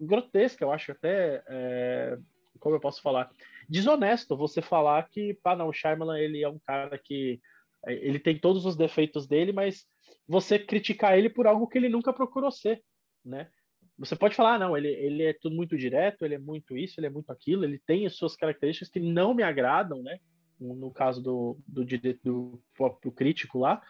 grotesca, 0.00 0.64
eu 0.64 0.70
acho 0.70 0.92
até, 0.92 1.42
é, 1.48 2.18
como 2.60 2.76
eu 2.76 2.80
posso 2.80 3.00
falar, 3.02 3.30
desonesto 3.68 4.36
você 4.36 4.60
falar 4.60 5.08
que, 5.08 5.34
pá, 5.42 5.56
não, 5.56 5.68
o 5.68 5.72
Shyamalan, 5.72 6.18
ele 6.18 6.42
é 6.42 6.48
um 6.48 6.58
cara 6.58 6.98
que 6.98 7.40
é, 7.40 7.40
ele 7.86 8.18
tem 8.18 8.38
todos 8.38 8.64
os 8.64 8.76
defeitos 8.76 9.26
dele, 9.26 9.52
mas 9.52 9.86
você 10.28 10.58
criticar 10.58 11.18
ele 11.18 11.30
por 11.30 11.46
algo 11.46 11.66
que 11.66 11.78
ele 11.78 11.88
nunca 11.88 12.12
procurou 12.12 12.50
ser, 12.50 12.82
né? 13.24 13.48
Você 13.98 14.14
pode 14.14 14.34
falar, 14.34 14.54
ah, 14.54 14.58
não, 14.58 14.76
ele, 14.76 14.88
ele 14.88 15.22
é 15.22 15.32
tudo 15.32 15.56
muito 15.56 15.76
direto, 15.76 16.24
ele 16.24 16.34
é 16.34 16.38
muito 16.38 16.76
isso, 16.76 17.00
ele 17.00 17.06
é 17.06 17.10
muito 17.10 17.30
aquilo, 17.30 17.64
ele 17.64 17.80
tem 17.86 18.04
as 18.04 18.14
suas 18.14 18.36
características 18.36 18.90
que 18.90 19.00
não 19.00 19.32
me 19.32 19.42
agradam, 19.42 20.02
né? 20.02 20.18
No 20.60 20.90
caso 20.90 21.22
do, 21.22 21.58
do, 21.66 21.84
do, 22.22 22.62
do 23.02 23.12
crítico 23.12 23.58
lá. 23.58 23.82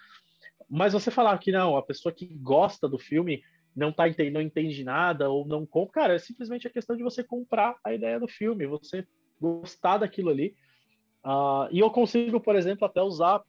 Mas 0.68 0.92
você 0.92 1.10
falar 1.10 1.36
que 1.38 1.50
não, 1.50 1.76
a 1.76 1.82
pessoa 1.82 2.12
que 2.12 2.26
gosta 2.26 2.88
do 2.88 2.98
filme 2.98 3.42
não 3.74 3.92
tá 3.92 4.04
não 4.32 4.40
entende 4.40 4.82
nada 4.82 5.28
ou 5.28 5.46
não 5.46 5.66
compra, 5.66 6.02
cara, 6.02 6.14
é 6.14 6.18
simplesmente 6.18 6.66
a 6.66 6.70
questão 6.70 6.96
de 6.96 7.02
você 7.02 7.22
comprar 7.22 7.76
a 7.84 7.92
ideia 7.92 8.18
do 8.18 8.26
filme, 8.26 8.66
você 8.66 9.06
gostar 9.40 9.98
daquilo 9.98 10.30
ali. 10.30 10.54
Uh, 11.24 11.68
e 11.70 11.80
eu 11.80 11.90
consigo, 11.90 12.40
por 12.40 12.56
exemplo, 12.56 12.86
até 12.86 13.02
usar 13.02 13.42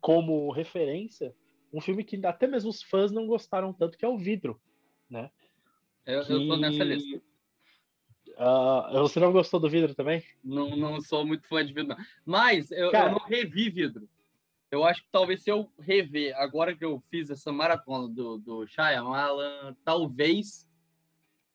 como 0.00 0.50
referência 0.50 1.34
um 1.72 1.80
filme 1.80 2.04
que 2.04 2.24
até 2.24 2.46
mesmo 2.46 2.70
os 2.70 2.82
fãs 2.82 3.12
não 3.12 3.26
gostaram 3.26 3.72
tanto, 3.72 3.98
que 3.98 4.04
é 4.04 4.08
o 4.08 4.16
Vidro, 4.16 4.60
né? 5.08 5.30
Eu, 6.06 6.24
que... 6.24 6.32
eu 6.32 6.46
tô 6.46 6.56
nessa 6.56 6.84
lista. 6.84 7.22
Uh, 8.28 9.00
você 9.00 9.20
não 9.20 9.32
gostou 9.32 9.58
do 9.58 9.68
Vidro 9.68 9.94
também? 9.94 10.22
Não, 10.42 10.76
não 10.76 11.00
sou 11.00 11.26
muito 11.26 11.46
fã 11.46 11.64
de 11.64 11.72
Vidro, 11.72 11.96
não. 11.96 12.04
Mas 12.24 12.70
eu, 12.70 12.90
Cara... 12.90 13.10
eu 13.10 13.12
não 13.12 13.26
revi 13.26 13.68
Vidro. 13.68 14.08
Eu 14.70 14.84
acho 14.84 15.02
que 15.02 15.08
talvez 15.10 15.42
se 15.42 15.50
eu 15.50 15.70
rever, 15.78 16.36
agora 16.36 16.76
que 16.76 16.84
eu 16.84 17.00
fiz 17.10 17.30
essa 17.30 17.50
maratona 17.50 18.08
do, 18.08 18.38
do 18.38 18.66
Shyamalan, 18.66 19.74
talvez 19.84 20.68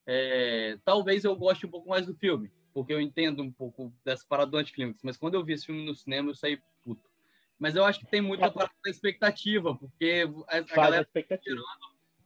é, 0.06 0.78
talvez 0.84 1.24
eu 1.24 1.36
goste 1.36 1.66
um 1.66 1.70
pouco 1.70 1.90
mais 1.90 2.08
do 2.08 2.16
filme, 2.16 2.52
porque 2.74 2.92
eu 2.92 3.00
entendo 3.00 3.42
um 3.42 3.52
pouco 3.52 3.94
dessa 4.04 4.26
parada 4.28 4.52
do 4.52 4.58
anticlímax, 4.58 5.02
mas 5.04 5.16
quando 5.16 5.36
eu 5.36 5.46
vi 5.46 5.54
esse 5.54 5.66
filme 5.66 5.86
no 5.86 5.96
cinema, 5.96 6.32
eu 6.32 6.36
saí 6.36 6.60
puto. 6.84 7.13
Mas 7.64 7.78
eu 7.78 7.86
acho 7.86 8.02
que 8.02 8.06
tem 8.08 8.20
muita 8.20 8.52
parte 8.52 8.76
da 8.84 8.92
expectativa, 8.92 9.74
porque 9.74 10.28
a, 10.50 10.58
a 10.58 10.62
galera 10.64 11.08
está 11.16 11.38
tirando 11.38 11.64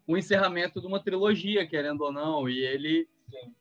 o 0.07 0.17
encerramento 0.17 0.81
de 0.81 0.87
uma 0.87 0.99
trilogia, 0.99 1.67
querendo 1.67 2.01
ou 2.01 2.11
não, 2.11 2.49
e 2.49 2.57
ele 2.57 3.07
Sim. 3.29 3.53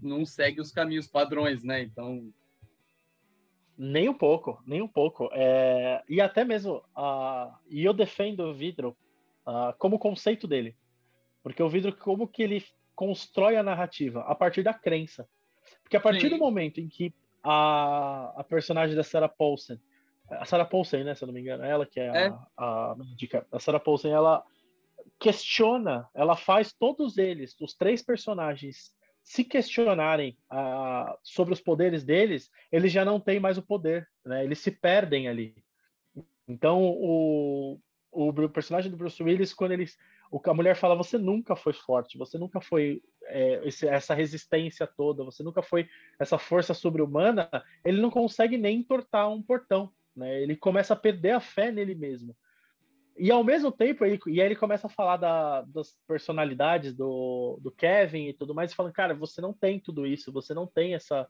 não 0.00 0.24
segue 0.24 0.62
os 0.62 0.72
caminhos 0.72 1.06
padrões, 1.06 1.62
né? 1.62 1.82
Então. 1.82 2.32
Nem 3.76 4.08
um 4.08 4.14
pouco, 4.14 4.62
nem 4.66 4.80
um 4.80 4.88
pouco. 4.88 5.28
É... 5.34 6.02
E 6.08 6.22
até 6.22 6.42
mesmo, 6.42 6.82
uh... 6.96 7.54
e 7.68 7.84
eu 7.84 7.92
defendo 7.92 8.44
o 8.44 8.54
vidro 8.54 8.96
uh, 9.46 9.76
como 9.76 9.98
conceito 9.98 10.48
dele. 10.48 10.74
Porque 11.42 11.62
o 11.62 11.68
vidro, 11.68 11.94
como 11.94 12.26
que 12.26 12.42
ele 12.42 12.64
constrói 12.94 13.56
a 13.56 13.62
narrativa? 13.62 14.20
A 14.22 14.34
partir 14.34 14.62
da 14.62 14.72
crença. 14.72 15.28
Porque 15.82 15.98
a 15.98 16.00
partir 16.00 16.30
Sim. 16.30 16.38
do 16.38 16.38
momento 16.38 16.80
em 16.80 16.88
que 16.88 17.12
a, 17.44 18.32
a 18.38 18.42
personagem 18.42 18.96
da 18.96 19.04
Sarah 19.04 19.28
Paulson 19.28 19.78
a 20.30 20.44
Sarah 20.44 20.64
Paulson, 20.64 20.98
né, 20.98 21.14
se 21.14 21.24
eu 21.24 21.26
não 21.26 21.34
me 21.34 21.40
engano, 21.40 21.64
ela 21.64 21.84
que 21.84 21.98
é, 21.98 22.06
é. 22.06 22.26
A, 22.56 22.92
a, 22.92 22.96
a 23.52 23.58
Sarah 23.58 23.80
Paulson, 23.80 24.08
ela 24.08 24.44
questiona, 25.18 26.08
ela 26.14 26.36
faz 26.36 26.72
todos 26.72 27.18
eles, 27.18 27.54
os 27.60 27.74
três 27.74 28.02
personagens, 28.02 28.94
se 29.22 29.44
questionarem 29.44 30.36
uh, 30.50 31.16
sobre 31.22 31.52
os 31.52 31.60
poderes 31.60 32.04
deles, 32.04 32.50
eles 32.72 32.90
já 32.90 33.04
não 33.04 33.20
têm 33.20 33.38
mais 33.38 33.58
o 33.58 33.62
poder, 33.62 34.08
né? 34.24 34.42
Eles 34.42 34.58
se 34.58 34.70
perdem 34.70 35.28
ali. 35.28 35.54
Então, 36.48 36.82
o, 36.82 37.78
o 38.10 38.48
personagem 38.48 38.90
do 38.90 38.96
Bruce 38.96 39.22
Willis, 39.22 39.52
quando 39.52 39.72
eles, 39.72 39.96
o, 40.30 40.40
a 40.42 40.54
mulher 40.54 40.74
fala, 40.74 40.96
você 40.96 41.18
nunca 41.18 41.54
foi 41.54 41.72
forte, 41.74 42.18
você 42.18 42.38
nunca 42.38 42.60
foi 42.60 43.02
é, 43.24 43.60
esse, 43.64 43.86
essa 43.86 44.14
resistência 44.14 44.86
toda, 44.86 45.22
você 45.22 45.42
nunca 45.42 45.62
foi 45.62 45.88
essa 46.18 46.38
força 46.38 46.72
sobre-humana, 46.72 47.48
ele 47.84 48.00
não 48.00 48.10
consegue 48.10 48.56
nem 48.56 48.78
entortar 48.78 49.30
um 49.30 49.42
portão 49.42 49.92
né? 50.14 50.42
Ele 50.42 50.56
começa 50.56 50.94
a 50.94 50.96
perder 50.96 51.30
a 51.30 51.40
fé 51.40 51.70
nele 51.70 51.94
mesmo. 51.94 52.36
E 53.16 53.30
ao 53.30 53.44
mesmo 53.44 53.70
tempo, 53.70 54.04
ele, 54.04 54.18
e 54.28 54.40
aí 54.40 54.46
ele 54.46 54.56
começa 54.56 54.86
a 54.86 54.90
falar 54.90 55.16
da, 55.18 55.62
das 55.62 55.94
personalidades 56.06 56.94
do, 56.94 57.58
do 57.62 57.70
Kevin 57.70 58.28
e 58.28 58.32
tudo 58.32 58.54
mais, 58.54 58.72
falando, 58.72 58.94
cara, 58.94 59.14
você 59.14 59.40
não 59.40 59.52
tem 59.52 59.78
tudo 59.78 60.06
isso, 60.06 60.32
você 60.32 60.54
não 60.54 60.66
tem 60.66 60.94
essa, 60.94 61.28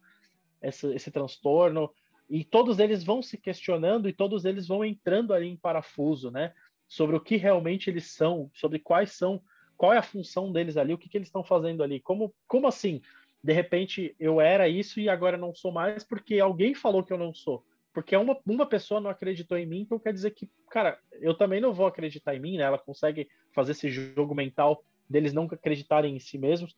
essa, 0.61 0.95
esse 0.95 1.11
transtorno. 1.11 1.93
E 2.29 2.45
todos 2.45 2.79
eles 2.79 3.03
vão 3.03 3.21
se 3.21 3.37
questionando 3.37 4.09
e 4.09 4.13
todos 4.13 4.45
eles 4.45 4.69
vão 4.69 4.85
entrando 4.85 5.35
ali 5.35 5.49
em 5.49 5.57
parafuso, 5.57 6.31
né? 6.31 6.55
Sobre 6.87 7.17
o 7.17 7.21
que 7.21 7.37
realmente 7.37 7.91
eles 7.91 8.07
são, 8.07 8.49
sobre 8.55 8.79
quais 8.79 9.13
são, 9.13 9.43
qual 9.77 9.93
é 9.93 9.99
a 9.99 10.03
função 10.03 10.53
deles 10.53 10.77
ali, 10.77 10.95
o 10.95 10.99
que, 10.99 11.09
que 11.09 11.19
eles 11.19 11.27
estão 11.27 11.43
fazendo 11.43 11.83
ali. 11.83 11.99
Como, 11.99 12.33
como 12.47 12.69
assim? 12.69 13.01
De 13.43 13.53
repente 13.53 14.15
eu 14.21 14.41
era 14.41 14.69
isso 14.69 15.01
e 15.01 15.09
agora 15.09 15.37
não 15.37 15.53
sou 15.53 15.73
mais 15.73 16.05
porque 16.05 16.39
alguém 16.39 16.73
falou 16.73 17.03
que 17.03 17.13
eu 17.13 17.19
não 17.19 17.35
sou 17.35 17.65
porque 17.93 18.17
uma, 18.17 18.39
uma 18.47 18.67
pessoa 18.67 19.01
não 19.01 19.11
acreditou 19.11 19.59
em 19.59 19.67
mim, 19.67 19.81
então 19.81 19.99
quer 19.99 20.13
dizer 20.13 20.31
que, 20.31 20.49
cara, 20.71 20.99
eu 21.21 21.35
também 21.35 21.61
não 21.61 21.73
vou 21.73 21.87
acreditar 21.87 22.35
em 22.35 22.41
mim, 22.41 22.57
né? 22.57 22.65
Ela 22.65 22.79
consegue 22.79 23.29
fazer 23.53 23.73
esse 23.73 23.89
jogo 23.89 24.35
mental 24.35 24.85
deles 25.09 25.33
não 25.33 25.45
acreditarem 25.45 26.15
em 26.15 26.21
si 26.21 26.39
mesmos. 26.39 26.77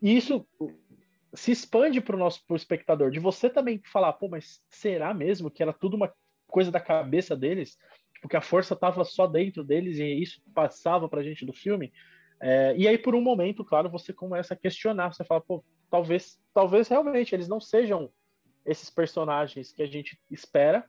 E 0.00 0.16
isso 0.16 0.46
se 1.34 1.52
expande 1.52 2.00
para 2.00 2.16
o 2.16 2.18
nosso 2.18 2.44
pro 2.46 2.56
espectador, 2.56 3.10
de 3.10 3.20
você 3.20 3.50
também 3.50 3.80
falar, 3.92 4.14
pô, 4.14 4.28
mas 4.28 4.62
será 4.70 5.12
mesmo 5.12 5.50
que 5.50 5.62
era 5.62 5.72
tudo 5.72 5.94
uma 5.94 6.12
coisa 6.46 6.70
da 6.70 6.80
cabeça 6.80 7.36
deles? 7.36 7.76
Porque 8.22 8.36
a 8.36 8.40
força 8.40 8.72
estava 8.72 9.04
só 9.04 9.26
dentro 9.26 9.62
deles 9.62 9.98
e 9.98 10.04
isso 10.04 10.40
passava 10.54 11.08
para 11.08 11.20
a 11.20 11.22
gente 11.22 11.44
do 11.44 11.52
filme? 11.52 11.92
É, 12.40 12.74
e 12.76 12.88
aí, 12.88 12.98
por 12.98 13.14
um 13.14 13.20
momento, 13.20 13.64
claro, 13.64 13.90
você 13.90 14.12
começa 14.12 14.54
a 14.54 14.56
questionar, 14.56 15.12
você 15.12 15.24
fala, 15.24 15.40
pô, 15.40 15.62
talvez, 15.90 16.38
talvez 16.52 16.88
realmente 16.88 17.34
eles 17.34 17.48
não 17.48 17.60
sejam 17.60 18.10
esses 18.66 18.90
personagens 18.90 19.72
que 19.72 19.82
a 19.82 19.86
gente 19.86 20.18
espera. 20.30 20.84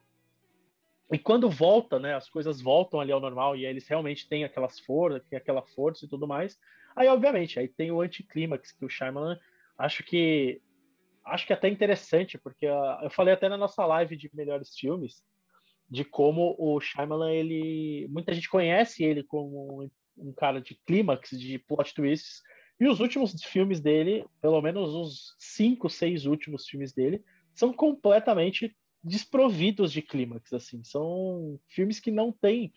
E 1.12 1.18
quando 1.18 1.50
volta, 1.50 1.98
né, 2.00 2.16
as 2.16 2.30
coisas 2.30 2.60
voltam 2.60 3.00
ali 3.00 3.12
ao 3.12 3.22
normal 3.22 3.56
e 3.56 3.66
eles 3.66 3.88
realmente 3.88 4.28
têm 4.28 4.44
aquelas 4.44 4.80
forças, 4.80 5.24
têm 5.30 5.38
aquela 5.38 5.62
força 5.62 6.06
e 6.06 6.10
tudo 6.10 6.28
mais. 6.28 6.60
Aí, 6.96 7.08
obviamente, 7.08 7.60
aí 7.60 7.68
tem 7.68 7.92
o 7.92 8.02
anticlímax 8.02 8.72
que 8.72 8.84
o 8.84 8.90
Shyamalan 8.90 9.38
Acho 9.78 10.04
que 10.04 10.60
acho 11.24 11.46
que 11.46 11.54
é 11.54 11.56
até 11.56 11.68
interessante, 11.68 12.38
porque 12.38 12.66
uh, 12.66 13.04
eu 13.04 13.10
falei 13.10 13.34
até 13.34 13.50
na 13.50 13.58
nossa 13.58 13.86
live 13.86 14.16
de 14.16 14.30
melhores 14.34 14.76
filmes 14.78 15.22
de 15.90 16.04
como 16.04 16.56
o 16.58 16.80
Shyamalan, 16.80 17.32
ele 17.32 18.08
muita 18.10 18.34
gente 18.34 18.50
conhece 18.50 19.04
ele 19.04 19.24
como 19.24 19.90
um 20.18 20.34
cara 20.34 20.60
de 20.60 20.76
clímax, 20.86 21.30
de 21.30 21.60
plot 21.60 21.94
twists, 21.94 22.42
e 22.80 22.88
os 22.88 23.00
últimos 23.00 23.42
filmes 23.44 23.80
dele, 23.80 24.26
pelo 24.42 24.62
menos 24.62 24.94
os 24.94 25.36
cinco, 25.38 25.90
seis 25.90 26.26
últimos 26.26 26.68
filmes 26.68 26.92
dele, 26.94 27.24
são 27.58 27.74
completamente 27.74 28.74
desprovidos 29.04 29.92
de 29.92 30.02
clímax, 30.02 30.54
assim, 30.54 30.84
são 30.84 31.60
filmes 31.68 32.00
que 32.00 32.12
não 32.12 32.32
têm 32.32 32.72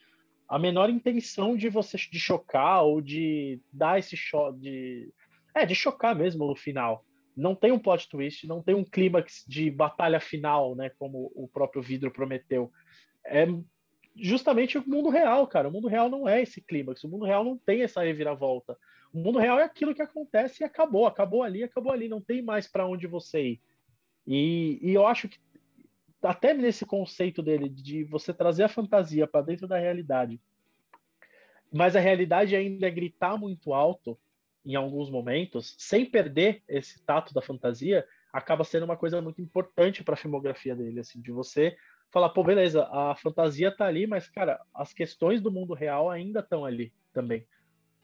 a 0.49 0.59
menor 0.59 0.91
intenção 0.91 1.57
de 1.57 1.68
você 1.68 1.97
de 1.97 2.18
chocar 2.18 2.83
ou 2.83 3.01
de 3.01 3.61
dar 3.72 3.99
esse 3.99 4.16
choque 4.16 4.59
de 4.59 5.12
é 5.55 5.64
de 5.64 5.74
chocar 5.74 6.14
mesmo 6.14 6.47
no 6.47 6.57
final 6.57 7.05
não 7.37 7.55
tem 7.55 7.72
um 7.72 7.78
plot 7.78 8.09
twist, 8.09 8.47
não 8.47 8.62
tem 8.62 8.74
um 8.74 8.85
clímax 8.85 9.45
de 9.47 9.70
batalha 9.70 10.20
final, 10.20 10.74
né? 10.74 10.91
Como 10.99 11.33
o 11.35 11.49
próprio 11.49 11.83
vidro 11.83 12.11
prometeu. 12.11 12.70
É 13.24 13.47
justamente 14.16 14.76
o 14.76 14.87
mundo 14.87 15.09
real, 15.09 15.47
cara. 15.47 15.68
O 15.68 15.72
mundo 15.72 15.89
real 15.89 16.09
não 16.09 16.28
é 16.28 16.43
esse 16.43 16.61
clímax. 16.61 17.03
O 17.03 17.09
mundo 17.09 17.24
real 17.24 17.45
não 17.45 17.57
tem 17.57 17.83
essa 17.83 18.03
reviravolta. 18.03 18.76
O 19.12 19.18
mundo 19.18 19.39
real 19.39 19.59
é 19.59 19.64
aquilo 19.64 19.95
que 19.95 20.03
acontece 20.03 20.62
e 20.62 20.66
acabou. 20.66 21.07
Acabou 21.07 21.43
ali, 21.43 21.62
acabou 21.62 21.93
ali. 21.93 22.09
Não 22.09 22.20
tem 22.20 22.43
mais 22.43 22.66
para 22.66 22.87
onde 22.87 23.07
você 23.07 23.53
ir. 23.53 23.61
E, 24.27 24.79
e 24.83 24.95
eu 24.95 25.07
acho 25.07 25.29
que 25.29 25.39
até 26.23 26.53
nesse 26.53 26.85
conceito 26.85 27.43
dele 27.43 27.68
de 27.68 28.05
você 28.05 28.33
trazer 28.33 28.64
a 28.64 28.68
fantasia 28.68 29.27
para 29.27 29.43
dentro 29.43 29.66
da 29.66 29.79
realidade, 29.79 30.41
mas 31.73 31.95
a 31.97 32.01
realidade 32.01 32.55
ainda 32.55 32.87
é 32.87 32.91
gritar 32.91 33.39
muito 33.39 33.73
alto 33.73 34.18
em 34.64 34.75
alguns 34.75 35.09
momentos, 35.09 35.75
sem 35.79 36.05
perder 36.05 36.62
esse 36.68 37.03
tato 37.05 37.33
da 37.33 37.41
fantasia, 37.41 38.07
acaba 38.33 38.64
sendo 38.64 38.85
uma 38.85 38.97
coisa 38.97 39.21
muito 39.21 39.41
importante 39.41 40.05
para 40.05 40.14
a 40.14 40.16
filmografia 40.16 40.77
dele, 40.77 41.01
assim, 41.01 41.21
de 41.21 41.33
você 41.33 41.77
falar, 42.11 42.29
pô, 42.31 42.43
beleza, 42.43 42.87
a 42.91 43.14
fantasia 43.14 43.75
tá 43.75 43.87
ali, 43.87 44.07
mas 44.07 44.29
cara, 44.29 44.61
as 44.75 44.93
questões 44.93 45.41
do 45.41 45.51
mundo 45.51 45.75
real 45.75 46.11
ainda 46.11 46.41
estão 46.41 46.64
ali 46.64 46.93
também, 47.12 47.47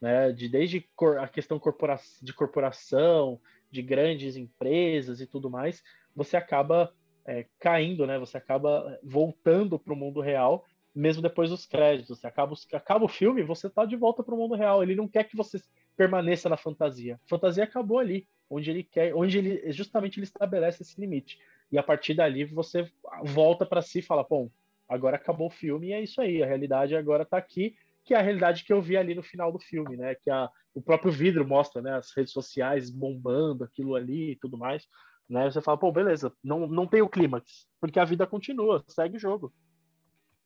né? 0.01 0.33
De 0.33 0.49
desde 0.49 0.89
a 1.21 1.29
questão 1.29 1.59
corpora 1.59 1.99
de 2.23 2.33
corporação, 2.33 3.41
de 3.71 3.83
grandes 3.83 4.37
empresas 4.37 5.21
e 5.21 5.27
tudo 5.27 5.51
mais, 5.51 5.83
você 6.17 6.37
acaba 6.37 6.93
é, 7.27 7.47
caindo, 7.61 8.07
né? 8.07 8.19
Você 8.19 8.39
acaba 8.39 8.99
voltando 9.03 9.79
para 9.79 9.93
o 9.93 9.97
mundo 9.97 10.21
real, 10.21 10.64
mesmo 10.95 11.21
depois 11.21 11.51
dos 11.51 11.67
créditos. 11.67 12.19
Você 12.19 12.27
acaba, 12.27 12.55
acaba 12.73 13.05
o 13.05 13.09
filme, 13.09 13.43
você 13.43 13.69
tá 13.69 13.85
de 13.85 13.97
volta 13.97 14.23
para 14.23 14.35
o 14.35 14.39
mundo 14.39 14.55
real. 14.55 14.83
Ele 14.83 14.95
não 14.95 15.07
quer 15.07 15.25
que 15.25 15.37
você 15.37 15.61
permaneça 15.97 16.49
na 16.49 16.57
fantasia. 16.57 17.21
Fantasia 17.27 17.64
acabou 17.64 17.99
ali, 17.99 18.27
onde 18.49 18.71
ele 18.71 18.83
quer, 18.83 19.14
onde 19.14 19.39
ele 19.39 19.73
justamente 19.73 20.19
ele 20.19 20.25
estabelece 20.25 20.83
esse 20.83 21.01
limite. 21.01 21.39
E 21.71 21.79
a 21.79 21.83
partir 21.83 22.14
dali 22.14 22.45
você 22.45 22.91
volta 23.25 23.67
para 23.67 23.83
si 23.83 23.99
e 23.99 24.03
fala, 24.03 24.25
bom, 24.25 24.51
agora 24.89 25.17
acabou 25.17 25.49
o 25.49 25.51
filme 25.51 25.89
e 25.89 25.93
é 25.93 26.03
isso 26.03 26.21
aí, 26.21 26.43
a 26.43 26.47
realidade 26.47 26.95
agora 26.95 27.25
está 27.25 27.37
aqui, 27.37 27.77
que 28.05 28.14
é 28.14 28.19
a 28.19 28.23
realidade 28.23 28.64
que 28.64 28.73
eu 28.73 28.81
vi 28.81 28.97
ali 28.97 29.14
no 29.14 29.23
final 29.23 29.51
do 29.51 29.59
filme, 29.59 29.97
né? 29.97 30.14
Que 30.14 30.31
a, 30.31 30.49
o 30.73 30.81
próprio 30.81 31.11
vidro 31.11 31.47
mostra, 31.47 31.83
né? 31.83 31.97
As 31.97 32.17
redes 32.17 32.33
sociais 32.33 32.89
bombando 32.89 33.64
aquilo 33.64 33.97
ali 33.97 34.33
e 34.33 34.37
tudo 34.37 34.57
mais, 34.57 34.87
né? 35.29 35.51
Você 35.51 35.61
fala, 35.61 35.79
pô, 35.79 35.91
beleza, 35.91 36.33
não, 36.43 36.66
não 36.66 36.87
tem 36.87 37.03
o 37.03 37.09
clímax, 37.09 37.66
porque 37.81 37.99
a 37.99 38.05
vida 38.05 38.27
continua, 38.27 38.85
segue 38.89 39.16
o 39.16 39.20
jogo. 39.20 39.53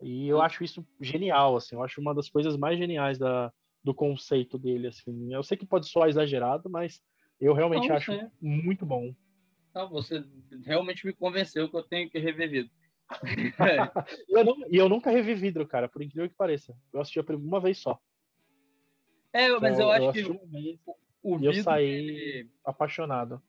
E 0.00 0.28
eu 0.28 0.40
acho 0.40 0.64
isso 0.64 0.86
genial, 1.00 1.56
assim, 1.56 1.74
eu 1.74 1.82
acho 1.82 2.00
uma 2.00 2.14
das 2.14 2.28
coisas 2.28 2.56
mais 2.56 2.78
geniais 2.78 3.18
da, 3.18 3.52
do 3.84 3.94
conceito 3.94 4.58
dele, 4.58 4.88
assim. 4.88 5.32
Eu 5.32 5.42
sei 5.42 5.56
que 5.56 5.66
pode 5.66 5.88
soar 5.88 6.08
exagerado, 6.08 6.70
mas 6.70 7.02
eu 7.38 7.52
realmente 7.52 7.88
não, 7.88 7.96
acho 7.96 8.12
é. 8.12 8.30
muito 8.40 8.86
bom. 8.86 9.14
Não, 9.74 9.88
você 9.88 10.24
realmente 10.64 11.06
me 11.06 11.12
convenceu 11.12 11.68
que 11.68 11.76
eu 11.76 11.82
tenho 11.82 12.10
que 12.10 12.18
rever 12.18 12.50
vidro. 12.50 12.72
eu 14.28 14.44
não, 14.44 14.56
e 14.70 14.76
eu 14.76 14.88
nunca 14.88 15.10
revi 15.10 15.34
vidro, 15.34 15.66
cara, 15.66 15.88
por 15.88 16.02
incrível 16.02 16.28
que 16.28 16.36
pareça. 16.36 16.76
Eu 16.92 17.00
assisti 17.00 17.20
uma 17.20 17.60
vez 17.60 17.78
só. 17.78 17.98
É, 19.32 19.48
mas 19.58 19.74
então, 19.74 19.86
eu 19.86 19.90
acho 19.90 20.04
eu 20.04 20.12
que 20.12 20.42
o 21.22 21.38
vidro, 21.38 21.52
eu 21.52 21.62
saí 21.62 21.86
ele... 21.86 22.50
apaixonado. 22.64 23.42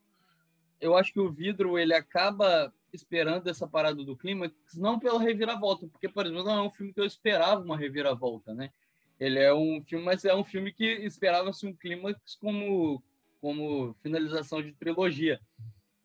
Eu 0.82 0.98
acho 0.98 1.14
que 1.14 1.20
o 1.20 1.32
vidro 1.32 1.78
ele 1.78 1.94
acaba 1.94 2.74
esperando 2.92 3.48
essa 3.48 3.68
parada 3.68 4.04
do 4.04 4.18
clima, 4.18 4.52
não 4.76 5.00
pela 5.00 5.22
reviravolta, 5.22 5.88
porque 5.88 6.10
por 6.10 6.26
exemplo 6.26 6.44
não 6.44 6.58
é 6.58 6.62
um 6.62 6.72
filme 6.72 6.92
que 6.92 7.00
eu 7.00 7.06
esperava 7.06 7.62
uma 7.62 7.78
reviravolta, 7.78 8.54
né? 8.54 8.72
Ele 9.20 9.40
é 9.40 9.54
um 9.54 9.80
filme, 9.82 10.04
mas 10.04 10.26
é 10.26 10.34
um 10.34 10.44
filme 10.44 10.74
que 10.74 10.84
esperava-se 10.84 11.66
um 11.68 11.74
clímax 11.74 12.36
como, 12.36 13.02
como 13.40 13.96
finalização 14.02 14.62
de 14.62 14.74
trilogia. 14.74 15.40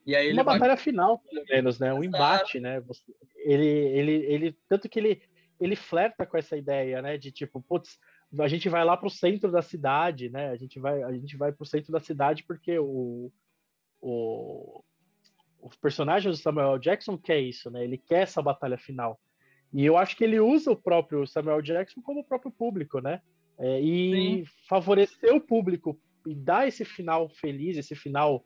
E 0.05 0.15
aí 0.15 0.33
Uma 0.33 0.45
vai... 0.45 0.59
batalha 0.59 0.77
final, 0.77 1.19
pelo 1.19 1.45
menos, 1.47 1.79
né? 1.81 1.93
Um 1.93 2.05
embate, 2.05 2.61
né? 2.61 2.83
Ele, 3.37 3.67
ele, 3.67 4.13
ele, 4.13 4.59
tanto 4.69 4.89
que 4.89 4.99
ele, 4.99 5.23
ele 5.59 5.75
flerta 5.75 6.25
com 6.25 6.37
essa 6.37 6.57
ideia, 6.57 7.03
né? 7.03 7.17
De 7.17 7.33
tipo, 7.33 7.61
putz, 7.61 7.99
a 8.39 8.49
gente 8.49 8.69
vai 8.69 8.85
lá 8.85 8.97
para 8.97 9.09
o 9.09 9.11
centro 9.11 9.51
da 9.51 9.63
cidade, 9.63 10.29
né? 10.29 10.51
A 10.51 10.57
gente 10.57 10.79
vai, 10.79 11.03
a 11.03 11.13
gente 11.13 11.37
vai 11.37 11.51
para 11.53 11.63
o 11.63 11.67
centro 11.67 11.91
da 11.91 12.01
cidade 12.01 12.45
porque 12.45 12.79
o, 12.79 13.33
o, 14.01 14.83
o 15.61 15.71
personagem 15.81 16.31
do 16.31 16.37
Samuel 16.37 16.79
Jackson 16.79 17.17
quer 17.19 17.41
isso, 17.41 17.71
né? 17.71 17.85
Ele 17.85 17.99
quer 17.99 18.23
essa 18.23 18.43
batalha 18.43 18.79
final. 18.79 19.19
E 19.73 19.85
eu 19.85 19.97
acho 19.97 20.17
que 20.17 20.25
ele 20.25 20.41
usa 20.41 20.71
o 20.71 20.77
próprio 20.77 21.27
Samuel 21.27 21.61
Jackson 21.61 22.01
como 22.01 22.21
o 22.21 22.25
próprio 22.25 22.51
público, 22.51 23.01
né? 23.01 23.21
É, 23.59 23.81
e 23.81 24.45
Sim. 24.45 24.53
favorecer 24.69 25.35
o 25.35 25.41
público 25.41 25.99
e 26.27 26.35
dar 26.35 26.69
esse 26.69 26.85
final 26.85 27.29
feliz, 27.29 27.77
esse 27.77 27.95
final 27.95 28.45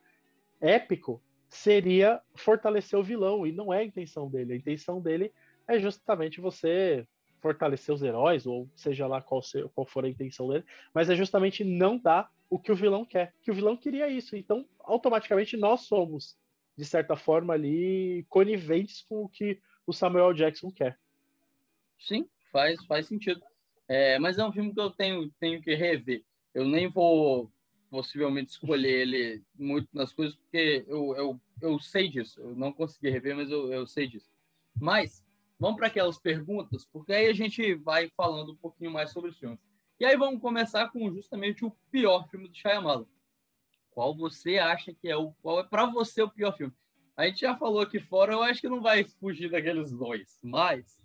épico, 0.61 1.23
seria 1.49 2.21
fortalecer 2.35 2.99
o 2.99 3.03
vilão. 3.03 3.47
E 3.47 3.53
não 3.53 3.73
é 3.73 3.79
a 3.79 3.85
intenção 3.85 4.31
dele. 4.31 4.55
A 4.55 4.57
intenção 4.57 5.01
dele 5.01 5.33
é 5.69 5.79
justamente 5.79 6.41
você 6.41 7.07
fortalecer 7.41 7.95
os 7.95 8.03
heróis, 8.03 8.47
ou 8.47 8.69
seja 8.77 9.07
lá 9.07 9.21
qual, 9.21 9.41
qual 9.75 9.87
for 9.87 10.05
a 10.05 10.09
intenção 10.09 10.49
dele, 10.49 10.65
mas 10.95 11.09
é 11.09 11.15
justamente 11.15 11.65
não 11.65 11.99
dar 11.99 12.29
o 12.51 12.59
que 12.59 12.73
o 12.73 12.77
vilão 12.77 13.05
quer. 13.05 13.33
Que 13.41 13.51
o 13.51 13.55
vilão 13.55 13.77
queria 13.77 14.09
isso. 14.09 14.37
Então, 14.37 14.69
automaticamente, 14.81 15.57
nós 15.57 15.83
somos, 15.83 16.37
de 16.77 16.85
certa 16.85 17.17
forma, 17.17 17.55
ali 17.55 18.27
coniventes 18.29 19.03
com 19.03 19.23
o 19.23 19.29
que 19.29 19.61
o 19.87 19.93
Samuel 19.93 20.35
Jackson 20.35 20.71
quer. 20.71 20.99
Sim, 21.99 22.29
faz, 22.51 22.85
faz 22.87 23.07
sentido. 23.07 23.41
É, 23.87 24.19
mas 24.19 24.39
é 24.39 24.45
um 24.45 24.53
filme 24.53 24.75
que 24.75 24.81
eu 24.81 24.91
tenho, 24.91 25.31
tenho 25.39 25.63
que 25.63 25.75
rever. 25.75 26.25
Eu 26.53 26.67
nem 26.67 26.89
vou 26.89 27.51
possivelmente 27.89 28.53
escolher 28.53 29.01
ele 29.01 29.43
muito 29.57 29.89
nas 29.93 30.13
coisas, 30.13 30.37
porque 30.37 30.85
eu, 30.89 31.15
eu, 31.17 31.41
eu 31.61 31.79
sei 31.79 32.09
disso. 32.09 32.41
Eu 32.41 32.55
não 32.55 32.73
consegui 32.73 33.11
rever, 33.11 33.37
mas 33.37 33.51
eu, 33.51 33.73
eu 33.73 33.87
sei 33.87 34.07
disso. 34.07 34.31
Mas 34.79 35.25
vamos 35.59 35.77
para 35.77 35.89
aquelas 35.89 36.19
perguntas, 36.19 36.85
porque 36.85 37.13
aí 37.13 37.27
a 37.27 37.33
gente 37.33 37.75
vai 37.75 38.09
falando 38.17 38.53
um 38.53 38.57
pouquinho 38.57 38.91
mais 38.91 39.11
sobre 39.11 39.31
os 39.31 39.39
filmes. 39.39 39.59
E 40.01 40.05
aí 40.07 40.17
vamos 40.17 40.41
começar 40.41 40.89
com 40.89 41.13
justamente 41.13 41.63
o 41.63 41.71
pior 41.91 42.27
filme 42.31 42.49
do 42.49 42.57
Shyamalan. 42.57 43.05
Qual 43.91 44.17
você 44.17 44.57
acha 44.57 44.95
que 44.95 45.07
é 45.07 45.15
o 45.15 45.33
qual 45.43 45.61
é 45.61 45.63
para 45.63 45.85
você 45.85 46.23
o 46.23 46.31
pior 46.31 46.57
filme? 46.57 46.73
A 47.15 47.27
gente 47.27 47.41
já 47.41 47.55
falou 47.55 47.83
aqui 47.83 48.01
fora, 48.01 48.33
eu 48.33 48.43
acho 48.43 48.63
que 48.63 48.69
não 48.69 48.81
vai 48.81 49.05
fugir 49.05 49.51
daqueles 49.51 49.93
dois, 49.93 50.39
mas 50.43 50.99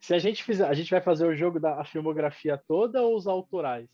se 0.00 0.14
a 0.14 0.18
gente 0.18 0.42
fizer, 0.42 0.66
a 0.66 0.72
gente 0.72 0.90
vai 0.90 1.02
fazer 1.02 1.26
o 1.26 1.36
jogo 1.36 1.60
da 1.60 1.84
filmografia 1.84 2.56
toda 2.56 3.02
ou 3.02 3.14
os 3.14 3.26
autorais? 3.26 3.90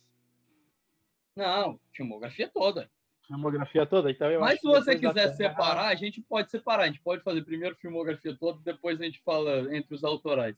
Não, 1.34 1.80
filmografia 1.92 2.48
toda. 2.48 2.88
Filmografia 3.26 3.84
toda, 3.84 4.12
então 4.12 4.30
eu 4.30 4.38
Mas 4.38 4.60
se 4.60 4.66
você 4.66 4.96
quiser 4.96 5.34
separar, 5.34 5.88
a 5.88 5.94
gente 5.96 6.22
pode 6.22 6.52
separar. 6.52 6.84
A 6.84 6.86
gente 6.86 7.00
pode 7.00 7.24
fazer 7.24 7.42
primeiro 7.42 7.74
filmografia 7.74 8.36
toda, 8.36 8.60
depois 8.62 9.00
a 9.00 9.04
gente 9.04 9.20
fala 9.22 9.76
entre 9.76 9.92
os 9.92 10.04
autorais. 10.04 10.56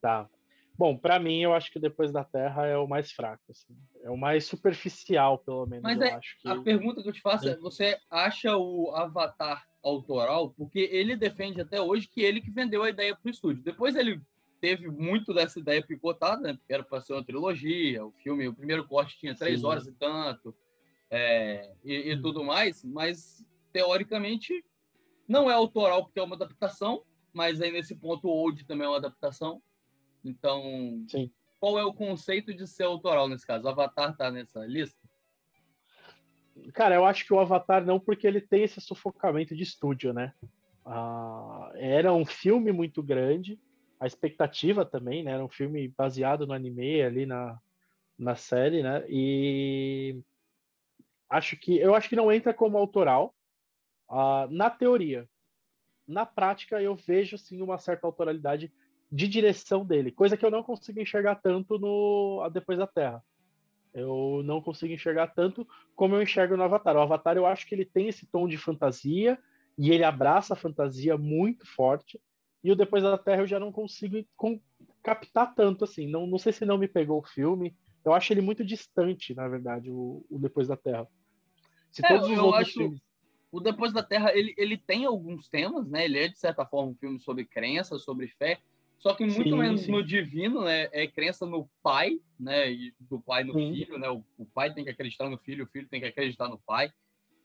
Tá. 0.00 0.30
Bom, 0.76 0.96
para 0.96 1.18
mim, 1.18 1.40
eu 1.40 1.52
acho 1.52 1.70
que 1.70 1.78
Depois 1.78 2.10
da 2.12 2.24
Terra 2.24 2.66
é 2.66 2.76
o 2.76 2.88
mais 2.88 3.12
fraco. 3.12 3.42
Assim. 3.50 3.76
É 4.02 4.10
o 4.10 4.16
mais 4.16 4.44
superficial, 4.46 5.38
pelo 5.38 5.66
menos. 5.66 5.82
Mas 5.82 6.00
é, 6.00 6.18
que... 6.18 6.48
a 6.48 6.60
pergunta 6.60 7.02
que 7.02 7.08
eu 7.08 7.12
te 7.12 7.20
faço 7.20 7.48
é: 7.48 7.56
você 7.56 7.98
acha 8.10 8.56
o 8.56 8.90
Avatar 8.94 9.66
autoral, 9.82 10.50
porque 10.50 10.78
ele 10.92 11.16
defende 11.16 11.60
até 11.60 11.80
hoje 11.80 12.08
que 12.08 12.22
ele 12.22 12.40
que 12.40 12.50
vendeu 12.50 12.82
a 12.82 12.90
ideia 12.90 13.14
para 13.14 13.28
o 13.28 13.30
estúdio. 13.30 13.62
Depois 13.62 13.96
ele 13.96 14.20
teve 14.60 14.88
muito 14.88 15.34
dessa 15.34 15.58
ideia 15.58 15.84
picotada, 15.84 16.40
né? 16.40 16.54
Porque 16.54 16.72
era 16.72 16.84
para 16.84 17.00
ser 17.00 17.14
uma 17.14 17.24
trilogia, 17.24 18.06
o 18.06 18.12
filme, 18.12 18.46
o 18.46 18.54
primeiro 18.54 18.86
corte 18.86 19.18
tinha 19.18 19.34
três 19.34 19.60
Sim. 19.60 19.66
horas 19.66 19.88
e 19.88 19.92
tanto, 19.92 20.54
é, 21.10 21.74
e, 21.84 22.12
e, 22.12 22.22
tudo 22.22 22.44
mais, 22.44 22.84
mas 22.84 23.44
teoricamente 23.72 24.64
não 25.26 25.50
é 25.50 25.52
autoral 25.52 26.04
porque 26.04 26.20
é 26.20 26.22
uma 26.22 26.36
adaptação, 26.36 27.02
mas 27.32 27.60
aí 27.60 27.72
nesse 27.72 27.96
ponto 27.96 28.28
o 28.28 28.30
Old 28.30 28.64
também 28.64 28.86
é 28.86 28.88
uma 28.88 28.98
adaptação. 28.98 29.60
Então, 30.24 31.04
Sim. 31.08 31.30
qual 31.60 31.78
é 31.78 31.84
o 31.84 31.94
conceito 31.94 32.54
de 32.54 32.66
ser 32.66 32.84
autoral 32.84 33.28
nesse 33.28 33.46
caso? 33.46 33.64
O 33.64 33.68
Avatar 33.68 34.16
tá 34.16 34.30
nessa 34.30 34.64
lista? 34.66 35.00
Cara, 36.74 36.94
eu 36.94 37.04
acho 37.04 37.24
que 37.24 37.32
o 37.32 37.40
Avatar 37.40 37.84
não, 37.84 37.98
porque 37.98 38.26
ele 38.26 38.40
tem 38.40 38.62
esse 38.62 38.80
sufocamento 38.80 39.56
de 39.56 39.62
estúdio, 39.62 40.12
né? 40.12 40.34
Ah, 40.84 41.72
era 41.76 42.12
um 42.12 42.24
filme 42.24 42.72
muito 42.72 43.02
grande, 43.02 43.58
a 43.98 44.06
expectativa 44.06 44.84
também, 44.84 45.22
né? 45.22 45.32
Era 45.32 45.44
um 45.44 45.48
filme 45.48 45.88
baseado 45.96 46.46
no 46.46 46.52
anime 46.52 47.02
ali 47.02 47.24
na, 47.24 47.58
na 48.18 48.34
série, 48.34 48.82
né? 48.82 49.04
E 49.08 50.20
acho 51.30 51.56
que 51.56 51.78
eu 51.78 51.94
acho 51.94 52.08
que 52.08 52.16
não 52.16 52.30
entra 52.30 52.52
como 52.52 52.76
autoral 52.76 53.34
uh, 54.10 54.46
na 54.50 54.68
teoria. 54.68 55.28
Na 56.06 56.26
prática, 56.26 56.82
eu 56.82 56.94
vejo 56.94 57.38
sim 57.38 57.62
uma 57.62 57.78
certa 57.78 58.06
autoralidade 58.06 58.72
de 59.12 59.28
direção 59.28 59.84
dele, 59.84 60.10
coisa 60.10 60.38
que 60.38 60.44
eu 60.44 60.50
não 60.50 60.62
consigo 60.62 60.98
enxergar 60.98 61.34
tanto 61.36 61.78
no 61.78 62.48
Depois 62.50 62.78
da 62.78 62.86
Terra. 62.86 63.22
Eu 63.92 64.40
não 64.42 64.62
consigo 64.62 64.94
enxergar 64.94 65.26
tanto 65.28 65.68
como 65.94 66.14
eu 66.14 66.22
enxergo 66.22 66.56
no 66.56 66.62
Avatar. 66.62 66.96
O 66.96 67.00
Avatar 67.00 67.36
eu 67.36 67.44
acho 67.44 67.66
que 67.66 67.74
ele 67.74 67.84
tem 67.84 68.08
esse 68.08 68.24
tom 68.24 68.48
de 68.48 68.56
fantasia 68.56 69.38
e 69.76 69.90
ele 69.90 70.02
abraça 70.02 70.54
a 70.54 70.56
fantasia 70.56 71.18
muito 71.18 71.66
forte. 71.66 72.18
E 72.64 72.72
o 72.72 72.76
Depois 72.76 73.02
da 73.02 73.18
Terra 73.18 73.42
eu 73.42 73.46
já 73.46 73.60
não 73.60 73.70
consigo 73.70 74.16
captar 75.02 75.54
tanto 75.54 75.84
assim. 75.84 76.06
Não, 76.06 76.26
não 76.26 76.38
sei 76.38 76.54
se 76.54 76.64
não 76.64 76.78
me 76.78 76.88
pegou 76.88 77.18
o 77.18 77.26
filme. 77.26 77.76
Eu 78.02 78.14
acho 78.14 78.32
ele 78.32 78.40
muito 78.40 78.64
distante, 78.64 79.34
na 79.34 79.46
verdade, 79.46 79.90
o, 79.90 80.24
o 80.30 80.38
Depois 80.38 80.68
da 80.68 80.76
Terra. 80.76 81.06
Se 81.90 82.04
é, 82.04 82.08
todos 82.08 82.30
os 82.30 82.38
outros 82.38 82.62
acho... 82.62 82.78
filmes 82.78 83.02
o 83.52 83.60
Depois 83.60 83.92
da 83.92 84.02
Terra 84.02 84.34
ele, 84.34 84.54
ele 84.56 84.78
tem 84.78 85.04
alguns 85.04 85.46
temas, 85.46 85.86
né? 85.86 86.06
Ele 86.06 86.18
é 86.18 86.28
de 86.28 86.38
certa 86.38 86.64
forma 86.64 86.92
um 86.92 86.94
filme 86.94 87.20
sobre 87.20 87.44
crença, 87.44 87.98
sobre 87.98 88.26
fé, 88.26 88.58
só 89.02 89.14
que 89.14 89.24
muito 89.24 89.50
sim, 89.50 89.58
menos 89.58 89.80
sim. 89.80 89.90
no 89.90 90.00
divino, 90.00 90.62
né? 90.62 90.88
É 90.92 91.08
crença 91.08 91.44
no 91.44 91.68
pai, 91.82 92.20
né? 92.38 92.70
E 92.70 92.94
do 93.00 93.20
pai 93.20 93.42
no 93.42 93.52
sim. 93.52 93.74
filho, 93.74 93.98
né? 93.98 94.08
O, 94.08 94.24
o, 94.38 94.46
pai 94.46 94.72
tem 94.72 94.84
que 94.84 94.90
acreditar 94.90 95.28
no 95.28 95.36
filho, 95.36 95.64
o 95.64 95.66
filho 95.66 95.88
tem 95.88 96.00
que 96.00 96.06
acreditar 96.06 96.48
no 96.48 96.56
pai. 96.56 96.92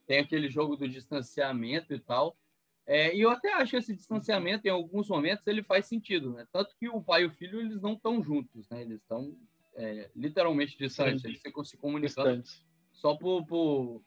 Tem 0.05 0.19
aquele 0.19 0.51
jogo 0.51 0.75
do 0.75 0.87
distanciamento 0.87 1.95
e 1.95 1.99
tal. 1.99 2.37
É, 2.85 3.15
e 3.15 3.21
eu 3.21 3.31
até 3.31 3.51
acho 3.53 3.71
que 3.71 3.77
esse 3.77 3.95
distanciamento, 3.95 4.67
em 4.67 4.69
alguns 4.69 5.09
momentos, 5.09 5.47
ele 5.47 5.63
faz 5.63 5.87
sentido, 5.87 6.31
né? 6.31 6.45
Tanto 6.53 6.75
que 6.79 6.87
o 6.89 7.01
pai 7.01 7.23
e 7.23 7.25
o 7.25 7.31
filho, 7.31 7.59
eles 7.59 7.81
não 7.81 7.93
estão 7.93 8.21
juntos, 8.21 8.69
né? 8.69 8.83
Eles 8.83 9.01
estão 9.01 9.35
é, 9.73 10.11
literalmente 10.15 10.77
distantes. 10.77 11.25
Eles 11.25 11.41
ficam 11.41 11.63
se 11.63 11.75
comunicando 11.75 12.39
Distante. 12.39 12.63
só 12.93 13.15
por, 13.15 13.43
por, 13.47 14.03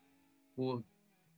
por, 0.55 0.85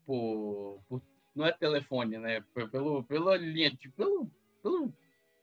por, 0.05 0.83
por, 0.91 1.03
Não 1.35 1.47
é 1.47 1.53
telefone, 1.53 2.19
né? 2.19 2.45
Pelo, 2.71 3.03
pela 3.03 3.35
linha, 3.35 3.71
de, 3.71 3.89
pelo, 3.89 4.31
pelo 4.63 4.93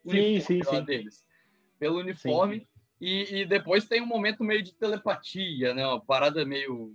sim, 0.09 0.39
sim, 0.39 0.63
sim. 0.63 0.83
deles. 0.83 1.25
Pelo 1.79 1.99
uniforme. 1.99 2.59
Sim. 2.59 2.67
E, 3.01 3.41
e, 3.41 3.45
depois 3.45 3.85
tem 3.85 4.01
um 4.01 4.05
momento 4.05 4.43
meio 4.43 4.61
de 4.61 4.73
telepatia, 4.73 5.73
né? 5.73 5.85
Uma 5.87 6.01
parada 6.01 6.43
meio. 6.45 6.93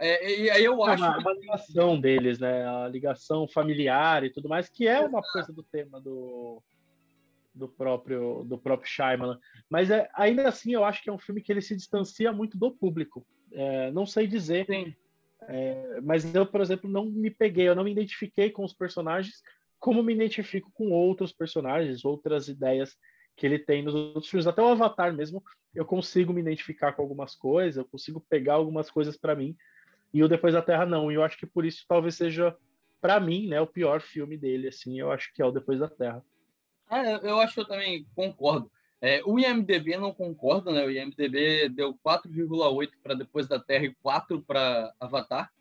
É, 0.00 0.40
e 0.40 0.50
aí 0.50 0.64
eu 0.64 0.82
acho. 0.82 1.04
Uma, 1.04 1.18
uma 1.18 1.32
ligação 1.34 2.00
deles, 2.00 2.40
né? 2.40 2.66
A 2.66 2.88
ligação 2.88 3.46
familiar 3.46 4.24
e 4.24 4.30
tudo 4.30 4.48
mais, 4.48 4.68
que 4.68 4.88
é 4.88 5.00
uma 5.00 5.22
coisa 5.22 5.52
do 5.52 5.62
tema 5.62 6.00
do, 6.00 6.60
do 7.54 7.68
próprio 7.68 8.44
do 8.44 8.58
próprio 8.58 8.90
Shyamalan. 8.90 9.38
Mas 9.70 9.90
é, 9.90 10.08
ainda 10.14 10.48
assim, 10.48 10.72
eu 10.72 10.84
acho 10.84 11.02
que 11.02 11.10
é 11.10 11.12
um 11.12 11.18
filme 11.18 11.40
que 11.40 11.52
ele 11.52 11.62
se 11.62 11.76
distancia 11.76 12.32
muito 12.32 12.58
do 12.58 12.72
público. 12.72 13.24
É, 13.52 13.92
não 13.92 14.04
sei 14.04 14.26
dizer. 14.26 14.66
É, 15.42 16.00
mas 16.02 16.34
eu, 16.34 16.44
por 16.44 16.60
exemplo, 16.60 16.90
não 16.90 17.06
me 17.06 17.30
peguei, 17.30 17.68
eu 17.68 17.74
não 17.74 17.84
me 17.84 17.92
identifiquei 17.92 18.50
com 18.50 18.64
os 18.64 18.72
personagens 18.72 19.42
como 19.78 20.02
me 20.02 20.14
identifico 20.14 20.70
com 20.72 20.90
outros 20.90 21.32
personagens, 21.32 22.04
outras 22.04 22.48
ideias 22.48 22.96
que 23.36 23.46
ele 23.46 23.58
tem 23.58 23.82
nos 23.82 23.94
outros 23.94 24.28
filmes. 24.28 24.46
Até 24.46 24.60
o 24.60 24.66
Avatar 24.66 25.12
mesmo, 25.14 25.42
eu 25.74 25.84
consigo 25.84 26.32
me 26.32 26.40
identificar 26.40 26.92
com 26.92 27.02
algumas 27.02 27.34
coisas, 27.34 27.76
eu 27.76 27.84
consigo 27.84 28.20
pegar 28.28 28.54
algumas 28.54 28.90
coisas 28.90 29.16
para 29.16 29.36
mim, 29.36 29.56
e 30.12 30.22
o 30.22 30.28
Depois 30.28 30.54
da 30.54 30.62
Terra 30.62 30.84
não. 30.84 31.10
E 31.10 31.14
eu 31.14 31.22
acho 31.22 31.38
que 31.38 31.46
por 31.46 31.64
isso 31.64 31.84
talvez 31.88 32.16
seja, 32.16 32.56
para 33.00 33.20
mim, 33.20 33.46
né, 33.46 33.60
o 33.60 33.66
pior 33.66 34.00
filme 34.00 34.36
dele, 34.36 34.68
assim, 34.68 34.98
eu 34.98 35.12
acho 35.12 35.32
que 35.32 35.40
é 35.40 35.44
o 35.44 35.52
Depois 35.52 35.78
da 35.78 35.88
Terra. 35.88 36.24
É, 36.90 37.30
eu 37.30 37.38
acho 37.40 37.54
que 37.54 37.60
eu 37.60 37.68
também 37.68 38.06
concordo. 38.14 38.70
É, 39.00 39.22
o 39.24 39.38
IMDB 39.38 39.96
não 39.96 40.12
concorda, 40.12 40.72
né? 40.72 40.84
O 40.84 40.90
IMDB 40.90 41.68
deu 41.68 41.94
4,8 42.04 42.90
para 43.00 43.14
Depois 43.14 43.46
da 43.46 43.60
Terra 43.60 43.84
e 43.84 43.94
4 43.94 44.42
para 44.42 44.92
Avatar 44.98 45.52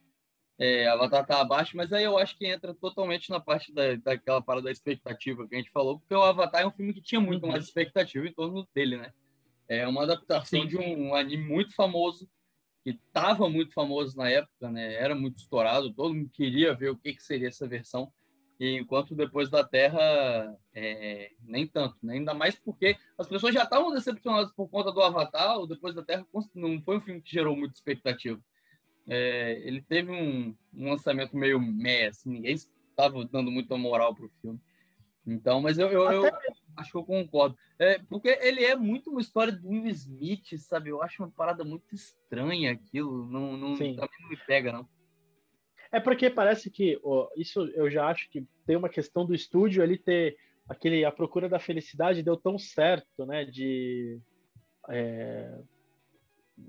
é, 0.60 0.88
Avatar 0.88 1.26
tá 1.26 1.40
abaixo, 1.40 1.78
mas 1.78 1.94
aí 1.94 2.04
eu 2.04 2.18
acho 2.18 2.36
que 2.38 2.48
entra 2.48 2.74
totalmente 2.74 3.30
na 3.30 3.40
parte 3.40 3.72
da, 3.72 3.96
daquela 3.96 4.42
parada 4.42 4.66
da 4.66 4.72
expectativa 4.72 5.48
que 5.48 5.56
a 5.56 5.58
gente 5.58 5.70
falou, 5.70 6.00
porque 6.00 6.14
o 6.14 6.24
Avatar 6.24 6.62
é 6.62 6.68
um 6.68 6.72
filme 6.72 6.94
que 6.94 7.02
tinha 7.02 7.22
muito 7.22 7.44
uhum. 7.44 7.52
mais 7.52 7.66
expectativa 7.66 8.28
em 8.28 8.34
torno 8.34 8.68
dele, 8.74 8.98
né? 8.98 9.14
É 9.68 9.88
uma 9.88 10.04
adaptação 10.04 10.62
Sim. 10.62 10.68
de 10.68 10.78
um, 10.78 11.10
um, 11.10 11.16
anime 11.16 11.44
muito 11.44 11.76
famoso, 11.76 12.28
que 12.84 12.92
estava 12.92 13.48
muito 13.50 13.74
famoso 13.74 14.18
na 14.18 14.30
época, 14.30 14.72
né? 14.72 14.96
Era 14.96 15.14
muito 15.14 15.38
estourado, 15.38 15.94
todo 15.94 16.16
mundo 16.16 16.30
queria 16.32 16.74
ver 16.74 16.90
o 16.90 16.98
que, 16.98 17.14
que 17.14 17.24
seria 17.24 17.50
essa 17.50 17.68
versão, 17.68 18.12
e 18.60 18.80
enquanto 18.80 19.14
depois 19.14 19.52
da 19.52 19.64
Terra, 19.64 20.58
é, 20.74 21.32
nem 21.44 21.68
tanto, 21.68 21.96
né? 22.02 22.16
ainda 22.16 22.34
mais 22.34 22.56
porque 22.56 22.98
as 23.16 23.28
pessoas 23.28 23.54
já 23.54 23.64
estavam 23.64 23.94
decepcionadas 23.94 24.52
por 24.54 24.68
conta 24.68 24.92
do 24.92 25.02
Avatar, 25.02 25.60
o 25.60 25.68
Depois 25.68 25.94
da 25.94 26.02
Terra 26.02 26.26
não 26.56 26.82
foi 26.82 26.98
um 26.98 27.02
filme 27.02 27.22
que 27.22 27.32
gerou 27.32 27.56
muita 27.56 27.76
expectativa 27.76 28.42
é, 29.08 29.62
ele 29.64 29.82
teve 29.82 30.12
um, 30.12 30.56
um, 30.74 30.90
lançamento 30.90 31.36
meio 31.36 31.60
meh, 31.60 32.08
assim, 32.08 32.30
ninguém 32.30 32.54
estava 32.54 33.24
dando 33.26 33.50
muita 33.50 33.78
moral 33.78 34.14
pro 34.14 34.32
filme. 34.42 34.60
Então, 35.26 35.62
mas 35.62 35.78
eu, 35.78 35.90
eu, 35.90 36.10
eu 36.12 36.32
acho 36.78 36.92
que 36.92 36.98
eu 36.98 37.04
concordo. 37.04 37.58
É, 37.80 38.00
porque 38.00 38.30
ele 38.42 38.64
é 38.64 38.76
muito 38.76 39.10
uma 39.10 39.22
história 39.22 39.52
do 39.52 39.68
Will 39.68 39.88
Smith, 39.88 40.58
sabe? 40.58 40.90
Eu 40.90 41.02
acho 41.02 41.22
uma 41.22 41.32
parada 41.32 41.64
muito 41.64 41.94
estranha 41.94 42.72
aquilo. 42.72 43.28
Não, 43.30 43.58
não, 43.58 43.74
também 43.76 43.96
não 43.96 44.30
me 44.30 44.38
pega, 44.46 44.72
não. 44.72 44.88
É 45.92 46.00
porque 46.00 46.30
parece 46.30 46.70
que 46.70 47.00
ó, 47.04 47.30
isso 47.36 47.62
eu 47.74 47.90
já 47.90 48.08
acho 48.08 48.30
que 48.30 48.46
tem 48.66 48.76
uma 48.76 48.90
questão 48.90 49.26
do 49.26 49.34
estúdio 49.34 49.82
ele 49.82 49.98
ter 49.98 50.38
aquele 50.68 51.06
a 51.06 51.12
procura 51.12 51.48
da 51.48 51.60
felicidade 51.60 52.24
deu 52.24 52.36
tão 52.36 52.58
certo, 52.58 53.26
né? 53.26 53.46
De 53.46 54.20
é, 54.90 55.60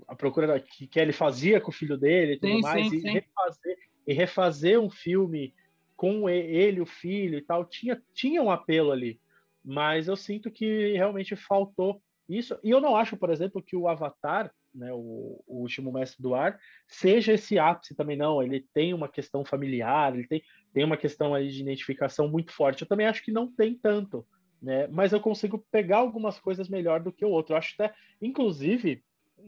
a 0.07 0.15
procura 0.15 0.59
que, 0.59 0.87
que 0.87 0.99
ele 0.99 1.11
fazia 1.11 1.59
com 1.59 1.69
o 1.69 1.73
filho 1.73 1.97
dele 1.97 2.33
e 2.33 2.39
tudo 2.39 2.53
sim, 2.53 2.61
mais, 2.61 2.89
sim, 2.89 2.95
e, 2.95 3.01
sim. 3.01 3.11
Refazer, 3.11 3.77
e 4.07 4.13
refazer 4.13 4.79
um 4.79 4.89
filme 4.89 5.53
com 5.95 6.29
ele, 6.29 6.79
o 6.79 6.85
filho 6.85 7.37
e 7.37 7.41
tal, 7.41 7.65
tinha, 7.65 8.01
tinha 8.13 8.41
um 8.41 8.51
apelo 8.51 8.91
ali. 8.91 9.19
Mas 9.63 10.07
eu 10.07 10.15
sinto 10.15 10.49
que 10.49 10.93
realmente 10.93 11.35
faltou 11.35 12.01
isso. 12.27 12.57
E 12.63 12.69
eu 12.69 12.79
não 12.79 12.95
acho, 12.95 13.17
por 13.17 13.29
exemplo, 13.29 13.61
que 13.61 13.75
o 13.75 13.87
Avatar, 13.87 14.53
né, 14.73 14.93
o, 14.93 15.43
o 15.45 15.57
último 15.61 15.91
mestre 15.91 16.21
do 16.21 16.33
ar, 16.35 16.57
seja 16.87 17.33
esse 17.33 17.59
ápice 17.59 17.95
também, 17.95 18.15
não. 18.15 18.41
Ele 18.41 18.65
tem 18.73 18.93
uma 18.93 19.09
questão 19.09 19.43
familiar, 19.43 20.13
ele 20.13 20.27
tem, 20.27 20.41
tem 20.73 20.85
uma 20.85 20.95
questão 20.95 21.33
aí 21.33 21.49
de 21.49 21.61
identificação 21.61 22.29
muito 22.29 22.53
forte. 22.53 22.83
Eu 22.83 22.87
também 22.87 23.07
acho 23.07 23.23
que 23.23 23.31
não 23.31 23.51
tem 23.51 23.75
tanto. 23.75 24.25
Né? 24.61 24.87
Mas 24.87 25.11
eu 25.11 25.19
consigo 25.19 25.65
pegar 25.71 25.97
algumas 25.97 26.39
coisas 26.39 26.69
melhor 26.69 27.01
do 27.01 27.11
que 27.11 27.25
o 27.25 27.29
outro. 27.29 27.53
Eu 27.53 27.57
acho 27.57 27.73
até, 27.77 27.93
inclusive, 28.21 29.03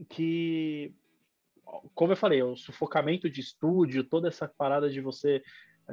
que, 0.10 0.94
como 1.94 2.14
eu 2.14 2.18
falei, 2.18 2.42
o 2.42 2.56
sufocamento 2.56 3.30
de 3.30 3.42
estúdio, 3.42 4.04
toda 4.04 4.28
essa 4.28 4.48
parada 4.48 4.90
de 4.90 5.02
você, 5.02 5.44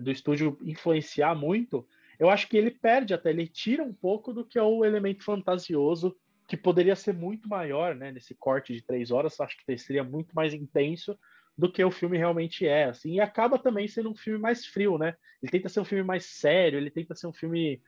do 0.01 0.11
estúdio 0.11 0.59
influenciar 0.63 1.35
muito, 1.35 1.87
eu 2.19 2.29
acho 2.29 2.49
que 2.49 2.57
ele 2.57 2.71
perde 2.71 3.15
até, 3.15 3.31
ele 3.31 3.47
tira 3.47 3.83
um 3.83 3.93
pouco 3.93 4.33
do 4.33 4.45
que 4.45 4.59
é 4.59 4.63
o 4.63 4.85
elemento 4.85 5.25
fantasioso, 5.25 6.17
que 6.49 6.57
poderia 6.57 6.97
ser 6.97 7.13
muito 7.13 7.49
maior, 7.49 7.95
né, 7.95 8.11
nesse 8.11 8.35
corte 8.35 8.73
de 8.73 8.83
três 8.83 9.11
horas, 9.11 9.39
acho 9.39 9.57
que 9.59 9.79
seria 9.79 10.03
muito 10.03 10.35
mais 10.35 10.55
intenso 10.55 11.17
do 11.57 11.71
que 11.71 11.85
o 11.85 11.91
filme 11.91 12.17
realmente 12.17 12.67
é, 12.67 12.85
assim, 12.85 13.15
e 13.15 13.21
acaba 13.21 13.59
também 13.59 13.87
sendo 13.87 14.11
um 14.11 14.15
filme 14.15 14.39
mais 14.39 14.65
frio, 14.65 14.97
né, 14.97 15.15
ele 15.43 15.53
tenta 15.53 15.69
ser 15.69 15.81
um 15.81 15.85
filme 15.85 16.05
mais 16.05 16.25
sério, 16.25 16.79
ele 16.79 16.91
tenta 16.91 17.15
ser 17.15 17.27
um 17.27 17.33
filme, 17.33 17.83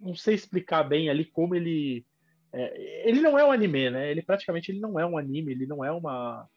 não 0.00 0.14
sei 0.14 0.34
explicar 0.34 0.84
bem 0.84 1.10
ali 1.10 1.24
como 1.24 1.54
ele 1.54 2.06
é, 2.52 3.08
ele 3.08 3.20
não 3.20 3.38
é 3.38 3.44
um 3.44 3.52
anime, 3.52 3.90
né? 3.90 4.10
Ele 4.10 4.22
praticamente 4.22 4.70
ele 4.70 4.80
não 4.80 4.98
é 4.98 5.06
um 5.06 5.16
anime, 5.16 5.52
ele 5.52 5.66
não 5.66 5.84
é 5.84 5.90
uma. 5.90 6.48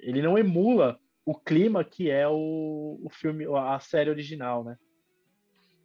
Ele 0.00 0.20
não 0.20 0.36
emula 0.36 0.98
o 1.24 1.34
clima 1.34 1.84
que 1.84 2.10
é 2.10 2.26
o, 2.28 3.00
o 3.02 3.08
filme, 3.10 3.44
a 3.46 3.78
série 3.78 4.10
original, 4.10 4.64
né? 4.64 4.76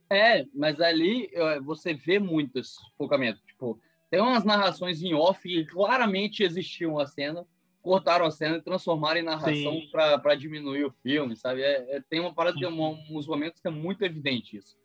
É, 0.09 0.45
mas 0.53 0.81
ali 0.81 1.31
você 1.63 1.93
vê 1.93 2.19
muito 2.19 2.59
esse 2.59 2.75
focamento. 2.97 3.39
Tipo, 3.45 3.79
tem 4.09 4.19
umas 4.19 4.43
narrações 4.43 5.01
em 5.01 5.13
off 5.13 5.41
que 5.41 5.65
claramente 5.65 6.43
existiam 6.43 6.99
a 6.99 7.07
cena, 7.07 7.47
cortaram 7.81 8.25
a 8.25 8.31
cena 8.31 8.57
e 8.57 8.61
transformaram 8.61 9.19
em 9.19 9.23
narração 9.23 9.81
para 9.91 10.35
diminuir 10.35 10.83
o 10.83 10.91
filme, 11.01 11.35
sabe? 11.37 11.61
É, 11.61 11.95
é, 11.95 12.01
tem 12.09 12.19
uma 12.19 12.33
parada, 12.33 12.57
tem 12.57 12.67
uns 12.67 13.27
momentos 13.27 13.61
que 13.61 13.67
é 13.67 13.71
muito 13.71 14.03
evidente 14.03 14.57
isso. 14.57 14.75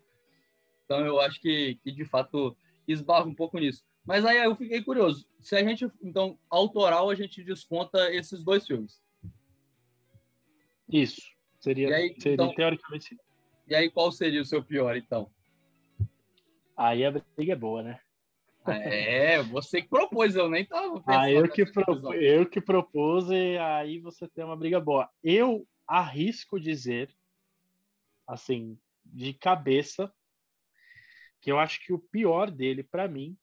Então 0.84 1.04
eu 1.04 1.20
acho 1.20 1.40
que, 1.40 1.78
que 1.82 1.90
de 1.90 2.04
fato 2.04 2.56
esbarra 2.86 3.26
um 3.26 3.34
pouco 3.34 3.58
nisso. 3.58 3.82
Mas 4.06 4.24
aí 4.24 4.38
eu 4.38 4.54
fiquei 4.54 4.82
curioso. 4.82 5.26
Se 5.40 5.56
a 5.56 5.64
gente, 5.64 5.90
então, 6.00 6.38
autoral, 6.48 7.10
a 7.10 7.14
gente 7.14 7.42
desconta 7.42 8.12
esses 8.14 8.44
dois 8.44 8.66
filmes. 8.66 9.02
Isso. 10.88 11.22
Seria, 11.58 11.94
aí, 11.94 12.14
seria 12.20 12.34
então, 12.34 12.54
teoricamente. 12.54 13.18
E 13.66 13.74
aí, 13.74 13.90
qual 13.90 14.12
seria 14.12 14.40
o 14.40 14.44
seu 14.44 14.62
pior, 14.62 14.96
então? 14.96 15.28
Aí 16.76 17.04
a 17.04 17.10
briga 17.10 17.52
é 17.52 17.56
boa, 17.56 17.82
né? 17.82 18.00
É, 18.68 19.42
você 19.44 19.80
que 19.80 19.88
propôs, 19.88 20.34
eu 20.34 20.48
nem 20.48 20.64
tava 20.64 21.00
pensando. 21.00 21.20
Ah, 21.20 21.30
eu 21.30 21.48
que, 21.48 21.64
propo, 21.64 22.14
eu 22.14 22.46
que 22.48 22.60
propus 22.60 23.30
e 23.30 23.56
aí 23.58 24.00
você 24.00 24.28
tem 24.28 24.44
uma 24.44 24.56
briga 24.56 24.80
boa. 24.80 25.08
Eu 25.22 25.66
arrisco 25.86 26.58
dizer, 26.58 27.14
assim, 28.26 28.76
de 29.04 29.32
cabeça, 29.32 30.12
que 31.40 31.50
eu 31.50 31.58
acho 31.58 31.80
que 31.84 31.92
o 31.92 31.98
pior 31.98 32.50
dele, 32.50 32.82
para 32.82 33.06
mim, 33.06 33.36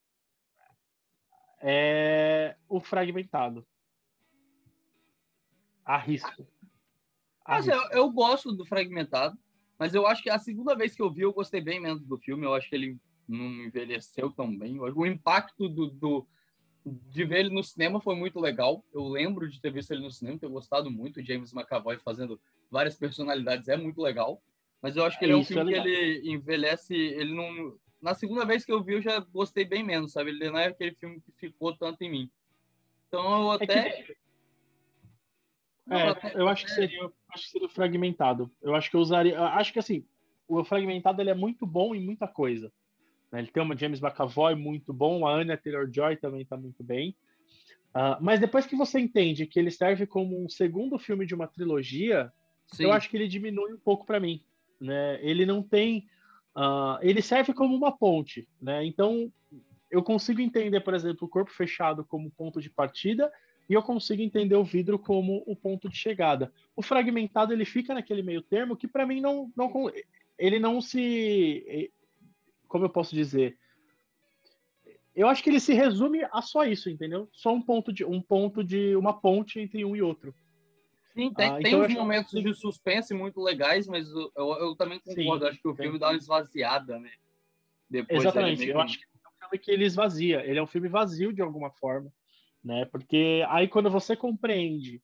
é 1.64 2.56
o 2.68 2.80
fragmentado. 2.80 3.66
Arrisco. 5.86 6.46
Mas 7.48 7.68
eu, 7.68 7.82
eu 7.92 8.10
gosto 8.10 8.52
do 8.54 8.66
Fragmentado, 8.66 9.38
mas 9.78 9.94
eu 9.94 10.08
acho 10.08 10.24
que 10.24 10.30
a 10.30 10.40
segunda 10.40 10.76
vez 10.76 10.96
que 10.96 11.02
eu 11.02 11.12
vi, 11.12 11.22
eu 11.22 11.34
gostei 11.34 11.60
bem 11.60 11.80
menos 11.80 12.02
do 12.06 12.18
filme. 12.18 12.46
Eu 12.46 12.54
acho 12.54 12.70
que 12.70 12.76
ele 12.76 12.98
não 13.28 13.46
envelheceu 13.66 14.32
tão 14.32 14.56
bem. 14.58 14.80
O 14.80 15.06
impacto 15.06 15.68
do, 15.68 15.88
do, 15.88 16.28
de 16.86 17.26
ver 17.26 17.40
ele 17.40 17.50
no 17.50 17.64
cinema 17.64 18.00
foi 18.00 18.16
muito 18.16 18.40
legal. 18.40 18.84
Eu 18.94 19.08
lembro 19.08 19.50
de 19.50 19.60
ter 19.60 19.72
visto 19.72 19.92
ele 19.92 20.04
no 20.04 20.12
cinema, 20.12 20.40
ter 20.40 20.48
gostado 20.48 20.90
muito. 20.90 21.20
O 21.20 21.26
James 21.26 21.54
McAvoy 21.54 21.98
fazendo 22.00 22.40
várias 22.72 22.96
personalidades 22.96 23.68
é 23.68 23.76
muito 23.76 24.02
legal. 24.02 24.42
Mas 24.82 24.96
eu 24.96 25.06
acho 25.06 25.18
que 25.18 25.26
ele 25.26 25.34
é, 25.34 25.36
é 25.36 25.40
um 25.40 25.46
filme 25.46 25.74
é 25.74 25.82
que 25.82 25.88
ele 25.88 26.32
envelhece. 26.32 26.94
Ele 26.94 27.34
não. 27.34 27.78
Na 28.04 28.14
segunda 28.14 28.46
vez 28.46 28.66
que 28.66 28.72
eu 28.72 28.84
vi, 28.84 28.96
eu 28.96 29.02
já 29.02 29.20
gostei 29.20 29.64
bem 29.64 29.82
menos, 29.82 30.12
sabe? 30.12 30.32
Ele 30.32 30.52
não 30.52 30.60
é 30.60 30.68
aquele 30.68 30.94
filme 30.94 31.22
que 31.22 31.32
ficou 31.32 31.74
tanto 31.76 32.02
em 32.02 32.12
mim. 32.12 32.32
Então 33.08 33.44
eu 33.44 33.52
até. 33.52 33.88
É, 33.88 34.04
que... 34.04 34.16
é 35.90 36.10
até... 36.10 36.34
eu 36.36 36.50
acho 36.50 36.66
que 36.66 36.72
seria, 36.72 37.10
acho 37.30 37.46
que 37.46 37.52
seria 37.52 37.70
fragmentado. 37.70 38.52
Eu 38.62 38.76
acho 38.76 38.92
que 38.92 38.98
eu 38.98 39.00
usaria. 39.00 39.40
Acho 39.40 39.72
que 39.72 39.80
assim, 39.80 40.06
o 40.48 40.64
fragmentado 40.66 41.22
ele 41.22 41.30
é 41.30 41.34
muito 41.34 41.66
bom 41.66 41.96
em 41.96 42.04
muita 42.04 42.28
coisa. 42.28 42.70
Né? 43.32 43.40
Ele 43.40 43.48
tem 43.48 43.64
uma 43.64 43.78
James 43.78 44.02
McAvoy 44.02 44.54
muito 44.54 44.92
bom, 44.92 45.26
a 45.26 45.34
Anya 45.34 45.58
Taylor-Joy 45.58 46.18
também 46.18 46.42
está 46.42 46.58
muito 46.58 46.84
bem. 46.84 47.16
Uh, 47.96 48.18
mas 48.20 48.40
depois 48.40 48.66
que 48.66 48.76
você 48.76 49.00
entende 49.00 49.46
que 49.46 49.58
ele 49.58 49.72
serve 49.72 50.06
como 50.06 50.44
um 50.44 50.50
segundo 50.50 51.00
filme 51.00 51.26
de 51.26 51.34
uma 51.34 51.48
trilogia, 51.48 52.34
Sim. 52.68 52.84
eu 52.84 52.92
acho 52.92 53.10
que 53.10 53.16
ele 53.16 53.28
diminui 53.28 53.72
um 53.74 53.80
pouco 53.80 54.06
para 54.06 54.20
mim. 54.20 54.44
Né? 54.82 55.20
Ele 55.22 55.46
não 55.46 55.64
tem. 55.64 56.08
Uh, 56.56 56.98
ele 57.02 57.22
serve 57.22 57.54
como 57.54 57.76
uma 57.76 57.92
ponte. 57.92 58.48
Né? 58.62 58.86
Então, 58.86 59.32
eu 59.90 60.04
consigo 60.04 60.42
entender, 60.42 60.82
por 60.82 60.94
exemplo, 60.94 61.26
o 61.26 61.30
corpo 61.30 61.52
fechado 61.52 62.04
como 62.06 62.32
ponto 62.32 62.62
de 62.62 62.70
partida 62.70 63.32
e 63.70 63.74
eu 63.74 63.82
consigo 63.82 64.22
entender 64.22 64.56
o 64.56 64.64
vidro 64.64 65.00
como 65.00 65.44
o 65.46 65.56
ponto 65.56 65.90
de 65.90 65.96
chegada. 65.96 66.52
O 66.76 66.82
fragmentado 66.82 67.54
ele 67.54 67.66
fica 67.66 67.94
naquele 67.94 68.22
meio 68.22 68.42
termo 68.42 68.76
que 68.76 68.88
para 68.88 69.06
mim 69.06 69.22
não, 69.22 69.52
não 69.56 69.72
ele 70.38 70.60
não 70.60 70.82
se 70.82 71.92
como 72.68 72.86
eu 72.86 72.90
posso 72.90 73.14
dizer? 73.14 73.56
Eu 75.16 75.28
acho 75.28 75.44
que 75.44 75.50
ele 75.52 75.60
se 75.60 75.74
resume 75.74 76.24
a 76.32 76.42
só 76.42 76.66
isso, 76.66 76.90
entendeu? 76.90 77.30
Só 77.32 77.54
um 77.54 77.62
ponto 77.62 77.94
de 77.94 78.04
um 78.04 78.20
ponto 78.20 78.64
de 78.64 78.96
uma 78.96 79.14
ponte 79.14 79.60
entre 79.60 79.86
um 79.86 79.96
e 79.96 80.02
outro. 80.02 80.34
Sim, 81.14 81.32
tem, 81.34 81.50
ah, 81.50 81.58
tem 81.58 81.68
então 81.68 81.82
uns 81.82 81.94
momentos 81.94 82.32
que... 82.32 82.42
de 82.42 82.54
suspense 82.56 83.14
muito 83.14 83.40
legais, 83.40 83.88
mas 83.88 84.10
eu, 84.10 84.32
eu, 84.36 84.48
eu 84.60 84.76
também 84.76 85.00
concordo. 85.00 85.46
Sim, 85.46 85.52
acho 85.52 85.62
que 85.62 85.68
o 85.68 85.76
filme 85.76 86.00
dá 86.00 86.10
uma 86.10 86.18
esvaziada, 86.18 87.00
né? 87.00 87.12
Depois 87.90 88.22
Exatamente. 88.22 88.68
Eu 88.68 88.80
acho 88.80 88.98
que 88.98 89.06
é 89.06 89.28
um 89.28 89.40
filme 89.40 89.60
que 89.60 89.72
ele 89.72 89.86
esvazia. 89.86 90.44
Ele 90.44 90.58
é 90.58 90.64
um 90.64 90.68
filme 90.68 90.90
vazio 90.90 91.32
de 91.32 91.42
alguma 91.42 91.70
forma, 91.72 92.12
né? 92.64 92.86
Porque 92.86 93.46
aí 93.48 93.68
quando 93.68 93.92
você 93.92 94.16
compreende 94.16 95.02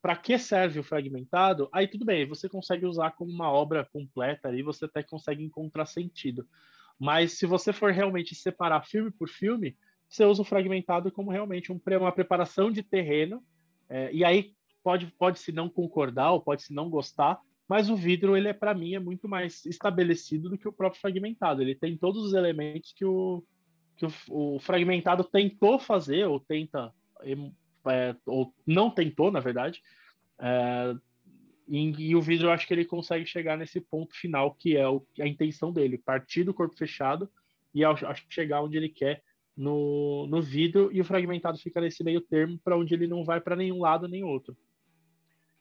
para 0.00 0.14
que 0.14 0.38
serve 0.38 0.78
o 0.78 0.84
fragmentado, 0.84 1.68
aí 1.72 1.88
tudo 1.88 2.04
bem, 2.04 2.24
você 2.24 2.48
consegue 2.48 2.86
usar 2.86 3.10
como 3.10 3.32
uma 3.32 3.50
obra 3.50 3.84
completa 3.92 4.54
e 4.54 4.62
você 4.62 4.84
até 4.84 5.02
consegue 5.02 5.42
encontrar 5.42 5.86
sentido. 5.86 6.46
Mas 6.96 7.32
se 7.32 7.46
você 7.46 7.72
for 7.72 7.92
realmente 7.92 8.34
separar 8.36 8.86
filme 8.86 9.10
por 9.10 9.28
filme, 9.28 9.76
você 10.08 10.24
usa 10.24 10.42
o 10.42 10.44
fragmentado 10.44 11.10
como 11.10 11.32
realmente 11.32 11.72
um, 11.72 11.80
uma 12.00 12.12
preparação 12.12 12.70
de 12.70 12.82
terreno, 12.82 13.42
é, 13.88 14.12
e 14.12 14.24
aí 14.24 14.54
pode, 14.82 15.06
pode 15.18 15.38
se 15.38 15.52
não 15.52 15.68
concordar 15.68 16.32
ou 16.32 16.40
pode 16.40 16.62
se 16.62 16.72
não 16.72 16.88
gostar, 16.88 17.40
mas 17.68 17.90
o 17.90 17.96
vidro, 17.96 18.36
ele 18.36 18.48
é 18.48 18.52
para 18.52 18.74
mim, 18.74 18.94
é 18.94 18.98
muito 18.98 19.28
mais 19.28 19.64
estabelecido 19.66 20.48
do 20.48 20.56
que 20.56 20.66
o 20.66 20.72
próprio 20.72 21.00
fragmentado. 21.00 21.60
Ele 21.60 21.74
tem 21.74 21.96
todos 21.96 22.24
os 22.24 22.32
elementos 22.32 22.94
que 22.94 23.04
o, 23.04 23.44
que 23.96 24.06
o, 24.06 24.10
o 24.56 24.58
fragmentado 24.58 25.22
tentou 25.22 25.78
fazer, 25.78 26.26
ou 26.26 26.40
tenta 26.40 26.92
é, 27.86 28.16
ou 28.26 28.54
não 28.66 28.90
tentou, 28.90 29.30
na 29.30 29.40
verdade. 29.40 29.82
É, 30.40 30.94
e, 31.68 32.10
e, 32.10 32.16
o 32.16 32.22
vidro 32.22 32.46
eu 32.46 32.52
acho 32.52 32.66
que 32.66 32.72
ele 32.72 32.84
consegue 32.84 33.26
chegar 33.26 33.58
nesse 33.58 33.80
ponto 33.80 34.14
final 34.14 34.54
que 34.54 34.76
é 34.76 34.88
o, 34.88 35.04
a 35.20 35.26
intenção 35.26 35.72
dele, 35.72 35.98
partir 35.98 36.44
do 36.44 36.54
corpo 36.54 36.76
fechado 36.76 37.28
e 37.74 37.84
ao 37.84 37.94
chegar 38.30 38.62
onde 38.62 38.76
ele 38.76 38.88
quer 38.88 39.22
no, 39.54 40.26
no 40.28 40.40
vidro 40.40 40.88
e 40.92 41.00
o 41.00 41.04
fragmentado 41.04 41.58
fica 41.58 41.80
nesse 41.80 42.02
meio 42.02 42.20
termo 42.20 42.58
para 42.62 42.78
onde 42.78 42.94
ele 42.94 43.06
não 43.06 43.24
vai 43.24 43.40
para 43.40 43.56
nenhum 43.56 43.80
lado 43.80 44.08
nem 44.08 44.22
outro. 44.22 44.56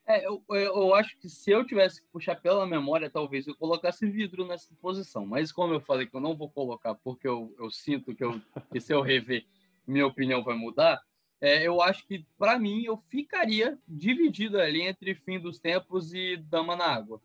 É, 0.07 0.25
eu, 0.25 0.41
eu 0.49 0.95
acho 0.95 1.17
que 1.19 1.27
se 1.27 1.51
eu 1.51 1.65
tivesse 1.65 2.01
que 2.01 2.07
puxar 2.07 2.35
pela 2.37 2.65
memória, 2.65 3.09
talvez 3.09 3.45
eu 3.45 3.55
colocasse 3.55 4.09
vidro 4.09 4.47
nessa 4.47 4.73
posição. 4.81 5.25
Mas 5.25 5.51
como 5.51 5.73
eu 5.73 5.81
falei 5.81 6.07
que 6.07 6.15
eu 6.15 6.21
não 6.21 6.35
vou 6.35 6.49
colocar, 6.49 6.95
porque 6.95 7.27
eu, 7.27 7.53
eu 7.59 7.69
sinto 7.69 8.15
que, 8.15 8.23
eu, 8.23 8.41
que 8.71 8.79
se 8.79 8.93
eu 8.93 9.01
rever, 9.01 9.45
minha 9.85 10.07
opinião 10.07 10.41
vai 10.43 10.55
mudar, 10.55 11.01
é, 11.41 11.67
eu 11.67 11.81
acho 11.81 12.07
que, 12.07 12.25
para 12.37 12.57
mim, 12.57 12.83
eu 12.83 12.97
ficaria 12.97 13.77
dividido 13.87 14.59
ali 14.59 14.81
entre 14.81 15.13
Fim 15.13 15.39
dos 15.39 15.59
Tempos 15.59 16.13
e 16.13 16.37
Dama 16.37 16.75
na 16.75 16.85
Água. 16.85 17.21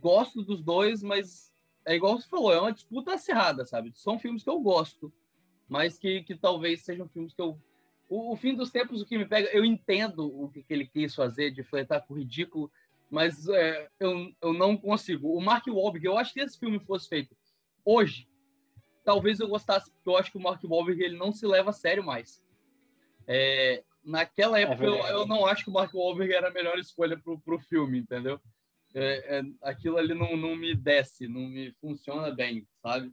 Gosto 0.00 0.42
dos 0.42 0.62
dois, 0.62 1.02
mas 1.02 1.54
é 1.86 1.94
igual 1.94 2.20
você 2.20 2.28
falou, 2.28 2.52
é 2.52 2.60
uma 2.60 2.72
disputa 2.72 3.14
acirrada, 3.14 3.64
sabe? 3.64 3.92
São 3.94 4.18
filmes 4.18 4.42
que 4.42 4.50
eu 4.50 4.58
gosto, 4.60 5.12
mas 5.68 5.98
que, 5.98 6.22
que 6.22 6.34
talvez 6.34 6.82
sejam 6.82 7.08
filmes 7.08 7.34
que 7.34 7.40
eu. 7.40 7.58
O, 8.14 8.32
o 8.32 8.36
Fim 8.36 8.54
dos 8.54 8.70
Tempos, 8.70 9.02
o 9.02 9.06
que 9.06 9.18
me 9.18 9.26
pega, 9.26 9.48
eu 9.48 9.64
entendo 9.64 10.24
o 10.40 10.48
que, 10.48 10.62
que 10.62 10.72
ele 10.72 10.86
quis 10.86 11.12
fazer, 11.12 11.50
de 11.50 11.64
fletar 11.64 12.00
com 12.06 12.14
o 12.14 12.16
ridículo, 12.16 12.70
mas 13.10 13.48
é, 13.48 13.88
eu, 13.98 14.32
eu 14.40 14.52
não 14.52 14.76
consigo. 14.76 15.36
O 15.36 15.40
Mark 15.40 15.66
Wahlberg, 15.66 16.06
eu 16.06 16.16
acho 16.16 16.32
que 16.32 16.40
se 16.40 16.46
esse 16.46 16.58
filme 16.58 16.78
fosse 16.78 17.08
feito 17.08 17.36
hoje, 17.84 18.28
talvez 19.04 19.40
eu 19.40 19.48
gostasse, 19.48 19.90
porque 19.90 20.08
eu 20.08 20.16
acho 20.16 20.30
que 20.30 20.38
o 20.38 20.40
Mark 20.40 20.62
Wahlberg 20.62 21.02
ele 21.02 21.18
não 21.18 21.32
se 21.32 21.44
leva 21.44 21.70
a 21.70 21.72
sério 21.72 22.04
mais. 22.04 22.40
É, 23.26 23.82
naquela 24.04 24.60
é 24.60 24.62
época, 24.62 24.84
é 24.84 24.88
eu, 24.88 24.96
eu, 25.18 25.26
não 25.26 25.44
acho 25.44 25.64
que 25.64 25.70
o 25.70 25.72
Mark 25.72 25.92
Wahlberg 25.92 26.32
era 26.32 26.48
a 26.48 26.52
melhor 26.52 26.78
escolha 26.78 27.18
pro, 27.18 27.40
pro 27.40 27.58
filme, 27.58 27.98
entendeu? 27.98 28.40
É, 28.94 29.38
é, 29.38 29.42
aquilo 29.60 29.98
ali 29.98 30.14
não, 30.14 30.36
não 30.36 30.54
me 30.54 30.72
desce, 30.72 31.26
não 31.26 31.48
me 31.48 31.72
funciona 31.80 32.30
bem, 32.30 32.64
sabe? 32.80 33.12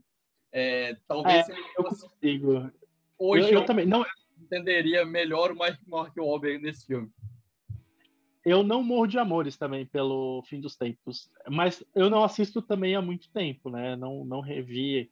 É, 0.52 0.96
talvez 1.08 1.48
eu 1.76 1.82
consigo. 1.82 2.70
Hoje 3.18 3.48
eu, 3.48 3.54
eu, 3.54 3.60
eu, 3.60 3.64
também 3.64 3.84
não 3.84 4.04
entenderia 4.52 5.04
melhor 5.04 5.52
o 5.52 5.56
Mark, 5.56 6.16
Wahlberg 6.16 6.62
nesse 6.62 6.86
filme. 6.86 7.10
Eu 8.44 8.62
não 8.62 8.82
morro 8.82 9.06
de 9.06 9.18
amores 9.18 9.56
também 9.56 9.86
pelo 9.86 10.42
fim 10.42 10.60
dos 10.60 10.76
tempos, 10.76 11.30
mas 11.48 11.82
eu 11.94 12.10
não 12.10 12.24
assisto 12.24 12.60
também 12.60 12.96
há 12.96 13.00
muito 13.00 13.30
tempo, 13.30 13.70
né? 13.70 13.94
Não, 13.94 14.24
não 14.24 14.40
revi. 14.40 15.10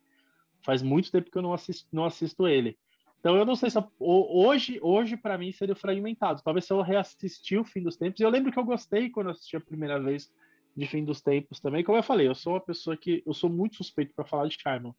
Faz 0.63 0.83
muito 0.83 1.11
tempo 1.13 1.31
que 1.31 1.39
eu 1.39 1.43
não 1.43 1.55
assisto, 1.55 1.89
não 1.93 2.05
assisto 2.05 2.47
ele. 2.47 2.77
Então 3.21 3.37
eu 3.37 3.45
não 3.45 3.55
sei 3.55 3.71
se 3.71 3.79
hoje, 3.99 4.79
hoje 4.83 5.17
para 5.17 5.39
mim 5.39 5.53
seria 5.53 5.77
fragmentado. 5.77 6.43
Talvez 6.43 6.65
se 6.65 6.73
eu 6.73 6.83
reassistir 6.83 7.61
o 7.61 7.65
Fim 7.65 7.83
dos 7.83 7.97
Tempos. 7.97 8.21
Eu 8.21 8.31
lembro 8.31 8.51
que 8.51 8.59
eu 8.59 8.65
gostei 8.65 9.11
quando 9.11 9.27
eu 9.27 9.33
assisti 9.33 9.57
a 9.57 9.61
primeira 9.61 10.01
vez 10.01 10.33
de 10.77 10.87
Fim 10.87 11.05
dos 11.05 11.21
Tempos 11.21 11.61
também. 11.61 11.85
Como 11.85 11.99
eu 11.99 12.03
falei, 12.03 12.27
eu 12.27 12.35
sou 12.35 12.55
uma 12.55 12.61
pessoa 12.61 12.97
que 12.97 13.23
eu 13.25 13.33
sou 13.33 13.49
muito 13.49 13.77
suspeito 13.77 14.13
para 14.15 14.25
falar 14.25 14.49
de 14.49 14.57
Shyamalan. 14.61 14.95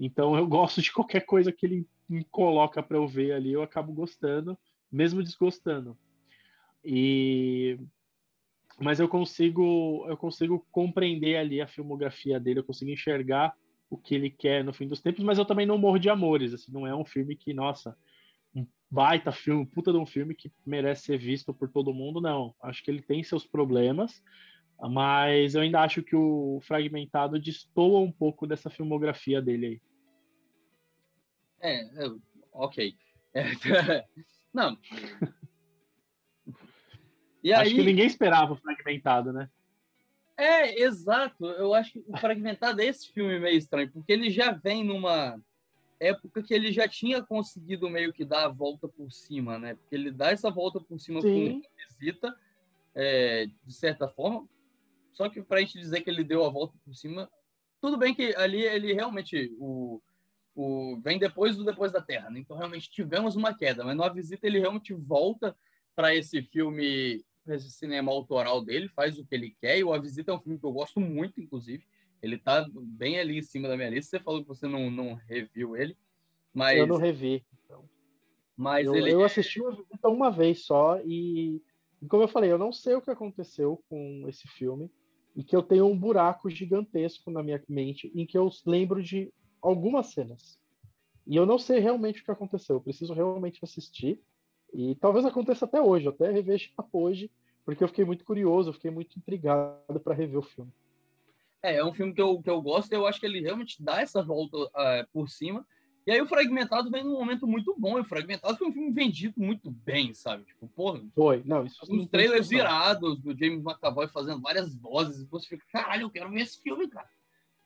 Então 0.00 0.36
eu 0.36 0.46
gosto 0.46 0.82
de 0.82 0.90
qualquer 0.92 1.20
coisa 1.20 1.52
que 1.52 1.64
ele 1.64 1.86
me 2.08 2.24
coloca 2.24 2.82
para 2.82 2.96
eu 2.96 3.06
ver 3.06 3.32
ali, 3.32 3.52
eu 3.52 3.62
acabo 3.62 3.92
gostando, 3.92 4.58
mesmo 4.90 5.22
desgostando. 5.22 5.96
E 6.84 7.78
mas 8.78 8.98
eu 8.98 9.08
consigo 9.08 10.04
eu 10.08 10.16
consigo 10.16 10.66
compreender 10.72 11.36
ali 11.36 11.60
a 11.60 11.68
filmografia 11.68 12.40
dele, 12.40 12.60
eu 12.60 12.64
consigo 12.64 12.90
enxergar 12.90 13.54
o 13.92 13.96
que 13.98 14.14
ele 14.14 14.30
quer 14.30 14.64
no 14.64 14.72
fim 14.72 14.88
dos 14.88 15.02
tempos, 15.02 15.22
mas 15.22 15.36
eu 15.36 15.44
também 15.44 15.66
não 15.66 15.76
morro 15.76 15.98
de 15.98 16.08
amores, 16.08 16.54
assim, 16.54 16.72
não 16.72 16.86
é 16.86 16.96
um 16.96 17.04
filme 17.04 17.36
que, 17.36 17.52
nossa, 17.52 17.94
um 18.54 18.66
baita 18.90 19.30
filme, 19.30 19.66
puta 19.66 19.92
de 19.92 19.98
um 19.98 20.06
filme 20.06 20.34
que 20.34 20.50
merece 20.64 21.02
ser 21.02 21.18
visto 21.18 21.52
por 21.52 21.68
todo 21.68 21.92
mundo, 21.92 22.18
não. 22.18 22.54
Acho 22.62 22.82
que 22.82 22.90
ele 22.90 23.02
tem 23.02 23.22
seus 23.22 23.46
problemas, 23.46 24.22
mas 24.80 25.54
eu 25.54 25.60
ainda 25.60 25.82
acho 25.82 26.02
que 26.02 26.16
o 26.16 26.58
Fragmentado 26.62 27.38
destoa 27.38 28.00
um 28.00 28.10
pouco 28.10 28.46
dessa 28.46 28.70
filmografia 28.70 29.42
dele 29.42 29.66
aí. 29.66 29.80
É, 31.62 31.88
ok. 32.52 32.94
É, 33.32 33.44
não. 34.52 34.76
E 37.42 37.52
acho 37.52 37.70
aí... 37.70 37.74
que 37.74 37.82
ninguém 37.82 38.06
esperava 38.06 38.52
o 38.52 38.56
Fragmentado, 38.56 39.32
né? 39.32 39.48
É, 40.36 40.82
exato. 40.82 41.46
Eu 41.46 41.72
acho 41.72 41.92
que 41.92 42.04
o 42.06 42.16
Fragmentado 42.16 42.80
é 42.80 42.86
esse 42.86 43.12
filme 43.12 43.38
meio 43.38 43.56
estranho, 43.56 43.90
porque 43.92 44.12
ele 44.12 44.30
já 44.30 44.50
vem 44.50 44.84
numa 44.84 45.40
época 46.00 46.42
que 46.42 46.52
ele 46.52 46.72
já 46.72 46.88
tinha 46.88 47.22
conseguido 47.22 47.88
meio 47.88 48.12
que 48.12 48.24
dar 48.24 48.46
a 48.46 48.48
volta 48.48 48.88
por 48.88 49.10
cima, 49.12 49.58
né? 49.58 49.74
Porque 49.74 49.94
ele 49.94 50.10
dá 50.10 50.30
essa 50.30 50.50
volta 50.50 50.80
por 50.80 50.98
cima 50.98 51.20
Sim. 51.20 51.62
com 51.62 51.68
visita, 51.88 52.36
é, 52.94 53.46
de 53.64 53.72
certa 53.72 54.08
forma. 54.08 54.48
Só 55.12 55.28
que 55.28 55.42
para 55.42 55.58
a 55.58 55.60
gente 55.60 55.78
dizer 55.78 56.00
que 56.00 56.10
ele 56.10 56.24
deu 56.24 56.44
a 56.44 56.48
volta 56.48 56.76
por 56.84 56.94
cima, 56.94 57.30
tudo 57.80 57.96
bem 57.96 58.14
que 58.14 58.34
ali 58.36 58.62
ele 58.62 58.92
realmente 58.92 59.54
o, 59.58 60.00
o 60.54 61.00
vem 61.02 61.18
depois 61.18 61.56
do 61.56 61.64
depois 61.64 61.92
da 61.92 62.00
Terra, 62.00 62.30
né? 62.30 62.38
Então 62.38 62.56
realmente 62.56 62.90
tivemos 62.90 63.36
uma 63.36 63.54
queda, 63.54 63.84
mas 63.84 63.96
na 63.96 64.08
visita 64.08 64.46
ele 64.46 64.60
realmente 64.60 64.92
volta 64.92 65.56
para 65.94 66.14
esse 66.14 66.42
filme 66.42 67.24
esse 67.48 67.70
cinema 67.72 68.12
autoral 68.12 68.64
dele, 68.64 68.88
faz 68.88 69.18
o 69.18 69.24
que 69.24 69.34
ele 69.34 69.56
quer, 69.60 69.78
e 69.78 69.84
o 69.84 69.92
A 69.92 69.98
Visita 69.98 70.30
é 70.30 70.34
um 70.34 70.40
filme 70.40 70.58
que 70.58 70.64
eu 70.64 70.72
gosto 70.72 71.00
muito, 71.00 71.40
inclusive. 71.40 71.84
Ele 72.22 72.38
tá 72.38 72.64
bem 72.72 73.18
ali 73.18 73.38
em 73.38 73.42
cima 73.42 73.66
da 73.66 73.76
minha 73.76 73.90
lista. 73.90 74.16
Você 74.16 74.22
falou 74.22 74.42
que 74.42 74.48
você 74.48 74.68
não, 74.68 74.90
não 74.90 75.14
reviu 75.14 75.76
ele, 75.76 75.96
mas... 76.54 76.78
Eu 76.78 76.86
não 76.86 76.98
revi. 76.98 77.44
Então. 77.64 77.88
Mas 78.56 78.86
eu, 78.86 78.94
ele... 78.94 79.12
eu 79.12 79.24
assisti 79.24 79.60
o 79.60 79.70
Visita 79.70 80.08
uma 80.08 80.30
vez 80.30 80.64
só 80.64 81.00
e 81.04 81.60
E 82.00 82.06
como 82.06 82.22
eu 82.22 82.28
falei, 82.28 82.52
eu 82.52 82.58
não 82.58 82.72
sei 82.72 82.94
o 82.94 83.02
que 83.02 83.10
aconteceu 83.10 83.82
com 83.88 84.24
esse 84.28 84.46
filme 84.46 84.90
e 85.34 85.42
que 85.42 85.56
eu 85.56 85.62
tenho 85.62 85.86
um 85.86 85.98
buraco 85.98 86.48
gigantesco 86.50 87.30
na 87.30 87.42
minha 87.42 87.62
mente 87.68 88.12
em 88.14 88.26
que 88.26 88.36
eu 88.36 88.48
lembro 88.66 89.02
de 89.02 89.32
algumas 89.62 90.08
cenas. 90.08 90.58
E 91.26 91.36
eu 91.36 91.46
não 91.46 91.58
sei 91.58 91.78
realmente 91.78 92.20
o 92.20 92.24
que 92.24 92.30
aconteceu. 92.30 92.76
Eu 92.76 92.80
preciso 92.80 93.14
realmente 93.14 93.60
assistir. 93.62 94.20
E 94.74 94.94
talvez 94.96 95.24
aconteça 95.24 95.64
até 95.64 95.80
hoje, 95.80 96.06
eu 96.06 96.12
até 96.12 96.30
revejo 96.30 96.70
hoje, 96.92 97.30
porque 97.64 97.84
eu 97.84 97.88
fiquei 97.88 98.04
muito 98.04 98.24
curioso, 98.24 98.70
eu 98.70 98.74
fiquei 98.74 98.90
muito 98.90 99.16
intrigado 99.18 100.00
para 100.02 100.14
rever 100.14 100.38
o 100.38 100.42
filme. 100.42 100.72
É, 101.62 101.76
é 101.76 101.84
um 101.84 101.92
filme 101.92 102.12
que 102.12 102.20
eu, 102.20 102.42
que 102.42 102.50
eu 102.50 102.60
gosto, 102.60 102.92
eu 102.92 103.06
acho 103.06 103.20
que 103.20 103.26
ele 103.26 103.40
realmente 103.40 103.80
dá 103.80 104.00
essa 104.00 104.22
volta 104.22 104.56
uh, 104.56 105.06
por 105.12 105.28
cima. 105.28 105.64
E 106.04 106.10
aí 106.10 106.20
o 106.20 106.26
Fragmentado 106.26 106.90
vem 106.90 107.04
num 107.04 107.12
momento 107.12 107.46
muito 107.46 107.74
bom. 107.78 107.96
E 107.96 108.00
o 108.00 108.04
Fragmentado 108.04 108.58
foi 108.58 108.68
um 108.68 108.72
filme 108.72 108.90
vendido 108.90 109.34
muito 109.36 109.70
bem, 109.70 110.12
sabe? 110.12 110.44
Tipo, 110.44 110.66
porra. 110.68 111.00
Foi, 111.14 111.42
não, 111.44 111.64
isso 111.64 111.78
Os 111.88 112.08
trailers 112.08 112.48
virados 112.48 113.20
do 113.20 113.38
James 113.38 113.62
McAvoy 113.62 114.08
fazendo 114.08 114.40
várias 114.40 114.74
vozes. 114.74 115.22
E 115.22 115.26
você 115.26 115.48
fica, 115.48 115.64
caralho, 115.70 116.02
eu 116.02 116.10
quero 116.10 116.30
ver 116.30 116.40
esse 116.40 116.60
filme, 116.60 116.88
cara. 116.88 117.08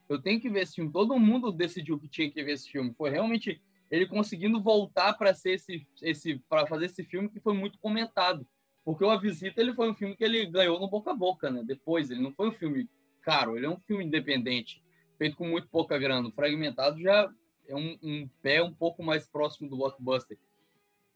Eu 0.09 0.21
tenho 0.21 0.39
que 0.39 0.49
ver 0.49 0.61
esse 0.61 0.75
filme. 0.75 0.91
Todo 0.91 1.19
mundo 1.19 1.51
decidiu 1.51 1.99
que 1.99 2.07
tinha 2.07 2.31
que 2.31 2.43
ver 2.43 2.53
esse 2.53 2.69
filme. 2.69 2.93
Foi 2.97 3.09
realmente 3.09 3.61
ele 3.89 4.05
conseguindo 4.05 4.61
voltar 4.61 5.13
para 5.13 5.33
ser 5.33 5.53
esse, 5.53 5.87
esse 6.01 6.39
para 6.49 6.67
fazer 6.67 6.85
esse 6.85 7.03
filme 7.03 7.29
que 7.29 7.39
foi 7.39 7.53
muito 7.53 7.79
comentado. 7.79 8.47
Porque 8.83 9.03
o 9.03 9.09
A 9.09 9.17
Visita 9.17 9.59
ele 9.59 9.73
foi 9.73 9.89
um 9.89 9.95
filme 9.95 10.15
que 10.15 10.23
ele 10.23 10.45
ganhou 10.45 10.79
no 10.79 10.89
boca 10.89 11.11
a 11.11 11.15
boca, 11.15 11.49
né? 11.49 11.61
Depois, 11.65 12.09
ele 12.09 12.21
não 12.21 12.31
foi 12.33 12.49
um 12.49 12.53
filme 12.53 12.89
caro, 13.21 13.57
ele 13.57 13.65
é 13.65 13.69
um 13.69 13.79
filme 13.81 14.05
independente, 14.05 14.81
feito 15.17 15.35
com 15.35 15.45
muito 15.45 15.67
pouca 15.67 15.97
grana. 15.97 16.29
O 16.29 16.31
Fragmentado 16.31 16.97
já 17.01 17.29
é 17.67 17.75
um, 17.75 17.99
um 18.01 18.29
pé 18.41 18.63
um 18.63 18.73
pouco 18.73 19.03
mais 19.03 19.27
próximo 19.27 19.69
do 19.69 19.75
blockbuster. 19.75 20.37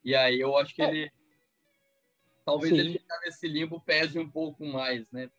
E 0.04 0.14
aí 0.14 0.40
eu 0.40 0.58
acho 0.58 0.76
que 0.76 0.82
é. 0.82 0.90
ele. 0.90 1.12
Talvez 2.44 2.74
Sim. 2.74 2.80
ele 2.80 3.00
ficar 3.00 3.20
nesse 3.24 3.48
limbo 3.48 3.80
pese 3.80 4.20
um 4.20 4.30
pouco 4.30 4.66
mais, 4.66 5.10
né? 5.12 5.30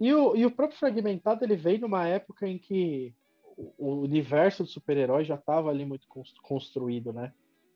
E 0.00 0.12
o, 0.12 0.36
e 0.36 0.44
o 0.44 0.50
próprio 0.50 0.78
Fragmentado 0.78 1.44
ele 1.44 1.56
veio 1.56 1.80
numa 1.80 2.06
época 2.06 2.48
em 2.48 2.58
que 2.58 3.14
o 3.56 4.00
universo 4.00 4.64
do 4.64 4.68
super-herói 4.68 5.24
já 5.24 5.36
estava 5.36 5.70
ali 5.70 5.84
muito 5.84 6.06
construído, 6.42 7.12
né? 7.12 7.32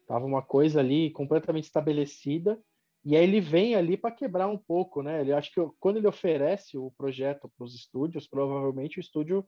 Tava 0.07 0.25
uma 0.25 0.43
coisa 0.43 0.81
ali 0.81 1.11
completamente 1.11 1.65
estabelecida 1.65 2.59
e 3.05 3.17
aí 3.17 3.23
ele 3.23 3.41
vem 3.41 3.75
ali 3.75 3.97
para 3.97 4.15
quebrar 4.15 4.49
um 4.49 4.59
pouco, 4.59 5.03
né? 5.03 5.21
Ele 5.21 5.33
acho 5.33 5.53
que 5.53 5.61
quando 5.79 5.99
ele 5.99 6.09
oferece 6.09 6.77
o 6.77 6.91
projeto 6.91 7.51
para 7.57 7.65
os 7.65 7.75
estúdios, 7.75 8.27
provavelmente 8.27 8.99
o 8.99 9.01
estúdio 9.01 9.47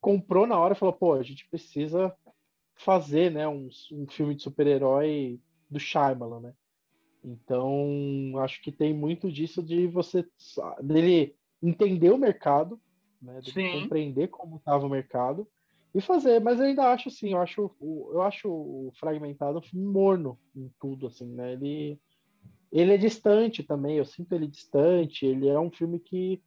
comprou 0.00 0.46
na 0.46 0.58
hora 0.58 0.74
e 0.74 0.76
falou: 0.76 0.94
pô, 0.94 1.14
a 1.14 1.22
gente 1.22 1.48
precisa 1.48 2.14
fazer, 2.74 3.30
né, 3.30 3.48
um, 3.48 3.68
um 3.92 4.06
filme 4.06 4.34
de 4.34 4.42
super-herói 4.42 5.40
do 5.70 5.78
Shyamalan, 5.78 6.40
né? 6.40 6.54
Então 7.24 8.34
acho 8.38 8.62
que 8.62 8.70
tem 8.70 8.94
muito 8.94 9.30
disso 9.30 9.62
de 9.62 9.86
você 9.86 10.24
dele 10.82 11.34
entender 11.68 12.10
o 12.10 12.18
mercado, 12.18 12.80
né? 13.20 13.40
Compreender 13.80 14.28
como 14.28 14.56
estava 14.56 14.86
o 14.86 14.90
mercado 14.90 15.46
e 15.94 16.00
fazer. 16.00 16.40
Mas 16.40 16.58
eu 16.58 16.66
ainda 16.66 16.92
acho 16.92 17.08
assim, 17.08 17.32
eu 17.32 17.40
acho, 17.40 17.70
eu 17.80 18.22
acho 18.22 18.48
o 18.48 18.92
fragmentado 18.98 19.58
um 19.58 19.62
filme 19.62 19.86
morno 19.86 20.38
em 20.54 20.70
tudo, 20.80 21.06
assim, 21.06 21.26
né? 21.26 21.52
Ele 21.52 21.98
ele 22.72 22.92
é 22.92 22.98
distante 22.98 23.62
também, 23.62 23.96
eu 23.96 24.04
sinto 24.04 24.34
ele 24.34 24.46
distante, 24.46 25.24
ele 25.24 25.48
é 25.48 25.58
um 25.58 25.70
filme 25.70 25.98
que 25.98 26.42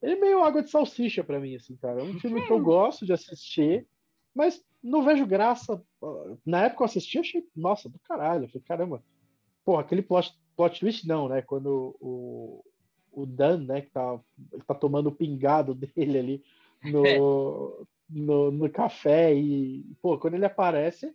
ele 0.00 0.12
é 0.12 0.20
meio 0.20 0.42
água 0.42 0.62
de 0.62 0.70
salsicha 0.70 1.24
para 1.24 1.40
mim, 1.40 1.56
assim, 1.56 1.76
cara. 1.76 2.00
É 2.00 2.04
um 2.04 2.18
filme 2.20 2.46
que 2.46 2.52
eu 2.52 2.62
gosto 2.62 3.04
de 3.04 3.12
assistir, 3.12 3.86
mas 4.34 4.62
não 4.82 5.02
vejo 5.02 5.26
graça. 5.26 5.82
Na 6.44 6.64
época 6.64 6.82
eu 6.82 6.86
assisti, 6.86 7.18
achei, 7.18 7.44
nossa, 7.56 7.88
do 7.88 7.98
caralho. 8.00 8.44
Eu 8.44 8.48
falei, 8.48 8.64
caramba, 8.66 9.04
porra, 9.64 9.80
aquele 9.80 10.02
plot, 10.02 10.32
plot 10.56 10.78
twist 10.78 11.06
não, 11.06 11.28
né? 11.28 11.42
Quando 11.42 11.96
o, 12.00 12.62
o 13.14 13.26
Dan, 13.26 13.64
né, 13.64 13.80
que 13.80 13.90
tá, 13.90 14.20
tá 14.66 14.74
tomando 14.74 15.08
o 15.08 15.14
pingado 15.14 15.74
dele 15.96 16.18
ali 16.18 16.44
no, 16.82 17.06
é. 17.06 17.18
no, 18.10 18.50
no 18.50 18.70
café 18.70 19.34
e, 19.34 19.84
pô, 20.02 20.18
quando 20.18 20.34
ele 20.34 20.44
aparece, 20.44 21.14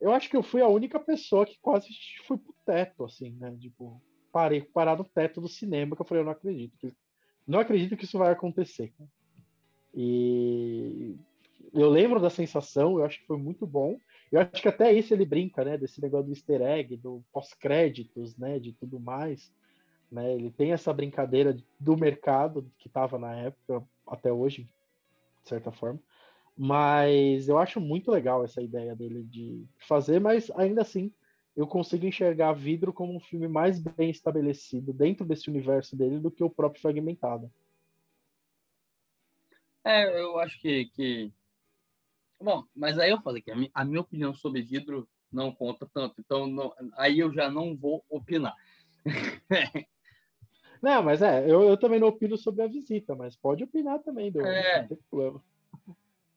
eu 0.00 0.12
acho 0.12 0.28
que 0.28 0.36
eu 0.36 0.42
fui 0.42 0.60
a 0.60 0.68
única 0.68 0.98
pessoa 0.98 1.46
que 1.46 1.58
quase 1.60 1.88
fui 2.26 2.36
pro 2.36 2.54
teto, 2.66 3.04
assim, 3.04 3.30
né? 3.38 3.56
Tipo, 3.60 4.02
parei, 4.32 4.60
parar 4.60 4.96
no 4.96 5.04
teto 5.04 5.40
do 5.40 5.48
cinema, 5.48 5.94
que 5.94 6.02
eu 6.02 6.06
falei, 6.06 6.22
eu 6.22 6.24
não 6.24 6.32
acredito 6.32 6.76
que 6.76 6.92
não 7.46 7.58
acredito 7.58 7.96
que 7.96 8.04
isso 8.04 8.18
vai 8.18 8.32
acontecer. 8.32 8.92
E 9.94 11.16
eu 11.72 11.88
lembro 11.88 12.20
da 12.20 12.30
sensação, 12.30 12.98
eu 12.98 13.04
acho 13.04 13.20
que 13.20 13.26
foi 13.26 13.36
muito 13.36 13.66
bom. 13.66 13.98
Eu 14.30 14.40
acho 14.40 14.62
que 14.62 14.68
até 14.68 14.92
isso 14.92 15.12
ele 15.12 15.24
brinca, 15.24 15.64
né? 15.64 15.76
Desse 15.76 16.00
negócio 16.00 16.26
do 16.26 16.32
easter 16.32 16.62
egg, 16.62 16.96
do 16.96 17.22
pós-créditos, 17.32 18.36
né? 18.36 18.58
De 18.58 18.72
tudo 18.72 18.98
mais. 18.98 19.52
Né? 20.12 20.34
Ele 20.34 20.50
tem 20.50 20.72
essa 20.72 20.92
brincadeira 20.92 21.56
do 21.80 21.96
mercado 21.96 22.70
que 22.78 22.86
estava 22.86 23.18
na 23.18 23.34
época, 23.34 23.82
até 24.06 24.30
hoje, 24.30 24.64
de 25.42 25.48
certa 25.48 25.72
forma. 25.72 25.98
Mas 26.54 27.48
eu 27.48 27.56
acho 27.56 27.80
muito 27.80 28.10
legal 28.10 28.44
essa 28.44 28.60
ideia 28.60 28.94
dele 28.94 29.22
de 29.22 29.66
fazer, 29.78 30.20
mas 30.20 30.50
ainda 30.50 30.82
assim 30.82 31.10
eu 31.56 31.66
consigo 31.66 32.04
enxergar 32.04 32.52
Vidro 32.52 32.92
como 32.92 33.16
um 33.16 33.20
filme 33.20 33.48
mais 33.48 33.78
bem 33.78 34.10
estabelecido 34.10 34.92
dentro 34.92 35.24
desse 35.24 35.48
universo 35.48 35.96
dele 35.96 36.18
do 36.18 36.30
que 36.30 36.44
o 36.44 36.50
próprio 36.50 36.82
Fragmentado. 36.82 37.50
É, 39.82 40.20
eu 40.20 40.38
acho 40.38 40.60
que, 40.60 40.86
que... 40.94 41.32
Bom, 42.38 42.64
mas 42.74 42.98
aí 42.98 43.10
eu 43.10 43.20
falei 43.22 43.40
que 43.40 43.50
a 43.50 43.56
minha, 43.56 43.70
a 43.72 43.84
minha 43.84 44.00
opinião 44.00 44.34
sobre 44.34 44.60
Vidro 44.60 45.08
não 45.32 45.54
conta 45.54 45.88
tanto, 45.92 46.20
então 46.20 46.46
não, 46.46 46.74
aí 46.96 47.18
eu 47.18 47.32
já 47.32 47.50
não 47.50 47.74
vou 47.74 48.04
opinar. 48.10 48.54
não, 50.82 51.02
mas 51.02 51.22
é, 51.22 51.48
eu, 51.48 51.62
eu 51.62 51.76
também 51.76 52.00
não 52.00 52.08
opino 52.08 52.36
sobre 52.36 52.62
a 52.62 52.66
visita, 52.66 53.14
mas 53.14 53.36
pode 53.36 53.62
opinar 53.62 54.00
também, 54.00 54.32
do, 54.32 54.40
é... 54.40 54.82
não 54.82 54.88
tem 54.88 54.98
problema. 55.08 55.44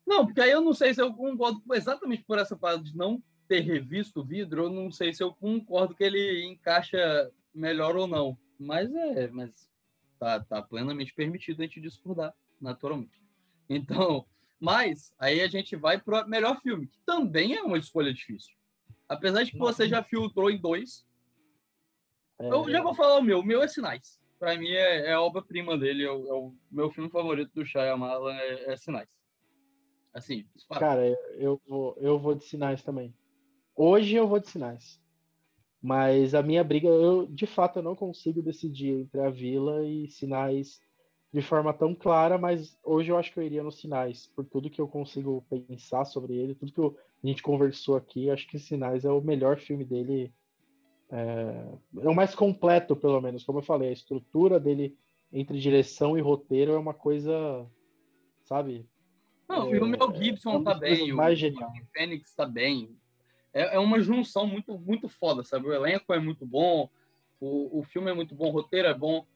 Não, 0.06 0.24
porque 0.24 0.40
aí 0.40 0.52
eu 0.52 0.60
não 0.60 0.72
sei 0.72 0.94
se 0.94 1.02
eu 1.02 1.12
concordo 1.12 1.60
exatamente 1.74 2.22
por 2.22 2.38
essa 2.38 2.56
parte 2.56 2.84
de 2.84 2.96
não 2.96 3.20
ter 3.48 3.60
revisto 3.60 4.20
o 4.20 4.24
vidro, 4.24 4.64
eu 4.64 4.70
não 4.70 4.90
sei 4.90 5.12
se 5.12 5.20
eu 5.22 5.34
concordo 5.34 5.96
que 5.96 6.04
ele 6.04 6.44
encaixa 6.44 7.30
melhor 7.52 7.96
ou 7.96 8.06
não. 8.06 8.38
Mas 8.56 8.94
é, 8.94 9.28
mas 9.28 9.68
tá, 10.18 10.38
tá 10.40 10.62
plenamente 10.62 11.12
permitido 11.12 11.60
a 11.60 11.64
gente 11.64 11.80
discordar, 11.80 12.32
naturalmente. 12.60 13.20
Então, 13.68 14.24
mas 14.60 15.12
aí 15.18 15.40
a 15.40 15.48
gente 15.48 15.74
vai 15.74 16.00
para 16.00 16.24
o 16.24 16.28
melhor 16.28 16.60
filme, 16.60 16.86
que 16.86 17.00
também 17.04 17.54
é 17.54 17.62
uma 17.62 17.78
escolha 17.78 18.14
difícil. 18.14 18.54
Apesar 19.08 19.42
de 19.42 19.50
que 19.50 19.58
você 19.58 19.88
já 19.88 20.04
filtrou 20.04 20.50
em 20.50 20.60
dois, 20.60 21.04
é... 22.38 22.48
eu 22.48 22.70
já 22.70 22.80
vou 22.80 22.94
falar 22.94 23.18
o 23.18 23.22
meu. 23.22 23.40
O 23.40 23.44
meu 23.44 23.60
é 23.60 23.66
Sinais. 23.66 24.20
Para 24.38 24.56
mim 24.58 24.70
é, 24.70 25.06
é 25.06 25.12
a 25.12 25.20
obra-prima 25.20 25.76
dele, 25.78 26.04
é 26.04 26.10
o, 26.10 26.28
é 26.28 26.32
o, 26.32 26.54
meu 26.70 26.90
filme 26.90 27.10
favorito 27.10 27.52
do 27.54 27.64
Shyamalan 27.64 28.34
é, 28.34 28.72
é 28.72 28.76
Sinais. 28.76 29.08
Assim, 30.12 30.46
Cara, 30.70 31.06
eu 31.34 31.60
vou, 31.66 31.96
eu 32.00 32.18
vou 32.18 32.34
de 32.34 32.44
Sinais 32.44 32.82
também. 32.82 33.14
Hoje 33.74 34.14
eu 34.14 34.26
vou 34.26 34.40
de 34.40 34.48
sinais. 34.48 34.98
Mas 35.82 36.34
a 36.34 36.42
minha 36.42 36.64
briga, 36.64 36.88
eu 36.88 37.26
de 37.26 37.46
fato 37.46 37.78
eu 37.78 37.82
não 37.82 37.94
consigo 37.94 38.42
decidir 38.42 39.02
entre 39.02 39.20
a 39.20 39.28
Vila 39.28 39.86
e 39.86 40.08
sinais 40.08 40.80
de 41.32 41.42
forma 41.42 41.74
tão 41.74 41.94
clara, 41.94 42.38
mas 42.38 42.78
hoje 42.82 43.12
eu 43.12 43.18
acho 43.18 43.30
que 43.30 43.38
eu 43.38 43.42
iria 43.42 43.62
nos 43.62 43.78
sinais, 43.78 44.26
por 44.28 44.46
tudo 44.46 44.70
que 44.70 44.80
eu 44.80 44.88
consigo 44.88 45.44
pensar 45.50 46.06
sobre 46.06 46.34
ele, 46.34 46.54
tudo 46.54 46.72
que 46.72 46.80
eu, 46.80 46.96
a 47.22 47.26
gente 47.26 47.42
conversou 47.42 47.94
aqui, 47.94 48.30
acho 48.30 48.48
que 48.48 48.58
Sinais 48.58 49.04
é 49.04 49.10
o 49.10 49.20
melhor 49.20 49.58
filme 49.58 49.84
dele, 49.84 50.32
é, 51.10 51.64
é, 52.02 52.08
o 52.08 52.14
mais 52.14 52.34
completo, 52.34 52.96
pelo 52.96 53.20
menos, 53.20 53.44
como 53.44 53.58
eu 53.58 53.62
falei, 53.62 53.90
a 53.90 53.92
estrutura 53.92 54.58
dele 54.58 54.96
entre 55.32 55.58
direção 55.58 56.16
e 56.16 56.20
roteiro 56.20 56.72
é 56.72 56.78
uma 56.78 56.94
coisa, 56.94 57.66
sabe? 58.44 58.86
Não, 59.48 59.72
é, 59.72 59.76
e 59.76 59.80
o 59.80 59.86
Mel 59.86 60.14
Gibson 60.14 60.60
é 60.60 60.62
tá 60.64 60.74
bem, 60.74 61.12
o, 61.12 61.16
o 61.16 61.86
Fênix 61.92 62.34
tá 62.34 62.46
bem, 62.46 62.96
é, 63.52 63.76
é 63.76 63.78
uma 63.78 64.00
junção 64.00 64.46
muito, 64.46 64.78
muito 64.78 65.08
foda, 65.08 65.42
sabe? 65.44 65.66
O 65.66 65.72
elenco 65.72 66.12
é 66.12 66.18
muito 66.18 66.44
bom, 66.44 66.90
o, 67.40 67.80
o 67.80 67.82
filme 67.84 68.10
é 68.10 68.14
muito 68.14 68.34
bom, 68.34 68.48
o 68.48 68.52
roteiro 68.52 68.88
é 68.88 68.94
bom. 68.94 69.26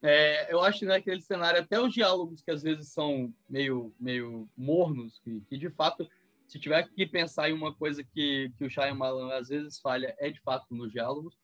É, 0.00 0.52
eu 0.52 0.60
acho 0.60 0.80
que 0.80 0.84
naquele 0.84 1.20
cenário, 1.20 1.60
até 1.60 1.80
os 1.80 1.92
diálogos 1.92 2.40
que 2.40 2.50
às 2.52 2.62
vezes 2.62 2.88
são 2.88 3.34
meio, 3.48 3.92
meio 3.98 4.48
mornos, 4.56 5.18
que, 5.18 5.40
que 5.48 5.58
de 5.58 5.68
fato, 5.68 6.08
se 6.48 6.58
tiver 6.58 6.88
que 6.88 7.06
pensar 7.06 7.50
em 7.50 7.52
uma 7.52 7.74
coisa 7.74 8.02
que, 8.02 8.50
que 8.56 8.64
o 8.64 8.70
Shyamalan 8.70 9.32
às 9.34 9.48
vezes 9.48 9.78
falha, 9.78 10.14
é 10.18 10.30
de 10.30 10.40
fato 10.40 10.66
nos 10.74 10.90
diálogos. 10.90 11.36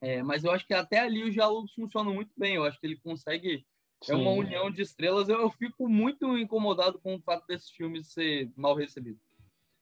É, 0.00 0.22
mas 0.22 0.44
eu 0.44 0.50
acho 0.52 0.66
que 0.66 0.74
até 0.74 1.00
ali 1.00 1.24
os 1.24 1.34
diálogos 1.34 1.72
funcionam 1.74 2.14
muito 2.14 2.32
bem. 2.36 2.54
Eu 2.54 2.64
acho 2.64 2.78
que 2.80 2.86
ele 2.86 2.98
consegue. 2.98 3.66
Sim. 4.02 4.12
É 4.12 4.14
uma 4.14 4.30
união 4.30 4.70
de 4.70 4.82
estrelas. 4.82 5.28
Eu, 5.28 5.40
eu, 5.40 5.50
fico 5.50 5.88
muito 5.88 6.38
incomodado 6.38 6.98
com 7.00 7.16
o 7.16 7.20
fato 7.20 7.46
desses 7.46 7.70
filmes 7.70 8.12
ser 8.12 8.50
mal 8.56 8.74
recebido 8.74 9.18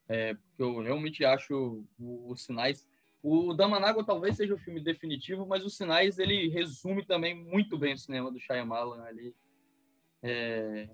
é, 0.09 0.35
porque 0.35 0.62
eu 0.62 0.81
realmente 0.83 1.25
acho 1.25 1.85
os 1.99 2.45
sinais. 2.45 2.87
O 3.22 3.55
Damanágua 3.55 4.05
talvez 4.05 4.37
seja 4.37 4.55
o 4.55 4.59
filme 4.59 4.81
definitivo, 4.81 5.47
mas 5.47 5.64
os 5.64 5.77
sinais 5.77 6.18
ele 6.18 6.49
resume 6.49 7.05
também 7.05 7.35
muito 7.35 7.79
bem 7.79 7.95
o 7.95 7.99
cinema 7.99 8.31
do 8.31 8.39
Shyamalan 8.39 9.03
ali. 9.05 9.35
É... 10.22 10.89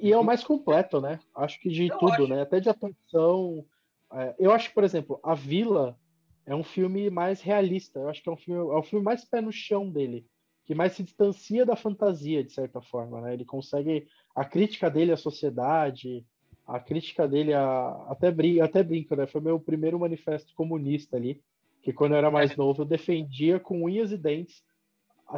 E 0.00 0.12
é 0.12 0.18
o 0.18 0.24
mais 0.24 0.42
completo, 0.42 1.00
né? 1.00 1.20
Acho 1.34 1.60
que 1.60 1.68
de 1.68 1.88
eu 1.88 1.98
tudo, 1.98 2.12
acho... 2.12 2.26
né? 2.28 2.42
Até 2.42 2.60
de 2.60 2.68
atuação. 2.68 3.64
É, 4.12 4.34
eu 4.38 4.52
acho 4.52 4.68
que, 4.68 4.74
por 4.74 4.84
exemplo, 4.84 5.20
a 5.22 5.34
Vila 5.34 5.96
é 6.44 6.54
um 6.54 6.64
filme 6.64 7.08
mais 7.10 7.40
realista. 7.40 8.00
Eu 8.00 8.08
acho 8.08 8.22
que 8.22 8.28
é 8.28 8.32
um 8.32 8.36
filme, 8.36 8.60
é 8.60 8.78
um 8.78 8.82
filme 8.82 9.04
mais 9.04 9.24
pé 9.24 9.40
no 9.40 9.52
chão 9.52 9.88
dele, 9.88 10.26
que 10.64 10.74
mais 10.74 10.92
se 10.92 11.02
distancia 11.02 11.64
da 11.64 11.76
fantasia, 11.76 12.42
de 12.42 12.52
certa 12.52 12.80
forma. 12.80 13.20
Né? 13.20 13.34
Ele 13.34 13.44
consegue. 13.44 14.06
A 14.34 14.44
crítica 14.44 14.90
dele 14.90 15.12
à 15.12 15.16
sociedade, 15.16 16.24
a 16.66 16.80
crítica 16.80 17.28
dele 17.28 17.54
a. 17.54 17.88
Até, 18.08 18.30
brin 18.30 18.60
até 18.60 18.82
brinco, 18.82 19.14
né? 19.14 19.26
Foi 19.26 19.40
meu 19.40 19.58
primeiro 19.60 19.98
manifesto 19.98 20.52
comunista 20.54 21.16
ali, 21.16 21.40
que 21.80 21.92
quando 21.92 22.12
eu 22.12 22.18
era 22.18 22.30
mais 22.30 22.50
é. 22.52 22.56
novo 22.56 22.82
eu 22.82 22.86
defendia 22.86 23.60
com 23.60 23.84
unhas 23.84 24.10
e 24.10 24.16
dentes 24.16 24.64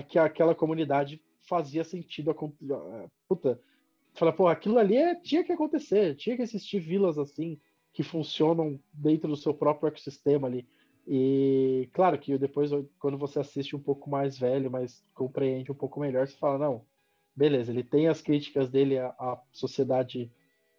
que 0.08 0.18
aquela 0.18 0.54
comunidade 0.54 1.22
fazia 1.48 1.84
sentido. 1.84 2.30
A, 2.30 3.08
puta, 3.28 3.60
fala, 4.18 4.32
pô, 4.32 4.48
aquilo 4.48 4.78
ali 4.78 4.96
é, 4.96 5.14
tinha 5.14 5.44
que 5.44 5.52
acontecer, 5.52 6.14
tinha 6.16 6.36
que 6.36 6.42
existir 6.42 6.78
vilas 6.78 7.18
assim, 7.18 7.58
que 7.92 8.02
funcionam 8.02 8.78
dentro 8.92 9.28
do 9.28 9.36
seu 9.36 9.54
próprio 9.54 9.88
ecossistema 9.88 10.46
ali. 10.46 10.66
E 11.06 11.88
claro 11.92 12.18
que 12.18 12.36
depois, 12.36 12.70
quando 12.98 13.16
você 13.16 13.40
assiste 13.40 13.74
um 13.74 13.80
pouco 13.80 14.10
mais 14.10 14.38
velho, 14.38 14.70
mas 14.70 15.02
compreende 15.14 15.72
um 15.72 15.74
pouco 15.74 16.00
melhor, 16.00 16.26
você 16.26 16.36
fala, 16.36 16.58
não, 16.58 16.84
beleza, 17.34 17.72
ele 17.72 17.82
tem 17.82 18.08
as 18.08 18.20
críticas 18.20 18.68
dele 18.68 18.98
à, 18.98 19.08
à 19.18 19.40
sociedade 19.52 20.30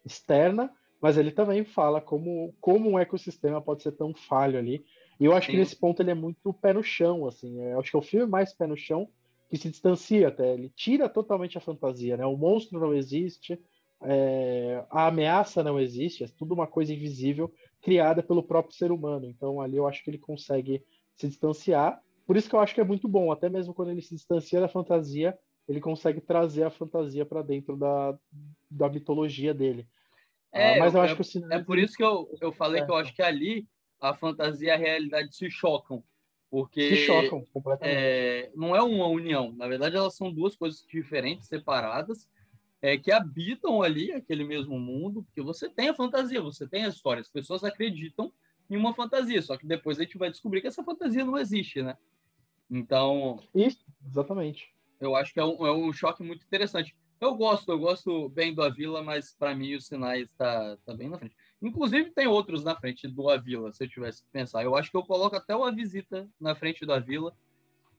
externa, 0.04 0.72
mas 1.00 1.16
ele 1.16 1.32
também 1.32 1.64
fala 1.64 2.00
como, 2.00 2.54
como 2.60 2.90
um 2.90 2.98
ecossistema 2.98 3.60
pode 3.60 3.82
ser 3.82 3.92
tão 3.92 4.14
falho 4.14 4.58
ali. 4.58 4.84
E 5.18 5.24
eu 5.24 5.34
acho 5.34 5.46
Sim. 5.46 5.52
que 5.52 5.58
nesse 5.58 5.76
ponto 5.76 6.00
ele 6.00 6.10
é 6.10 6.14
muito 6.14 6.52
pé 6.52 6.72
no 6.72 6.82
chão, 6.82 7.26
assim. 7.26 7.60
Eu 7.60 7.80
acho 7.80 7.90
que 7.90 7.96
é 7.96 7.98
o 7.98 8.02
filme 8.02 8.30
mais 8.30 8.52
pé 8.52 8.66
no 8.66 8.76
chão 8.76 9.08
que 9.50 9.58
se 9.58 9.68
distancia 9.68 10.28
até. 10.28 10.54
Ele 10.54 10.70
tira 10.70 11.08
totalmente 11.08 11.58
a 11.58 11.60
fantasia, 11.60 12.16
né? 12.16 12.24
O 12.24 12.36
monstro 12.36 12.78
não 12.78 12.94
existe, 12.94 13.60
é, 14.02 14.84
a 14.88 15.08
ameaça 15.08 15.62
não 15.62 15.78
existe, 15.78 16.22
é 16.24 16.28
tudo 16.28 16.54
uma 16.54 16.66
coisa 16.66 16.94
invisível 16.94 17.52
criada 17.82 18.22
pelo 18.22 18.42
próprio 18.42 18.76
ser 18.76 18.92
humano. 18.92 19.26
Então 19.26 19.60
ali 19.60 19.76
eu 19.76 19.88
acho 19.88 20.04
que 20.04 20.10
ele 20.10 20.18
consegue 20.18 20.82
se 21.16 21.26
distanciar. 21.28 22.00
Por 22.26 22.36
isso 22.36 22.48
que 22.48 22.54
eu 22.54 22.60
acho 22.60 22.74
que 22.74 22.80
é 22.80 22.84
muito 22.84 23.08
bom, 23.08 23.32
até 23.32 23.48
mesmo 23.48 23.74
quando 23.74 23.90
ele 23.90 24.00
se 24.00 24.14
distancia 24.14 24.60
da 24.60 24.68
fantasia, 24.68 25.36
ele 25.68 25.80
consegue 25.80 26.20
trazer 26.20 26.62
a 26.62 26.70
fantasia 26.70 27.26
para 27.26 27.42
dentro 27.42 27.76
da, 27.76 28.16
da 28.70 28.88
mitologia 28.88 29.52
dele. 29.52 29.86
É, 30.52 30.76
ah, 30.76 30.78
mas 30.78 30.94
eu, 30.94 31.00
eu 31.00 31.04
acho 31.04 31.14
que 31.16 31.20
o 31.20 31.24
cinema... 31.24 31.54
é 31.54 31.62
por 31.62 31.78
isso 31.78 31.96
que 31.96 32.04
eu, 32.04 32.28
eu 32.40 32.52
falei 32.52 32.82
é. 32.82 32.84
que 32.84 32.90
eu 32.90 32.96
acho 32.96 33.14
que 33.14 33.22
ali 33.22 33.66
a 34.00 34.14
fantasia 34.14 34.68
e 34.68 34.70
a 34.70 34.76
realidade 34.76 35.34
se 35.34 35.50
chocam. 35.50 36.02
Porque 36.50 36.96
se 36.96 37.06
chocam 37.06 37.44
completamente. 37.52 37.96
É, 37.96 38.50
não 38.56 38.74
é 38.74 38.82
uma 38.82 39.06
união. 39.06 39.52
Na 39.52 39.68
verdade, 39.68 39.96
elas 39.96 40.16
são 40.16 40.32
duas 40.32 40.56
coisas 40.56 40.84
diferentes, 40.86 41.46
separadas, 41.46 42.28
é, 42.82 42.98
que 42.98 43.12
habitam 43.12 43.82
ali 43.82 44.12
aquele 44.12 44.42
mesmo 44.42 44.78
mundo, 44.78 45.22
porque 45.22 45.40
você 45.40 45.68
tem 45.68 45.88
a 45.88 45.94
fantasia, 45.94 46.40
você 46.40 46.66
tem 46.66 46.84
a 46.84 46.88
história, 46.88 47.20
as 47.20 47.28
pessoas 47.28 47.62
acreditam 47.62 48.32
em 48.68 48.76
uma 48.76 48.94
fantasia, 48.94 49.40
só 49.42 49.56
que 49.56 49.66
depois 49.66 49.98
a 49.98 50.02
gente 50.02 50.18
vai 50.18 50.30
descobrir 50.30 50.60
que 50.60 50.66
essa 50.66 50.82
fantasia 50.82 51.24
não 51.24 51.38
existe, 51.38 51.82
né? 51.82 51.96
Então. 52.70 53.40
Isso, 53.54 53.84
exatamente. 54.06 54.72
Eu 55.00 55.14
acho 55.14 55.32
que 55.32 55.40
é 55.40 55.44
um, 55.44 55.66
é 55.66 55.72
um 55.72 55.92
choque 55.92 56.22
muito 56.22 56.44
interessante. 56.44 56.96
Eu 57.20 57.34
gosto, 57.34 57.70
eu 57.70 57.78
gosto 57.78 58.28
bem 58.30 58.54
do 58.54 58.62
Avila, 58.62 59.02
mas 59.02 59.32
para 59.32 59.54
mim 59.54 59.74
os 59.74 59.86
sinais 59.86 60.30
está 60.30 60.76
tá 60.78 60.94
bem 60.94 61.08
na 61.08 61.18
frente. 61.18 61.36
Inclusive 61.62 62.10
tem 62.10 62.26
outros 62.26 62.64
na 62.64 62.74
frente 62.74 63.06
do 63.06 63.28
Avila, 63.28 63.72
se 63.72 63.84
eu 63.84 63.88
tivesse 63.88 64.22
que 64.22 64.30
pensar. 64.30 64.64
Eu 64.64 64.74
acho 64.74 64.90
que 64.90 64.96
eu 64.96 65.02
coloco 65.02 65.36
até 65.36 65.54
o 65.54 65.64
A 65.64 65.70
Visita 65.70 66.28
na 66.40 66.54
frente 66.54 66.86
do 66.86 66.92
Avila, 66.92 67.36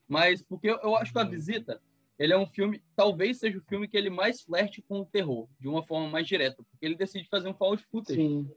mas 0.08 0.42
porque 0.42 0.70
eu, 0.70 0.80
eu 0.82 0.96
acho 0.96 1.14
que 1.14 1.20
a 1.20 1.24
Visita 1.24 1.82
ele 2.22 2.34
é 2.34 2.38
um 2.38 2.46
filme, 2.46 2.84
talvez 2.96 3.40
seja 3.40 3.58
o 3.58 3.64
filme 3.64 3.88
que 3.88 3.98
ele 3.98 4.10
mais 4.10 4.42
flerte 4.42 4.80
com 4.82 5.00
o 5.00 5.06
terror, 5.06 5.48
de 5.60 5.68
uma 5.68 5.82
forma 5.82 6.08
mais 6.08 6.28
direta, 6.28 6.62
porque 6.70 6.86
ele 6.86 6.96
decide 6.96 7.28
fazer 7.28 7.48
um 7.48 7.54
found 7.54 7.84
footage. 7.90 8.22
Sim. 8.22 8.52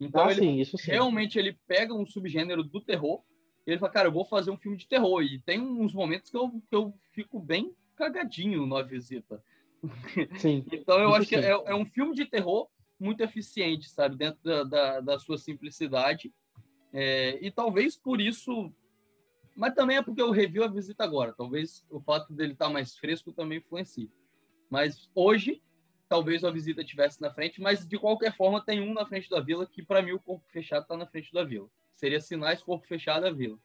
Então, 0.00 0.24
ah, 0.24 0.32
ele, 0.32 0.40
sim, 0.40 0.58
isso 0.58 0.78
sim. 0.78 0.90
realmente 0.90 1.38
ele 1.38 1.58
pega 1.66 1.92
um 1.92 2.06
subgênero 2.06 2.64
do 2.64 2.80
terror 2.80 3.22
e 3.66 3.70
ele 3.70 3.78
fala, 3.78 3.92
cara, 3.92 4.08
eu 4.08 4.12
vou 4.12 4.24
fazer 4.24 4.50
um 4.50 4.56
filme 4.56 4.78
de 4.78 4.88
terror. 4.88 5.22
E 5.22 5.38
tem 5.40 5.60
uns 5.60 5.92
momentos 5.92 6.30
que 6.30 6.36
eu, 6.36 6.50
que 6.50 6.74
eu 6.74 6.94
fico 7.12 7.38
bem 7.38 7.74
cagadinho 7.94 8.64
na 8.64 8.80
visita. 8.80 9.42
Sim. 10.38 10.64
então 10.72 10.98
eu 10.98 11.14
acho 11.14 11.28
sim. 11.28 11.34
que 11.34 11.36
é, 11.36 11.50
é, 11.50 11.74
um 11.74 11.84
filme 11.84 12.14
de 12.14 12.24
terror 12.24 12.68
muito 13.00 13.22
eficiente, 13.22 13.88
sabe? 13.88 14.16
Dentro 14.16 14.40
da, 14.42 14.62
da, 14.64 15.00
da 15.00 15.18
sua 15.18 15.38
simplicidade. 15.38 16.32
É, 16.92 17.38
e 17.40 17.50
talvez 17.50 17.96
por 17.96 18.20
isso 18.20 18.72
mas 19.60 19.74
também 19.74 19.98
é 19.98 20.02
porque 20.02 20.22
eu 20.22 20.30
revi 20.30 20.62
a 20.62 20.66
visita 20.66 21.04
agora. 21.04 21.34
Talvez 21.36 21.84
o 21.90 22.00
fato 22.00 22.32
dele 22.32 22.52
estar 22.52 22.66
tá 22.66 22.72
mais 22.72 22.96
fresco 22.96 23.32
também 23.32 23.58
influencie. 23.58 24.10
Mas 24.70 25.10
hoje, 25.14 25.62
talvez 26.08 26.44
a 26.44 26.50
visita 26.50 26.84
tivesse 26.84 27.20
na 27.20 27.30
frente, 27.30 27.60
mas 27.60 27.86
de 27.86 27.98
qualquer 27.98 28.34
forma 28.34 28.64
tem 28.64 28.80
um 28.80 28.94
na 28.94 29.04
frente 29.04 29.28
da 29.28 29.40
vila 29.40 29.66
que 29.66 29.82
para 29.82 30.00
mim 30.00 30.12
o 30.12 30.20
corpo 30.20 30.46
fechado 30.48 30.82
está 30.82 30.96
na 30.96 31.06
frente 31.06 31.32
da 31.32 31.44
vila. 31.44 31.68
Seria 31.92 32.20
sinais 32.20 32.62
corpo 32.62 32.86
fechado 32.86 33.22
da 33.22 33.30
vila. 33.30 33.58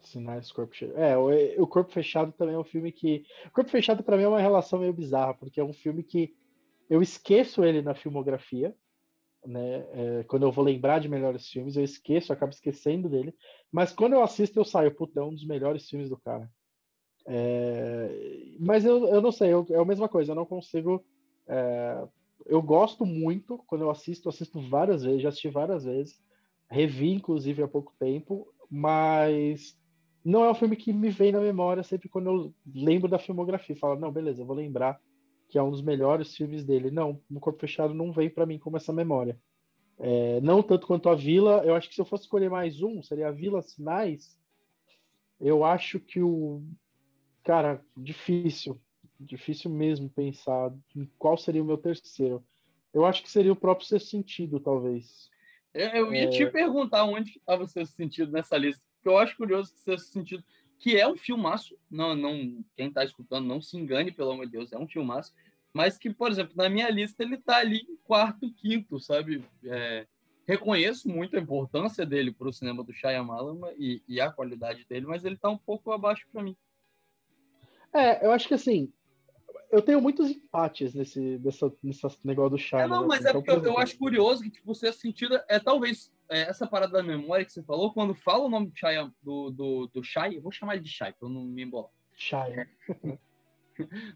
Sinais 0.00 0.50
corpo 0.50 0.74
fechado. 0.74 0.98
É, 0.98 1.16
o, 1.16 1.62
o 1.62 1.66
corpo 1.66 1.92
fechado 1.92 2.32
também 2.32 2.54
é 2.54 2.58
um 2.58 2.64
filme 2.64 2.90
que 2.90 3.24
o 3.46 3.50
corpo 3.50 3.70
fechado 3.70 4.02
para 4.02 4.16
mim 4.16 4.24
é 4.24 4.28
uma 4.28 4.40
relação 4.40 4.80
meio 4.80 4.92
bizarra, 4.92 5.34
porque 5.34 5.60
é 5.60 5.64
um 5.64 5.72
filme 5.72 6.02
que 6.02 6.34
eu 6.88 7.02
esqueço 7.02 7.64
ele 7.64 7.82
na 7.82 7.94
filmografia 7.94 8.74
né? 9.46 9.84
É, 9.92 10.24
quando 10.24 10.44
eu 10.44 10.52
vou 10.52 10.64
lembrar 10.64 11.00
de 11.00 11.08
melhores 11.08 11.48
filmes, 11.48 11.76
eu 11.76 11.84
esqueço, 11.84 12.30
eu 12.30 12.34
acabo 12.34 12.52
esquecendo 12.52 13.08
dele. 13.08 13.34
Mas 13.70 13.92
quando 13.92 14.12
eu 14.14 14.22
assisto, 14.22 14.58
eu 14.58 14.64
saio, 14.64 14.94
puta, 14.94 15.20
é 15.20 15.22
um 15.22 15.34
dos 15.34 15.44
melhores 15.44 15.88
filmes 15.88 16.08
do 16.08 16.16
cara. 16.16 16.48
É, 17.26 18.08
mas 18.58 18.84
eu, 18.84 19.06
eu 19.08 19.20
não 19.20 19.32
sei, 19.32 19.52
eu, 19.52 19.66
é 19.70 19.76
a 19.76 19.84
mesma 19.84 20.08
coisa, 20.08 20.32
eu 20.32 20.36
não 20.36 20.46
consigo. 20.46 21.04
É, 21.48 22.04
eu 22.46 22.60
gosto 22.60 23.04
muito 23.04 23.58
quando 23.66 23.82
eu 23.82 23.90
assisto, 23.90 24.28
assisto 24.28 24.60
várias 24.68 25.04
vezes, 25.04 25.22
já 25.22 25.28
assisti 25.28 25.48
várias 25.48 25.84
vezes, 25.84 26.20
revi 26.68 27.12
inclusive 27.12 27.62
há 27.62 27.68
pouco 27.68 27.92
tempo, 27.98 28.52
mas 28.68 29.78
não 30.24 30.44
é 30.44 30.50
um 30.50 30.54
filme 30.54 30.76
que 30.76 30.92
me 30.92 31.10
vem 31.10 31.30
na 31.30 31.40
memória 31.40 31.82
sempre 31.82 32.08
quando 32.08 32.26
eu 32.26 32.54
lembro 32.74 33.08
da 33.08 33.18
filmografia. 33.18 33.76
Falo, 33.76 33.98
não, 33.98 34.10
beleza, 34.10 34.42
eu 34.42 34.46
vou 34.46 34.56
lembrar 34.56 35.00
que 35.52 35.58
é 35.58 35.62
um 35.62 35.70
dos 35.70 35.82
melhores 35.82 36.34
filmes 36.34 36.64
dele. 36.64 36.90
Não, 36.90 37.20
no 37.28 37.38
Corpo 37.38 37.60
Fechado 37.60 37.92
não 37.92 38.10
vem 38.10 38.30
para 38.30 38.46
mim 38.46 38.58
como 38.58 38.78
essa 38.78 38.90
memória. 38.90 39.38
É, 39.98 40.40
não 40.40 40.62
tanto 40.62 40.86
quanto 40.86 41.10
a 41.10 41.14
Vila. 41.14 41.62
Eu 41.62 41.74
acho 41.74 41.90
que 41.90 41.94
se 41.94 42.00
eu 42.00 42.06
fosse 42.06 42.24
escolher 42.24 42.48
mais 42.48 42.80
um, 42.80 43.02
seria 43.02 43.28
a 43.28 43.30
Vila 43.30 43.60
Sinais. 43.60 44.34
Eu 45.38 45.62
acho 45.62 46.00
que 46.00 46.22
o. 46.22 46.62
Cara, 47.44 47.84
difícil. 47.94 48.80
Difícil 49.20 49.70
mesmo 49.70 50.08
pensar 50.08 50.72
em 50.96 51.04
qual 51.18 51.36
seria 51.36 51.62
o 51.62 51.66
meu 51.66 51.76
terceiro. 51.76 52.42
Eu 52.90 53.04
acho 53.04 53.22
que 53.22 53.30
seria 53.30 53.52
o 53.52 53.56
próprio 53.56 53.86
Sexto 53.86 54.08
Sentido, 54.08 54.58
talvez. 54.58 55.28
Eu, 55.74 55.90
eu 55.90 56.14
ia 56.14 56.24
é... 56.24 56.28
te 56.28 56.46
perguntar 56.46 57.04
onde 57.04 57.32
estava 57.32 57.62
o 57.62 57.68
Sexto 57.68 57.94
Sentido 57.94 58.32
nessa 58.32 58.56
lista, 58.56 58.82
porque 58.94 59.08
eu 59.10 59.18
acho 59.18 59.36
curioso 59.36 59.74
que 59.74 59.80
o 59.80 59.82
Sexto 59.82 60.12
Sentido 60.14 60.42
que 60.82 60.98
é 60.98 61.06
um 61.06 61.16
filmaço, 61.16 61.78
não, 61.88 62.16
não, 62.16 62.64
quem 62.76 62.88
está 62.88 63.04
escutando 63.04 63.46
não 63.46 63.62
se 63.62 63.76
engane, 63.76 64.10
pelo 64.10 64.32
amor 64.32 64.46
de 64.46 64.52
Deus, 64.52 64.72
é 64.72 64.76
um 64.76 64.88
filmaço, 64.88 65.32
mas 65.72 65.96
que, 65.96 66.12
por 66.12 66.28
exemplo, 66.28 66.54
na 66.56 66.68
minha 66.68 66.90
lista 66.90 67.22
ele 67.22 67.36
está 67.36 67.58
ali 67.58 67.86
em 67.88 67.96
quarto, 68.02 68.52
quinto, 68.52 68.98
sabe? 68.98 69.44
É, 69.64 70.08
reconheço 70.44 71.08
muito 71.08 71.36
a 71.36 71.40
importância 71.40 72.04
dele 72.04 72.32
para 72.32 72.48
o 72.48 72.52
cinema 72.52 72.82
do 72.82 72.92
Shyamalan 72.92 73.60
e, 73.78 74.02
e 74.08 74.20
a 74.20 74.32
qualidade 74.32 74.84
dele, 74.88 75.06
mas 75.06 75.24
ele 75.24 75.36
está 75.36 75.48
um 75.48 75.56
pouco 75.56 75.92
abaixo 75.92 76.26
para 76.32 76.42
mim. 76.42 76.56
É, 77.92 78.26
eu 78.26 78.32
acho 78.32 78.48
que 78.48 78.54
assim, 78.54 78.92
eu 79.70 79.80
tenho 79.80 80.00
muitos 80.00 80.30
empates 80.30 80.94
nesse, 80.94 81.38
nessa, 81.38 81.72
nesse 81.80 82.18
negócio 82.24 82.50
do 82.50 82.58
Shyamalan. 82.58 82.96
É, 82.96 83.00
não, 83.00 83.06
mas 83.06 83.20
assim, 83.20 83.28
é 83.28 83.32
porque 83.32 83.50
eu, 83.52 83.62
eu, 83.62 83.78
acho 83.78 83.96
curioso 83.96 84.42
que, 84.42 84.50
tipo, 84.50 84.74
você 84.74 84.92
sentido 84.92 85.40
é 85.48 85.60
talvez 85.60 86.12
é, 86.32 86.48
essa 86.48 86.66
parada 86.66 86.94
da 86.94 87.02
memória 87.02 87.44
que 87.44 87.52
você 87.52 87.62
falou, 87.62 87.92
quando 87.92 88.14
fala 88.14 88.44
o 88.44 88.48
nome 88.48 88.68
do 88.68 88.76
Shai, 88.76 88.96
do, 89.22 89.50
do, 89.50 89.86
do 89.88 90.02
Shai, 90.02 90.36
eu 90.36 90.42
vou 90.42 90.50
chamar 90.50 90.74
ele 90.74 90.84
de 90.84 90.90
Shai, 90.90 91.12
para 91.12 91.28
eu 91.28 91.30
não 91.30 91.44
me 91.44 91.62
embolar. 91.62 91.90
Shai. 92.16 92.66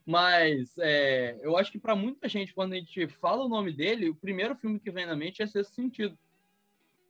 Mas 0.05 0.77
é, 0.79 1.39
eu 1.43 1.57
acho 1.57 1.73
que 1.73 1.79
para 1.79 1.97
muita 1.97 2.29
gente, 2.29 2.55
quando 2.55 2.73
a 2.73 2.77
gente 2.77 3.09
fala 3.09 3.45
o 3.45 3.49
nome 3.49 3.73
dele, 3.73 4.09
o 4.09 4.15
primeiro 4.15 4.55
filme 4.57 4.79
que 4.79 4.91
vem 4.91 5.07
na 5.07 5.17
mente 5.17 5.43
é 5.43 5.47
Sexto 5.47 5.75
Sentido. 5.75 6.19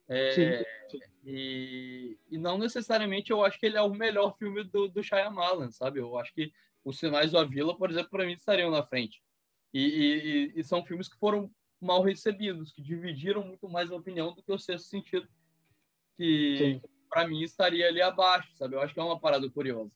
É, 0.08 0.32
sim, 0.32 0.98
sim. 0.98 1.00
E, 1.24 2.16
e, 2.30 2.38
não 2.38 2.56
necessariamente 2.56 3.32
eu 3.32 3.44
acho 3.44 3.58
que 3.58 3.66
ele 3.66 3.76
é 3.76 3.82
o 3.82 3.90
melhor 3.92 4.36
filme 4.38 4.62
do, 4.62 4.86
do 4.86 5.02
Shyamalan, 5.02 5.72
sabe? 5.72 5.98
Eu 5.98 6.16
acho 6.16 6.32
que 6.32 6.52
os 6.84 6.98
Sinais 6.98 7.32
da 7.32 7.42
Vila, 7.42 7.76
por 7.76 7.90
exemplo, 7.90 8.10
para 8.10 8.24
mim 8.24 8.34
estariam 8.34 8.70
na 8.70 8.84
frente. 8.84 9.20
E, 9.74 10.52
e, 10.54 10.60
e, 10.60 10.64
são 10.64 10.84
filmes 10.84 11.08
que 11.08 11.18
foram 11.18 11.50
mal 11.86 12.02
recebidos, 12.02 12.72
que 12.72 12.82
dividiram 12.82 13.42
muito 13.42 13.68
mais 13.68 13.90
a 13.90 13.96
opinião 13.96 14.34
do 14.34 14.42
que 14.42 14.52
o 14.52 14.58
Sexto 14.58 14.88
Sentido, 14.88 15.26
que 16.16 16.80
para 17.08 17.26
mim 17.26 17.42
estaria 17.42 17.88
ali 17.88 18.02
abaixo, 18.02 18.54
sabe? 18.56 18.74
Eu 18.74 18.80
acho 18.80 18.92
que 18.92 19.00
é 19.00 19.02
uma 19.02 19.18
parada 19.18 19.48
curiosa. 19.48 19.90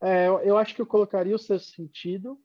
É, 0.00 0.26
eu, 0.26 0.40
eu 0.40 0.56
acho 0.56 0.74
que 0.74 0.82
eu 0.82 0.86
colocaria 0.86 1.36
o 1.36 1.38
Sexto 1.38 1.76
Sentido, 1.76 2.40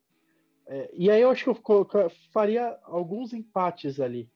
é, 0.68 0.90
e 0.94 1.10
aí 1.10 1.22
eu 1.22 1.32
acho 1.32 1.44
que 1.44 1.50
eu 1.50 2.12
faria 2.32 2.78
alguns 2.84 3.34
empates 3.34 4.00
ali. 4.00 4.30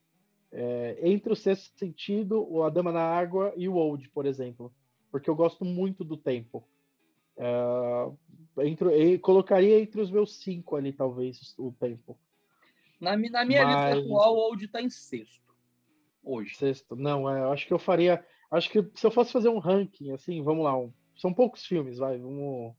É, 0.51 0.97
entre 1.01 1.33
o 1.33 1.35
Sexto 1.35 1.77
Sentido, 1.77 2.45
o 2.49 2.63
A 2.63 2.69
Dama 2.69 2.91
na 2.91 3.03
Água 3.03 3.53
e 3.55 3.67
o 3.67 3.75
Old, 3.75 4.09
por 4.09 4.25
exemplo. 4.25 4.73
Porque 5.11 5.29
eu 5.29 5.35
gosto 5.35 5.63
muito 5.63 6.03
do 6.03 6.17
tempo. 6.17 6.67
Uh, 7.35 8.17
entre, 8.61 9.17
colocaria 9.19 9.79
entre 9.79 9.99
os 9.99 10.11
meus 10.11 10.37
cinco 10.37 10.75
ali, 10.75 10.93
talvez, 10.93 11.55
o 11.57 11.71
tempo. 11.71 12.17
Na, 13.03 13.17
na 13.17 13.45
minha 13.45 13.65
Mas... 13.65 13.95
lista 13.95 14.05
atual, 14.05 14.35
o 14.35 14.39
Old 14.39 14.65
está 14.65 14.81
em 14.81 14.89
sexto. 14.89 15.53
hoje. 16.23 16.55
Sexto. 16.55 16.95
Não, 16.95 17.29
é, 17.29 17.51
acho 17.51 17.67
que 17.67 17.73
eu 17.73 17.79
faria. 17.79 18.25
Acho 18.49 18.69
que 18.69 18.83
se 18.95 19.05
eu 19.05 19.11
fosse 19.11 19.31
fazer 19.31 19.49
um 19.49 19.59
ranking, 19.59 20.11
assim, 20.11 20.41
vamos 20.41 20.63
lá. 20.63 20.77
Um, 20.77 20.91
são 21.15 21.33
poucos 21.33 21.65
filmes, 21.65 21.97
vai. 21.97 22.17
Vamos. 22.17 22.73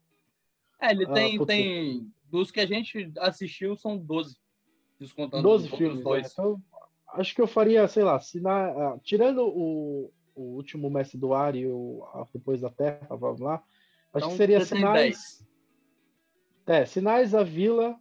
É, 0.81 0.91
ele 0.91 1.07
tem, 1.07 1.39
ah, 1.41 1.47
tem. 1.47 2.13
Dos 2.31 2.51
que 2.51 2.61
a 2.61 2.67
gente 2.67 3.13
assistiu, 3.19 3.77
são 3.77 3.97
12. 3.97 4.37
Descontando 4.99 5.43
12 5.43 5.69
filmes. 5.69 5.99
Né? 5.99 6.05
Dois. 6.05 6.33
Então, 6.33 6.63
acho 7.09 7.35
que 7.35 7.41
eu 7.41 7.47
faria, 7.47 7.87
sei 7.87 8.03
lá, 8.03 8.19
se 8.19 8.41
na, 8.41 8.95
uh, 8.95 9.01
tirando 9.01 9.43
o, 9.47 10.11
o 10.35 10.43
último 10.57 10.91
Mestre 10.91 11.19
do 11.19 11.35
Ar 11.35 11.55
e 11.55 11.67
o 11.67 12.03
Depois 12.33 12.61
da 12.61 12.71
Terra, 12.71 13.17
vamos 13.17 13.41
lá. 13.41 13.63
Acho 14.13 14.27
então, 14.27 14.31
que 14.31 14.37
seria 14.37 14.65
Sinais. 14.65 15.47
É, 16.67 16.87
Sinais 16.87 17.33
da 17.33 17.43
Vila. 17.43 17.99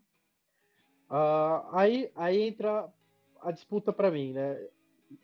Uh, 1.14 1.70
aí, 1.74 2.12
aí 2.16 2.42
entra 2.42 2.92
a 3.40 3.52
disputa 3.52 3.94
para 3.94 4.10
mim, 4.10 4.34
né? 4.34 4.60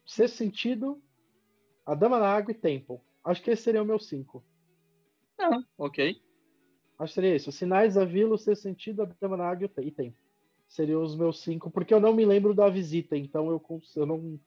Sexto 0.06 0.38
Sentido, 0.38 1.02
A 1.84 1.96
Dama 1.96 2.20
na 2.20 2.28
Água 2.28 2.52
e 2.52 2.56
Tempo. 2.56 3.02
Acho 3.24 3.42
que 3.42 3.50
esse 3.50 3.64
seria 3.64 3.82
o 3.82 3.86
meu 3.86 3.98
cinco. 3.98 4.44
Ah, 5.40 5.58
ok. 5.80 6.22
Acho 7.00 7.12
que 7.12 7.16
seria 7.16 7.36
isso. 7.36 7.52
Sinais 7.52 7.96
da 7.96 8.06
Vila, 8.06 8.36
o 8.36 8.38
Sexto 8.38 8.62
Sentido, 8.62 9.02
A 9.02 9.06
Dama 9.20 9.36
na 9.36 9.50
Água 9.50 9.68
e 9.82 9.90
Tempo. 9.90 10.18
Seriam 10.68 11.02
os 11.02 11.16
meus 11.16 11.40
cinco, 11.42 11.72
porque 11.72 11.92
eu 11.92 12.00
não 12.00 12.14
me 12.14 12.24
lembro 12.24 12.54
da 12.54 12.70
visita, 12.70 13.18
então 13.18 13.50
eu, 13.50 13.82
eu 13.96 14.06
não, 14.06 14.40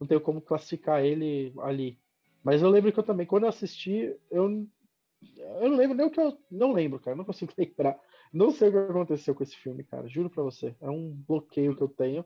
não 0.00 0.06
tenho 0.08 0.20
como 0.20 0.40
classificar 0.40 1.04
ele 1.04 1.52
ali. 1.58 1.96
Mas 2.42 2.60
eu 2.60 2.68
lembro 2.68 2.90
que 2.90 2.98
eu 2.98 3.04
também, 3.04 3.24
quando 3.24 3.44
eu 3.44 3.50
assisti, 3.50 4.16
eu, 4.32 4.66
eu 5.22 5.70
não 5.70 5.76
lembro 5.76 5.96
nem 5.96 6.06
o 6.06 6.10
que 6.10 6.20
eu. 6.20 6.38
Não 6.50 6.72
lembro, 6.72 7.00
cara. 7.00 7.16
Não 7.16 7.24
consigo 7.24 7.52
lembrar. 7.58 7.98
Não 8.32 8.50
sei 8.50 8.68
o 8.68 8.72
que 8.72 8.78
aconteceu 8.78 9.34
com 9.34 9.42
esse 9.42 9.56
filme, 9.56 9.84
cara. 9.84 10.08
Juro 10.08 10.30
pra 10.30 10.42
você. 10.42 10.74
É 10.80 10.88
um 10.88 11.10
bloqueio 11.10 11.76
que 11.76 11.82
eu 11.82 11.88
tenho. 11.88 12.24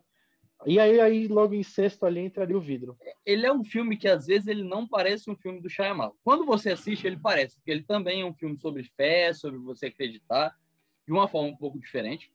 E 0.64 0.78
aí, 0.78 1.00
aí 1.00 1.26
logo 1.26 1.54
em 1.54 1.62
sexto 1.62 2.06
ali 2.06 2.20
entraria 2.20 2.56
o 2.56 2.60
vidro. 2.60 2.96
Ele 3.26 3.46
é 3.46 3.52
um 3.52 3.64
filme 3.64 3.96
que 3.96 4.06
às 4.06 4.26
vezes 4.26 4.46
ele 4.46 4.62
não 4.62 4.86
parece 4.86 5.28
um 5.28 5.36
filme 5.36 5.60
do 5.60 5.68
Shyamalan. 5.68 6.12
Quando 6.22 6.44
você 6.44 6.70
assiste, 6.70 7.06
ele 7.06 7.16
parece, 7.16 7.56
porque 7.56 7.70
ele 7.70 7.82
também 7.82 8.20
é 8.20 8.24
um 8.24 8.34
filme 8.34 8.56
sobre 8.58 8.84
fé, 8.84 9.32
sobre 9.32 9.58
você 9.58 9.86
acreditar, 9.86 10.56
de 11.04 11.12
uma 11.12 11.26
forma 11.26 11.48
um 11.48 11.56
pouco 11.56 11.80
diferente. 11.80 12.30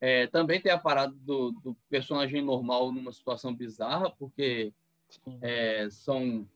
É, 0.00 0.26
também 0.28 0.60
tem 0.60 0.70
a 0.70 0.78
parada 0.78 1.12
do, 1.12 1.52
do, 1.52 1.76
personagem 1.88 2.42
normal 2.42 2.92
numa 2.92 3.12
situação 3.12 3.54
bizarra, 3.54 4.10
porque 4.10 4.72
é, 5.40 5.88
são 5.90 6.46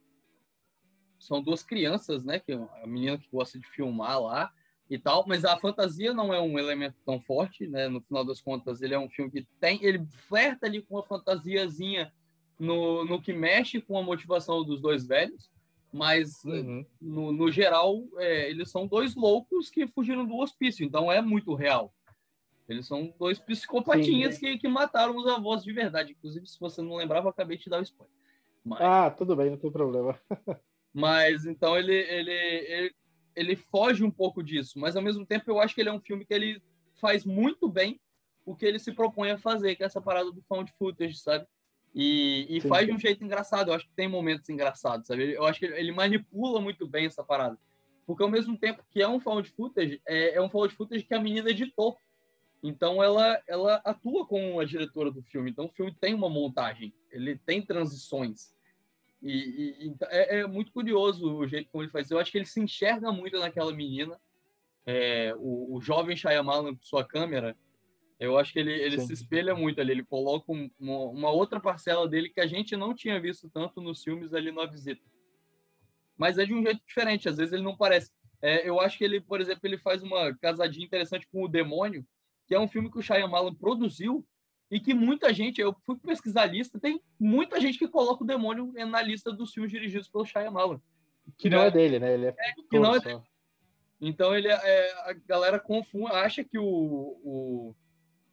são 1.19 1.43
duas 1.43 1.63
crianças, 1.63 2.25
né? 2.25 2.39
Que 2.39 2.53
a 2.53 2.87
menina 2.87 3.19
que 3.19 3.29
gosta 3.31 3.59
de 3.59 3.67
filmar 3.69 4.21
lá, 4.21 4.53
e 4.89 4.99
tal, 4.99 5.25
mas 5.27 5.45
a 5.45 5.57
fantasia 5.57 6.15
não 6.15 6.33
é 6.33 6.41
um 6.41 6.59
elemento 6.59 6.97
tão 7.05 7.21
forte, 7.21 7.67
né? 7.67 7.89
No 7.89 8.01
final 8.01 8.25
das 8.25 8.41
contas, 8.41 8.81
ele 8.81 8.95
é 8.95 8.99
um 8.99 9.11
filme 9.11 9.31
que 9.31 9.47
tem, 9.61 9.83
ele 9.83 10.07
flerta 10.29 10.67
ali 10.67 10.81
com 10.81 10.95
uma 10.95 11.03
fantasiazinha 11.03 12.13
no, 12.59 13.05
no 13.05 13.21
que 13.21 13.33
mexe 13.33 13.81
com 13.81 13.99
a 13.99 14.03
motivação 14.03 14.65
dos 14.65 14.81
dois 14.81 15.05
velhos, 15.07 15.51
mas 15.93 16.45
uhum. 16.45 16.87
no, 17.01 17.33
no, 17.33 17.51
geral, 17.51 18.05
é, 18.17 18.49
eles 18.49 18.71
são 18.71 18.87
dois 18.87 19.15
loucos 19.17 19.71
que 19.71 19.87
fugiram 19.89 20.25
do 20.25 20.37
hospício, 20.37 20.85
então 20.85 21.11
é 21.11 21.21
muito 21.21 21.55
real. 21.55 21.93
Eles 22.69 22.87
são 22.87 23.13
dois 23.19 23.39
psicopatinhas 23.39 24.35
Sim, 24.35 24.41
que, 24.41 24.59
que 24.59 24.69
mataram 24.69 25.17
os 25.17 25.27
avós 25.27 25.63
de 25.63 25.73
verdade. 25.73 26.13
Inclusive, 26.13 26.47
se 26.49 26.59
você 26.59 26.83
não 26.83 26.97
lembrava, 26.97 27.31
acabei 27.31 27.57
de 27.57 27.65
te 27.65 27.71
dar 27.71 27.79
o 27.79 27.83
spoiler. 27.83 28.13
Mas... 28.65 28.81
Ah, 28.81 29.11
tudo 29.11 29.37
bem, 29.37 29.51
não 29.51 29.57
tem 29.57 29.71
problema. 29.71 30.19
mas 30.97 31.45
então 31.45 31.77
ele, 31.77 31.95
ele, 31.95 32.33
ele 32.33 32.95
ele 33.37 33.55
foge 33.55 34.03
um 34.03 34.11
pouco 34.11 34.43
disso, 34.43 34.79
mas 34.79 34.97
ao 34.97 35.03
mesmo 35.03 35.27
tempo 35.27 35.51
eu 35.51 35.61
acho 35.61 35.75
que 35.75 35.83
ele 35.83 35.91
é 35.91 35.93
um 35.93 36.01
filme 36.01 36.25
que 36.25 36.33
ele 36.33 36.63
faz 36.95 37.25
muito 37.25 37.69
bem 37.69 38.01
o 38.47 38.57
que 38.57 38.65
ele 38.65 38.79
se 38.79 38.93
propõe 38.93 39.31
a 39.31 39.39
fazer, 39.39 39.77
que 39.77 39.83
é 39.83 39.87
essa 39.87 40.01
parada 40.01 40.33
do 40.33 40.41
found 40.43 40.73
footage, 40.79 41.19
sabe? 41.19 41.47
E, 41.95 42.47
e 42.49 42.61
faz 42.63 42.87
de 42.87 42.93
um 42.95 42.99
jeito 42.99 43.23
engraçado. 43.23 43.69
Eu 43.69 43.75
acho 43.75 43.87
que 43.87 43.95
tem 43.95 44.09
momentos 44.09 44.49
engraçados, 44.49 45.07
sabe? 45.07 45.33
Eu 45.33 45.45
acho 45.45 45.59
que 45.59 45.67
ele 45.67 45.93
manipula 45.93 46.61
muito 46.61 46.87
bem 46.87 47.07
essa 47.07 47.23
parada. 47.23 47.59
Porque 48.07 48.23
ao 48.23 48.31
mesmo 48.31 48.57
tempo 48.57 48.85
que 48.91 49.03
é 49.03 49.09
um 49.09 49.21
found 49.21 49.51
footage, 49.51 50.01
é, 50.07 50.37
é 50.37 50.41
um 50.41 50.49
found 50.49 50.75
footage 50.75 51.05
que 51.05 51.15
a 51.15 51.21
menina 51.21 51.51
editou. 51.51 51.99
Então 52.63 53.03
ela, 53.03 53.43
ela 53.47 53.83
atua 53.85 54.27
como 54.27 54.61
a 54.61 54.65
diretora 54.65 55.11
do 55.11 55.23
filme. 55.23 55.51
Então 55.51 55.67
o 55.67 55.73
filme 55.73 55.95
tem 56.01 56.15
uma 56.15 56.31
montagem, 56.31 56.95
ele 57.11 57.37
tem 57.37 57.61
transições. 57.61 58.56
E, 59.27 59.77
e, 59.81 59.89
então, 59.89 60.09
é, 60.11 60.39
é, 60.39 60.47
muito 60.47 60.71
curioso 60.73 61.37
o 61.37 61.47
jeito 61.49 61.69
como 61.71 61.83
ele 61.83 61.91
faz. 61.91 62.11
Eu 62.11 62.19
acho 62.19 62.31
que 62.31 62.39
ele 62.39 62.47
se 62.47 62.61
enxerga 62.61 63.11
muito 63.11 63.39
naquela 63.39 63.73
menina. 63.73 64.19
É, 64.87 65.35
o, 65.37 65.75
o, 65.75 65.81
jovem 65.81 66.17
Shyamalan 66.17 66.77
com 66.77 66.83
sua 66.83 67.05
câmera, 67.05 67.57
eu 68.21 68.39
acho 68.39 68.53
que 68.53 68.61
ele, 68.61 68.73
ele 68.73 69.01
se 69.01 69.13
espelha 69.13 69.53
muito 69.55 69.81
ali. 69.81 69.91
Ele 69.91 70.05
coloca 70.05 70.53
um, 70.53 70.71
uma, 70.79 70.99
uma, 71.07 71.31
outra 71.31 71.59
parcela 71.59 72.09
dele 72.09 72.29
que 72.29 72.41
a 72.41 72.47
gente 72.47 72.77
não 72.77 72.95
tinha 72.95 73.21
visto 73.21 73.51
tanto 73.51 73.81
nos 73.81 74.03
filmes 74.05 74.33
ali 74.33 74.53
na 74.53 74.65
visita. 74.65 75.03
Mas 76.17 76.39
é 76.39 76.47
de 76.47 76.55
um 76.55 76.63
jeito 76.63 76.81
diferente. 76.87 77.29
Às 77.29 77.37
vezes 77.37 77.53
ele 77.53 77.65
não 77.65 77.77
parece. 77.77 78.13
É, 78.41 78.69
eu 78.69 78.81
acho 78.81 78.97
que 78.97 79.05
ele, 79.05 79.21
por 79.21 79.41
exemplo, 79.41 79.63
ele 79.65 79.79
faz 79.79 80.05
uma 80.05 80.37
casadinha 80.37 80.87
interessante 80.87 81.27
com 81.33 81.43
o 81.43 81.49
Demônio, 81.49 82.07
que 82.47 82.55
é 82.55 82.61
um 82.61 82.69
filme 82.69 82.91
que 82.91 82.99
o 82.99 83.03
Shyamalan 83.03 83.55
produziu 83.55 84.25
e 84.71 84.81
que 84.81 84.93
muita 84.95 85.33
gente, 85.33 85.61
eu 85.61 85.75
fui 85.85 85.97
pesquisar 85.97 86.43
a 86.43 86.47
lista, 86.47 86.79
tem 86.79 87.01
muita 87.19 87.61
gente 87.61 87.79
que 87.79 87.89
coloca 87.89 88.25
o 88.25 88.27
demônio 88.27 88.73
na 88.87 89.01
lista 89.01 89.33
dos 89.33 89.53
filmes 89.53 89.71
dirigidos 89.71 90.09
pelo 90.09 90.25
Shyamalan. 90.25 90.81
Que 91.39 91.49
não 91.49 91.61
é 91.61 91.71
dele, 91.71 91.99
né? 91.99 92.15
Ele 92.15 92.27
é, 92.27 92.35
é 92.37 92.53
que 92.69 92.79
não 92.79 92.95
é 92.95 93.01
dele. 93.01 93.21
Então 94.01 94.37
ele 94.37 94.49
é, 94.49 94.55
é, 94.55 94.93
a 95.11 95.13
galera 95.27 95.59
confunde, 95.59 96.13
acha 96.13 96.45
que 96.45 96.59
o, 96.59 96.65
o 96.65 97.75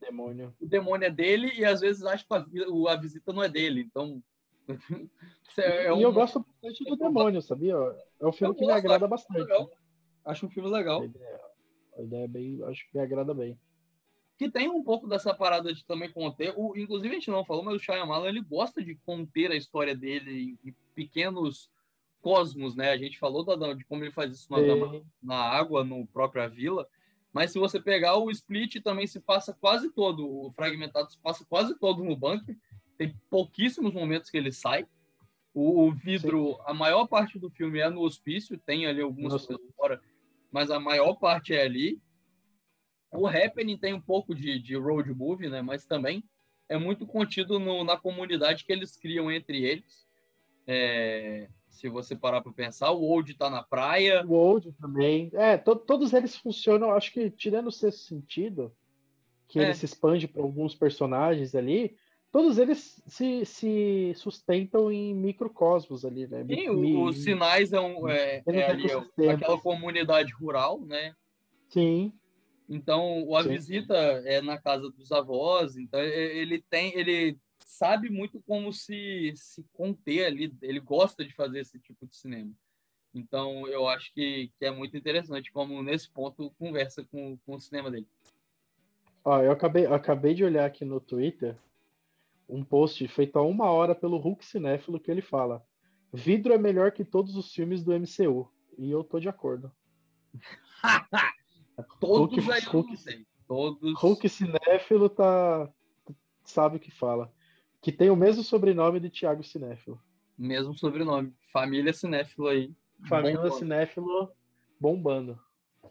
demônio 0.01 0.53
o 0.59 0.67
demônio 0.67 1.05
é 1.05 1.09
dele 1.09 1.53
e 1.55 1.63
às 1.63 1.79
vezes 1.79 2.03
acha 2.03 2.25
que 2.25 2.33
a, 2.33 2.91
a 2.91 2.95
visita 2.97 3.31
não 3.31 3.43
é 3.43 3.47
dele. 3.47 3.81
Então 3.81 4.21
é, 5.57 5.85
é 5.85 5.93
um, 5.93 5.99
e 5.99 6.03
eu 6.03 6.11
gosto 6.11 6.39
bastante 6.39 6.83
do 6.83 6.95
demônio, 6.95 7.41
sabia? 7.41 7.75
É 8.19 8.25
um 8.25 8.33
filme 8.33 8.53
eu 8.53 8.57
que 8.57 8.65
me 8.65 8.71
agrada 8.71 9.07
bastante. 9.07 9.39
Legal. 9.39 9.71
Acho 10.25 10.47
um 10.47 10.49
filme 10.49 10.69
legal. 10.69 11.01
A 11.01 11.05
ideia, 11.05 11.39
a 11.97 12.01
ideia 12.01 12.23
é 12.23 12.27
bem, 12.27 12.63
acho 12.63 12.89
que 12.89 12.97
me 12.97 13.03
agrada 13.03 13.33
bem 13.33 13.57
que 14.43 14.51
tem 14.51 14.69
um 14.69 14.83
pouco 14.83 15.07
dessa 15.07 15.33
parada 15.33 15.73
de 15.73 15.85
também 15.85 16.11
conter. 16.11 16.53
O, 16.57 16.75
inclusive, 16.75 17.09
a 17.09 17.13
gente 17.13 17.31
não 17.31 17.45
falou, 17.45 17.63
mas 17.63 17.75
o 17.75 17.79
Shyamalan, 17.79 18.27
ele 18.27 18.41
gosta 18.41 18.83
de 18.83 18.95
conter 19.05 19.51
a 19.51 19.55
história 19.55 19.95
dele 19.95 20.57
em, 20.65 20.75
pequenos 20.93 21.69
cosmos, 22.21 22.75
né? 22.75 22.91
A 22.91 22.97
gente 22.97 23.17
falou 23.17 23.43
da, 23.43 23.73
de 23.73 23.85
como 23.85 24.03
ele 24.03 24.11
faz 24.11 24.33
isso 24.33 24.51
na, 24.51 24.57
na 25.21 25.35
água, 25.35 25.83
no 25.83 26.05
própria 26.07 26.47
vila. 26.47 26.87
Mas 27.31 27.51
se 27.51 27.59
você 27.59 27.79
pegar 27.79 28.17
o 28.17 28.29
Split, 28.29 28.81
também 28.81 29.07
se 29.07 29.19
passa 29.19 29.53
quase 29.53 29.89
todo, 29.91 30.27
o 30.27 30.51
Fragmentado 30.51 31.09
se 31.09 31.17
passa 31.19 31.45
quase 31.45 31.77
todo 31.79 32.03
no 32.03 32.15
bunker. 32.15 32.57
Tem 32.97 33.15
pouquíssimos 33.29 33.93
momentos 33.93 34.29
que 34.29 34.37
ele 34.37 34.51
sai. 34.51 34.85
O, 35.53 35.87
o 35.87 35.91
vidro, 35.91 36.55
Sim. 36.55 36.61
a 36.65 36.73
maior 36.73 37.07
parte 37.07 37.39
do 37.39 37.49
filme 37.49 37.79
é 37.79 37.89
no 37.89 38.01
hospício, 38.01 38.57
tem 38.57 38.87
ali 38.87 39.01
algumas 39.01 39.45
coisas 39.45 39.65
fora, 39.75 40.01
mas 40.51 40.69
a 40.69 40.79
maior 40.79 41.13
parte 41.15 41.53
é 41.53 41.61
ali. 41.61 42.01
O 43.13 43.27
Happening 43.27 43.77
tem 43.77 43.93
um 43.93 44.01
pouco 44.01 44.33
de, 44.33 44.59
de 44.59 44.75
road 44.75 45.13
movie, 45.13 45.49
né? 45.49 45.61
Mas 45.61 45.85
também 45.85 46.23
é 46.69 46.77
muito 46.77 47.05
contido 47.05 47.59
no, 47.59 47.83
na 47.83 47.97
comunidade 47.97 48.65
que 48.65 48.71
eles 48.71 48.97
criam 48.97 49.31
entre 49.31 49.63
eles. 49.63 50.07
É, 50.65 51.49
se 51.69 51.89
você 51.89 52.15
parar 52.15 52.41
para 52.41 52.51
pensar, 52.51 52.91
o 52.91 53.03
Old 53.03 53.31
está 53.31 53.49
na 53.49 53.61
praia. 53.61 54.25
O 54.25 54.33
Old 54.33 54.71
também. 54.73 55.29
É, 55.33 55.57
to, 55.57 55.75
todos 55.75 56.13
eles 56.13 56.35
funcionam, 56.35 56.91
acho 56.91 57.11
que 57.11 57.29
tirando 57.29 57.67
o 57.67 57.71
sexto 57.71 58.03
sentido, 58.03 58.73
que 59.47 59.59
é. 59.59 59.63
ele 59.63 59.73
se 59.73 59.85
expande 59.85 60.27
para 60.27 60.41
alguns 60.41 60.73
personagens 60.73 61.53
ali, 61.53 61.95
todos 62.31 62.57
eles 62.57 63.01
se, 63.05 63.45
se 63.45 64.13
sustentam 64.15 64.91
em 64.91 65.13
microcosmos 65.13 66.05
ali, 66.05 66.25
né? 66.27 66.45
Sim, 66.45 66.69
Mi, 66.69 66.95
os 66.95 67.23
sinais 67.23 67.73
é, 67.73 67.79
um, 67.79 68.07
é, 68.07 68.41
é 68.47 68.71
ali, 68.71 68.87
aquela 69.29 69.59
comunidade 69.59 70.31
rural, 70.33 70.81
né? 70.81 71.13
Sim. 71.69 72.13
Então, 72.69 73.35
a 73.35 73.43
Sim. 73.43 73.49
visita 73.49 73.93
é 73.95 74.41
na 74.41 74.57
casa 74.57 74.89
dos 74.89 75.11
avós, 75.11 75.75
então 75.75 75.99
ele 75.99 76.63
tem, 76.69 76.97
ele 76.97 77.37
sabe 77.65 78.09
muito 78.09 78.41
como 78.47 78.71
se, 78.71 79.33
se 79.35 79.65
conter 79.73 80.25
ali, 80.25 80.53
ele 80.61 80.79
gosta 80.79 81.25
de 81.25 81.33
fazer 81.33 81.59
esse 81.59 81.79
tipo 81.79 82.07
de 82.07 82.15
cinema. 82.15 82.51
Então, 83.13 83.67
eu 83.67 83.87
acho 83.87 84.11
que, 84.13 84.51
que 84.57 84.65
é 84.65 84.71
muito 84.71 84.97
interessante 84.97 85.51
como, 85.51 85.83
nesse 85.83 86.09
ponto, 86.09 86.51
conversa 86.57 87.05
com, 87.05 87.37
com 87.45 87.55
o 87.55 87.61
cinema 87.61 87.91
dele. 87.91 88.07
Ó, 89.23 89.41
eu 89.41 89.51
acabei, 89.51 89.85
eu 89.85 89.93
acabei 89.93 90.33
de 90.33 90.43
olhar 90.43 90.65
aqui 90.65 90.83
no 90.83 90.99
Twitter 90.99 91.55
um 92.49 92.63
post 92.63 93.07
feito 93.07 93.37
há 93.37 93.41
uma 93.41 93.71
hora 93.71 93.95
pelo 93.95 94.17
Hulk 94.17 94.43
Cinéfilo 94.43 94.99
que 94.99 95.09
ele 95.09 95.21
fala 95.21 95.63
vidro 96.13 96.53
é 96.53 96.57
melhor 96.57 96.91
que 96.91 97.03
todos 97.03 97.35
os 97.35 97.51
filmes 97.51 97.83
do 97.83 97.91
MCU. 97.91 98.47
E 98.77 98.91
eu 98.91 99.03
tô 99.03 99.19
de 99.19 99.27
acordo. 99.27 99.71
Todos 101.99 102.45
Hulk, 102.45 102.51
aí 102.51 102.63
eu 102.63 102.71
Hulk, 102.71 102.89
não 102.89 102.97
sei. 102.97 103.25
Todos. 103.47 103.99
Hulk 103.99 104.29
Cinéfilo 104.29 105.09
tá, 105.09 105.69
sabe 106.43 106.77
o 106.77 106.79
que 106.79 106.91
fala. 106.91 107.31
Que 107.81 107.91
tem 107.91 108.09
o 108.09 108.15
mesmo 108.15 108.43
sobrenome 108.43 108.99
de 108.99 109.09
Thiago 109.09 109.43
Cinéfilo. 109.43 110.01
Mesmo 110.37 110.73
sobrenome. 110.73 111.33
Família 111.51 111.93
Cinéfilo 111.93 112.47
aí. 112.47 112.71
Família 113.07 113.37
bombando. 113.37 113.55
Cinéfilo 113.55 114.31
bombando. 114.79 115.39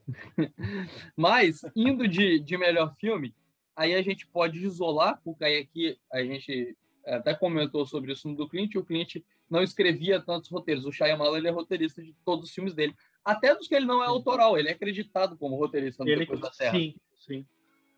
Mas, 1.17 1.63
indo 1.77 2.09
de, 2.09 2.39
de 2.39 2.57
melhor 2.57 2.95
filme, 2.95 3.35
aí 3.77 3.95
a 3.95 4.03
gente 4.03 4.27
pode 4.27 4.59
isolar, 4.65 5.21
porque 5.23 5.45
aí 5.45 5.59
aqui 5.59 5.99
a 6.11 6.23
gente 6.23 6.77
até 7.05 7.35
comentou 7.35 7.85
sobre 7.87 8.13
isso 8.13 8.29
no 8.29 8.37
do 8.37 8.49
Clint, 8.49 8.75
o 8.77 8.85
Clint 8.85 9.17
não 9.51 9.63
escrevia 9.63 10.21
tantos 10.21 10.49
roteiros. 10.51 10.87
O 10.87 10.93
Shyamalan 10.93 11.39
ele 11.39 11.49
é 11.49 11.51
roteirista 11.51 12.03
de 12.03 12.15
todos 12.25 12.49
os 12.49 12.55
filmes 12.55 12.75
dele, 12.75 12.95
até 13.25 13.55
dos 13.55 13.69
que 13.69 13.75
ele 13.75 13.87
não 13.87 14.03
é 14.03 14.07
autoral, 14.07 14.59
ele 14.59 14.69
é 14.69 14.73
acreditado 14.73 15.37
como 15.37 15.57
roteirista 15.57 16.05
no 16.05 16.11
ele, 16.11 16.21
Depois 16.21 16.41
da 16.41 16.51
Terra. 16.51 16.77
Sim, 16.77 16.95
sim. 17.19 17.47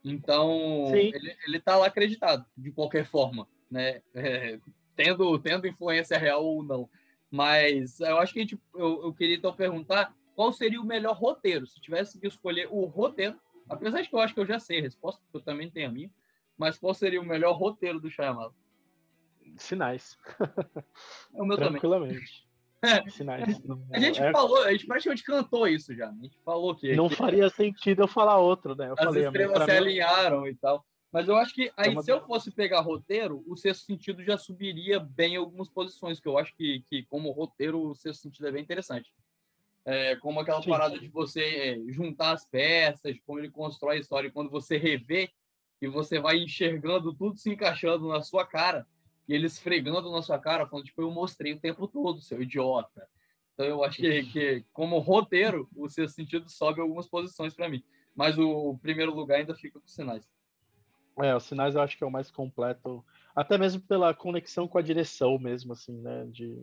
Então, 0.05 0.87
sim. 0.91 1.11
ele, 1.15 1.37
ele 1.47 1.61
tá 1.61 1.77
lá 1.77 1.87
acreditado, 1.87 2.45
de 2.57 2.71
qualquer 2.71 3.07
forma, 3.07 3.49
né? 3.71 4.03
É, 4.15 4.59
tendo, 4.95 5.39
tendo 5.39 5.67
influência 5.67 6.19
real 6.19 6.45
ou 6.45 6.63
não. 6.63 6.89
Mas 7.31 8.01
eu 8.01 8.19
acho 8.19 8.33
que 8.33 8.39
a 8.39 8.43
gente, 8.43 8.59
eu, 8.75 9.03
eu 9.05 9.15
queria 9.15 9.37
então 9.37 9.53
perguntar 9.53 10.15
qual 10.37 10.53
seria 10.53 10.81
o 10.81 10.85
melhor 10.85 11.17
roteiro, 11.17 11.67
se 11.67 11.81
tivesse 11.81 12.19
que 12.21 12.27
escolher 12.27 12.69
o 12.71 12.85
roteiro, 12.85 13.39
apesar 13.69 14.03
de 14.03 14.09
que 14.09 14.15
eu 14.15 14.21
acho 14.21 14.35
que 14.35 14.41
eu 14.41 14.47
já 14.47 14.59
sei 14.59 14.79
a 14.79 14.83
resposta, 14.83 15.21
porque 15.23 15.39
eu 15.39 15.41
também 15.41 15.71
tenho 15.71 15.89
a 15.89 15.93
minha, 15.93 16.11
mas 16.57 16.79
qual 16.79 16.95
seria 16.95 17.21
o 17.21 17.27
melhor 17.27 17.57
roteiro 17.57 17.99
do 17.99 18.11
Shyamalan? 18.11 18.53
Sinais. 19.57 20.19
É 21.35 21.43
o 21.43 21.45
meu 21.45 21.57
Tranquilamente. 21.57 22.15
também. 22.15 22.54
Sinais. 23.11 23.61
a 23.93 23.99
gente 23.99 24.23
é... 24.23 24.33
falou, 24.33 24.63
a 24.65 24.73
gente 24.73 24.87
praticamente 24.87 25.23
cantou 25.23 25.67
isso 25.67 25.95
já. 25.95 26.09
A 26.09 26.23
gente 26.23 26.39
falou 26.45 26.75
que. 26.75 26.95
Não 26.95 27.09
faria 27.09 27.49
sentido 27.51 28.03
eu 28.03 28.09
falar 28.09 28.39
outro, 28.39 28.75
né? 28.75 28.89
Eu 28.89 28.95
As 28.99 29.05
falei, 29.05 29.25
estrelas 29.25 29.65
se 29.65 29.71
mim... 29.71 29.77
alinharam 29.77 30.47
e 30.47 30.55
tal. 30.55 30.85
Mas 31.15 31.29
eu 31.29 31.37
acho 31.37 31.55
que 31.55 31.71
aí, 31.77 31.89
é 31.89 31.91
uma... 31.91 32.03
se 32.03 32.11
eu 32.11 32.21
fosse 32.27 32.51
pegar 32.51 32.81
roteiro, 32.81 33.45
o 33.47 33.57
sexto 33.57 33.85
sentido 33.87 34.25
já 34.25 34.37
subiria 34.37 34.99
bem 34.99 35.37
algumas 35.37 35.69
posições, 35.69 36.19
que 36.19 36.27
eu 36.27 36.37
acho 36.37 36.53
que, 36.57 36.85
que 36.91 37.05
como 37.05 37.31
roteiro, 37.31 37.81
o 37.81 37.95
sexto 37.95 38.23
sentido 38.23 38.49
é 38.49 38.51
bem 38.51 38.63
interessante. 38.63 39.13
É, 39.85 40.17
como 40.17 40.41
aquela 40.41 40.61
Sim. 40.61 40.71
parada 40.71 40.99
de 40.99 41.07
você 41.09 41.45
é, 41.45 41.93
juntar 41.93 42.33
as 42.33 42.45
peças, 42.45 43.17
como 43.25 43.39
ele 43.39 43.49
constrói 43.49 43.99
a 43.99 44.01
história, 44.01 44.27
e 44.27 44.33
quando 44.33 44.51
você 44.51 44.77
revê 44.77 45.31
e 45.81 45.87
você 45.87 46.19
vai 46.19 46.39
enxergando 46.39 47.15
tudo 47.15 47.39
se 47.39 47.49
encaixando 47.49 48.09
na 48.09 48.21
sua 48.23 48.45
cara, 48.45 48.85
e 49.29 49.35
ele 49.35 49.47
esfregando 49.47 50.11
na 50.11 50.23
sua 50.23 50.39
cara, 50.39 50.67
falando, 50.67 50.87
tipo, 50.87 51.03
eu 51.03 51.11
mostrei 51.11 51.53
o 51.53 51.61
tempo 51.61 51.89
todo, 51.89 52.21
seu 52.21 52.43
idiota. 52.43 53.09
Então 53.55 53.67
eu 53.67 53.85
acho 53.85 53.99
que, 53.99 54.25
que 54.25 54.65
como 54.73 54.99
roteiro, 54.99 55.69
o 55.77 55.89
sexto 55.89 56.17
sentido 56.17 56.49
sobe 56.51 56.81
algumas 56.81 57.07
posições 57.07 57.55
para 57.55 57.69
mim. 57.69 57.83
Mas 58.15 58.37
o, 58.39 58.71
o 58.71 58.79
primeiro 58.79 59.15
lugar 59.15 59.39
ainda 59.39 59.55
fica 59.55 59.79
com 59.79 59.87
os 59.87 59.95
sinais. 59.95 60.29
É, 61.23 61.35
os 61.35 61.45
sinais 61.45 61.75
eu 61.75 61.81
acho 61.81 61.97
que 61.97 62.03
é 62.03 62.07
o 62.07 62.11
mais 62.11 62.31
completo, 62.31 63.05
até 63.35 63.57
mesmo 63.57 63.81
pela 63.83 64.13
conexão 64.13 64.67
com 64.67 64.79
a 64.79 64.83
direção 64.83 65.39
mesmo, 65.39 65.73
assim, 65.73 66.01
né? 66.01 66.27
De, 66.27 66.57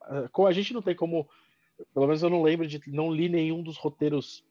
a 0.00 0.52
gente 0.52 0.72
não 0.72 0.82
tem 0.82 0.94
como, 0.94 1.28
pelo 1.92 2.06
menos 2.06 2.22
eu 2.22 2.30
não 2.30 2.42
lembro 2.42 2.66
de, 2.66 2.80
não 2.88 3.12
li 3.12 3.28
nenhum 3.28 3.62
dos 3.62 3.76
roteiros 3.76 4.44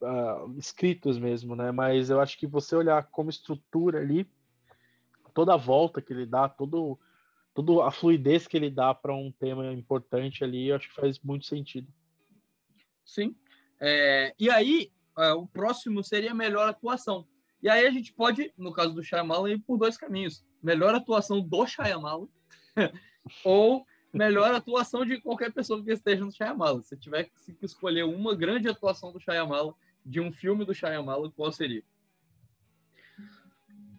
uh, 0.00 0.58
escritos 0.58 1.18
mesmo, 1.18 1.54
né? 1.54 1.70
Mas 1.70 2.08
eu 2.08 2.20
acho 2.20 2.38
que 2.38 2.46
você 2.46 2.74
olhar 2.74 3.02
como 3.10 3.28
estrutura 3.28 4.00
ali, 4.00 4.26
toda 5.32 5.54
a 5.54 5.56
volta 5.56 6.02
que 6.02 6.12
ele 6.12 6.26
dá, 6.26 6.48
todo, 6.48 6.98
toda 7.54 7.86
a 7.86 7.90
fluidez 7.90 8.46
que 8.46 8.56
ele 8.56 8.70
dá 8.70 8.94
para 8.94 9.14
um 9.14 9.32
tema 9.32 9.72
importante 9.72 10.44
ali, 10.44 10.68
eu 10.68 10.76
acho 10.76 10.88
que 10.88 10.94
faz 10.94 11.18
muito 11.20 11.46
sentido. 11.46 11.88
Sim. 13.04 13.34
É, 13.80 14.34
e 14.38 14.50
aí, 14.50 14.92
uh, 15.16 15.36
o 15.36 15.46
próximo 15.46 16.02
seria 16.04 16.34
melhor 16.34 16.68
atuação. 16.68 17.26
E 17.62 17.68
aí 17.68 17.86
a 17.86 17.90
gente 17.90 18.12
pode, 18.12 18.52
no 18.56 18.72
caso 18.72 18.94
do 18.94 19.02
Shyamalan, 19.02 19.50
ir 19.50 19.58
por 19.58 19.78
dois 19.78 19.96
caminhos. 19.96 20.44
Melhor 20.62 20.94
atuação 20.94 21.40
do 21.40 21.66
Shyamalan 21.66 22.26
ou 23.44 23.84
melhor 24.12 24.54
atuação 24.54 25.04
de 25.04 25.20
qualquer 25.20 25.52
pessoa 25.52 25.82
que 25.82 25.92
esteja 25.92 26.24
no 26.24 26.32
Shyamalan. 26.32 26.82
Se 26.82 26.96
tiver 26.96 27.24
que 27.24 27.64
escolher 27.64 28.04
uma 28.04 28.34
grande 28.34 28.68
atuação 28.68 29.12
do 29.12 29.20
Shyamalan, 29.20 29.74
de 30.04 30.20
um 30.20 30.32
filme 30.32 30.64
do 30.64 30.74
Shyamalan, 30.74 31.30
qual 31.30 31.52
seria? 31.52 31.84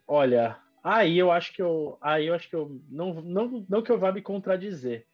Olha, 0.08 0.60
aí 0.84 1.18
eu 1.18 1.32
acho 1.32 1.54
que 1.54 1.62
eu, 1.62 1.98
aí 2.02 2.28
eu 2.28 2.34
acho 2.34 2.50
que 2.50 2.56
eu 2.56 2.82
não, 2.90 3.22
não, 3.22 3.66
não 3.68 3.82
que 3.82 3.92
eu 3.92 4.00
vá 4.00 4.12
me 4.12 4.22
contradizer, 4.22 5.06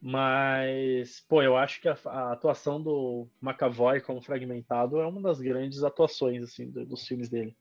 mas 0.00 1.24
pô, 1.28 1.42
eu 1.42 1.56
acho 1.56 1.80
que 1.80 1.88
a, 1.88 1.96
a 2.06 2.32
atuação 2.32 2.82
do 2.82 3.28
McAvoy 3.42 4.00
como 4.00 4.22
fragmentado 4.22 5.00
é 5.00 5.06
uma 5.06 5.20
das 5.20 5.40
grandes 5.40 5.82
atuações 5.82 6.42
assim 6.42 6.70
do, 6.70 6.84
dos 6.84 7.06
filmes 7.06 7.28
dele. 7.28 7.56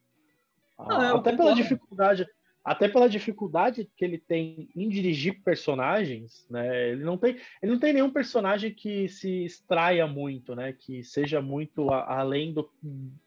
Ah, 0.77 1.15
até 1.15 1.35
pela 1.35 1.55
dificuldade, 1.55 2.27
até 2.63 2.87
pela 2.87 3.07
dificuldade 3.07 3.89
que 3.95 4.03
ele 4.03 4.17
tem 4.17 4.69
em 4.75 4.89
dirigir 4.89 5.41
personagens, 5.43 6.45
né? 6.49 6.89
Ele 6.89 7.03
não 7.03 7.17
tem, 7.17 7.37
ele 7.61 7.71
não 7.71 7.79
tem 7.79 7.93
nenhum 7.93 8.11
personagem 8.11 8.73
que 8.73 9.07
se 9.07 9.45
extraia 9.45 10.07
muito, 10.07 10.55
né? 10.55 10.73
Que 10.73 11.03
seja 11.03 11.41
muito 11.41 11.91
a, 11.91 12.19
além 12.19 12.53
do, 12.53 12.69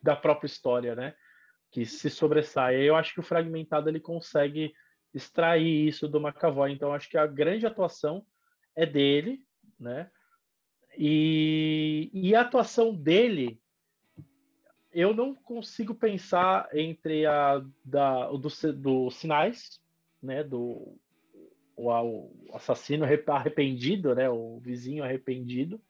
da 0.03 0.17
própria 0.17 0.47
história, 0.47 0.95
né? 0.95 1.15
Que 1.71 1.85
se 1.85 2.09
sobressaia. 2.11 2.79
Eu 2.79 2.97
acho 2.97 3.15
que 3.15 3.21
o 3.21 3.25
fragmentado 3.25 3.89
ele 3.89 4.01
consegue 4.01 4.73
extrair 5.15 5.89
isso 5.89 6.09
do 6.09 6.21
McAvoy. 6.21 6.73
Então 6.73 6.93
acho 6.93 7.09
que 7.09 7.19
a 7.19 7.27
grande 7.27 7.67
atuação 7.67 8.25
é 8.75 8.87
dele, 8.87 9.43
né? 9.79 10.11
E, 10.97 12.11
e 12.13 12.35
a 12.35 12.41
atuação 12.41 12.95
dele 12.95 13.61
eu 14.93 15.15
não 15.15 15.35
consigo 15.35 15.95
pensar 15.95 16.69
entre 16.73 17.27
a 17.27 17.63
da, 17.85 18.31
o 18.31 18.39
do, 18.39 18.49
do 18.73 19.11
Sinais, 19.11 19.81
né, 20.21 20.43
do 20.43 20.99
o, 21.77 21.89
o 21.89 22.57
assassino 22.57 23.05
arrependido, 23.29 24.15
né, 24.15 24.29
o 24.29 24.59
vizinho 24.59 25.05
arrependido, 25.05 25.81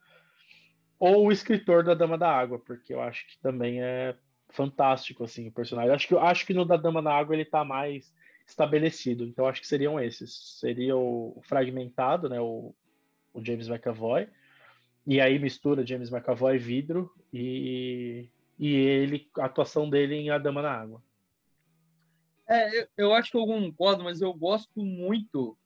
ou 0.99 1.27
o 1.27 1.33
escritor 1.33 1.83
da 1.85 1.95
Dama 1.95 2.19
da 2.19 2.31
Água, 2.31 2.59
porque 2.59 2.93
eu 2.93 3.01
acho 3.01 3.27
que 3.29 3.39
também 3.41 3.81
é 3.83 4.15
fantástico 4.51 5.25
assim 5.25 5.49
o 5.49 5.53
personagem. 5.53 5.93
Acho 5.93 6.09
que 6.09 6.17
acho 6.17 6.47
que 6.47 6.55
no 6.55 6.65
da 6.65 6.77
Dama 6.77 7.03
da 7.03 7.15
Água 7.15 7.35
ele 7.35 7.43
está 7.43 7.65
mais 7.65 8.13
estabelecido. 8.47 9.25
Então 9.25 9.47
acho 9.47 9.61
que 9.61 9.67
seriam 9.67 10.01
esses. 10.01 10.59
Seria 10.59 10.97
o, 10.97 11.41
fragmentado, 11.43 12.29
né, 12.29 12.41
o, 12.41 12.75
o 13.33 13.45
James 13.45 13.69
McAvoy, 13.69 14.29
e 15.07 15.21
aí 15.21 15.39
mistura 15.39 15.87
James 15.87 16.11
McAvoy 16.11 16.59
vidro 16.59 17.13
e 17.33 18.29
e 18.59 18.75
ele, 18.75 19.31
a 19.39 19.45
atuação 19.45 19.89
dele 19.89 20.17
em 20.17 20.31
A 20.31 20.39
Dama 20.39 20.61
na 20.61 20.73
Água. 20.73 21.03
É, 22.49 22.81
eu, 22.81 22.89
eu 22.97 23.15
acho 23.15 23.31
que 23.31 23.37
eu 23.37 23.47
concordo, 23.47 24.03
mas 24.03 24.21
eu 24.21 24.33
gosto 24.35 24.83
muito 24.83 25.57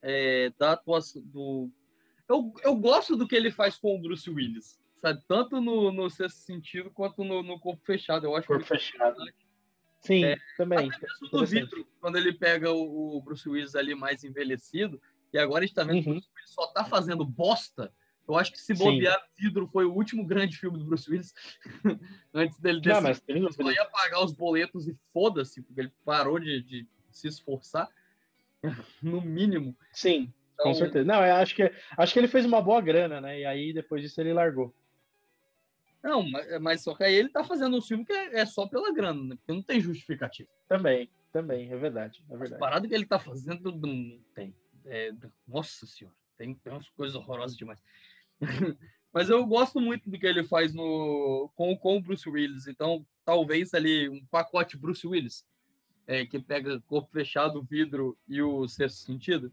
é, 0.00 0.50
da 0.58 0.72
atuação 0.72 1.20
do. 1.22 1.68
Eu, 2.28 2.54
eu 2.62 2.76
gosto 2.76 3.16
do 3.16 3.26
que 3.26 3.34
ele 3.34 3.50
faz 3.50 3.76
com 3.76 3.96
o 3.96 4.00
Bruce 4.00 4.30
Willis, 4.30 4.78
sabe? 5.02 5.22
Tanto 5.28 5.60
no, 5.60 5.92
no 5.92 6.08
sexto 6.08 6.38
sentido 6.38 6.90
quanto 6.90 7.22
no, 7.22 7.42
no 7.42 7.60
corpo 7.60 7.84
fechado. 7.84 8.24
Eu 8.24 8.34
acho 8.34 8.46
corpo 8.46 8.64
fechado. 8.64 9.16
Sim, 10.00 10.24
é, 10.24 10.36
também. 10.56 10.90
Até 10.90 11.06
do 11.30 11.44
vidro, 11.44 11.86
quando 12.00 12.16
ele 12.16 12.32
pega 12.32 12.72
o, 12.72 13.18
o, 13.18 13.22
Bruce 13.22 13.46
Willis 13.46 13.74
ali 13.74 13.94
mais 13.94 14.24
envelhecido, 14.24 15.00
e 15.32 15.38
agora 15.38 15.62
a 15.62 15.66
gente 15.66 15.76
tá 15.76 15.84
vendo 15.84 15.96
uhum. 15.96 16.02
que 16.02 16.10
o 16.10 16.14
Bruce 16.14 16.30
Willis 16.34 16.50
só 16.54 16.66
tá 16.68 16.84
fazendo 16.84 17.24
bosta 17.24 17.92
eu 18.28 18.36
acho 18.36 18.52
que 18.52 18.60
se 18.60 18.74
bobear, 18.74 19.18
Sim. 19.18 19.26
Vidro 19.36 19.66
foi 19.66 19.84
o 19.84 19.92
último 19.92 20.24
grande 20.24 20.56
filme 20.56 20.78
do 20.78 20.84
Bruce 20.84 21.10
Willis. 21.10 21.34
Antes 22.32 22.58
dele 22.60 22.80
decidir, 22.80 22.94
Não, 22.94 23.02
mas 23.02 23.20
tem... 23.20 23.50
só 23.50 23.70
ia 23.70 23.84
pagar 23.86 24.24
os 24.24 24.32
boletos 24.32 24.86
e 24.86 24.96
foda-se, 25.12 25.62
porque 25.62 25.80
ele 25.80 25.92
parou 26.04 26.38
de, 26.38 26.62
de 26.62 26.86
se 27.10 27.28
esforçar, 27.28 27.88
no 29.02 29.20
mínimo. 29.20 29.76
Sim, 29.92 30.32
então... 30.54 30.66
com 30.66 30.74
certeza. 30.74 31.04
Não, 31.04 31.24
eu 31.24 31.34
acho 31.34 31.54
que, 31.54 31.72
acho 31.96 32.12
que 32.12 32.18
ele 32.18 32.28
fez 32.28 32.46
uma 32.46 32.62
boa 32.62 32.80
grana, 32.80 33.20
né? 33.20 33.40
E 33.40 33.44
aí 33.44 33.72
depois 33.72 34.00
disso 34.02 34.20
ele 34.20 34.32
largou. 34.32 34.74
Não, 36.02 36.28
mas, 36.28 36.60
mas 36.60 36.82
só 36.82 36.94
que 36.94 37.04
aí 37.04 37.14
ele 37.14 37.28
tá 37.28 37.44
fazendo 37.44 37.76
um 37.76 37.82
filme 37.82 38.04
que 38.04 38.12
é, 38.12 38.40
é 38.40 38.46
só 38.46 38.66
pela 38.66 38.92
grana, 38.92 39.22
né? 39.22 39.36
Porque 39.36 39.52
não 39.52 39.62
tem 39.62 39.80
justificativo. 39.80 40.48
Também, 40.68 41.08
também, 41.32 41.70
é 41.70 41.76
verdade. 41.76 42.22
É 42.28 42.36
verdade. 42.36 42.54
A 42.54 42.58
parada 42.58 42.88
que 42.88 42.94
ele 42.94 43.06
tá 43.06 43.18
fazendo 43.18 43.70
não 43.72 44.18
tem. 44.34 44.54
É, 44.84 45.12
nossa 45.46 45.86
senhora, 45.86 46.16
tem, 46.36 46.54
tem 46.56 46.72
umas 46.72 46.88
coisas 46.90 47.14
horrorosas 47.14 47.56
demais. 47.56 47.80
Mas 49.12 49.28
eu 49.28 49.44
gosto 49.46 49.78
muito 49.78 50.10
do 50.10 50.18
que 50.18 50.26
ele 50.26 50.42
faz 50.42 50.72
no, 50.72 51.50
com, 51.54 51.76
com 51.76 51.98
o 51.98 52.00
Bruce 52.00 52.28
Willis. 52.28 52.66
Então, 52.66 53.06
talvez 53.24 53.74
ali 53.74 54.08
um 54.08 54.24
pacote 54.26 54.76
Bruce 54.76 55.06
Willis, 55.06 55.44
é, 56.06 56.24
que 56.24 56.38
pega 56.38 56.80
corpo 56.80 57.10
fechado, 57.12 57.62
vidro 57.62 58.16
e 58.26 58.40
o 58.40 58.66
sexto 58.66 59.04
sentido. 59.04 59.52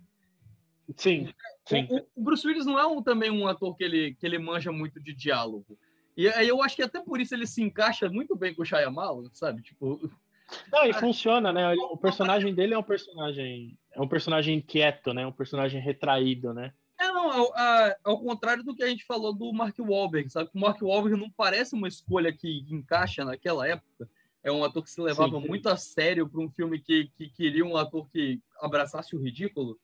Sim, 0.96 1.32
sim. 1.68 1.88
O, 1.90 2.08
o, 2.16 2.24
Bruce 2.24 2.48
Willis 2.48 2.66
não 2.66 2.80
é 2.80 2.86
um, 2.88 3.04
também 3.04 3.30
um 3.30 3.48
ator 3.48 3.76
que 3.76 3.84
ele, 3.84 4.16
que 4.16 4.26
ele 4.26 4.40
manja 4.40 4.72
muito 4.72 5.00
de 5.00 5.14
diálogo. 5.14 5.78
E 6.20 6.28
aí 6.28 6.50
eu 6.50 6.62
acho 6.62 6.76
que 6.76 6.84
até 6.84 7.00
por 7.00 7.22
isso 7.22 7.34
ele 7.34 7.48
se 7.48 7.64
encaixa 7.64 8.10
muito 8.10 8.36
bem 8.36 8.54
com 8.54 8.62
o 8.62 8.66
Shyamalan, 8.66 9.30
sabe? 9.32 9.62
Tipo... 9.62 9.98
Não, 10.70 10.84
e 10.84 10.92
funciona, 10.92 11.54
né? 11.54 11.74
O 11.76 11.96
personagem 11.96 12.54
dele 12.54 12.74
é 12.74 12.78
um 12.78 12.84
personagem... 12.84 13.78
É 13.94 14.02
um 14.02 14.08
personagem 14.08 14.60
quieto, 14.60 15.14
né? 15.14 15.26
Um 15.26 15.32
personagem 15.32 15.80
retraído, 15.80 16.54
né? 16.54 16.74
É, 17.00 17.08
não, 17.08 17.32
ao, 17.32 17.54
a, 17.56 17.96
ao 18.04 18.20
contrário 18.20 18.64
do 18.66 18.76
que 18.76 18.84
a 18.84 18.88
gente 18.88 19.06
falou 19.06 19.34
do 19.34 19.54
Mark 19.54 19.78
Wahlberg, 19.80 20.30
sabe? 20.30 20.50
O 20.54 20.60
Mark 20.60 20.82
Wahlberg 20.82 21.18
não 21.18 21.30
parece 21.30 21.74
uma 21.74 21.88
escolha 21.88 22.34
que 22.34 22.66
encaixa 22.70 23.24
naquela 23.24 23.66
época. 23.66 24.10
É 24.44 24.52
um 24.52 24.62
ator 24.62 24.84
que 24.84 24.92
se 24.92 25.00
levava 25.00 25.40
sim. 25.40 25.48
muito 25.48 25.70
a 25.70 25.78
sério 25.78 26.28
para 26.28 26.42
um 26.42 26.50
filme 26.50 26.80
que, 26.80 27.10
que 27.16 27.30
queria 27.30 27.64
um 27.64 27.78
ator 27.78 28.10
que 28.10 28.42
abraçasse 28.60 29.16
o 29.16 29.22
ridículo. 29.22 29.80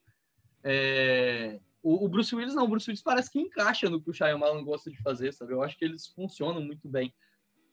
É... 0.61 1.61
O, 1.85 2.03
o, 2.03 2.09
Bruce 2.09 2.35
Willis 2.35 2.55
não, 2.55 2.63
o 2.63 2.67
Bruce 2.67 2.89
Willis 2.89 3.03
parece 3.03 3.29
que 3.29 3.39
encaixa 3.39 3.87
no 3.87 4.01
que 4.01 4.09
o 4.09 4.13
Shyamalan 4.13 4.63
gosta 4.63 4.89
de 4.89 4.99
fazer, 5.03 5.31
sabe? 5.31 5.53
Eu 5.53 5.61
acho 5.61 5.77
que 5.77 5.85
eles 5.85 6.07
funcionam 6.07 6.59
muito 6.59 6.89
bem 6.89 7.13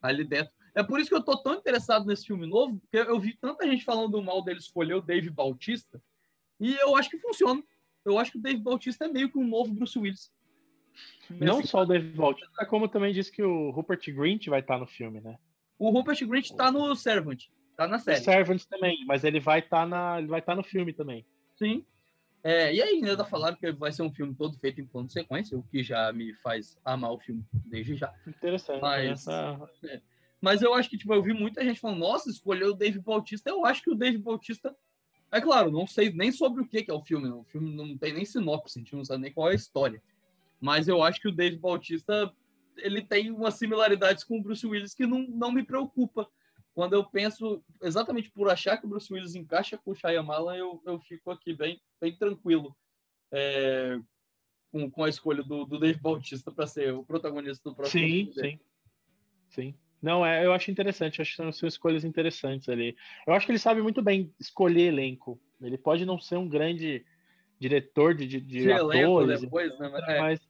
ali 0.02 0.22
dentro. 0.22 0.52
É 0.74 0.82
por 0.82 1.00
isso 1.00 1.08
que 1.08 1.16
eu 1.16 1.24
tô 1.24 1.34
tão 1.42 1.54
interessado 1.54 2.04
nesse 2.04 2.26
filme 2.26 2.46
novo, 2.46 2.78
porque 2.78 2.98
eu 2.98 3.18
vi 3.18 3.34
tanta 3.38 3.66
gente 3.66 3.86
falando 3.86 4.22
mal 4.22 4.44
dele 4.44 4.58
escolher 4.58 4.92
o 4.92 5.00
Dave 5.00 5.30
Bautista, 5.30 5.98
E 6.60 6.74
eu 6.74 6.94
acho 6.94 7.08
que 7.08 7.18
funciona. 7.18 7.62
Eu 8.04 8.18
acho 8.18 8.32
que 8.32 8.38
o 8.38 8.42
Dave 8.42 8.60
Bautista 8.60 9.06
é 9.06 9.08
meio 9.08 9.32
que 9.32 9.38
um 9.38 9.48
novo 9.48 9.72
Bruce 9.72 9.98
Willis. 9.98 10.30
Não 11.30 11.60
assim, 11.60 11.68
só 11.68 11.80
o 11.80 11.86
Dave 11.86 12.10
Bautista, 12.10 12.66
como 12.66 12.88
também 12.88 13.14
disse 13.14 13.32
que 13.32 13.42
o 13.42 13.70
Rupert 13.70 14.14
Grint 14.14 14.46
vai 14.48 14.60
estar 14.60 14.78
no 14.78 14.86
filme, 14.86 15.22
né? 15.22 15.38
O 15.78 15.88
Rupert 15.88 16.22
Grint 16.26 16.50
está 16.50 16.70
no 16.70 16.94
Servant, 16.94 17.44
tá 17.78 17.88
na 17.88 17.98
série. 17.98 18.20
O 18.20 18.24
Servant 18.24 18.62
também, 18.64 19.06
mas 19.06 19.24
ele 19.24 19.40
vai 19.40 19.60
estar 19.60 19.80
tá 19.80 19.86
na, 19.86 20.18
ele 20.18 20.28
vai 20.28 20.40
estar 20.40 20.52
tá 20.52 20.56
no 20.56 20.62
filme 20.62 20.92
também. 20.92 21.24
Sim. 21.56 21.86
É, 22.44 22.74
e 22.74 22.82
aí, 22.82 22.94
ainda 22.94 23.16
tá 23.16 23.24
falando 23.24 23.56
que 23.56 23.70
vai 23.72 23.92
ser 23.92 24.02
um 24.02 24.12
filme 24.12 24.34
todo 24.34 24.58
feito 24.58 24.80
em 24.80 24.86
plano 24.86 25.06
de 25.06 25.12
sequência, 25.12 25.56
o 25.56 25.62
que 25.62 25.82
já 25.82 26.12
me 26.12 26.34
faz 26.34 26.76
amar 26.84 27.12
o 27.12 27.18
filme 27.18 27.44
desde 27.52 27.94
já. 27.94 28.12
Interessante. 28.26 28.80
Mas, 28.80 29.10
essa... 29.10 29.70
é, 29.84 30.00
mas 30.40 30.60
eu 30.60 30.74
acho 30.74 30.90
que, 30.90 30.98
tipo, 30.98 31.14
eu 31.14 31.22
vi 31.22 31.32
muita 31.32 31.62
gente 31.62 31.78
falando, 31.78 32.00
nossa, 32.00 32.28
escolheu 32.28 32.70
o 32.70 32.74
Dave 32.74 32.98
Bautista. 32.98 33.48
Eu 33.48 33.64
acho 33.64 33.82
que 33.82 33.90
o 33.90 33.94
Dave 33.94 34.18
Bautista. 34.18 34.74
É 35.30 35.40
claro, 35.40 35.70
não 35.70 35.86
sei 35.86 36.12
nem 36.12 36.30
sobre 36.30 36.62
o 36.62 36.66
que, 36.66 36.82
que 36.82 36.90
é 36.90 36.94
o 36.94 37.00
filme. 37.00 37.28
Não. 37.28 37.40
O 37.40 37.44
filme 37.44 37.74
não 37.74 37.96
tem 37.96 38.12
nem 38.12 38.24
sinopse, 38.24 38.78
a 38.78 38.82
gente 38.82 38.94
não 38.94 39.04
sabe 39.04 39.22
nem 39.22 39.32
qual 39.32 39.48
é 39.48 39.52
a 39.52 39.56
história. 39.56 40.02
Mas 40.60 40.88
eu 40.88 41.02
acho 41.02 41.20
que 41.20 41.28
o 41.28 41.32
Dave 41.32 41.56
Bautista 41.56 42.30
ele 42.76 43.02
tem 43.02 43.30
umas 43.30 43.54
similaridades 43.54 44.24
com 44.24 44.38
o 44.38 44.42
Bruce 44.42 44.66
Willis 44.66 44.94
que 44.94 45.06
não, 45.06 45.20
não 45.28 45.52
me 45.52 45.62
preocupa. 45.62 46.28
Quando 46.74 46.94
eu 46.94 47.04
penso, 47.04 47.62
exatamente 47.82 48.30
por 48.30 48.48
achar 48.48 48.78
que 48.78 48.86
o 48.86 48.88
Bruce 48.88 49.12
Willis 49.12 49.34
encaixa 49.34 49.76
com 49.76 49.90
o 49.90 49.94
Shyamalan, 49.94 50.56
eu, 50.56 50.82
eu 50.86 50.98
fico 51.00 51.30
aqui 51.30 51.54
bem, 51.54 51.80
bem 52.00 52.16
tranquilo 52.16 52.74
é, 53.30 53.98
com, 54.70 54.90
com 54.90 55.04
a 55.04 55.08
escolha 55.08 55.42
do, 55.42 55.64
do 55.64 55.78
Dave 55.78 56.00
Bautista 56.00 56.50
para 56.50 56.66
ser 56.66 56.94
o 56.94 57.04
protagonista 57.04 57.68
do 57.68 57.76
próximo 57.76 58.02
sim, 58.02 58.32
filme. 58.32 58.32
Sim, 58.32 58.60
sim. 59.50 59.74
Não, 60.00 60.26
é, 60.26 60.44
eu 60.44 60.52
acho 60.52 60.70
interessante, 60.70 61.18
eu 61.18 61.22
acho 61.22 61.36
que 61.36 61.52
são 61.52 61.68
escolhas 61.68 62.04
interessantes 62.04 62.68
ali. 62.68 62.96
Eu 63.26 63.34
acho 63.34 63.46
que 63.46 63.52
ele 63.52 63.58
sabe 63.58 63.80
muito 63.80 64.02
bem 64.02 64.34
escolher 64.40 64.88
elenco. 64.88 65.40
Ele 65.60 65.78
pode 65.78 66.04
não 66.04 66.18
ser 66.18 66.36
um 66.36 66.48
grande 66.48 67.04
diretor 67.60 68.14
de, 68.14 68.26
de, 68.26 68.40
de, 68.40 68.62
de 68.62 68.72
atores, 68.72 69.42
depois, 69.42 69.78
né? 69.78 69.88
mas, 69.88 70.08
é. 70.08 70.20
mas 70.20 70.40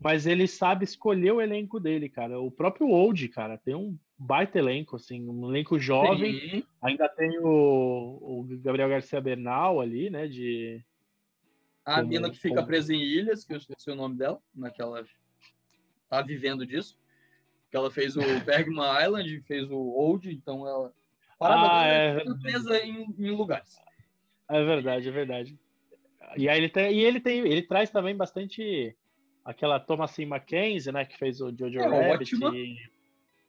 mas 0.00 0.26
ele 0.26 0.46
sabe 0.46 0.84
escolher 0.84 1.32
o 1.32 1.40
elenco 1.40 1.80
dele, 1.80 2.08
cara. 2.08 2.38
O 2.40 2.50
próprio 2.50 2.88
Old, 2.88 3.28
cara, 3.28 3.58
tem 3.58 3.74
um 3.74 3.98
baita 4.16 4.58
elenco, 4.58 4.94
assim, 4.94 5.28
um 5.28 5.50
elenco 5.50 5.78
jovem. 5.78 6.38
Sim. 6.38 6.64
Ainda 6.80 7.08
tem 7.08 7.38
o, 7.40 8.18
o, 8.20 8.46
Gabriel 8.62 8.88
Garcia 8.88 9.20
Bernal 9.20 9.80
ali, 9.80 10.08
né? 10.08 10.28
De. 10.28 10.84
A 11.84 11.96
como, 11.96 12.08
mina 12.08 12.30
que 12.30 12.38
fica 12.38 12.56
como... 12.56 12.66
presa 12.68 12.94
em 12.94 13.02
ilhas, 13.02 13.44
que 13.44 13.52
eu 13.52 13.56
esqueci 13.56 13.90
o 13.90 13.96
nome 13.96 14.16
dela, 14.16 14.40
naquela. 14.54 15.04
Tá 16.08 16.22
vivendo 16.22 16.64
disso. 16.64 16.96
Que 17.68 17.76
ela 17.76 17.90
fez 17.90 18.16
o 18.16 18.20
Bergman 18.46 19.04
Island, 19.04 19.40
fez 19.48 19.68
o 19.68 19.78
Old, 19.78 20.30
então 20.30 20.66
ela. 20.66 20.92
ah, 21.40 21.86
é... 21.86 22.24
presa 22.40 22.78
em, 22.84 23.14
em 23.18 23.30
lugares. 23.30 23.80
É 24.48 24.64
verdade, 24.64 25.08
é 25.08 25.12
verdade. 25.12 25.58
E 26.36 26.48
aí 26.48 26.56
ele 26.56 26.68
tem, 26.68 26.94
e 26.94 27.04
ele 27.04 27.20
tem, 27.20 27.40
ele 27.40 27.62
traz 27.62 27.90
também 27.90 28.14
bastante 28.14 28.96
aquela 29.48 29.80
Thomasin 29.80 30.26
Mackenzie, 30.26 30.92
né, 30.92 31.06
que 31.06 31.16
fez 31.16 31.40
o 31.40 31.50
Jojo 31.50 31.80
é, 31.80 32.10
Rabbit, 32.10 32.36
e, 32.54 32.76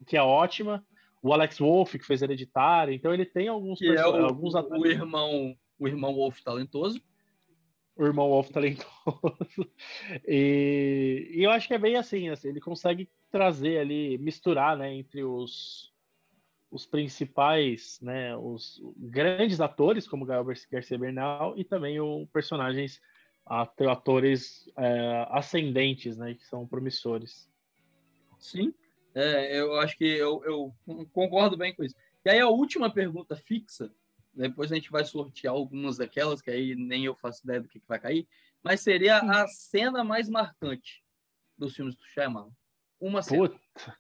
que 0.07 0.15
é 0.15 0.23
ótima. 0.23 0.81
O 1.21 1.33
Alex 1.33 1.59
Wolff, 1.59 1.99
que 1.99 2.05
fez 2.05 2.21
Hereditário. 2.21 2.93
Então 2.93 3.13
ele 3.13 3.25
tem 3.25 3.49
alguns 3.49 3.81
é 3.81 4.07
o, 4.07 4.25
alguns 4.25 4.55
atores. 4.55 4.81
O 4.81 4.87
irmão, 4.87 5.53
o 5.77 5.87
irmão 5.89 6.15
Wolf 6.15 6.39
talentoso. 6.39 7.01
O 7.97 8.05
irmão 8.05 8.29
Wolf 8.29 8.49
talentoso. 8.49 8.87
e, 10.25 11.31
e, 11.33 11.43
eu 11.43 11.51
acho 11.51 11.67
que 11.67 11.73
é 11.73 11.77
bem 11.77 11.97
assim, 11.97 12.29
assim, 12.29 12.47
ele 12.47 12.61
consegue 12.61 13.09
trazer 13.29 13.79
ali, 13.79 14.17
misturar, 14.17 14.77
né, 14.77 14.93
entre 14.93 15.21
os 15.25 15.89
os 16.71 16.85
principais, 16.85 17.99
né, 17.99 18.37
os 18.37 18.79
grandes 18.95 19.59
atores 19.59 20.07
como 20.07 20.23
Gael 20.23 20.45
Garcia 20.71 20.99
Bernal 20.99 21.55
e 21.57 21.63
também 21.63 21.99
os 21.99 22.29
personagens 22.29 23.01
atores 23.49 24.69
é, 24.77 25.27
ascendentes, 25.31 26.17
né, 26.17 26.35
que 26.35 26.45
são 26.45 26.67
promissores. 26.67 27.49
Sim, 28.37 28.73
é, 29.15 29.59
eu 29.59 29.75
acho 29.79 29.97
que 29.97 30.05
eu, 30.05 30.43
eu, 30.45 31.05
concordo 31.11 31.57
bem 31.57 31.75
com 31.75 31.83
isso. 31.83 31.95
E 32.23 32.29
aí 32.29 32.39
a 32.39 32.47
última 32.47 32.91
pergunta 32.91 33.35
fixa, 33.35 33.91
depois 34.33 34.71
a 34.71 34.75
gente 34.75 34.91
vai 34.91 35.03
sortear 35.03 35.53
algumas 35.53 35.97
daquelas, 35.97 36.41
que 36.41 36.51
aí 36.51 36.75
nem 36.75 37.05
eu 37.05 37.15
faço 37.15 37.43
ideia 37.43 37.59
do 37.59 37.67
que, 37.67 37.79
que 37.79 37.87
vai 37.87 37.99
cair, 37.99 38.27
mas 38.63 38.81
seria 38.81 39.17
a 39.17 39.47
cena 39.47 40.03
mais 40.03 40.29
marcante 40.29 41.03
dos 41.57 41.75
filmes 41.75 41.95
do 41.95 42.03
Shyamalan. 42.05 42.51
Uma 42.99 43.21
cena. 43.21 43.49
Puta. 43.49 43.97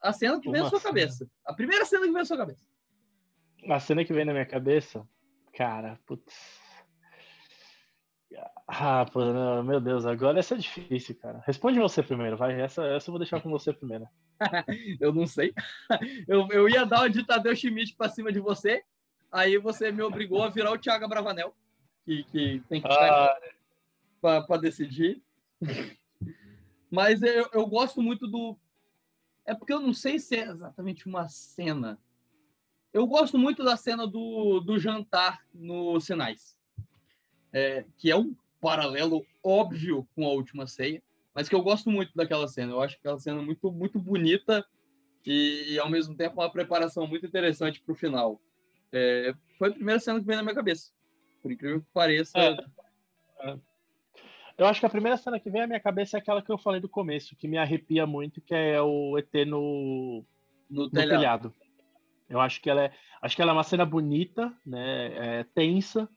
A 0.00 0.12
cena 0.12 0.40
que 0.40 0.48
Uma 0.48 0.54
vem 0.54 0.62
na 0.62 0.70
sua 0.70 0.80
cena. 0.80 0.94
cabeça. 0.94 1.30
A 1.44 1.54
primeira 1.54 1.84
cena 1.84 2.06
que 2.06 2.12
vem 2.12 2.22
na 2.22 2.24
sua 2.24 2.36
cabeça. 2.36 2.66
A 3.68 3.78
cena 3.78 4.04
que 4.04 4.12
vem 4.12 4.24
na 4.24 4.32
minha 4.32 4.46
cabeça? 4.46 5.06
Cara, 5.52 6.00
putz. 6.06 6.61
Ah, 8.66 9.04
pô, 9.04 9.20
meu 9.62 9.80
Deus, 9.80 10.06
agora 10.06 10.38
essa 10.38 10.54
é 10.54 10.58
difícil, 10.58 11.14
cara. 11.16 11.42
Responde 11.46 11.78
você 11.78 12.02
primeiro, 12.02 12.36
vai. 12.36 12.60
Essa, 12.60 12.84
essa 12.86 13.08
eu 13.08 13.12
vou 13.12 13.18
deixar 13.18 13.40
com 13.40 13.50
você 13.50 13.72
primeiro. 13.72 14.08
eu 15.00 15.12
não 15.12 15.26
sei. 15.26 15.52
Eu, 16.26 16.48
eu 16.50 16.68
ia 16.68 16.84
dar 16.84 17.02
o 17.02 17.08
de 17.08 17.24
Tadeu 17.24 17.54
Schmidt 17.54 17.94
pra 17.94 18.08
cima 18.08 18.32
de 18.32 18.40
você, 18.40 18.82
aí 19.30 19.58
você 19.58 19.92
me 19.92 20.02
obrigou 20.02 20.42
a 20.42 20.48
virar 20.48 20.72
o 20.72 20.78
Thiago 20.78 21.08
Bravanel, 21.08 21.54
que, 22.04 22.24
que 22.24 22.62
tem 22.68 22.80
que 22.80 22.88
ah. 22.88 23.36
pra, 24.20 24.42
pra 24.42 24.56
decidir. 24.56 25.22
Mas 26.90 27.22
eu, 27.22 27.48
eu 27.52 27.66
gosto 27.66 28.00
muito 28.02 28.26
do. 28.26 28.56
É 29.44 29.54
porque 29.54 29.72
eu 29.72 29.80
não 29.80 29.92
sei 29.92 30.18
se 30.18 30.36
é 30.36 30.48
exatamente 30.48 31.06
uma 31.06 31.28
cena. 31.28 31.98
Eu 32.92 33.06
gosto 33.06 33.38
muito 33.38 33.64
da 33.64 33.76
cena 33.76 34.06
do, 34.06 34.60
do 34.60 34.78
jantar 34.78 35.44
no 35.52 35.98
Sinais 36.00 36.56
é, 37.52 37.84
que 37.98 38.10
é 38.10 38.16
um 38.16 38.34
paralelo 38.60 39.24
óbvio 39.42 40.06
com 40.14 40.24
a 40.24 40.32
última 40.32 40.66
ceia, 40.66 41.02
mas 41.34 41.48
que 41.48 41.54
eu 41.54 41.62
gosto 41.62 41.90
muito 41.90 42.12
daquela 42.14 42.46
cena. 42.46 42.72
Eu 42.72 42.80
acho 42.80 42.96
aquela 42.96 43.18
cena 43.18 43.42
muito, 43.42 43.70
muito 43.70 43.98
bonita 43.98 44.64
e, 45.26 45.74
e 45.74 45.78
ao 45.78 45.90
mesmo 45.90 46.14
tempo 46.14 46.40
uma 46.40 46.50
preparação 46.50 47.06
muito 47.06 47.26
interessante 47.26 47.80
para 47.80 47.92
o 47.92 47.96
final. 47.96 48.40
É, 48.92 49.34
foi 49.58 49.70
a 49.70 49.72
primeira 49.72 50.00
cena 50.00 50.20
que 50.20 50.26
veio 50.26 50.36
na 50.36 50.42
minha 50.42 50.54
cabeça, 50.54 50.92
por 51.42 51.50
incrível 51.50 51.80
que 51.80 51.86
pareça. 51.92 52.38
É, 52.38 52.56
é. 53.40 53.58
Eu 54.58 54.66
acho 54.66 54.80
que 54.80 54.86
a 54.86 54.90
primeira 54.90 55.16
cena 55.16 55.40
que 55.40 55.50
vem 55.50 55.62
à 55.62 55.66
minha 55.66 55.80
cabeça 55.80 56.16
é 56.16 56.20
aquela 56.20 56.42
que 56.42 56.52
eu 56.52 56.58
falei 56.58 56.80
do 56.80 56.88
começo, 56.88 57.34
que 57.34 57.48
me 57.48 57.56
arrepia 57.56 58.06
muito, 58.06 58.40
que 58.40 58.54
é 58.54 58.80
o 58.80 59.18
ET 59.18 59.32
no, 59.46 60.24
no, 60.68 60.84
no 60.84 60.90
telhado. 60.90 61.18
telhado. 61.18 61.54
Eu 62.28 62.40
acho 62.40 62.60
que 62.60 62.70
ela 62.70 62.84
é, 62.84 62.92
acho 63.20 63.34
que 63.34 63.42
ela 63.42 63.52
é 63.52 63.54
uma 63.54 63.64
cena 63.64 63.84
bonita, 63.84 64.52
né, 64.64 65.40
é 65.40 65.44
tensa, 65.54 66.08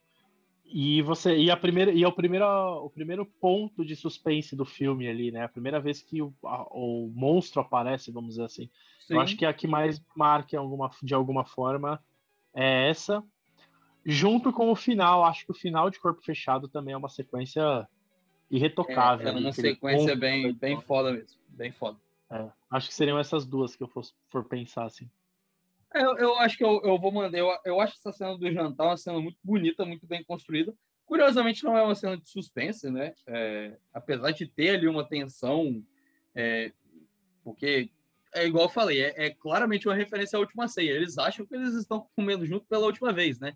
e 0.67 1.01
você 1.03 1.37
e 1.37 1.51
a 1.51 1.57
primeira 1.57 1.91
e 1.91 2.03
é 2.03 2.07
o 2.07 2.11
primeiro 2.11 2.45
o 2.45 2.89
primeiro 2.89 3.25
ponto 3.25 3.85
de 3.85 3.95
suspense 3.95 4.55
do 4.55 4.65
filme 4.65 5.07
ali, 5.07 5.31
né? 5.31 5.43
A 5.43 5.49
primeira 5.49 5.79
vez 5.79 6.01
que 6.01 6.21
o, 6.21 6.33
a, 6.43 6.63
o 6.71 7.11
monstro 7.13 7.61
aparece, 7.61 8.11
vamos 8.11 8.31
dizer 8.31 8.45
assim. 8.45 8.69
Sim. 8.99 9.13
Eu 9.13 9.19
acho 9.19 9.37
que 9.37 9.45
a 9.45 9.53
que 9.53 9.67
mais 9.67 10.01
marca 10.15 10.57
alguma, 10.57 10.89
de 11.03 11.13
alguma 11.13 11.45
forma 11.45 12.03
é 12.53 12.89
essa. 12.89 13.23
Junto 14.03 14.51
com 14.53 14.71
o 14.71 14.75
final, 14.75 15.23
acho 15.23 15.45
que 15.45 15.51
o 15.51 15.55
final 15.55 15.89
de 15.89 15.99
Corpo 15.99 16.21
Fechado 16.21 16.67
também 16.67 16.93
é 16.93 16.97
uma 16.97 17.09
sequência 17.09 17.87
irretocável. 18.49 19.27
É, 19.27 19.31
é 19.31 19.33
uma 19.33 19.51
sequência 19.51 20.15
bem, 20.15 20.53
bem 20.53 20.79
foda 20.81 21.11
mesmo, 21.11 21.39
bem 21.49 21.71
foda. 21.71 21.97
É, 22.29 22.47
acho 22.71 22.87
que 22.87 22.93
seriam 22.93 23.19
essas 23.19 23.45
duas 23.45 23.75
que 23.75 23.83
eu 23.83 23.87
for, 23.87 24.03
for 24.29 24.43
pensar 24.43 24.85
assim. 24.85 25.09
É, 25.95 26.03
eu, 26.03 26.17
eu 26.17 26.39
acho 26.39 26.57
que 26.57 26.63
eu, 26.63 26.81
eu 26.83 26.99
vou 26.99 27.09
mandar. 27.09 27.37
Eu, 27.37 27.47
eu 27.63 27.79
acho 27.79 27.95
essa 27.95 28.11
cena 28.11 28.37
do 28.37 28.51
jantar 28.51 28.87
uma 28.87 28.97
cena 28.97 29.17
muito 29.19 29.37
bonita, 29.41 29.85
muito 29.85 30.05
bem 30.05 30.21
construída. 30.25 30.73
Curiosamente, 31.05 31.63
não 31.63 31.77
é 31.77 31.81
uma 31.81 31.95
cena 31.95 32.17
de 32.17 32.29
suspense, 32.29 32.91
né? 32.91 33.13
É, 33.25 33.77
apesar 33.93 34.31
de 34.31 34.45
ter 34.45 34.71
ali 34.71 34.87
uma 34.87 35.07
tensão, 35.07 35.81
é, 36.35 36.73
porque 37.43 37.89
é 38.33 38.45
igual 38.45 38.65
eu 38.65 38.69
falei, 38.69 39.01
é, 39.01 39.27
é, 39.27 39.29
claramente 39.29 39.87
uma 39.87 39.95
referência 39.95 40.35
à 40.35 40.39
última 40.41 40.67
ceia. 40.67 40.91
Eles 40.91 41.17
acham 41.17 41.45
que 41.45 41.55
eles 41.55 41.73
estão 41.75 42.09
comendo 42.13 42.45
junto 42.45 42.65
pela 42.65 42.85
última 42.85 43.13
vez, 43.13 43.39
né? 43.39 43.55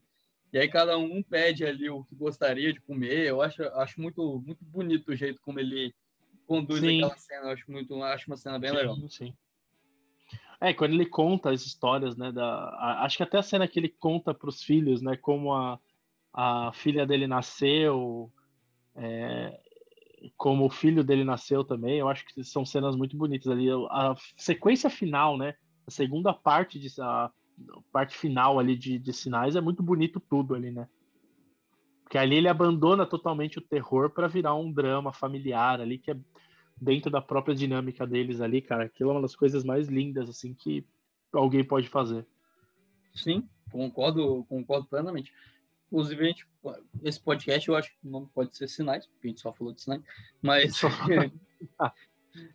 E 0.54 0.58
aí 0.58 0.70
cada 0.70 0.98
um 0.98 1.22
pede 1.22 1.66
ali 1.66 1.90
o 1.90 2.06
que 2.06 2.16
gostaria 2.16 2.72
de 2.72 2.80
comer. 2.80 3.28
Eu 3.28 3.42
acho, 3.42 3.62
acho 3.64 4.00
muito, 4.00 4.42
muito 4.46 4.64
bonito 4.64 5.12
o 5.12 5.16
jeito 5.16 5.42
como 5.42 5.60
ele 5.60 5.94
conduz 6.48 6.80
sim. 6.80 7.04
aquela 7.04 7.18
cena. 7.18 7.48
Eu 7.48 7.50
acho, 7.50 7.70
muito, 7.70 8.02
acho 8.02 8.28
uma 8.28 8.38
cena 8.38 8.58
bem 8.58 8.70
sim, 8.70 8.78
legal. 8.78 9.10
Sim. 9.10 9.34
É, 10.62 10.74
quando 10.74 10.94
ele 10.94 11.06
conta 11.06 11.52
as 11.52 11.66
histórias, 11.66 12.18
né? 12.18 12.32
Da, 12.32 12.46
a, 12.46 13.06
acho 13.06 13.18
que 13.18 13.24
até 13.24 13.38
a 13.38 13.44
cena 13.44 13.68
que 13.68 13.80
ele 13.80 13.90
conta 13.90 14.34
para 14.34 14.50
os 14.50 14.62
filhos, 14.62 15.02
né? 15.02 15.16
Como 15.16 15.54
a, 15.54 15.80
a 16.34 16.72
filha 16.74 17.06
dele 17.06 17.28
nasceu, 17.28 18.32
é, 18.96 19.58
como 20.38 20.66
o 20.66 20.70
filho 20.70 21.04
dele 21.04 21.24
nasceu 21.24 21.64
também. 21.64 21.98
Eu 21.98 22.10
acho 22.10 22.26
que 22.26 22.44
são 22.44 22.66
cenas 22.66 22.96
muito 22.96 23.16
bonitas 23.16 23.48
ali. 23.48 23.70
A 23.90 24.16
sequência 24.36 24.90
final, 24.90 25.38
né? 25.38 25.56
A 25.88 25.92
segunda 25.92 26.34
parte 26.34 26.80
de 26.80 26.90
a 27.02 27.32
parte 27.92 28.18
final 28.18 28.60
ali 28.60 28.76
de, 28.76 28.98
de 29.00 29.14
sinais 29.14 29.56
é 29.56 29.62
muito 29.62 29.84
bonito 29.84 30.20
tudo 30.20 30.56
ali, 30.56 30.72
né? 30.72 30.88
Porque 32.04 32.18
ali 32.18 32.36
ele 32.36 32.48
abandona 32.48 33.06
totalmente 33.06 33.60
o 33.60 33.62
terror 33.62 34.10
para 34.10 34.28
virar 34.28 34.56
um 34.56 34.72
drama 34.72 35.14
familiar 35.14 35.80
ali 35.80 35.98
que 35.98 36.12
é 36.12 36.18
dentro 36.82 37.12
da 37.12 37.22
própria 37.22 37.56
dinâmica 37.56 38.06
deles 38.08 38.42
ali, 38.42 38.62
cara. 38.62 38.86
Aquilo 38.86 39.10
é 39.10 39.14
uma 39.14 39.22
das 39.22 39.36
coisas 39.36 39.64
mais 39.64 39.88
lindas, 39.88 40.30
assim, 40.30 40.54
que 40.54 40.86
alguém 41.34 41.64
pode 41.64 41.88
fazer. 41.90 42.26
Sim, 43.14 43.48
concordo, 43.72 44.46
concordo 44.48 44.88
plenamente. 44.88 45.34
Inclusive, 45.88 46.24
a 46.24 46.28
gente, 46.28 46.48
esse 47.04 47.20
podcast 47.20 47.68
eu 47.68 47.76
acho 47.76 47.90
que 47.90 47.98
não 48.08 48.26
pode 48.28 48.56
ser 48.56 48.68
sinais, 48.68 49.08
porque 49.08 49.28
a 49.28 49.30
gente 49.30 49.42
só 49.42 49.52
falou 49.52 49.74
de 49.74 49.82
sinais, 49.82 50.04
mas. 50.42 50.80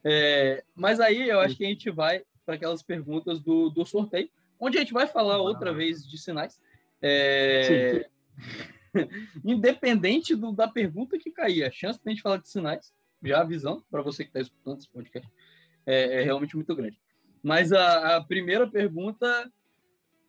é, 0.05 0.65
mas 0.75 1.01
aí 1.01 1.29
eu 1.29 1.41
acho 1.41 1.57
que 1.57 1.65
a 1.65 1.69
gente 1.69 1.91
vai 1.91 2.25
para 2.47 2.55
aquelas 2.55 2.83
perguntas 2.83 3.41
do, 3.41 3.71
do 3.71 3.85
sorteio, 3.85 4.31
onde 4.59 4.79
a 4.79 4.81
gente 4.81 4.93
vai 4.93 5.07
falar 5.07 5.39
outra 5.39 5.73
vez 5.73 6.07
de 6.07 6.17
sinais. 6.17 6.61
É... 7.03 8.09
Independente 9.45 10.37
do, 10.37 10.53
da 10.53 10.69
pergunta 10.69 11.19
que 11.19 11.31
cair, 11.31 11.65
a 11.65 11.71
chance 11.71 11.99
de 11.99 12.09
a 12.09 12.11
gente 12.11 12.23
falar 12.23 12.37
de 12.37 12.49
sinais, 12.49 12.93
já 13.25 13.41
avisando 13.41 13.85
para 13.91 14.03
você 14.03 14.25
que 14.25 14.31
está 14.31 14.41
escutando 14.41 14.79
esse 14.79 14.89
podcast, 14.89 15.31
é, 15.87 16.21
é, 16.21 16.23
realmente 16.23 16.57
muito 16.57 16.75
grande. 16.75 17.01
Mas 17.43 17.73
a, 17.73 18.17
a 18.17 18.25
primeira 18.25 18.69
pergunta 18.69 19.53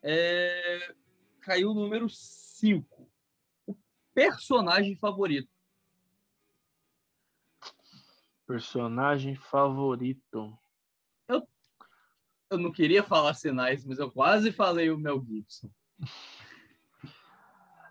é... 0.03 0.93
caiu 1.41 1.71
o 1.71 1.73
número 1.73 2.09
5. 2.09 3.09
O 3.67 3.75
personagem 4.13 4.95
favorito. 4.95 5.49
Personagem 8.45 9.35
favorito. 9.35 10.57
Eu, 11.27 11.47
eu 12.51 12.57
não 12.57 12.71
queria 12.71 13.01
falar 13.01 13.33
sinais, 13.33 13.83
mas 13.85 13.97
eu 13.97 14.11
quase 14.11 14.51
falei 14.51 14.89
o 14.89 14.97
Mel 14.97 15.23
Gibson. 15.25 15.69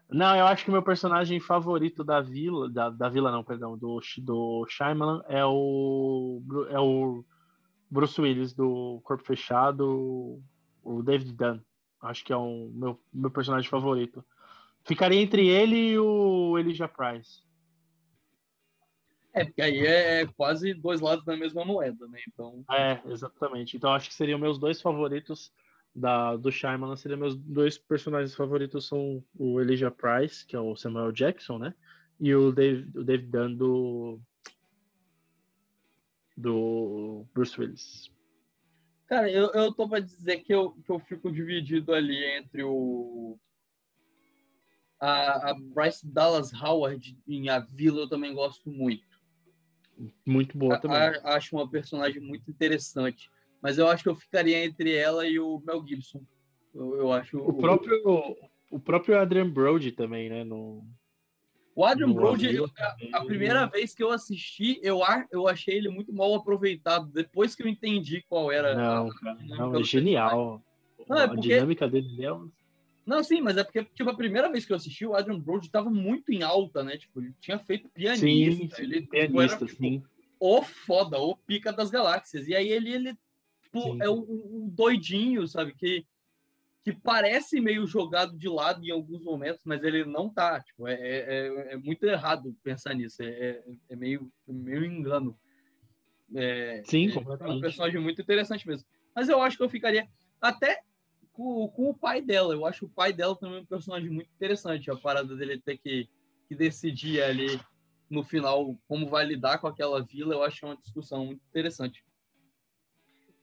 Não, 0.08 0.36
eu 0.36 0.46
acho 0.46 0.64
que 0.64 0.70
o 0.70 0.72
meu 0.72 0.82
personagem 0.82 1.40
favorito 1.40 2.04
da 2.04 2.20
vila, 2.20 2.68
da, 2.70 2.90
da 2.90 3.08
vila 3.08 3.32
não, 3.32 3.42
perdão, 3.42 3.76
do, 3.76 4.00
do 4.18 4.66
Shyamalan 4.68 5.22
é 5.28 5.44
o, 5.44 6.42
é 6.70 6.78
o 6.78 7.24
Bruce 7.90 8.20
Willis 8.20 8.52
do 8.52 9.00
Corpo 9.02 9.24
Fechado, 9.24 10.42
o 10.82 11.02
David 11.02 11.32
Dunn. 11.32 11.60
Acho 12.00 12.24
que 12.24 12.32
é 12.32 12.36
o 12.36 12.70
meu, 12.72 13.00
meu 13.12 13.30
personagem 13.30 13.68
favorito. 13.68 14.24
Ficaria 14.84 15.20
entre 15.20 15.48
ele 15.48 15.92
e 15.92 15.98
o 15.98 16.58
Elijah 16.58 16.88
Price. 16.88 17.42
É, 19.32 19.44
porque 19.44 19.62
aí 19.62 19.78
é, 19.84 20.20
é 20.20 20.26
quase 20.26 20.74
dois 20.74 21.00
lados 21.00 21.24
da 21.24 21.36
mesma 21.36 21.64
moeda, 21.64 22.06
né? 22.06 22.20
Então... 22.28 22.62
É, 22.70 23.00
exatamente. 23.06 23.76
Então 23.76 23.92
acho 23.92 24.08
que 24.08 24.14
seriam 24.14 24.38
meus 24.38 24.58
dois 24.58 24.80
favoritos 24.80 25.50
da, 25.94 26.36
do 26.36 26.50
Shyamalan 26.50 26.96
seria 26.96 27.16
meus 27.16 27.36
dois 27.36 27.78
personagens 27.78 28.34
favoritos 28.34 28.86
são 28.86 29.22
o 29.38 29.60
Elijah 29.60 29.90
Price, 29.90 30.44
que 30.44 30.56
é 30.56 30.60
o 30.60 30.74
Samuel 30.74 31.12
Jackson, 31.12 31.58
né? 31.58 31.74
E 32.18 32.34
o 32.34 32.50
Dave, 32.50 32.90
o 32.98 33.04
Dave 33.04 33.26
Dunn 33.26 33.54
do, 33.54 34.20
do 36.36 37.26
Bruce 37.32 37.60
Willis. 37.60 38.10
Cara, 39.06 39.30
eu, 39.30 39.50
eu 39.52 39.72
tô 39.72 39.88
pra 39.88 40.00
dizer 40.00 40.38
que 40.38 40.52
eu, 40.52 40.72
que 40.72 40.90
eu 40.90 40.98
fico 40.98 41.30
dividido 41.30 41.92
ali 41.92 42.24
entre 42.36 42.64
o. 42.64 43.38
A, 44.98 45.50
a 45.50 45.54
Bryce 45.54 46.06
Dallas 46.06 46.52
Howard 46.54 47.16
em 47.28 47.48
A 47.50 47.58
Vila 47.58 48.02
eu 48.02 48.08
também 48.08 48.34
gosto 48.34 48.70
muito. 48.70 49.20
Muito 50.24 50.56
boa 50.56 50.80
também. 50.80 50.96
A, 50.96 51.36
acho 51.36 51.54
uma 51.54 51.68
personagem 51.68 52.20
muito 52.20 52.50
interessante 52.50 53.30
mas 53.64 53.78
eu 53.78 53.88
acho 53.88 54.02
que 54.02 54.10
eu 54.10 54.14
ficaria 54.14 54.62
entre 54.62 54.94
ela 54.94 55.26
e 55.26 55.40
o 55.40 55.58
Mel 55.66 55.82
Gibson. 55.86 56.22
Eu, 56.74 56.96
eu 56.96 57.12
acho. 57.12 57.38
O 57.38 57.54
próprio, 57.54 58.36
o 58.70 58.78
próprio 58.78 59.18
Adrian 59.18 59.48
Brody 59.48 59.90
também, 59.90 60.28
né? 60.28 60.44
No, 60.44 60.84
o 61.74 61.82
Adrian 61.82 62.08
no 62.08 62.14
Brody, 62.14 62.54
eu, 62.54 62.66
a, 62.78 63.18
a, 63.18 63.24
primeira 63.24 63.64
vez 63.64 63.94
que 63.94 64.02
eu 64.02 64.10
assisti, 64.10 64.78
eu, 64.82 65.00
eu 65.32 65.48
achei 65.48 65.76
ele 65.76 65.88
muito 65.88 66.12
mal 66.12 66.34
aproveitado. 66.34 67.10
Depois 67.10 67.54
que 67.54 67.62
eu 67.62 67.66
entendi 67.66 68.22
qual 68.28 68.52
era. 68.52 68.74
Não, 68.74 69.08
cara, 69.08 69.38
não, 69.48 69.74
é 69.74 69.82
genial. 69.82 70.62
Não, 71.08 71.18
é 71.18 71.26
porque... 71.26 71.54
A 71.54 71.56
dinâmica 71.56 71.88
dele 71.88 72.22
é 72.22 72.30
Não, 73.06 73.24
sim, 73.24 73.40
mas 73.40 73.56
é 73.56 73.64
porque, 73.64 73.82
tipo, 73.82 74.10
a 74.10 74.14
primeira 74.14 74.52
vez 74.52 74.66
que 74.66 74.72
eu 74.72 74.76
assisti, 74.76 75.06
o 75.06 75.14
Adrian 75.14 75.40
Brody 75.40 75.66
estava 75.66 75.88
muito 75.88 76.30
em 76.30 76.42
alta, 76.42 76.84
né? 76.84 76.98
Tipo, 76.98 77.22
ele 77.22 77.34
tinha 77.40 77.58
feito 77.58 77.88
pianista. 77.88 78.26
Sim, 78.26 78.42
ele, 78.42 79.00
tipo, 79.00 79.10
pianista, 79.10 79.66
tipo, 79.66 79.84
era, 79.84 79.90
sim. 79.90 80.02
o 80.38 80.60
foda, 80.60 81.18
o 81.18 81.34
pica 81.34 81.72
das 81.72 81.90
galáxias. 81.90 82.46
E 82.46 82.54
aí 82.54 82.68
ele, 82.68 82.92
ele 82.92 83.18
tipo, 83.80 84.02
é 84.02 84.08
um, 84.08 84.20
um, 84.20 84.68
doidinho, 84.68 85.46
sabe? 85.46 85.74
Que, 85.74 86.06
que 86.82 86.92
parece 86.92 87.60
meio 87.60 87.86
jogado 87.86 88.36
de 88.36 88.48
lado 88.48 88.84
em 88.84 88.90
alguns 88.90 89.22
momentos, 89.22 89.62
mas 89.64 89.82
ele 89.82 90.04
não 90.04 90.28
tá. 90.28 90.60
Tipo, 90.60 90.86
é, 90.86 90.94
é, 90.94 91.46
é, 91.48 91.72
é 91.74 91.76
muito 91.76 92.04
errado 92.04 92.56
pensar 92.62 92.94
nisso. 92.94 93.22
É, 93.22 93.26
é, 93.28 93.64
é 93.90 93.96
meio, 93.96 94.30
meio 94.46 94.84
engano. 94.84 95.36
É, 96.34 96.82
Sim, 96.86 97.08
é, 97.08 97.46
é 97.46 97.50
um 97.50 97.60
personagem 97.60 98.00
muito 98.00 98.20
interessante 98.20 98.66
mesmo. 98.66 98.86
Mas 99.14 99.28
eu 99.28 99.40
acho 99.40 99.56
que 99.56 99.62
eu 99.62 99.68
ficaria 99.68 100.08
até 100.40 100.80
com, 101.32 101.68
com 101.68 101.90
o 101.90 101.94
pai 101.94 102.20
dela. 102.20 102.54
Eu 102.54 102.66
acho 102.66 102.86
o 102.86 102.90
pai 102.90 103.12
dela 103.12 103.36
também 103.36 103.60
um 103.60 103.66
personagem 103.66 104.10
muito 104.10 104.30
interessante. 104.34 104.90
A 104.90 104.96
parada 104.96 105.36
dele 105.36 105.60
ter 105.60 105.78
que, 105.78 106.08
que 106.48 106.54
decidir 106.54 107.22
ali 107.22 107.60
no 108.10 108.22
final 108.22 108.76
como 108.86 109.08
vai 109.08 109.24
lidar 109.24 109.58
com 109.58 109.66
aquela 109.66 110.02
vila, 110.02 110.34
eu 110.34 110.42
acho 110.42 110.66
uma 110.66 110.76
discussão 110.76 111.26
muito 111.26 111.42
interessante. 111.48 112.04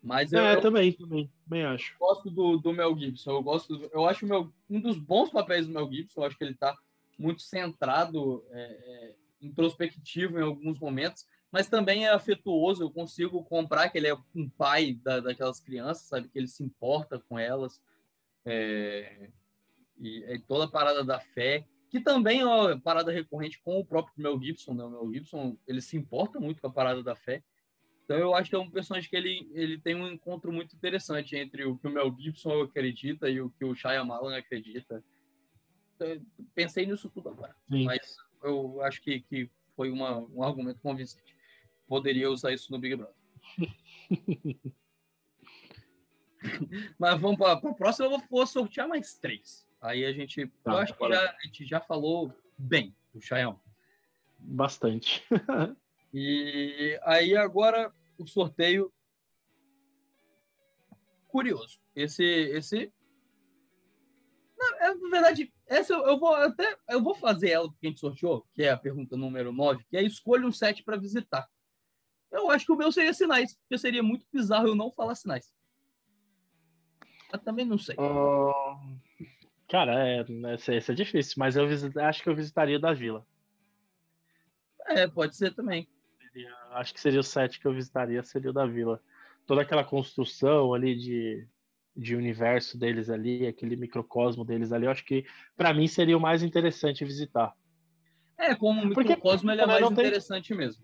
Mas 0.01 0.33
eu, 0.33 0.39
é, 0.39 0.59
também, 0.59 0.93
também, 0.93 1.31
também 1.43 1.63
acho. 1.63 1.95
gosto 1.99 2.29
do, 2.31 2.57
do 2.57 2.73
Mel 2.73 2.97
Gibson. 2.97 3.31
Eu 3.31 3.43
gosto, 3.43 3.77
do, 3.77 3.89
eu 3.93 4.05
acho 4.05 4.25
meu, 4.25 4.51
um 4.69 4.81
dos 4.81 4.97
bons 4.97 5.29
papéis 5.29 5.67
do 5.67 5.73
Mel 5.73 5.91
Gibson. 5.91 6.21
Eu 6.21 6.25
acho 6.25 6.37
que 6.37 6.43
ele 6.43 6.53
está 6.53 6.75
muito 7.19 7.43
centrado, 7.43 8.43
é, 8.49 8.61
é, 8.61 9.15
introspectivo 9.41 10.39
em 10.39 10.43
alguns 10.43 10.79
momentos, 10.79 11.25
mas 11.51 11.67
também 11.67 12.05
é 12.05 12.09
afetuoso. 12.09 12.83
Eu 12.83 12.89
consigo 12.89 13.43
comprar 13.43 13.89
que 13.89 13.97
ele 13.97 14.07
é 14.07 14.17
um 14.35 14.49
pai 14.49 14.93
da, 15.03 15.19
daquelas 15.19 15.59
crianças, 15.59 16.07
sabe? 16.07 16.29
Que 16.29 16.39
ele 16.39 16.47
se 16.47 16.63
importa 16.63 17.19
com 17.29 17.37
elas. 17.37 17.79
É, 18.43 19.29
e 19.99 20.23
é 20.23 20.39
toda 20.47 20.65
a 20.65 20.67
parada 20.67 21.03
da 21.03 21.19
fé, 21.19 21.63
que 21.91 21.99
também 21.99 22.39
é 22.39 22.45
uma 22.45 22.79
parada 22.79 23.11
recorrente 23.11 23.61
com 23.61 23.79
o 23.79 23.85
próprio 23.85 24.15
Mel 24.17 24.41
Gibson. 24.41 24.73
Né? 24.73 24.83
O 24.83 24.89
Mel 24.89 25.13
Gibson 25.13 25.55
ele 25.67 25.81
se 25.81 25.95
importa 25.95 26.39
muito 26.39 26.59
com 26.59 26.67
a 26.67 26.71
parada 26.71 27.03
da 27.03 27.15
fé. 27.15 27.43
Então 28.03 28.17
eu 28.17 28.35
acho 28.35 28.49
que 28.49 28.55
é 28.55 28.59
um 28.59 28.69
personagem 28.69 29.09
que 29.09 29.15
ele, 29.15 29.49
ele 29.53 29.79
tem 29.79 29.95
um 29.95 30.07
encontro 30.07 30.51
muito 30.51 30.75
interessante 30.75 31.35
entre 31.35 31.63
o 31.65 31.77
que 31.77 31.87
o 31.87 31.91
Mel 31.91 32.13
Gibson 32.17 32.63
acredita 32.63 33.29
e 33.29 33.39
o 33.39 33.49
que 33.51 33.63
o 33.63 33.75
Shyamalan 33.75 34.37
acredita. 34.37 35.03
Então, 35.95 36.25
pensei 36.53 36.85
nisso 36.85 37.09
tudo 37.09 37.29
agora. 37.29 37.55
Sim. 37.69 37.85
Mas 37.85 38.17
eu 38.43 38.81
acho 38.81 39.01
que, 39.01 39.21
que 39.21 39.49
foi 39.75 39.89
uma, 39.89 40.17
um 40.17 40.43
argumento 40.43 40.79
convincente. 40.81 41.35
Poderia 41.87 42.29
usar 42.29 42.51
isso 42.53 42.71
no 42.71 42.79
Big 42.79 42.95
Brother. 42.95 43.15
Mas 46.97 47.19
vamos 47.19 47.37
para 47.37 47.53
a 47.53 47.73
próxima. 47.73 48.07
Eu 48.07 48.21
vou 48.29 48.47
sortear 48.47 48.87
mais 48.87 49.13
três. 49.15 49.67
Aí 49.79 50.05
a 50.05 50.11
gente. 50.11 50.47
Tá, 50.63 50.71
eu 50.71 50.77
acho 50.77 50.95
que 50.95 51.07
já, 51.07 51.29
a 51.29 51.45
gente 51.45 51.65
já 51.65 51.79
falou 51.79 52.33
bem 52.57 52.95
do 53.13 53.21
Shyamalan. 53.21 53.59
Bastante. 54.39 55.23
e 56.13 56.99
aí 57.03 57.35
agora 57.35 57.93
o 58.17 58.27
sorteio 58.27 58.91
curioso. 61.27 61.79
Esse, 61.95 62.23
esse, 62.23 62.93
na, 64.57 64.85
é, 64.85 64.93
na 64.93 65.09
verdade, 65.09 65.53
essa 65.65 65.93
eu, 65.93 66.05
eu, 66.05 66.19
vou 66.19 66.35
até 66.35 66.77
eu 66.89 67.01
vou 67.01 67.15
fazer 67.15 67.49
ela 67.49 67.69
que 67.79 67.87
a 67.87 67.89
gente 67.89 67.99
sorteou, 67.99 68.45
que 68.53 68.63
é 68.63 68.69
a 68.69 68.77
pergunta 68.77 69.17
número 69.17 69.51
9, 69.51 69.83
que 69.89 69.97
é 69.97 70.03
escolha 70.03 70.45
um 70.45 70.51
set 70.51 70.83
para 70.83 70.97
visitar. 70.97 71.47
Eu 72.31 72.49
acho 72.49 72.65
que 72.65 72.71
o 72.71 72.77
meu 72.77 72.91
seria 72.91 73.13
sinais, 73.13 73.55
porque 73.55 73.77
seria 73.77 74.03
muito 74.03 74.25
bizarro 74.31 74.67
eu 74.67 74.75
não 74.75 74.91
falar 74.91 75.15
sinais. 75.15 75.51
Eu 77.31 77.39
também 77.39 77.65
não 77.65 77.77
sei. 77.77 77.95
Uh, 77.95 78.73
cara, 79.67 80.07
é, 80.07 80.25
esse, 80.53 80.75
esse, 80.75 80.91
é 80.91 80.95
difícil, 80.95 81.35
mas 81.37 81.55
eu 81.55 81.65
acho 82.03 82.23
que 82.23 82.29
eu 82.29 82.35
visitaria 82.35 82.79
da 82.79 82.93
vila. 82.93 83.25
É, 84.87 85.07
pode 85.07 85.35
ser 85.35 85.53
também 85.53 85.87
seria, 86.31 86.55
acho 86.71 86.93
que 86.93 86.99
seria 86.99 87.19
o 87.19 87.23
set 87.23 87.59
que 87.59 87.67
eu 87.67 87.73
visitaria, 87.73 88.23
seria 88.23 88.49
o 88.49 88.53
da 88.53 88.65
Vila. 88.65 89.01
Toda 89.45 89.61
aquela 89.61 89.83
construção 89.83 90.73
ali 90.73 90.95
de, 90.95 91.47
de 91.95 92.15
universo 92.15 92.77
deles 92.77 93.09
ali, 93.09 93.45
aquele 93.45 93.75
microcosmo 93.75 94.45
deles 94.45 94.71
ali, 94.71 94.85
eu 94.85 94.91
acho 94.91 95.05
que 95.05 95.25
para 95.57 95.73
mim 95.73 95.87
seria 95.87 96.17
o 96.17 96.21
mais 96.21 96.43
interessante 96.43 97.03
visitar. 97.03 97.53
É, 98.37 98.55
como 98.55 98.81
o 98.81 98.85
microcosmo 98.87 99.49
porque, 99.49 99.51
ele 99.51 99.61
é 99.61 99.65
mais 99.65 99.91
interessante 99.91 100.49
tem... 100.49 100.57
mesmo. 100.57 100.83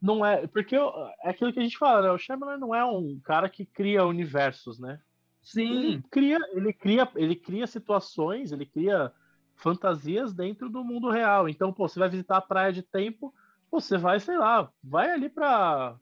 Não 0.00 0.26
é, 0.26 0.46
porque 0.48 0.74
é 0.74 1.30
aquilo 1.30 1.52
que 1.52 1.60
a 1.60 1.62
gente 1.62 1.78
fala, 1.78 2.02
né? 2.02 2.10
O 2.10 2.18
Shyamalan 2.18 2.58
não 2.58 2.74
é 2.74 2.84
um 2.84 3.20
cara 3.22 3.48
que 3.48 3.64
cria 3.64 4.04
universos, 4.04 4.80
né? 4.80 5.00
Sim. 5.40 5.70
Ele 5.70 6.02
cria, 6.10 6.38
ele 6.52 6.72
cria, 6.72 7.08
ele 7.14 7.36
cria 7.36 7.66
situações, 7.68 8.50
ele 8.50 8.66
cria 8.66 9.12
fantasias 9.54 10.34
dentro 10.34 10.68
do 10.68 10.82
mundo 10.82 11.10
real. 11.10 11.48
Então, 11.48 11.72
pô, 11.72 11.86
você 11.86 12.00
vai 12.00 12.08
visitar 12.08 12.38
a 12.38 12.42
praia 12.42 12.72
de 12.72 12.82
tempo, 12.82 13.32
você 13.72 13.96
vai, 13.96 14.20
sei 14.20 14.36
lá, 14.36 14.70
vai 14.84 15.10
ali 15.10 15.30
pra, 15.30 15.96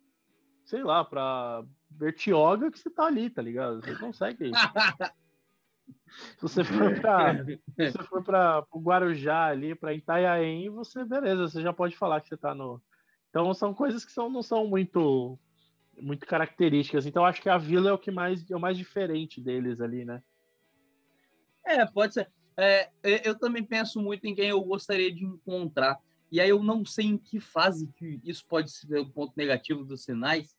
sei 0.65 0.83
lá, 0.83 1.05
pra 1.05 1.65
Bertioga 1.89 2.71
que 2.71 2.79
você 2.79 2.91
tá 2.91 3.05
ali, 3.05 3.31
tá 3.31 3.41
ligado? 3.41 3.81
Você 3.81 3.95
consegue. 3.95 4.51
se 6.37 6.43
você 6.43 6.65
for 6.65 7.01
pra, 7.01 7.45
se 7.45 7.93
você 7.93 8.03
for 8.03 8.25
pra 8.25 8.65
o 8.73 8.81
Guarujá 8.81 9.47
ali, 9.47 9.75
pra 9.77 9.95
Itaiaém, 9.95 10.69
você, 10.69 11.05
beleza, 11.05 11.49
você 11.49 11.63
já 11.63 11.73
pode 11.73 11.97
falar 11.97 12.21
que 12.21 12.29
você 12.29 12.37
tá 12.37 12.55
no. 12.55 12.83
Então 13.29 13.55
são 13.55 13.73
coisas 13.73 14.05
que 14.05 14.11
são, 14.11 14.29
não 14.29 14.43
são 14.43 14.67
muito 14.67 15.39
muito 15.97 16.27
características. 16.27 17.07
Então 17.07 17.25
acho 17.25 17.41
que 17.41 17.49
a 17.49 17.59
vila 17.59 17.91
é 17.91 17.93
o 17.93 17.99
que 17.99 18.11
mais 18.11 18.51
é 18.51 18.57
o 18.57 18.61
mais 18.61 18.77
diferente 18.77 19.41
deles 19.41 19.81
ali, 19.81 20.05
né? 20.05 20.23
É, 21.65 21.87
pode 21.87 22.15
ser. 22.15 22.29
É, 22.57 22.91
eu 23.03 23.39
também 23.39 23.63
penso 23.63 24.01
muito 24.01 24.27
em 24.27 24.35
quem 24.35 24.49
eu 24.49 24.61
gostaria 24.63 25.13
de 25.13 25.25
encontrar. 25.25 25.99
E 26.31 26.41
aí 26.41 26.51
eu 26.51 26.63
não 26.63 26.85
sei 26.85 27.07
em 27.07 27.19
que 27.19 27.41
fase 27.41 27.89
que 27.97 28.21
isso 28.25 28.45
pode 28.47 28.71
ser 28.71 28.99
o 28.99 29.07
ponto 29.07 29.33
negativo 29.37 29.85
dos 29.85 30.03
sinais, 30.03 30.57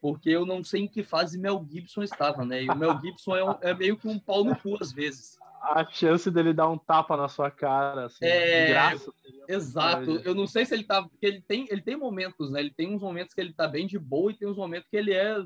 porque 0.00 0.28
eu 0.28 0.44
não 0.44 0.62
sei 0.62 0.82
em 0.82 0.88
que 0.88 1.02
fase 1.02 1.38
Mel 1.38 1.66
Gibson 1.70 2.02
estava, 2.02 2.44
né? 2.44 2.62
E 2.62 2.68
o 2.68 2.76
Mel 2.76 3.00
Gibson 3.00 3.36
é, 3.36 3.44
um, 3.44 3.56
é 3.62 3.72
meio 3.72 3.96
que 3.96 4.06
um 4.06 4.18
pau 4.18 4.44
no 4.44 4.54
cu 4.54 4.76
às 4.80 4.92
vezes. 4.92 5.38
A 5.64 5.82
chance 5.90 6.30
dele 6.30 6.52
dar 6.52 6.68
um 6.68 6.76
tapa 6.76 7.16
na 7.16 7.26
sua 7.26 7.50
cara, 7.50 8.04
assim, 8.04 8.22
é... 8.26 8.66
de 8.66 8.72
graça. 8.72 9.12
Exato. 9.48 10.20
Eu 10.22 10.34
não 10.34 10.46
sei 10.46 10.66
se 10.66 10.74
ele 10.74 10.84
tá. 10.84 11.02
Porque 11.02 11.24
ele 11.24 11.40
tem, 11.40 11.66
ele 11.70 11.80
tem 11.80 11.96
momentos, 11.96 12.50
né? 12.50 12.60
Ele 12.60 12.70
tem 12.70 12.94
uns 12.94 13.00
momentos 13.00 13.32
que 13.32 13.40
ele 13.40 13.54
tá 13.54 13.66
bem 13.66 13.86
de 13.86 13.98
boa 13.98 14.30
e 14.30 14.36
tem 14.36 14.46
uns 14.46 14.58
momentos 14.58 14.88
que 14.90 14.96
ele 14.96 15.14
é. 15.14 15.42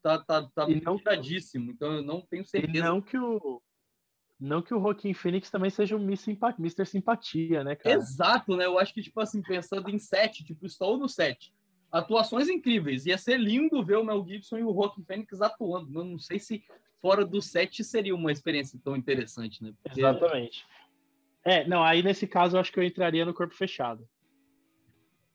tá, 0.00 0.18
tá, 0.18 0.42
tá 0.54 0.70
E 0.70 0.80
não-. 0.80 1.00
Então 1.68 1.92
eu 1.94 2.02
não 2.02 2.20
tenho 2.20 2.44
E 2.44 2.46
certeza. 2.46 2.84
não 2.84 3.00
que 3.00 3.18
o. 3.18 3.60
Não 4.38 4.60
que 4.60 4.74
o 4.74 4.80
Joaquim 4.80 5.14
Phoenix 5.14 5.50
também 5.50 5.70
seja 5.70 5.96
um 5.96 6.02
Mr. 6.02 6.84
Simpatia, 6.84 7.64
né, 7.64 7.74
cara? 7.74 7.94
Exato, 7.96 8.54
né? 8.54 8.66
Eu 8.66 8.78
acho 8.78 8.92
que, 8.92 9.02
tipo 9.02 9.18
assim, 9.20 9.40
pensando 9.40 9.88
em 9.88 9.98
sete, 9.98 10.44
tipo, 10.44 10.66
estou 10.66 10.98
no 10.98 11.08
set. 11.08 11.54
Atuações 11.90 12.48
incríveis. 12.48 13.06
Ia 13.06 13.16
ser 13.16 13.38
lindo 13.38 13.82
ver 13.82 13.96
o 13.96 14.04
Mel 14.04 14.22
Gibson 14.26 14.58
e 14.58 14.62
o 14.62 14.74
Joaquin 14.74 15.04
Phoenix 15.04 15.40
atuando. 15.40 15.98
Eu 15.98 16.04
não 16.04 16.18
sei 16.18 16.38
se 16.38 16.62
fora 17.00 17.24
do 17.24 17.40
set 17.40 17.82
seria 17.82 18.14
uma 18.14 18.30
experiência 18.30 18.78
tão 18.84 18.94
interessante, 18.94 19.62
né? 19.62 19.72
Porque- 19.82 20.00
Exatamente. 20.00 20.66
É, 21.42 21.66
não, 21.66 21.82
aí 21.82 22.02
nesse 22.02 22.26
caso 22.26 22.56
eu 22.56 22.60
acho 22.60 22.72
que 22.72 22.78
eu 22.78 22.82
entraria 22.84 23.24
no 23.24 23.32
corpo 23.32 23.54
fechado. 23.54 24.06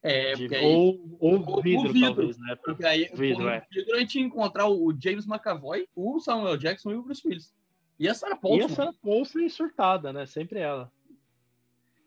É, 0.03 0.33
De- 0.33 0.53
aí, 0.53 0.65
ou, 0.75 1.17
ou 1.19 1.61
vidro, 1.61 1.93
vidro. 1.93 2.15
talvez, 2.15 2.37
né? 2.37 2.55
porque 2.63 2.85
aí 2.85 3.09
vidro, 3.13 3.47
é. 3.47 3.65
vidro 3.71 3.95
a 3.95 3.99
gente 3.99 4.19
ia 4.19 4.25
encontrar 4.25 4.67
o 4.67 4.93
James 4.99 5.25
McAvoy, 5.27 5.87
o 5.95 6.19
Samuel 6.19 6.57
Jackson 6.57 6.91
e 6.91 6.95
o 6.95 7.03
Bruce 7.03 7.25
Willis. 7.25 7.53
E 8.01 8.07
a 8.09 8.15
Sarah 8.15 8.35
E 8.35 8.39
Paulson. 8.39 8.65
a 8.65 8.69
Sarah 8.69 8.93
Paulson 8.99 9.47
surtada, 9.47 10.11
né? 10.11 10.25
Sempre 10.25 10.59
ela. 10.59 10.91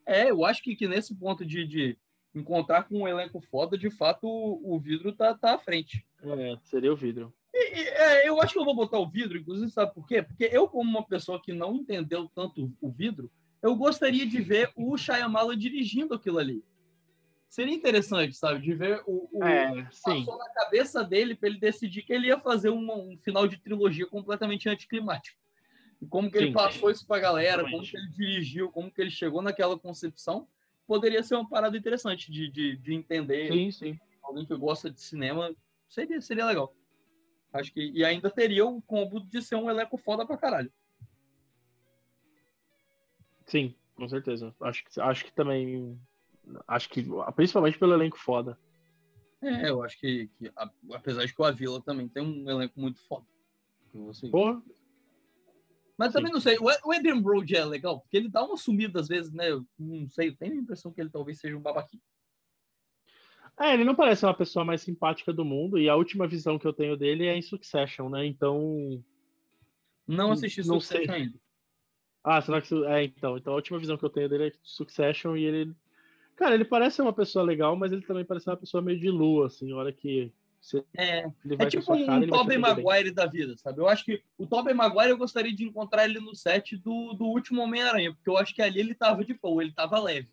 É, 0.04 0.28
eu 0.28 0.44
acho 0.44 0.60
que, 0.60 0.74
que 0.74 0.88
nesse 0.88 1.14
ponto 1.14 1.46
de, 1.46 1.64
de 1.64 1.96
encontrar 2.34 2.82
com 2.82 3.02
um 3.02 3.08
elenco 3.08 3.40
foda, 3.40 3.78
de 3.78 3.88
fato, 3.90 4.26
o, 4.26 4.74
o 4.74 4.78
vidro 4.78 5.12
tá, 5.12 5.34
tá 5.34 5.54
à 5.54 5.58
frente. 5.58 6.04
É, 6.20 6.56
seria 6.64 6.92
o 6.92 6.96
vidro. 6.96 7.32
E, 7.54 7.78
e, 7.78 7.88
é, 7.90 8.28
eu 8.28 8.40
acho 8.42 8.54
que 8.54 8.58
eu 8.58 8.64
vou 8.64 8.74
botar 8.74 8.98
o 8.98 9.08
vidro, 9.08 9.38
inclusive, 9.38 9.70
sabe 9.70 9.94
por 9.94 10.04
quê? 10.04 10.20
Porque 10.20 10.48
eu, 10.50 10.66
como 10.66 10.90
uma 10.90 11.06
pessoa 11.06 11.40
que 11.40 11.52
não 11.52 11.76
entendeu 11.76 12.28
tanto 12.34 12.72
o 12.80 12.90
vidro, 12.90 13.30
eu 13.62 13.76
gostaria 13.76 14.26
de 14.26 14.40
ver 14.42 14.72
o 14.74 14.96
Shyamala 14.98 15.56
dirigindo 15.56 16.12
aquilo 16.12 16.38
ali. 16.40 16.64
Seria 17.48 17.72
interessante, 17.72 18.34
sabe? 18.34 18.60
De 18.60 18.74
ver 18.74 19.00
o, 19.06 19.28
o 19.32 19.44
É, 19.44 19.86
sim. 19.92 20.24
passou 20.24 20.36
na 20.38 20.48
cabeça 20.50 21.04
dele 21.04 21.36
para 21.36 21.48
ele 21.48 21.60
decidir 21.60 22.02
que 22.02 22.12
ele 22.12 22.26
ia 22.26 22.40
fazer 22.40 22.70
uma- 22.70 22.96
um 22.96 23.16
final 23.18 23.46
de 23.46 23.58
trilogia 23.58 24.08
completamente 24.08 24.68
anticlimático. 24.68 25.38
E 26.00 26.06
como 26.06 26.30
que 26.30 26.36
ele 26.38 26.48
Sim. 26.48 26.52
passou 26.52 26.90
isso 26.90 27.06
para 27.06 27.16
a 27.16 27.20
galera, 27.20 27.62
como 27.62 27.82
Exatamente. 27.82 27.90
que 27.90 27.96
ele 27.96 28.08
dirigiu, 28.10 28.70
como 28.70 28.90
que 28.90 29.00
ele 29.00 29.10
chegou 29.10 29.40
naquela 29.42 29.78
concepção, 29.78 30.46
poderia 30.86 31.22
ser 31.22 31.34
uma 31.36 31.48
parada 31.48 31.76
interessante 31.76 32.30
de, 32.30 32.48
de, 32.50 32.76
de 32.76 32.94
entender. 32.94 33.50
Sim, 33.52 33.70
sim. 33.70 34.00
Alguém 34.22 34.44
que 34.44 34.56
gosta 34.56 34.90
de 34.90 35.00
cinema, 35.00 35.54
seria, 35.88 36.20
seria 36.20 36.46
legal. 36.46 36.74
Acho 37.52 37.72
que, 37.72 37.90
e 37.94 38.04
ainda 38.04 38.30
teria 38.30 38.66
o 38.66 38.82
combo 38.82 39.20
de 39.20 39.40
ser 39.40 39.54
um 39.56 39.70
elenco 39.70 39.96
foda 39.96 40.26
pra 40.26 40.36
caralho. 40.36 40.72
Sim, 43.46 43.74
com 43.94 44.08
certeza. 44.08 44.54
Acho 44.60 44.84
que, 44.84 45.00
acho 45.00 45.24
que 45.24 45.32
também. 45.32 45.98
Acho 46.66 46.88
que, 46.90 47.04
principalmente 47.36 47.78
pelo 47.78 47.94
elenco 47.94 48.18
foda. 48.18 48.58
É, 49.40 49.68
eu 49.68 49.82
acho 49.82 49.98
que, 50.00 50.28
que 50.38 50.50
a- 50.56 50.70
apesar 50.92 51.24
de 51.26 51.34
que 51.34 51.40
o 51.40 51.44
Avila 51.44 51.80
também 51.82 52.08
tem 52.08 52.22
um 52.22 52.48
elenco 52.50 52.78
muito 52.80 52.98
foda. 53.00 53.26
Você- 53.92 54.28
Porra, 54.28 54.62
Mas 55.96 56.12
também 56.12 56.28
Sim. 56.28 56.34
não 56.34 56.40
sei, 56.40 56.58
o 56.58 56.92
Adrian 56.92 57.20
Brody 57.22 57.56
é 57.56 57.64
legal, 57.64 58.00
porque 58.00 58.16
ele 58.16 58.28
dá 58.28 58.44
uma 58.44 58.56
sumida 58.56 59.00
às 59.00 59.08
vezes, 59.08 59.32
né? 59.32 59.50
Eu 59.50 59.64
não 59.78 60.08
sei, 60.08 60.28
eu 60.28 60.36
tenho 60.36 60.54
a 60.54 60.56
impressão 60.56 60.92
que 60.92 61.00
ele 61.00 61.10
talvez 61.10 61.38
seja 61.38 61.56
um 61.56 61.60
babaquinho. 61.60 62.02
É, 63.58 63.72
ele 63.72 63.84
não 63.84 63.94
parece 63.94 64.24
uma 64.24 64.34
pessoa 64.34 64.64
mais 64.64 64.82
simpática 64.82 65.32
do 65.32 65.44
mundo, 65.44 65.78
e 65.78 65.88
a 65.88 65.94
última 65.94 66.26
visão 66.26 66.58
que 66.58 66.66
eu 66.66 66.72
tenho 66.72 66.96
dele 66.96 67.26
é 67.26 67.36
em 67.36 67.42
Succession, 67.42 68.08
né? 68.08 68.26
Então. 68.26 69.02
Não 70.06 70.30
Hum, 70.30 70.32
assisti 70.32 70.66
não 70.66 70.80
Succession 70.80 71.12
sei. 71.12 71.22
ainda. 71.22 71.38
Ah, 72.24 72.40
será 72.40 72.60
que. 72.60 72.74
É, 72.86 73.04
então. 73.04 73.36
Então 73.38 73.52
a 73.52 73.56
última 73.56 73.78
visão 73.78 73.96
que 73.96 74.04
eu 74.04 74.10
tenho 74.10 74.28
dele 74.28 74.48
é 74.48 74.50
de 74.50 74.58
Succession 74.62 75.36
e 75.36 75.44
ele. 75.44 75.74
Cara, 76.34 76.54
ele 76.56 76.64
parece 76.64 76.96
ser 76.96 77.02
uma 77.02 77.12
pessoa 77.12 77.44
legal, 77.44 77.76
mas 77.76 77.92
ele 77.92 78.02
também 78.02 78.24
parece 78.24 78.50
uma 78.50 78.56
pessoa 78.56 78.82
meio 78.82 78.98
de 78.98 79.08
lua, 79.08 79.46
assim, 79.46 79.72
hora 79.72 79.92
que 79.92 80.32
você- 80.64 80.84
É, 80.96 81.18
é 81.58 81.66
tipo 81.66 81.92
um 81.94 82.06
cara, 82.06 82.26
Tobey 82.26 82.56
atender 82.56 82.74
bem. 82.74 82.84
Maguire 82.84 83.10
da 83.12 83.26
vida, 83.26 83.54
sabe? 83.58 83.80
Eu 83.80 83.88
acho 83.88 84.04
que 84.04 84.22
o 84.38 84.46
Tobey 84.46 84.72
Maguire 84.74 85.10
eu 85.10 85.18
gostaria 85.18 85.54
de 85.54 85.64
encontrar 85.64 86.04
ele 86.06 86.18
no 86.20 86.34
set 86.34 86.76
do, 86.76 87.12
do 87.12 87.24
último 87.26 87.60
Homem-Aranha, 87.62 88.14
porque 88.14 88.30
eu 88.30 88.36
acho 88.38 88.54
que 88.54 88.62
ali 88.62 88.80
ele 88.80 88.94
tava 88.94 89.24
de 89.24 89.34
boa, 89.34 89.62
ele 89.62 89.72
tava 89.72 89.98
leve. 90.00 90.28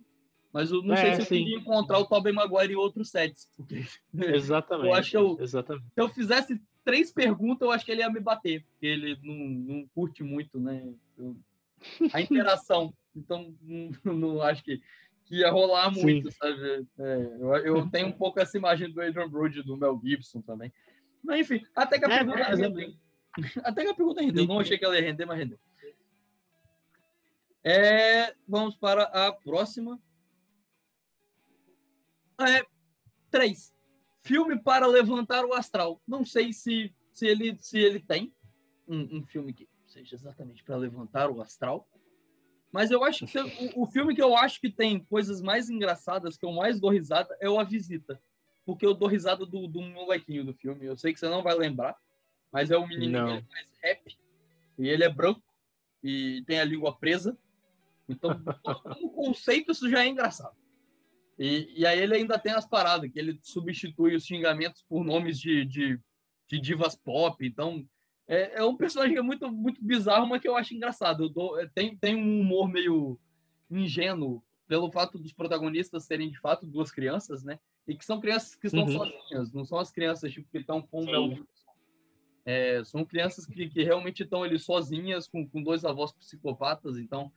Mas 0.54 0.72
eu 0.72 0.82
não 0.82 0.96
sei 0.96 1.10
É, 1.10 1.14
se 1.16 1.22
eu 1.22 1.26
sim. 1.26 1.38
queria 1.44 1.58
encontrar 1.58 2.00
o 2.00 2.06
Tobey 2.06 2.32
Maguire 2.34 2.74
em 2.74 2.78
outros 2.78 3.10
sets. 3.10 3.50
Porque 3.56 3.84
Exatamente. 4.14 4.88
Eu 4.88 4.94
acho 4.94 5.12
que 5.12 5.18
eu- 5.18 5.38
Exatamente. 5.40 5.86
se 5.94 6.02
eu 6.02 6.10
fizesse 6.10 6.62
três 6.84 7.12
perguntas, 7.12 7.62
eu 7.66 7.72
acho 7.72 7.86
que 7.86 7.92
ele 7.92 8.02
ia 8.02 8.10
me 8.10 8.20
bater, 8.20 8.64
porque 8.64 8.86
ele 8.86 9.18
não, 9.22 9.36
não 9.36 9.88
curte 9.94 10.24
muito, 10.24 10.60
né? 10.60 10.88
Eu- 11.18 11.36
a 12.14 12.22
interação. 12.22 12.94
Então, 13.16 13.54
não, 13.62 13.92
não 14.38 14.42
acho 14.42 14.64
que, 14.64 14.82
que 15.32 15.38
ia 15.38 15.50
rolar 15.50 15.90
muito, 15.92 16.30
sabe? 16.34 16.86
É, 17.00 17.16
eu, 17.40 17.56
eu 17.58 17.90
tenho 17.90 18.08
um 18.10 18.12
pouco 18.12 18.38
essa 18.38 18.58
imagem 18.58 18.92
do 18.92 19.02
Adrian 19.02 19.30
Brody, 19.30 19.64
do 19.64 19.78
Mel 19.78 19.98
Gibson 20.04 20.42
também. 20.42 20.74
Mas, 21.24 21.40
enfim, 21.40 21.66
até 21.74 21.98
que 21.98 22.04
a 22.06 22.10
É, 22.14 22.18
pergunta 22.18 22.40
é, 22.40 22.56
rendeu. 22.56 22.80
hein? 22.80 23.00
Até 23.64 23.84
que 23.84 23.90
a 23.92 23.94
pergunta 23.94 24.22
rendeu. 24.22 24.46
Não 24.46 24.60
achei 24.60 24.78
que 24.78 24.84
ela 24.84 25.00
ia 25.00 25.06
render, 25.06 25.26
mas 25.26 25.38
rendeu. 25.38 25.58
É, 27.64 28.36
vamos 28.46 28.76
para 28.76 29.04
a 29.04 29.32
próxima. 29.32 29.98
É, 32.42 32.66
três. 33.30 33.74
Filme 34.24 34.62
para 34.62 34.86
levantar 34.86 35.46
o 35.46 35.54
astral. 35.54 36.02
Não 36.06 36.26
sei 36.26 36.52
se, 36.52 36.94
se, 37.14 37.26
ele, 37.26 37.56
se 37.62 37.80
ele 37.80 38.02
tem 38.02 38.34
um, 38.86 39.20
um 39.20 39.26
filme 39.26 39.54
que 39.54 39.70
seja 39.88 40.14
exatamente 40.16 40.62
para 40.64 40.76
levantar 40.76 41.30
o 41.32 41.42
astral. 41.42 41.88
Mas 42.72 42.90
eu 42.90 43.04
acho 43.04 43.26
que 43.26 43.38
o, 43.38 43.84
o 43.84 43.86
filme 43.88 44.16
que 44.16 44.22
eu 44.22 44.36
acho 44.36 44.60
que 44.62 44.70
tem 44.70 45.00
coisas 45.00 45.42
mais 45.42 45.70
engraçadas, 45.70 46.38
que 46.38 46.46
eu 46.46 46.52
mais 46.52 46.80
dou 46.80 46.90
risada, 46.90 47.36
é 47.40 47.50
o 47.50 47.60
A 47.60 47.64
Visita. 47.64 48.22
Porque 48.66 48.86
eu 48.86 48.94
dou 48.94 49.10
risada 49.10 49.46
do, 49.46 49.68
do 49.68 49.82
molequinho 49.82 50.46
do 50.46 50.54
filme. 50.54 50.86
Eu 50.86 50.96
sei 50.96 51.14
que 51.14 51.20
você 51.20 51.28
não 51.28 51.44
vai 51.44 51.56
lembrar, 51.56 51.98
mas 52.52 52.72
é 52.72 52.78
o 52.78 52.88
menino 52.88 53.26
que 53.26 53.32
ele 53.34 53.46
faz 53.52 53.80
rap. 53.84 54.18
E 54.80 54.88
ele 54.88 55.04
é 55.04 55.10
branco 55.10 55.44
e 56.04 56.44
tem 56.48 56.60
a 56.60 56.66
língua 56.66 56.96
presa. 56.96 57.38
Então, 58.08 58.32
no 59.02 59.10
conceito, 59.10 59.72
isso 59.72 59.90
já 59.90 60.04
é 60.04 60.08
engraçado. 60.08 60.56
E, 61.38 61.74
e 61.76 61.86
aí 61.86 62.00
ele 62.00 62.16
ainda 62.16 62.38
tem 62.38 62.54
as 62.54 62.68
paradas, 62.68 63.12
que 63.12 63.20
ele 63.20 63.40
substitui 63.42 64.16
os 64.16 64.26
xingamentos 64.26 64.84
por 64.88 65.04
nomes 65.04 65.40
de, 65.40 65.66
de, 65.66 66.00
de 66.48 66.60
divas 66.60 66.96
pop. 66.96 67.46
Então, 67.46 67.86
é, 68.34 68.60
é 68.60 68.64
um 68.64 68.76
personagem 68.78 69.14
que 69.14 69.20
é 69.20 69.24
muito, 69.24 69.52
muito 69.52 69.84
bizarro, 69.84 70.26
mas 70.28 70.42
que 70.42 70.48
eu 70.48 70.56
acho 70.56 70.74
engraçado. 70.74 71.24
Eu 71.26 71.30
dou- 71.30 71.60
é, 71.60 71.68
tem, 71.68 71.96
tem 71.98 72.16
um 72.16 72.40
humor 72.42 72.68
meio 72.70 73.20
ingênuo, 73.70 74.42
pelo 74.68 74.90
fato 74.92 75.20
dos 75.20 75.34
protagonistas 75.34 76.06
serem, 76.06 76.30
de 76.30 76.40
fato, 76.40 76.66
duas 76.66 76.92
crianças, 76.92 77.44
né? 77.44 77.60
E 77.88 77.96
que 77.96 78.06
são 78.06 78.22
crianças 78.22 78.56
que 78.56 78.68
estão 78.68 78.86
Uhum. 78.86 78.92
sozinhas, 78.92 79.52
não 79.52 79.66
são 79.66 79.78
as 79.78 79.92
crianças 79.92 80.32
tipo, 80.32 80.50
que 80.50 80.60
estão 80.60 80.82
com 80.82 81.04
o. 81.04 81.46
É, 82.46 82.84
são 82.84 83.06
crianças 83.06 83.46
que, 83.46 83.70
que 83.70 83.84
realmente 83.84 84.24
estão 84.24 84.44
ali 84.44 84.58
sozinhas, 84.58 85.28
com, 85.28 85.48
com 85.48 85.62
dois 85.62 85.86
avós 85.86 86.12
psicopatas, 86.12 86.98
então 86.98 87.32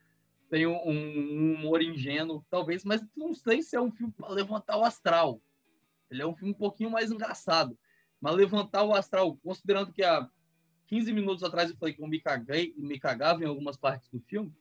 tem 0.49 0.65
um, 0.65 0.75
um 0.87 1.53
humor 1.55 1.81
ingênuo, 1.81 2.43
talvez, 2.49 2.83
mas 2.83 3.05
não 3.15 3.33
sei 3.33 3.61
se 3.61 3.75
é 3.75 3.81
um 3.81 3.91
filme 3.91 4.13
para 4.13 4.29
levantar 4.29 4.77
o 4.77 4.83
astral. 4.83 5.41
Ele 6.09 6.21
é 6.21 6.25
um 6.27 6.35
filme 6.35 6.53
um 6.53 6.57
pouquinho 6.57 6.89
mais 6.89 7.11
engraçado. 7.11 7.77
Mas 8.21 8.35
levantar 8.35 8.83
o 8.83 8.93
astral, 8.93 9.35
considerando 9.43 9.91
que 9.91 10.03
há 10.03 10.27
15 10.87 11.11
minutos 11.13 11.43
atrás 11.43 11.69
eu 11.69 11.75
falei 11.77 11.93
que 11.93 12.01
eu 12.01 12.07
me, 12.07 12.19
caguei, 12.19 12.73
me 12.77 12.99
cagava 12.99 13.43
em 13.43 13.47
algumas 13.47 13.77
partes 13.77 14.09
do 14.09 14.19
filme, 14.19 14.51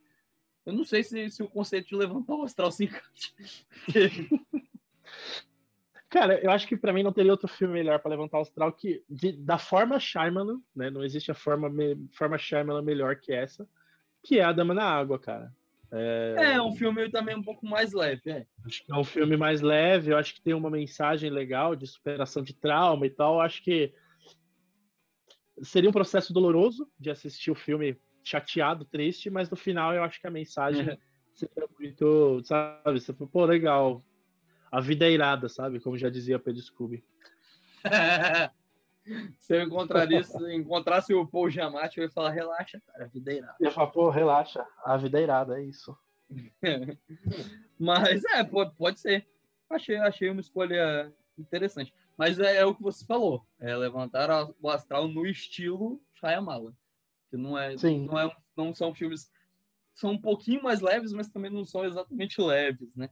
eu 0.66 0.72
não 0.72 0.84
sei 0.84 1.02
se, 1.02 1.30
se 1.30 1.42
o 1.42 1.48
conceito 1.48 1.88
de 1.88 1.96
levantar 1.96 2.34
o 2.34 2.42
astral 2.42 2.70
se 2.72 2.84
encaixa. 2.84 3.32
Cara, 6.08 6.38
eu 6.40 6.50
acho 6.50 6.68
que 6.68 6.76
pra 6.76 6.92
mim 6.92 7.02
não 7.02 7.12
teria 7.12 7.32
outro 7.32 7.48
filme 7.48 7.74
melhor 7.74 7.98
pra 7.98 8.10
levantar 8.10 8.38
o 8.38 8.42
astral 8.42 8.72
que 8.72 9.02
de- 9.10 9.32
da 9.36 9.58
forma 9.58 9.98
Shyamalan, 9.98 10.60
né? 10.74 10.88
Não 10.88 11.02
existe 11.04 11.30
a 11.30 11.34
forma 11.34 11.68
me- 11.68 12.06
forma 12.12 12.38
Shyamalan 12.38 12.82
melhor 12.82 13.16
que 13.16 13.32
essa, 13.32 13.68
que 14.22 14.38
é 14.38 14.44
a 14.44 14.52
Dama 14.52 14.74
na 14.74 14.84
Água, 14.84 15.18
cara. 15.18 15.52
É 15.90 16.60
um 16.62 16.72
filme 16.72 17.08
também 17.10 17.36
um 17.36 17.42
pouco 17.42 17.66
mais 17.66 17.92
leve, 17.92 18.30
é. 18.30 18.46
Acho 18.64 18.84
que 18.84 18.92
é 18.92 18.96
um 18.96 19.04
filme 19.04 19.36
mais 19.36 19.60
leve, 19.60 20.10
eu 20.12 20.16
acho 20.16 20.34
que 20.34 20.40
tem 20.40 20.54
uma 20.54 20.70
mensagem 20.70 21.30
legal 21.30 21.76
de 21.76 21.86
superação 21.86 22.42
de 22.42 22.52
trauma 22.52 23.06
e 23.06 23.10
tal. 23.10 23.34
Eu 23.34 23.40
acho 23.40 23.62
que 23.62 23.92
seria 25.64 25.88
um 25.88 25.92
processo 25.92 26.32
doloroso 26.32 26.88
de 26.98 27.10
assistir 27.10 27.50
o 27.50 27.54
filme 27.54 27.98
chateado, 28.22 28.84
triste, 28.84 29.28
mas 29.30 29.50
no 29.50 29.56
final 29.56 29.94
eu 29.94 30.02
acho 30.02 30.20
que 30.20 30.26
a 30.26 30.30
mensagem 30.30 30.98
seria 31.34 31.68
muito, 31.78 32.42
sabe? 32.44 33.00
Você 33.00 33.12
fala, 33.12 33.30
pô, 33.30 33.44
legal. 33.44 34.04
A 34.70 34.80
vida 34.80 35.06
é 35.06 35.12
irada, 35.12 35.48
sabe? 35.48 35.80
Como 35.80 35.98
já 35.98 36.08
dizia 36.08 36.38
Pedro 36.38 36.62
Scooby. 36.62 37.04
Se 39.38 39.54
eu 39.54 39.62
encontraria, 39.62 40.22
encontrasse 40.52 41.12
o 41.12 41.26
Paul 41.26 41.50
Giamatti, 41.50 41.98
eu 41.98 42.04
ia 42.04 42.10
falar, 42.10 42.30
relaxa, 42.30 42.80
cara, 42.86 43.04
a 43.04 43.08
vida 43.08 43.32
é 43.32 43.36
irada. 43.36 43.56
Eu 43.60 43.66
ia 43.66 43.70
falar, 43.70 43.88
pô, 43.88 44.08
relaxa, 44.08 44.66
a 44.82 44.96
vida 44.96 45.20
é 45.20 45.22
irada, 45.22 45.60
é 45.60 45.64
isso. 45.64 45.96
Mas, 47.78 48.24
é, 48.24 48.42
pode, 48.42 48.74
pode 48.76 48.98
ser. 48.98 49.28
Achei, 49.68 49.96
achei 49.96 50.30
uma 50.30 50.40
escolha 50.40 51.12
interessante. 51.38 51.92
Mas 52.16 52.38
é, 52.38 52.58
é 52.58 52.64
o 52.64 52.74
que 52.74 52.82
você 52.82 53.04
falou, 53.04 53.44
é 53.58 53.76
levantar 53.76 54.28
o 54.60 54.70
astral 54.70 55.08
no 55.08 55.26
estilo 55.26 56.00
Shyamalan. 56.14 56.74
Que 57.30 57.36
não 57.36 57.58
é, 57.58 57.76
Sim. 57.76 58.06
não 58.06 58.18
é, 58.18 58.36
não 58.56 58.74
são 58.74 58.94
filmes 58.94 59.30
são 59.94 60.10
um 60.10 60.20
pouquinho 60.20 60.62
mais 60.62 60.80
leves, 60.80 61.12
mas 61.12 61.28
também 61.28 61.50
não 61.50 61.64
são 61.64 61.84
exatamente 61.84 62.40
leves, 62.40 62.94
né? 62.96 63.08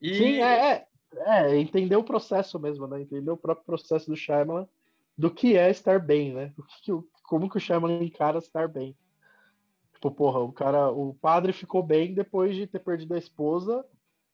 E... 0.00 0.14
Sim, 0.14 0.42
é, 0.42 0.72
é, 0.72 0.88
é, 1.26 1.56
entender 1.56 1.96
o 1.96 2.04
processo 2.04 2.58
mesmo, 2.58 2.86
né? 2.86 3.00
Entender 3.00 3.30
o 3.30 3.36
próprio 3.36 3.66
processo 3.66 4.10
do 4.10 4.16
Shyamalan, 4.16 4.68
do 5.16 5.30
que 5.30 5.56
é 5.56 5.70
estar 5.70 5.98
bem, 5.98 6.32
né? 6.32 6.52
O 6.58 6.62
que, 6.62 7.08
como 7.22 7.48
que 7.48 7.56
o 7.56 7.60
Shyamalan 7.60 8.02
encara 8.02 8.38
estar 8.38 8.68
bem. 8.68 8.96
Tipo, 9.94 10.10
porra, 10.10 10.40
o 10.40 10.52
cara, 10.52 10.90
o 10.90 11.14
padre 11.14 11.52
ficou 11.52 11.82
bem 11.82 12.14
depois 12.14 12.54
de 12.56 12.66
ter 12.66 12.80
perdido 12.80 13.14
a 13.14 13.18
esposa 13.18 13.84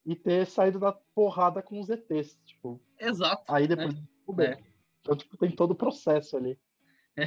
e 0.07 0.15
ter 0.15 0.47
saído 0.47 0.78
da 0.78 0.93
porrada 0.93 1.61
com 1.61 1.81
os 1.81 1.91
ETs, 1.91 2.39
tipo. 2.47 2.81
Exato. 2.99 3.43
Aí 3.53 3.66
depois 3.66 3.93
né? 3.93 4.03
bem. 4.33 4.47
É. 4.47 4.59
Então, 5.01 5.16
tipo, 5.16 5.37
tem 5.37 5.51
todo 5.51 5.73
o 5.73 5.77
processo 5.77 6.37
ali. 6.37 6.59
É, 7.16 7.24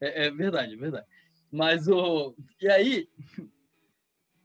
é, 0.00 0.26
é 0.26 0.30
verdade, 0.30 0.74
é 0.74 0.76
verdade. 0.76 1.06
Mas 1.50 1.88
o. 1.88 2.34
E 2.60 2.68
aí, 2.68 3.08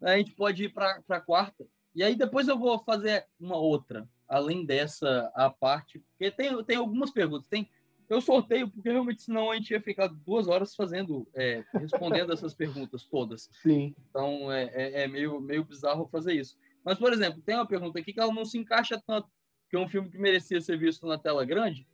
a 0.02 0.18
gente 0.18 0.32
pode 0.34 0.64
ir 0.64 0.70
para 0.70 1.02
a 1.10 1.20
quarta. 1.20 1.68
E 1.94 2.04
aí 2.04 2.16
depois 2.16 2.48
eu 2.48 2.58
vou 2.58 2.80
fazer 2.80 3.26
uma 3.40 3.58
outra, 3.58 4.08
além 4.28 4.66
dessa, 4.66 5.32
a 5.36 5.50
parte. 5.50 6.00
Porque 6.00 6.32
tem, 6.32 6.64
tem 6.64 6.78
algumas 6.78 7.12
perguntas. 7.12 7.48
Tem, 7.48 7.70
eu 8.08 8.22
sorteio, 8.22 8.70
porque 8.70 8.90
realmente 8.90 9.24
senão 9.24 9.52
a 9.52 9.56
gente 9.56 9.72
ia 9.72 9.82
ficar 9.82 10.08
duas 10.08 10.48
horas 10.48 10.76
fazendo, 10.76 11.28
é, 11.34 11.66
respondendo 11.74 12.32
essas 12.32 12.54
perguntas 12.54 13.06
todas. 13.06 13.50
Sim. 13.64 13.96
Então 14.10 14.52
é, 14.52 14.66
é, 14.74 15.04
é, 15.04 15.08
meio, 15.08 15.42
meio 15.42 15.66
bizarro 15.66 16.08
fazer 16.08 16.34
isso. 16.34 16.58
Mas, 16.88 16.98
por 16.98 17.12
exemplo, 17.12 17.42
tem 17.42 17.54
uma 17.54 17.68
pergunta 17.68 18.00
aqui 18.00 18.14
que 18.14 18.20
ela 18.22 18.34
não 18.34 18.46
se 18.46 18.58
encaixa 18.58 18.98
tanto, 19.06 19.30
que 19.70 19.76
é 19.76 19.80
um 19.80 19.90
filme 19.90 20.10
que 20.10 20.18
merecia 20.18 20.62
ser 20.62 20.78
visto 20.78 21.06
na 21.06 21.18
tela 21.18 21.44
grande. 21.44 21.86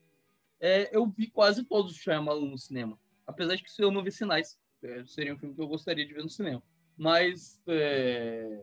É, 0.60 0.96
eu 0.96 1.08
vi 1.08 1.32
quase 1.32 1.64
todos 1.64 1.94
os 1.94 1.98
Shyamalan 1.98 2.52
no 2.52 2.60
cinema. 2.60 2.96
Apesar 3.26 3.56
de 3.56 3.64
que 3.64 3.84
eu 3.84 3.90
não 3.90 4.04
vi 4.04 4.12
sinais. 4.12 4.56
É, 4.84 5.04
seria 5.08 5.34
um 5.34 5.38
filme 5.40 5.56
que 5.56 5.62
eu 5.62 5.68
gostaria 5.68 6.06
de 6.06 6.14
ver 6.14 6.22
no 6.22 6.30
cinema. 6.30 6.62
Mas, 6.96 7.60
é, 7.66 8.62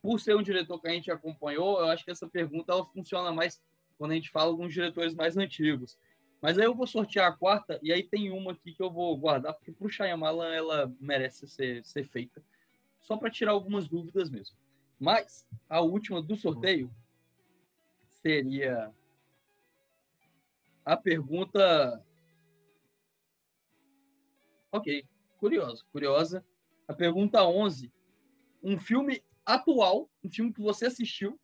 por 0.00 0.18
ser 0.18 0.34
um 0.34 0.42
diretor 0.42 0.80
que 0.80 0.88
a 0.88 0.92
gente 0.92 1.10
acompanhou, 1.10 1.78
eu 1.78 1.90
acho 1.90 2.06
que 2.06 2.10
essa 2.10 2.26
pergunta 2.26 2.72
ela 2.72 2.86
funciona 2.86 3.30
mais 3.30 3.60
quando 3.98 4.12
a 4.12 4.14
gente 4.14 4.30
fala 4.30 4.56
com 4.56 4.66
diretores 4.66 5.14
mais 5.14 5.36
antigos. 5.36 5.98
Mas 6.40 6.58
aí 6.58 6.64
eu 6.64 6.74
vou 6.74 6.86
sortear 6.86 7.30
a 7.30 7.36
quarta, 7.36 7.78
e 7.82 7.92
aí 7.92 8.02
tem 8.02 8.30
uma 8.30 8.52
aqui 8.52 8.72
que 8.72 8.82
eu 8.82 8.90
vou 8.90 9.14
guardar, 9.18 9.52
porque 9.52 9.72
para 9.72 9.86
o 9.86 9.90
Shyamalan 9.90 10.54
ela 10.54 10.90
merece 10.98 11.46
ser, 11.46 11.84
ser 11.84 12.04
feita, 12.04 12.42
só 12.98 13.18
para 13.18 13.30
tirar 13.30 13.52
algumas 13.52 13.86
dúvidas 13.86 14.30
mesmo. 14.30 14.56
Mas 15.00 15.48
a 15.66 15.80
última 15.80 16.20
do 16.20 16.36
sorteio 16.36 16.94
seria 18.06 18.92
a 20.84 20.94
pergunta. 20.94 22.04
Ok, 24.70 25.08
curiosa, 25.38 25.82
curiosa. 25.90 26.44
A 26.86 26.92
pergunta 26.92 27.42
11. 27.42 27.90
Um 28.62 28.78
filme 28.78 29.24
atual, 29.44 30.10
um 30.22 30.30
filme 30.30 30.52
que 30.52 30.60
você 30.60 30.86
assistiu, 30.86 31.40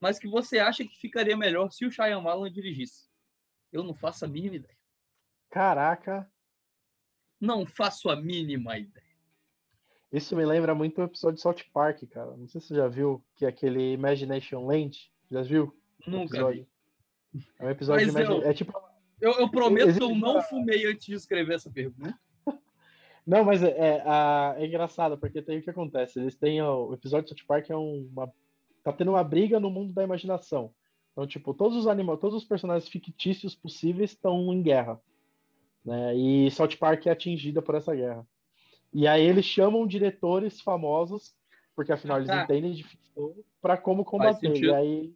mas 0.00 0.18
que 0.18 0.26
você 0.26 0.58
acha 0.58 0.82
que 0.82 0.96
ficaria 0.96 1.36
melhor 1.36 1.70
se 1.70 1.84
o 1.84 1.90
Shyamalan 1.90 2.50
dirigisse? 2.50 3.06
Eu 3.70 3.82
não 3.82 3.94
faço 3.94 4.24
a 4.24 4.28
mínima 4.28 4.56
ideia. 4.56 4.78
Caraca. 5.50 6.30
Não 7.38 7.66
faço 7.66 8.08
a 8.08 8.16
mínima 8.16 8.78
ideia. 8.78 9.03
Isso 10.14 10.36
me 10.36 10.44
lembra 10.46 10.76
muito 10.76 11.00
o 11.00 11.04
episódio 11.04 11.34
de 11.34 11.42
South 11.42 11.56
Park, 11.72 12.04
cara. 12.08 12.36
Não 12.36 12.46
sei 12.46 12.60
se 12.60 12.68
você 12.68 12.76
já 12.76 12.86
viu, 12.86 13.20
que 13.34 13.44
é 13.44 13.48
aquele 13.48 13.94
Imagination 13.94 14.64
Land. 14.64 15.10
Já 15.28 15.42
viu? 15.42 15.76
Nunca 16.06 16.52
vi. 16.52 16.68
É 17.58 17.66
um 17.66 17.70
episódio 17.70 18.06
Mas 18.06 18.14
de 18.14 18.20
Imagine... 18.20 18.44
eu, 18.44 18.48
é 18.48 18.54
tipo 18.54 18.72
eu, 19.20 19.32
eu 19.32 19.50
prometo 19.50 19.96
que 19.96 20.00
eu 20.00 20.14
não 20.14 20.40
fumei 20.42 20.86
antes 20.86 21.06
de 21.06 21.14
escrever 21.14 21.54
essa 21.54 21.68
pergunta. 21.68 22.16
Não, 23.26 23.42
mas 23.42 23.62
é, 23.62 23.70
é, 23.70 24.02
é, 24.58 24.66
engraçado, 24.66 25.16
porque 25.16 25.40
tem 25.40 25.58
o 25.58 25.62
que 25.62 25.70
acontece. 25.70 26.20
Eles 26.20 26.36
têm. 26.36 26.60
Ó, 26.60 26.88
o 26.88 26.94
episódio 26.94 27.24
de 27.24 27.30
South 27.30 27.46
Park 27.48 27.70
é 27.70 27.76
uma. 27.76 28.30
Tá 28.82 28.92
tendo 28.92 29.12
uma 29.12 29.24
briga 29.24 29.58
no 29.58 29.70
mundo 29.70 29.94
da 29.94 30.04
imaginação. 30.04 30.74
Então, 31.10 31.26
tipo, 31.26 31.54
todos 31.54 31.78
os 31.78 31.86
animais, 31.86 32.20
todos 32.20 32.36
os 32.36 32.44
personagens 32.46 32.86
fictícios 32.86 33.54
possíveis 33.54 34.10
estão 34.10 34.52
em 34.52 34.60
guerra. 34.60 35.00
Né? 35.82 36.14
E 36.14 36.50
South 36.50 36.76
Park 36.78 37.06
é 37.06 37.10
atingida 37.10 37.62
por 37.62 37.74
essa 37.74 37.94
guerra. 37.94 38.26
E 38.94 39.08
aí 39.08 39.26
eles 39.26 39.44
chamam 39.44 39.86
diretores 39.86 40.60
famosos, 40.60 41.34
porque 41.74 41.92
afinal 41.92 42.18
eles 42.18 42.30
ah. 42.30 42.44
entendem 42.44 42.72
de 42.72 42.84
ficção, 42.84 43.34
para 43.60 43.76
como 43.76 44.04
combater. 44.04 44.56
E 44.56 44.72
aí, 44.72 45.12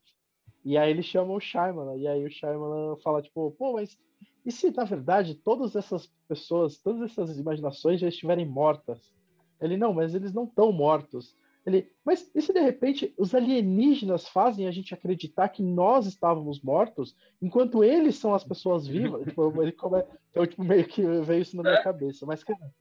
e 0.64 0.76
aí 0.76 0.90
eles 0.90 1.06
chamam 1.06 1.36
o 1.36 1.40
Shyamalan. 1.40 1.96
E 1.96 2.08
aí 2.08 2.24
o 2.24 2.30
Shyamalan 2.30 2.96
fala, 2.96 3.22
tipo, 3.22 3.52
pô, 3.52 3.74
mas 3.74 3.96
e 4.44 4.50
se, 4.50 4.70
na 4.70 4.84
verdade, 4.84 5.34
todas 5.34 5.76
essas 5.76 6.10
pessoas, 6.26 6.78
todas 6.78 7.02
essas 7.02 7.38
imaginações 7.38 8.00
já 8.00 8.08
estiverem 8.08 8.46
mortas? 8.46 9.14
Ele, 9.60 9.76
não, 9.76 9.92
mas 9.92 10.14
eles 10.14 10.32
não 10.32 10.44
estão 10.44 10.72
mortos. 10.72 11.36
Ele, 11.66 11.92
mas 12.04 12.30
e 12.34 12.40
se 12.40 12.52
de 12.52 12.60
repente 12.60 13.12
os 13.18 13.34
alienígenas 13.34 14.26
fazem 14.26 14.66
a 14.66 14.70
gente 14.70 14.94
acreditar 14.94 15.50
que 15.50 15.62
nós 15.62 16.06
estávamos 16.06 16.62
mortos, 16.62 17.14
enquanto 17.42 17.84
eles 17.84 18.16
são 18.16 18.34
as 18.34 18.42
pessoas 18.42 18.86
vivas? 18.86 19.22
tipo, 19.28 19.62
ele 19.62 19.72
come... 19.72 20.02
Então, 20.30 20.46
tipo, 20.46 20.64
meio 20.64 20.86
que 20.86 21.02
veio 21.20 21.42
isso 21.42 21.56
na 21.56 21.62
minha 21.62 21.82
cabeça. 21.82 22.24
Mas, 22.24 22.42
cara, 22.42 22.72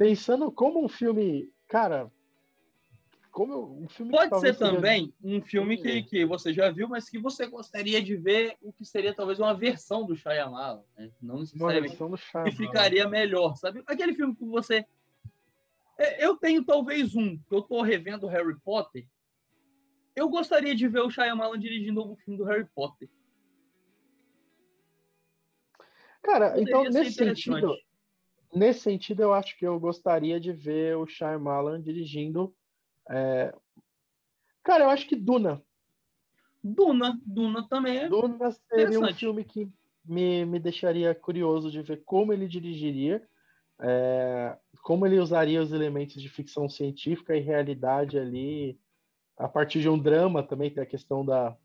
pensando 0.00 0.50
como 0.50 0.82
um 0.82 0.88
filme, 0.88 1.52
cara, 1.68 2.10
como 3.30 3.82
um 3.82 3.86
filme 3.86 4.10
Pode 4.10 4.40
ser 4.40 4.56
também 4.56 5.12
um 5.22 5.42
filme 5.42 5.76
que, 5.76 6.02
que 6.04 6.24
você 6.24 6.54
já 6.54 6.70
viu, 6.70 6.88
mas 6.88 7.10
que 7.10 7.18
você 7.18 7.46
gostaria 7.46 8.02
de 8.02 8.16
ver 8.16 8.56
o 8.62 8.72
que 8.72 8.82
seria 8.82 9.14
talvez 9.14 9.38
uma 9.38 9.52
versão 9.52 10.06
do 10.06 10.16
Shyamalan, 10.16 10.82
né? 10.96 11.10
Não 11.20 11.40
necessariamente 11.40 12.02
uma 12.02 12.16
versão 12.16 12.44
do 12.44 12.50
que 12.50 12.56
ficaria 12.56 13.06
melhor, 13.06 13.56
sabe? 13.56 13.82
Aquele 13.86 14.14
filme 14.14 14.34
que 14.34 14.46
você 14.46 14.86
é, 15.98 16.24
eu 16.24 16.34
tenho 16.34 16.64
talvez 16.64 17.14
um, 17.14 17.36
que 17.36 17.54
eu 17.54 17.60
tô 17.60 17.82
revendo 17.82 18.26
Harry 18.26 18.58
Potter. 18.58 19.06
Eu 20.16 20.30
gostaria 20.30 20.74
de 20.74 20.88
ver 20.88 21.00
o 21.00 21.10
Shyamalan 21.10 21.58
dirigindo 21.58 22.00
algum 22.00 22.16
filme 22.16 22.38
do 22.38 22.44
Harry 22.44 22.66
Potter. 22.74 23.06
Cara, 26.22 26.52
Poderia 26.52 26.70
então 26.70 26.84
nesse 26.84 27.12
sentido, 27.12 27.76
nesse 28.54 28.80
sentido 28.80 29.22
eu 29.22 29.32
acho 29.32 29.56
que 29.58 29.66
eu 29.66 29.78
gostaria 29.78 30.40
de 30.40 30.52
ver 30.52 30.96
o 30.96 31.06
Shyamalan 31.06 31.80
dirigindo 31.80 32.54
é... 33.08 33.52
Cara, 34.62 34.84
eu 34.84 34.90
acho 34.90 35.06
que 35.08 35.16
Duna. 35.16 35.62
Duna, 36.62 37.18
Duna 37.24 37.66
também 37.68 37.98
é. 37.98 38.08
Duna 38.08 38.50
seria 38.52 39.00
um 39.00 39.14
filme 39.14 39.44
que 39.44 39.68
me, 40.04 40.44
me 40.44 40.58
deixaria 40.58 41.14
curioso 41.14 41.70
de 41.70 41.82
ver 41.82 42.02
como 42.04 42.32
ele 42.32 42.46
dirigiria, 42.46 43.26
é, 43.80 44.56
como 44.82 45.06
ele 45.06 45.18
usaria 45.18 45.62
os 45.62 45.72
elementos 45.72 46.20
de 46.20 46.28
ficção 46.28 46.68
científica 46.68 47.34
e 47.34 47.40
realidade 47.40 48.18
ali, 48.18 48.78
a 49.36 49.48
partir 49.48 49.80
de 49.80 49.88
um 49.88 49.98
drama 49.98 50.42
também, 50.42 50.70
tem 50.70 50.82
a 50.82 50.86
questão 50.86 51.24
da, 51.24 51.56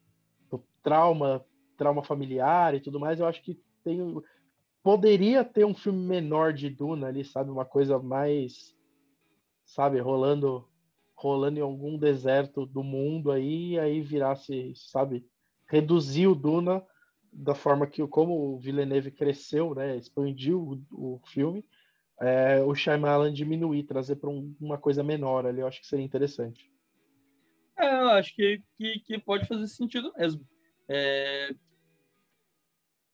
do 0.49 0.63
trauma, 0.81 1.45
trauma 1.77 2.01
familiar 2.01 2.73
e 2.73 2.79
tudo 2.79 2.99
mais. 2.99 3.19
Eu 3.19 3.27
acho 3.27 3.41
que 3.41 3.59
tem, 3.83 3.99
poderia 4.85 5.43
ter 5.43 5.65
um 5.65 5.73
filme 5.73 5.97
menor 6.05 6.53
de 6.53 6.69
Duna 6.69 7.07
ali, 7.07 7.25
sabe? 7.25 7.49
Uma 7.49 7.65
coisa 7.65 7.97
mais, 7.97 8.77
sabe, 9.65 9.99
rolando 9.99 10.69
rolando 11.15 11.57
em 11.57 11.61
algum 11.63 11.97
deserto 11.97 12.67
do 12.67 12.83
mundo 12.83 13.31
aí, 13.31 13.71
e 13.71 13.79
aí 13.79 14.01
virasse, 14.01 14.73
sabe, 14.75 15.25
reduzir 15.65 16.27
o 16.27 16.35
Duna 16.35 16.85
da 17.33 17.55
forma 17.55 17.87
que, 17.87 18.05
como 18.05 18.33
o 18.33 18.59
Villeneuve 18.59 19.09
cresceu, 19.09 19.73
né, 19.73 19.95
expandiu 19.95 20.61
o, 20.91 21.15
o 21.15 21.21
filme, 21.25 21.65
é, 22.21 22.61
o 22.61 22.75
Shyamalan 22.75 23.33
diminuir, 23.33 23.85
trazer 23.85 24.17
para 24.17 24.29
um, 24.29 24.55
uma 24.59 24.77
coisa 24.77 25.01
menor 25.01 25.47
ali, 25.47 25.61
eu 25.61 25.67
acho 25.67 25.81
que 25.81 25.87
seria 25.87 26.05
interessante. 26.05 26.69
É, 27.79 28.01
eu 28.01 28.09
acho 28.09 28.35
que, 28.35 28.61
que, 28.77 28.99
que 28.99 29.19
pode 29.19 29.47
fazer 29.47 29.67
sentido 29.67 30.13
mesmo. 30.15 30.45
É, 30.87 31.49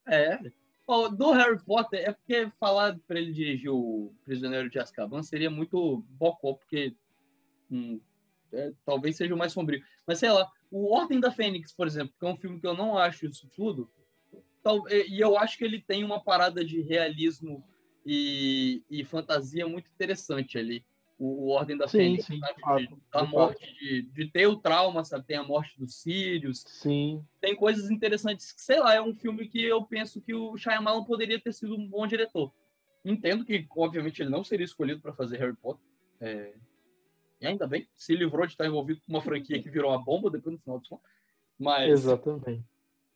é. 0.08 0.61
Do 1.10 1.32
Harry 1.32 1.64
Potter, 1.64 2.00
é 2.00 2.12
porque 2.12 2.52
falar 2.60 2.98
para 3.08 3.20
ele 3.20 3.32
dirigir 3.32 3.70
o 3.70 4.14
Prisioneiro 4.26 4.70
de 4.70 4.80
Azkaban 4.80 5.24
seria 5.24 5.50
muito 5.50 6.04
bocó, 6.10 6.54
porque 6.54 6.96
hum, 7.70 8.00
é, 8.52 8.72
talvez 8.86 9.16
seja 9.16 9.34
o 9.34 9.38
mais 9.38 9.54
sombrio. 9.54 9.84
Mas 10.06 10.20
sei 10.20 10.32
lá, 10.32 10.50
o 10.70 10.94
Ordem 10.94 11.20
da 11.20 11.32
Fênix, 11.32 11.74
por 11.74 11.88
exemplo, 11.88 12.14
que 12.20 12.26
é 12.26 12.30
um 12.30 12.38
filme 12.38 12.60
que 12.60 12.68
eu 12.68 12.74
não 12.74 12.98
acho 12.98 13.26
isso 13.26 13.48
tudo, 13.56 13.90
tal, 14.64 14.84
e 14.90 15.20
eu 15.20 15.38
acho 15.38 15.58
que 15.58 15.64
ele 15.64 15.82
tem 15.82 16.04
uma 16.04 16.24
parada 16.24 16.64
de 16.64 16.82
realismo 16.82 17.64
e, 18.06 18.84
e 18.90 19.04
fantasia 19.04 19.68
muito 19.68 19.90
interessante 19.92 20.58
ali. 20.58 20.84
O, 21.22 21.46
o 21.46 21.50
Ordem 21.50 21.78
da 21.78 21.88
Fênix, 21.88 22.26
sim, 22.26 22.40
sabe? 22.40 22.88
De, 22.88 22.98
da 23.14 23.24
morte, 23.24 23.72
de, 23.76 24.02
de 24.02 24.32
ter 24.32 24.48
o 24.48 24.56
trauma, 24.56 25.06
sabe? 25.06 25.24
Tem 25.24 25.38
a 25.38 25.44
morte 25.44 25.80
dos 25.80 26.02
Sirius. 26.02 26.64
Sim. 26.68 27.24
Tem 27.40 27.56
coisas 27.56 27.92
interessantes. 27.92 28.56
Sei 28.58 28.80
lá, 28.80 28.96
é 28.96 29.02
um 29.02 29.14
filme 29.14 29.48
que 29.48 29.64
eu 29.64 29.84
penso 29.86 30.20
que 30.20 30.34
o 30.34 30.58
Shyamalan 30.58 31.04
poderia 31.04 31.40
ter 31.40 31.54
sido 31.54 31.76
um 31.76 31.88
bom 31.88 32.08
diretor. 32.08 32.52
Entendo 33.06 33.46
que, 33.46 33.68
obviamente, 33.78 34.20
ele 34.20 34.32
não 34.32 34.44
seria 34.44 34.66
escolhido 34.66 35.00
para 35.00 35.14
fazer 35.14 35.38
Harry 35.38 35.56
Potter. 35.56 35.86
É... 36.20 36.56
E 37.40 37.46
ainda 37.46 37.68
bem, 37.68 37.88
se 37.96 38.16
livrou 38.16 38.46
de 38.48 38.54
estar 38.54 38.66
envolvido 38.66 39.02
com 39.02 39.14
uma 39.14 39.22
franquia 39.22 39.62
que 39.62 39.70
virou 39.70 39.92
uma 39.92 40.04
bomba 40.04 40.30
depois 40.32 40.56
no 40.56 40.62
final 40.62 40.80
do 40.80 40.88
filme. 40.88 41.04
Mas... 41.60 41.90
Exatamente. 41.92 42.66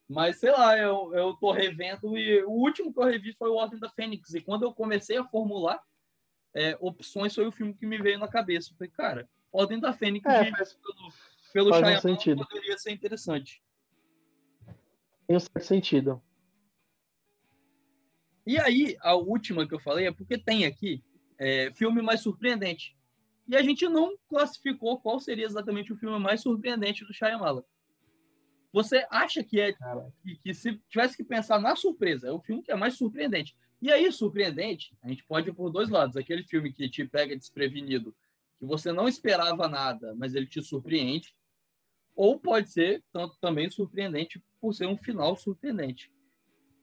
Mas, 0.07 0.40
sei 0.40 0.52
lá, 0.52 0.77
eu, 0.77 1.11
eu 1.15 1.34
tô 1.34 1.52
revendo 1.52 2.15
e 2.15 2.44
o 2.44 2.52
último 2.52 2.94
que 2.94 2.99
eu 2.99 3.06
revi 3.06 3.34
foi 3.34 3.49
o 3.49 3.56
Ordem 3.56 3.80
da 3.80 3.90
Fênix. 3.90 4.36
E 4.36 4.41
quando 4.41 4.61
eu 4.61 4.72
comecei 4.72 5.18
a 5.18 5.23
formular 5.23 5.82
é, 6.56 6.77
opções, 6.80 7.36
foi 7.36 7.45
o 7.45 7.52
filme 7.52 7.73
que 7.73 7.86
me 7.86 7.98
veio 8.02 8.18
na 8.18 8.27
cabeça. 8.27 8.72
Eu 8.72 8.77
falei, 8.77 8.91
cara, 8.91 9.30
Ordem 9.52 9.80
da 9.80 9.91
Fênix 9.94 10.26
é, 10.26 10.49
faz, 10.52 10.73
pelo, 10.73 11.14
pelo 11.53 11.69
faz 11.69 11.99
um 11.99 12.10
sentido. 12.10 12.48
poderia 12.48 12.77
ser 12.77 12.91
interessante. 12.91 13.61
Tem 15.27 15.36
um 15.36 15.40
certo 15.40 15.65
sentido. 15.65 16.22
E 18.48 18.57
aí, 18.60 18.95
a 19.02 19.15
última 19.15 19.68
que 19.68 19.73
eu 19.73 19.80
falei 19.80 20.07
é 20.07 20.11
porque 20.11 20.38
tem 20.38 20.65
aqui 20.65 21.03
é, 21.38 21.72
filme 21.73 22.02
mais 22.02 22.22
surpreendente. 22.22 22.95
E 23.48 23.56
a 23.56 23.61
gente 23.61 23.88
não 23.90 24.18
classificou 24.30 24.99
qual 24.99 25.19
seria 25.19 25.45
exatamente 25.45 25.91
o 25.91 25.98
filme 25.98 26.18
mais 26.19 26.41
surpreendente 26.41 27.03
do 27.06 27.14
Shyamalan. 27.14 27.64
Você 28.72 29.06
acha 29.10 29.44
que 29.44 29.60
é 29.60 29.73
que, 29.73 30.36
que, 30.44 30.53
se 30.53 30.77
tivesse 30.90 31.15
que 31.18 31.23
pensar 31.23 31.60
na 31.60 31.76
surpresa, 31.76 32.27
é 32.27 32.32
o 32.32 32.41
filme 32.41 32.61
que 32.61 32.72
é 32.72 32.76
mais 32.76 32.95
surpreendente. 32.95 33.56
E 33.86 33.91
aí, 33.91 34.12
surpreendente, 34.12 34.98
a 35.03 35.10
gente 35.10 35.24
pode 35.26 35.52
ir 35.52 35.53
por 35.53 35.70
dois 35.70 35.90
lados. 35.90 36.18
Aquele 36.18 36.41
filme 36.41 36.74
que 36.74 36.90
te 36.90 37.06
pega 37.06 37.38
desprevenido, 37.38 38.16
que 38.57 38.66
você 38.66 38.91
não 38.91 39.07
esperava 39.07 39.68
nada, 39.68 40.16
mas 40.16 40.34
ele 40.34 40.48
te 40.48 40.60
surpreende. 40.60 41.36
Ou 42.16 42.40
pode 42.40 42.72
ser 42.72 43.03
tanto 43.14 43.38
também 43.40 43.70
surpreendente 43.70 44.44
por 44.60 44.74
ser 44.74 44.88
um 44.88 44.98
final 44.98 45.38
surpreendente. 45.38 46.12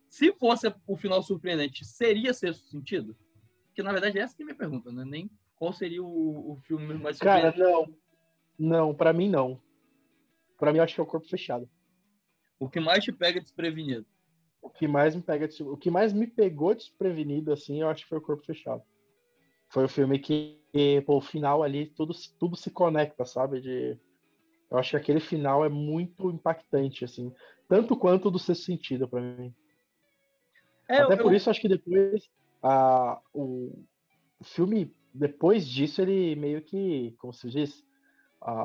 Se 0.09 0.33
fosse 0.35 0.73
o 0.87 0.97
final 0.97 1.24
surpreendente, 1.24 1.85
seria 1.85 2.33
sexto 2.33 2.69
sentido? 2.69 3.19
Que 3.74 3.83
na 3.83 3.91
verdade 3.91 4.20
essa 4.20 4.37
que 4.37 4.43
é 4.43 4.45
a 4.45 4.47
minha 4.47 4.57
pergunta, 4.57 4.93
né? 4.93 5.05
Nem 5.05 5.29
qual 5.57 5.73
seria 5.73 6.05
o, 6.05 6.53
o 6.53 6.57
filme 6.61 6.95
mais 6.95 7.16
surpreendente. 7.16 7.59
Cara, 7.59 7.69
não. 7.69 7.99
Não, 8.57 8.95
para 8.95 9.12
mim 9.12 9.29
não. 9.29 9.61
Para 10.57 10.70
mim 10.70 10.79
eu 10.79 10.85
acho 10.85 10.95
que 10.95 11.01
é 11.01 11.03
o 11.03 11.07
corpo 11.07 11.27
fechado. 11.27 11.69
O 12.61 12.70
que 12.70 12.79
mais 12.79 13.03
te 13.03 13.11
pega 13.11 13.41
desprevenido? 13.41 14.07
O 14.62 14.70
que 14.70 14.86
mais 14.86 15.14
me 15.14 15.20
pega, 15.20 15.48
o 15.62 15.76
que 15.76 15.90
mais 15.90 16.12
me 16.12 16.26
pegou 16.26 16.74
desprevenido 16.74 17.52
assim, 17.52 17.80
eu 17.80 17.89
acho 17.89 18.05
que 18.05 18.09
foi 18.09 18.18
o 18.18 18.22
Corpo 18.22 18.44
Fechado. 18.44 18.82
Foi 19.68 19.84
o 19.84 19.89
filme 19.89 20.18
que, 20.18 20.56
pô, 21.05 21.16
o 21.16 21.20
final 21.20 21.62
ali 21.62 21.86
tudo 21.86 22.14
tudo 22.39 22.56
se 22.56 22.70
conecta, 22.70 23.24
sabe? 23.24 23.60
De 23.60 23.98
eu 24.70 24.78
acho 24.78 24.90
que 24.90 24.97
aquele 24.97 25.20
final 25.20 25.64
é 25.64 25.68
muito 25.68 26.30
impactante 26.30 27.05
assim, 27.05 27.30
tanto 27.68 27.97
quanto 27.97 28.30
do 28.30 28.39
sexto 28.39 28.64
sentido 28.64 29.09
para 29.09 29.20
mim. 29.20 29.52
É, 30.89 30.98
Até 30.98 31.14
eu, 31.14 31.22
por 31.22 31.34
isso 31.34 31.51
acho 31.51 31.60
que 31.60 31.68
depois 31.68 32.30
a, 32.62 33.20
o, 33.34 33.84
o 34.39 34.44
filme 34.44 34.94
depois 35.12 35.66
disso 35.66 36.01
ele 36.01 36.36
meio 36.36 36.62
que, 36.62 37.14
como 37.18 37.32
se 37.32 37.51
diz, 37.51 37.84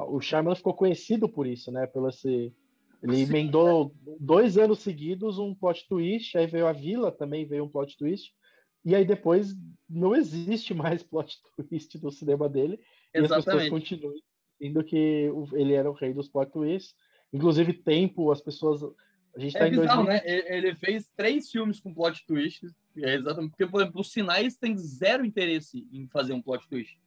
o 0.07 0.21
Shyamalan 0.21 0.55
ficou 0.55 0.73
conhecido 0.73 1.27
por 1.27 1.45
isso, 1.45 1.71
né? 1.71 1.87
Pelo 1.87 2.09
esse 2.09 2.53
ele 3.01 3.21
emendou 3.21 3.93
dois 4.19 4.57
anos 4.57 4.79
seguidos 4.79 5.37
um 5.37 5.53
plot 5.53 5.87
twist, 5.87 6.37
aí 6.37 6.47
veio 6.47 6.67
a 6.67 6.71
Vila, 6.71 7.11
também 7.11 7.45
veio 7.45 7.65
um 7.65 7.69
plot 7.69 7.97
twist, 7.97 8.33
e 8.83 8.95
aí 8.95 9.05
depois 9.05 9.55
não 9.89 10.15
existe 10.15 10.73
mais 10.73 11.03
plot 11.03 11.37
twist 11.69 12.01
no 12.01 12.11
cinema 12.11 12.49
dele, 12.49 12.79
Exatamente. 13.13 13.15
e 13.15 13.33
as 13.33 13.45
pessoas 13.45 13.69
continuam 13.69 14.13
dizendo 14.59 14.83
que 14.83 15.29
ele 15.53 15.73
era 15.73 15.89
o 15.89 15.93
rei 15.93 16.13
dos 16.13 16.27
plot 16.27 16.51
twists. 16.51 16.95
Inclusive, 17.31 17.73
tempo, 17.73 18.31
as 18.31 18.41
pessoas. 18.41 18.81
A 19.35 19.39
gente 19.39 19.55
é 19.55 19.59
tá 19.59 19.69
bizarro, 19.69 20.05
2000... 20.05 20.05
né? 20.05 20.21
Ele 20.25 20.75
fez 20.75 21.11
três 21.15 21.51
filmes 21.51 21.79
com 21.79 21.93
plot 21.93 22.25
twists, 22.25 22.73
é 22.97 23.13
exatamente, 23.15 23.51
porque, 23.51 23.67
por 23.67 23.81
exemplo, 23.81 24.01
os 24.01 24.11
sinais 24.11 24.57
têm 24.57 24.75
zero 24.77 25.23
interesse 25.25 25.87
em 25.91 26.07
fazer 26.07 26.33
um 26.33 26.41
plot 26.41 26.67
twist. 26.67 26.97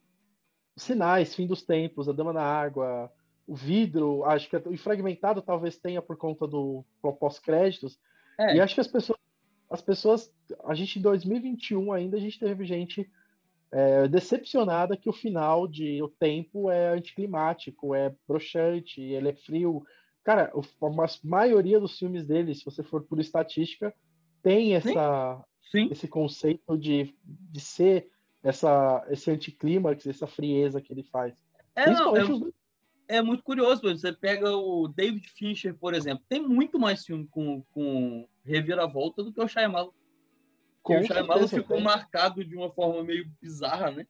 Sinais, 0.77 1.35
fim 1.35 1.45
dos 1.45 1.63
tempos, 1.63 2.07
a 2.07 2.13
Dama 2.13 2.31
na 2.31 2.43
Água, 2.43 3.11
o 3.51 3.55
vidro, 3.55 4.23
acho 4.23 4.49
que 4.49 4.55
o 4.55 4.77
fragmentado 4.77 5.41
talvez 5.41 5.77
tenha 5.77 6.01
por 6.01 6.15
conta 6.15 6.47
do 6.47 6.85
pós-créditos. 7.19 7.99
É. 8.39 8.55
E 8.55 8.61
acho 8.61 8.73
que 8.73 8.79
as 8.79 8.87
pessoas, 8.87 9.19
as 9.69 9.81
pessoas, 9.81 10.33
a 10.63 10.73
gente 10.73 10.99
em 10.99 11.01
2021 11.01 11.91
ainda 11.91 12.15
a 12.15 12.19
gente 12.21 12.39
teve 12.39 12.63
gente 12.63 13.11
é, 13.69 14.07
decepcionada 14.07 14.95
que 14.95 15.09
o 15.09 15.13
final 15.13 15.67
de 15.67 16.01
O 16.01 16.07
Tempo 16.07 16.71
é 16.71 16.93
anticlimático, 16.93 17.93
é 17.93 18.15
broxante, 18.25 19.01
ele 19.01 19.27
é 19.27 19.33
frio. 19.33 19.85
Cara, 20.23 20.53
a 20.53 21.05
maioria 21.21 21.77
dos 21.77 21.99
filmes 21.99 22.25
dele, 22.25 22.55
se 22.55 22.63
você 22.63 22.81
for 22.81 23.03
por 23.03 23.19
estatística, 23.19 23.93
tem 24.41 24.75
essa, 24.75 25.43
Sim. 25.69 25.87
Sim. 25.87 25.89
esse 25.91 26.07
conceito 26.07 26.77
de, 26.77 27.13
de 27.25 27.59
ser 27.59 28.09
essa, 28.41 29.05
esse 29.09 29.29
anticlímax, 29.29 30.07
essa 30.07 30.25
frieza 30.25 30.79
que 30.79 30.93
ele 30.93 31.03
faz. 31.03 31.35
É, 31.75 31.89
não, 31.89 32.15
eu, 32.15 32.53
é 33.11 33.21
muito 33.21 33.43
curioso. 33.43 33.81
Você 33.81 34.13
pega 34.13 34.55
o 34.55 34.87
David 34.87 35.27
Fincher, 35.29 35.75
por 35.75 35.93
exemplo, 35.93 36.23
tem 36.29 36.41
muito 36.41 36.79
mais 36.79 37.05
filme 37.05 37.27
com, 37.27 37.61
com 37.71 38.27
reviravolta 38.43 39.21
do 39.23 39.33
que 39.33 39.41
o 39.41 39.47
Shyamalan. 39.47 39.91
Com 40.81 40.99
o 40.99 41.03
Shyamalan 41.03 41.47
ficou 41.47 41.77
tem. 41.77 41.83
marcado 41.83 42.43
de 42.43 42.55
uma 42.55 42.71
forma 42.71 43.03
meio 43.03 43.29
bizarra, 43.41 43.91
né? 43.91 44.07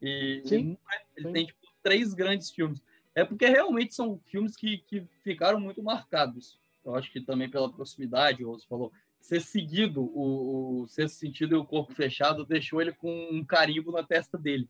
E 0.00 0.42
Sim. 0.46 0.56
ele, 0.56 0.78
ele 1.16 1.32
tem 1.32 1.46
tipo 1.46 1.60
três 1.82 2.14
grandes 2.14 2.50
filmes. 2.50 2.82
É 3.14 3.24
porque 3.24 3.46
realmente 3.46 3.94
são 3.94 4.18
filmes 4.26 4.56
que, 4.56 4.78
que 4.78 5.06
ficaram 5.22 5.60
muito 5.60 5.82
marcados. 5.82 6.58
Eu 6.84 6.94
acho 6.96 7.12
que 7.12 7.20
também 7.20 7.50
pela 7.50 7.70
proximidade, 7.70 8.42
você 8.42 8.66
falou, 8.66 8.90
ser 9.20 9.40
seguido, 9.40 10.02
o, 10.02 10.82
o 10.82 10.88
ser 10.88 11.08
sentido 11.08 11.54
e 11.54 11.58
o 11.58 11.64
corpo 11.64 11.94
fechado 11.94 12.44
deixou 12.44 12.80
ele 12.80 12.92
com 12.92 13.28
um 13.30 13.44
carimbo 13.44 13.92
na 13.92 14.02
testa 14.02 14.38
dele. 14.38 14.68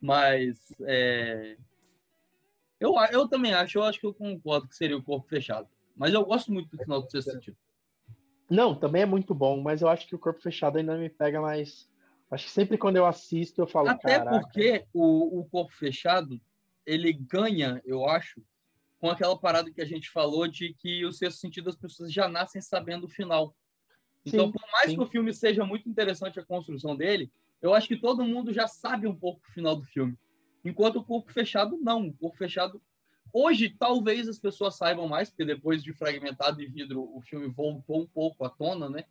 Mas 0.00 0.74
é, 0.82 1.56
eu, 2.78 2.94
eu 3.10 3.28
também 3.28 3.52
acho, 3.52 3.78
eu 3.78 3.84
acho 3.84 3.98
que 3.98 4.06
eu 4.06 4.14
concordo 4.14 4.68
que 4.68 4.76
seria 4.76 4.96
o 4.96 5.02
corpo 5.02 5.28
fechado. 5.28 5.68
Mas 5.96 6.12
eu 6.12 6.24
gosto 6.24 6.52
muito 6.52 6.76
do 6.76 6.82
final 6.82 7.02
do 7.02 7.10
sexto 7.10 7.32
sentido. 7.32 7.56
Não, 8.50 8.74
também 8.74 9.02
é 9.02 9.06
muito 9.06 9.34
bom, 9.34 9.60
mas 9.60 9.82
eu 9.82 9.88
acho 9.88 10.06
que 10.06 10.14
o 10.14 10.18
corpo 10.18 10.40
fechado 10.40 10.78
ainda 10.78 10.96
me 10.96 11.08
pega 11.08 11.40
mais. 11.40 11.88
Acho 12.30 12.44
que 12.44 12.50
sempre 12.50 12.76
quando 12.76 12.96
eu 12.96 13.06
assisto 13.06 13.60
eu 13.60 13.66
falo. 13.66 13.88
Até 13.88 14.18
Caraca. 14.18 14.40
porque 14.40 14.84
o, 14.92 15.40
o 15.40 15.44
corpo 15.46 15.72
fechado 15.72 16.40
ele 16.84 17.12
ganha, 17.12 17.82
eu 17.84 18.08
acho, 18.08 18.40
com 19.00 19.10
aquela 19.10 19.36
parada 19.36 19.70
que 19.70 19.80
a 19.80 19.86
gente 19.86 20.10
falou 20.10 20.46
de 20.46 20.74
que 20.74 21.04
o 21.04 21.12
sexto 21.12 21.38
sentido 21.38 21.68
as 21.68 21.76
pessoas 21.76 22.12
já 22.12 22.28
nascem 22.28 22.60
sabendo 22.60 23.04
o 23.04 23.08
final. 23.08 23.54
Então, 24.24 24.46
sim, 24.46 24.52
por 24.52 24.62
mais 24.72 24.90
sim. 24.90 24.96
que 24.96 25.02
o 25.02 25.06
filme 25.06 25.32
seja 25.32 25.64
muito 25.64 25.88
interessante 25.88 26.38
a 26.38 26.44
construção 26.44 26.96
dele, 26.96 27.30
eu 27.60 27.74
acho 27.74 27.88
que 27.88 27.96
todo 27.96 28.24
mundo 28.24 28.52
já 28.52 28.68
sabe 28.68 29.06
um 29.06 29.14
pouco 29.14 29.40
o 29.48 29.52
final 29.52 29.76
do 29.76 29.84
filme. 29.84 30.16
Enquanto 30.66 30.96
o 30.96 31.04
corpo 31.04 31.32
fechado, 31.32 31.78
não. 31.80 32.08
O 32.08 32.12
corpo 32.12 32.36
fechado. 32.36 32.82
Hoje, 33.32 33.70
talvez 33.70 34.28
as 34.28 34.38
pessoas 34.38 34.76
saibam 34.76 35.06
mais, 35.06 35.30
porque 35.30 35.44
depois 35.44 35.82
de 35.82 35.92
Fragmentado 35.92 36.60
e 36.60 36.66
Vidro, 36.66 37.02
o 37.16 37.20
filme 37.20 37.46
voltou 37.46 38.02
um 38.02 38.06
pouco 38.06 38.44
à 38.44 38.50
tona, 38.50 38.90
né? 38.90 39.04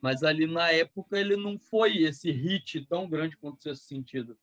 Mas 0.00 0.22
ali 0.22 0.46
na 0.46 0.70
época 0.70 1.18
ele 1.18 1.36
não 1.36 1.58
foi 1.58 2.02
esse 2.02 2.30
hit 2.30 2.86
tão 2.86 3.08
grande 3.08 3.36
quanto 3.36 3.68
esse 3.68 3.82
sentido. 3.82 4.38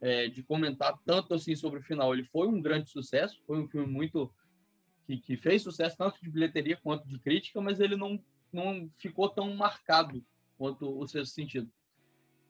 É, 0.00 0.28
de 0.28 0.44
comentar 0.44 0.96
tanto 1.04 1.34
assim 1.34 1.56
sobre 1.56 1.80
o 1.80 1.82
final. 1.82 2.14
Ele 2.14 2.22
foi 2.22 2.46
um 2.46 2.62
grande 2.62 2.88
sucesso, 2.88 3.42
foi 3.44 3.58
um 3.58 3.66
filme 3.66 3.90
muito. 3.92 4.32
que, 5.04 5.16
que 5.16 5.36
fez 5.36 5.62
sucesso 5.62 5.96
tanto 5.96 6.20
de 6.22 6.30
bilheteria 6.30 6.76
quanto 6.76 7.08
de 7.08 7.18
crítica, 7.18 7.60
mas 7.60 7.80
ele 7.80 7.96
não, 7.96 8.22
não 8.52 8.88
ficou 8.98 9.28
tão 9.28 9.52
marcado 9.56 10.24
quanto 10.56 10.96
o 10.96 11.08
sexto 11.08 11.34
sentido. 11.34 11.68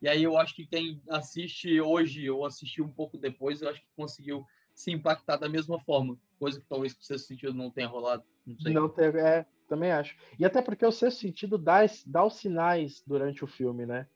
E 0.00 0.08
aí 0.08 0.22
eu 0.22 0.36
acho 0.36 0.54
que 0.54 0.66
quem 0.66 1.02
assiste 1.08 1.80
hoje 1.80 2.30
ou 2.30 2.46
assistiu 2.46 2.84
um 2.84 2.92
pouco 2.92 3.18
depois, 3.18 3.60
eu 3.60 3.68
acho 3.68 3.80
que 3.80 3.86
conseguiu 3.96 4.44
se 4.74 4.92
impactar 4.92 5.36
da 5.36 5.48
mesma 5.48 5.80
forma, 5.80 6.16
coisa 6.38 6.60
que 6.60 6.66
talvez 6.68 6.92
o 6.92 7.02
sexto 7.02 7.26
sentido 7.26 7.52
não 7.52 7.70
tenha 7.70 7.88
rolado. 7.88 8.22
Não, 8.46 8.58
sei. 8.60 8.72
não 8.72 8.88
teve, 8.88 9.18
é, 9.18 9.44
também 9.68 9.90
acho. 9.90 10.16
E 10.38 10.44
até 10.44 10.62
porque 10.62 10.86
o 10.86 10.92
sexto 10.92 11.20
sentido 11.20 11.58
dá, 11.58 11.80
dá 12.06 12.24
os 12.24 12.36
sinais 12.36 13.02
durante 13.04 13.42
o 13.42 13.48
filme, 13.48 13.84
né? 13.84 14.06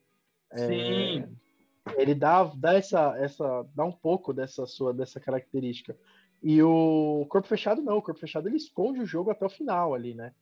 É, 0.51 0.67
Sim. 0.67 1.37
É, 1.85 2.01
ele 2.01 2.15
dá, 2.15 2.43
dá 2.45 2.75
essa, 2.75 3.17
essa, 3.17 3.67
dá 3.75 3.83
um 3.83 3.91
pouco 3.91 4.33
dessa 4.33 4.65
sua 4.65 4.93
dessa 4.93 5.19
característica. 5.19 5.97
E 6.41 6.61
o 6.61 7.25
corpo 7.29 7.47
fechado 7.47 7.81
não, 7.81 7.97
o 7.97 8.01
corpo 8.01 8.19
fechado 8.19 8.47
ele 8.47 8.57
esconde 8.57 9.01
o 9.01 9.05
jogo 9.05 9.31
até 9.31 9.45
o 9.45 9.49
final 9.49 9.93
ali, 9.93 10.13
né? 10.13 10.33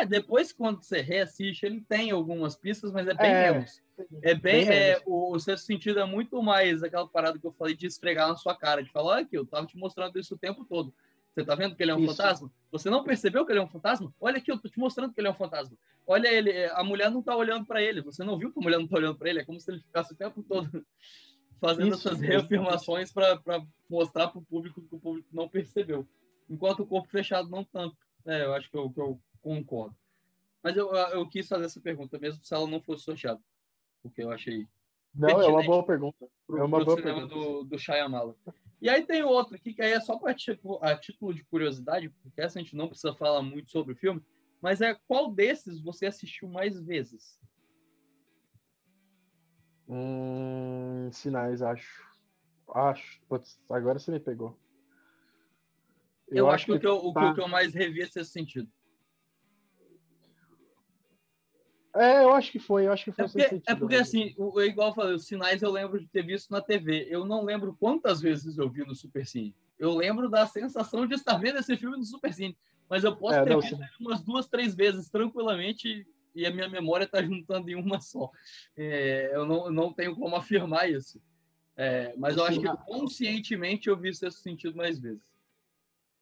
É, 0.00 0.06
depois 0.06 0.52
quando 0.52 0.82
você 0.82 1.00
reassiste, 1.00 1.66
ele 1.66 1.80
tem 1.82 2.10
algumas 2.10 2.56
pistas, 2.56 2.90
mas 2.90 3.06
é 3.06 3.14
bem 3.14 3.30
é, 3.30 3.52
menos. 3.52 3.82
É 4.22 4.34
bem, 4.34 4.66
bem 4.66 4.68
é, 4.68 5.02
o, 5.04 5.34
o 5.34 5.38
sexto 5.38 5.66
sentido 5.66 6.00
é 6.00 6.04
muito 6.06 6.42
mais 6.42 6.82
aquela 6.82 7.06
parada 7.06 7.38
que 7.38 7.46
eu 7.46 7.52
falei 7.52 7.76
de 7.76 7.86
esfregar 7.86 8.28
na 8.28 8.36
sua 8.36 8.56
cara, 8.56 8.82
de 8.82 8.90
falar, 8.90 9.12
olha 9.12 9.22
aqui, 9.22 9.36
eu 9.36 9.44
tava 9.44 9.66
te 9.66 9.76
mostrando 9.76 10.18
isso 10.18 10.34
o 10.34 10.38
tempo 10.38 10.64
todo. 10.64 10.94
Você 11.34 11.44
tá 11.44 11.54
vendo 11.54 11.76
que 11.76 11.82
ele 11.82 11.92
é 11.92 11.94
um 11.94 12.00
isso. 12.00 12.16
fantasma? 12.16 12.50
Você 12.72 12.90
não 12.90 13.04
percebeu 13.04 13.44
que 13.44 13.52
ele 13.52 13.60
é 13.60 13.62
um 13.62 13.68
fantasma? 13.68 14.12
Olha 14.20 14.38
aqui, 14.38 14.50
eu 14.50 14.58
tô 14.58 14.68
te 14.68 14.78
mostrando 14.78 15.12
que 15.12 15.20
ele 15.20 15.28
é 15.28 15.30
um 15.30 15.34
fantasma. 15.34 15.76
Olha 16.06 16.28
ele, 16.28 16.50
é, 16.50 16.72
a 16.72 16.82
mulher 16.82 17.10
não 17.10 17.22
tá 17.22 17.36
olhando 17.36 17.66
para 17.66 17.82
ele. 17.82 18.00
Você 18.00 18.24
não 18.24 18.38
viu 18.38 18.52
que 18.52 18.58
a 18.58 18.62
mulher 18.62 18.78
não 18.78 18.88
tá 18.88 18.96
olhando 18.96 19.16
para 19.16 19.28
ele? 19.28 19.40
É 19.40 19.44
como 19.44 19.60
se 19.60 19.70
ele 19.70 19.80
ficasse 19.80 20.12
o 20.12 20.16
tempo 20.16 20.42
todo 20.42 20.84
fazendo 21.60 21.94
isso, 21.94 22.08
essas 22.08 22.20
reafirmações 22.20 23.12
para 23.12 23.38
mostrar 23.88 24.28
para 24.28 24.38
o 24.38 24.44
público 24.44 24.82
que 24.82 24.94
o 24.94 24.98
público 24.98 25.28
não 25.30 25.48
percebeu. 25.48 26.08
Enquanto 26.48 26.80
o 26.80 26.86
corpo 26.86 27.08
fechado 27.08 27.48
não 27.48 27.62
tanto. 27.64 27.96
É, 28.26 28.44
eu 28.44 28.54
acho 28.54 28.70
que 28.70 28.76
eu, 28.76 28.90
que 28.90 29.00
eu 29.00 29.20
concordo. 29.40 29.96
Mas 30.62 30.76
eu, 30.76 30.94
eu 30.94 31.28
quis 31.28 31.48
fazer 31.48 31.64
essa 31.64 31.80
pergunta, 31.80 32.18
mesmo 32.18 32.44
se 32.44 32.54
ela 32.54 32.66
não 32.66 32.80
fosse 32.80 33.04
sorteada. 33.04 33.40
Porque 34.02 34.22
eu 34.22 34.30
achei. 34.30 34.68
Não, 35.14 35.40
é 35.40 35.46
uma 35.46 35.62
boa 35.62 35.84
pergunta. 35.84 36.28
Pro, 36.46 36.58
é 36.58 36.62
uma 36.62 36.84
boa 36.84 37.00
pergunta. 37.00 37.34
Do, 37.34 37.64
do 37.64 37.78
Shyamala. 37.78 38.36
E 38.80 38.88
aí 38.88 39.04
tem 39.04 39.22
outro 39.22 39.56
aqui, 39.56 39.74
que 39.74 39.82
aí 39.82 39.92
é 39.92 40.00
só 40.00 40.18
para 40.18 40.34
tipo, 40.34 40.78
a 40.82 40.96
título 40.96 41.34
de 41.34 41.44
curiosidade, 41.44 42.08
porque 42.22 42.40
essa 42.40 42.58
a 42.58 42.62
gente 42.62 42.76
não 42.76 42.88
precisa 42.88 43.14
falar 43.14 43.42
muito 43.42 43.70
sobre 43.70 43.92
o 43.92 43.96
filme, 43.96 44.22
mas 44.60 44.80
é 44.80 44.94
qual 45.06 45.30
desses 45.30 45.80
você 45.80 46.06
assistiu 46.06 46.48
mais 46.48 46.80
vezes? 46.80 47.38
Hum, 49.88 51.10
sinais, 51.12 51.60
acho. 51.60 52.08
Acho. 52.68 53.20
Putz, 53.28 53.60
agora 53.68 53.98
você 53.98 54.10
me 54.10 54.20
pegou. 54.20 54.56
Eu, 56.28 56.46
eu 56.46 56.50
acho, 56.50 56.66
que, 56.66 56.72
o 56.72 56.80
que, 56.80 56.86
eu, 56.86 56.96
o 56.96 57.34
que 57.34 57.40
eu 57.40 57.48
mais 57.48 57.74
revi 57.74 58.00
é 58.00 58.04
esse 58.04 58.24
sentido. 58.24 58.70
É, 61.94 62.22
eu 62.22 62.32
acho 62.32 62.52
que 62.52 62.58
foi, 62.58 62.86
eu 62.86 62.92
acho 62.92 63.04
que 63.04 63.12
foi 63.12 63.24
é 63.24 63.28
porque, 63.28 63.48
sentido, 63.48 63.62
é 63.66 63.74
porque 63.74 63.96
assim, 63.96 64.34
o, 64.38 64.60
igual 64.60 64.88
eu 64.88 64.94
falei, 64.94 65.14
os 65.14 65.26
sinais 65.26 65.60
eu 65.62 65.70
lembro 65.70 65.98
de 66.00 66.06
ter 66.06 66.24
visto 66.24 66.50
na 66.50 66.60
TV. 66.60 67.08
Eu 67.10 67.24
não 67.24 67.44
lembro 67.44 67.76
quantas 67.78 68.20
vezes 68.20 68.58
eu 68.58 68.68
vi 68.68 68.84
no 68.84 68.94
Super 68.94 69.26
Cine. 69.26 69.54
Eu 69.78 69.94
lembro 69.94 70.28
da 70.28 70.46
sensação 70.46 71.06
de 71.06 71.14
estar 71.14 71.36
vendo 71.38 71.58
esse 71.58 71.76
filme 71.76 71.96
no 71.96 72.04
Super 72.04 72.32
Cine. 72.32 72.56
Mas 72.88 73.04
eu 73.04 73.16
posso 73.16 73.38
é, 73.38 73.44
ter 73.44 73.50
não, 73.50 73.60
visto 73.60 73.78
umas 74.00 74.22
duas, 74.22 74.48
três 74.48 74.74
vezes 74.74 75.08
tranquilamente 75.08 76.06
e 76.34 76.46
a 76.46 76.50
minha 76.50 76.68
memória 76.68 77.04
está 77.04 77.22
juntando 77.22 77.70
em 77.70 77.74
uma 77.74 78.00
só. 78.00 78.30
É, 78.76 79.30
eu 79.32 79.46
não, 79.46 79.70
não 79.70 79.92
tenho 79.92 80.14
como 80.16 80.36
afirmar 80.36 80.90
isso. 80.90 81.20
É, 81.76 82.14
mas 82.16 82.36
eu 82.36 82.44
acho 82.44 82.60
que 82.60 82.68
conscientemente 82.84 83.88
eu 83.88 83.96
vi 83.96 84.10
esse 84.10 84.30
sentido 84.30 84.76
mais 84.76 84.98
vezes. 84.98 85.29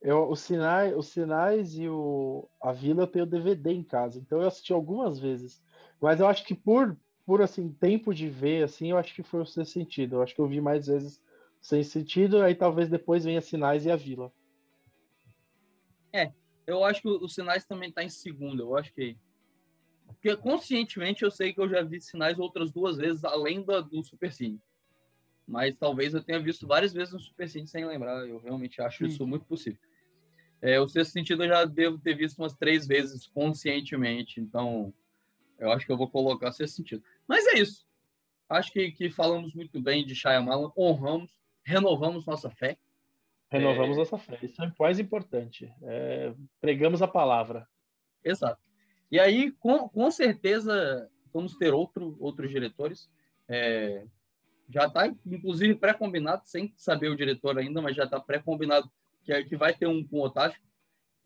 Eu, 0.01 0.31
os, 0.31 0.41
sinais, 0.41 0.97
os 0.97 1.09
sinais 1.09 1.75
e 1.75 1.89
o, 1.89 2.49
a 2.63 2.73
vila 2.73 3.03
eu 3.03 3.07
tenho 3.07 3.27
DVD 3.27 3.73
em 3.73 3.83
casa, 3.83 4.19
então 4.19 4.41
eu 4.41 4.47
assisti 4.47 4.73
algumas 4.73 5.19
vezes. 5.19 5.61
Mas 6.01 6.21
eu 6.21 6.27
acho 6.29 6.45
que 6.45 6.55
por, 6.55 6.97
por 7.27 7.43
assim, 7.43 7.73
tempo 7.73 8.15
de 8.15 8.29
ver, 8.29 8.63
assim, 8.63 8.91
eu 8.91 8.97
acho 8.97 9.13
que 9.13 9.25
foi 9.25 9.41
o 9.41 9.47
seu 9.47 9.65
sentido. 9.65 10.17
Eu 10.17 10.23
acho 10.23 10.35
que 10.35 10.41
eu 10.41 10.47
vi 10.47 10.61
mais 10.61 10.87
vezes 10.87 11.21
sem 11.61 11.83
sentido, 11.83 12.41
aí 12.41 12.55
talvez 12.55 12.89
depois 12.89 13.25
venha 13.25 13.41
sinais 13.41 13.85
e 13.85 13.91
a 13.91 13.97
vila. 13.97 14.33
É, 16.13 16.33
eu 16.65 16.85
acho 16.85 17.03
que 17.03 17.09
os 17.09 17.35
sinais 17.35 17.65
também 17.65 17.91
tá 17.91 18.05
em 18.05 18.09
segundo, 18.09 18.63
eu 18.63 18.77
acho 18.77 18.93
que. 18.95 19.17
Porque 20.07 20.37
conscientemente 20.37 21.23
eu 21.23 21.31
sei 21.31 21.53
que 21.53 21.61
eu 21.61 21.69
já 21.69 21.83
vi 21.83 22.01
sinais 22.01 22.39
outras 22.39 22.73
duas 22.73 22.97
vezes, 22.97 23.25
além 23.25 23.63
da, 23.63 23.81
do 23.81 24.03
Super 24.03 24.33
Cine 24.33 24.61
mas 25.49 25.79
talvez 25.79 26.13
eu 26.13 26.23
tenha 26.23 26.39
visto 26.39 26.67
várias 26.67 26.93
vezes 26.93 27.15
no 27.15 27.19
Super 27.19 27.49
Cine 27.49 27.67
sem 27.67 27.87
lembrar. 27.87 28.29
Eu 28.29 28.39
realmente 28.39 28.83
acho 28.83 28.99
Sim. 28.99 29.07
isso 29.07 29.27
muito 29.27 29.47
possível. 29.47 29.81
É, 30.61 30.81
o 30.81 30.89
sexto 30.89 31.13
sentido 31.13 31.45
eu 31.45 31.49
já 31.49 31.65
devo 31.65 31.99
ter 31.99 32.15
visto 32.15 32.39
umas 32.39 32.55
três 32.55 32.87
vezes 32.87 33.27
conscientemente, 33.27 34.41
então 34.41 34.93
eu 35.59 35.71
acho 35.71 35.87
que 35.87 35.93
eu 35.93 35.97
vou 35.97 36.09
colocar 36.09 36.53
sexto 36.53 36.77
sentido. 36.77 37.03
Mas 37.27 37.47
é 37.47 37.59
isso. 37.59 37.87
Acho 38.49 38.73
que, 38.73 38.91
que 38.93 39.11
falamos 39.11 39.55
muito 39.55 39.81
bem 39.81 40.05
de 40.05 40.15
Shyamalan, 40.15 40.73
honramos, 40.77 41.31
renovamos 41.63 42.27
nossa 42.27 42.51
fé. 42.51 42.79
Renovamos 43.51 43.97
é... 43.97 44.01
nossa 44.01 44.19
fé. 44.19 44.39
Isso 44.43 44.63
é 44.63 44.67
o 44.67 44.73
mais 44.79 44.99
importante. 44.99 45.73
É... 45.83 46.35
Pregamos 46.61 47.03
a 47.03 47.09
palavra. 47.09 47.69
Exato. 48.25 48.61
E 49.11 49.19
aí, 49.19 49.53
com, 49.53 49.89
com 49.89 50.11
certeza, 50.11 51.11
vamos 51.33 51.57
ter 51.57 51.73
outro, 51.73 52.17
outros 52.21 52.51
diretores. 52.51 53.09
É, 53.49 54.05
já 54.69 54.87
está, 54.87 55.07
inclusive, 55.27 55.75
pré-combinado, 55.75 56.43
sem 56.45 56.75
saber 56.77 57.09
o 57.09 57.17
diretor 57.17 57.59
ainda, 57.59 57.81
mas 57.81 57.97
já 57.97 58.05
está 58.05 58.21
pré-combinado 58.21 58.91
que, 59.29 59.33
é, 59.35 59.45
que 59.45 59.57
vai 59.57 59.75
ter 59.75 59.87
um 59.87 60.03
com 60.03 60.21
o 60.21 60.25
Otávio. 60.25 60.59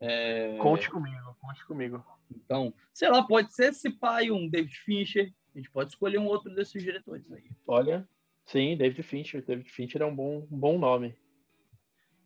É... 0.01 0.57
Conte 0.57 0.89
comigo, 0.89 1.37
conte 1.39 1.65
comigo. 1.65 2.05
Então, 2.29 2.73
sei 2.93 3.09
lá, 3.09 3.23
pode 3.23 3.53
ser 3.53 3.69
esse 3.69 3.89
pai, 3.89 4.29
um 4.29 4.49
David 4.49 4.75
Fincher. 4.79 5.33
A 5.55 5.57
gente 5.57 5.71
pode 5.71 5.91
escolher 5.91 6.17
um 6.17 6.25
outro 6.25 6.53
desses 6.53 6.83
diretores 6.83 7.31
aí. 7.31 7.49
Olha, 7.65 8.05
sim, 8.45 8.75
David 8.75 9.01
Fincher. 9.03 9.45
David 9.45 9.71
Fincher 9.71 10.01
é 10.01 10.05
um 10.05 10.13
bom, 10.13 10.45
um 10.51 10.59
bom 10.59 10.77
nome. 10.77 11.15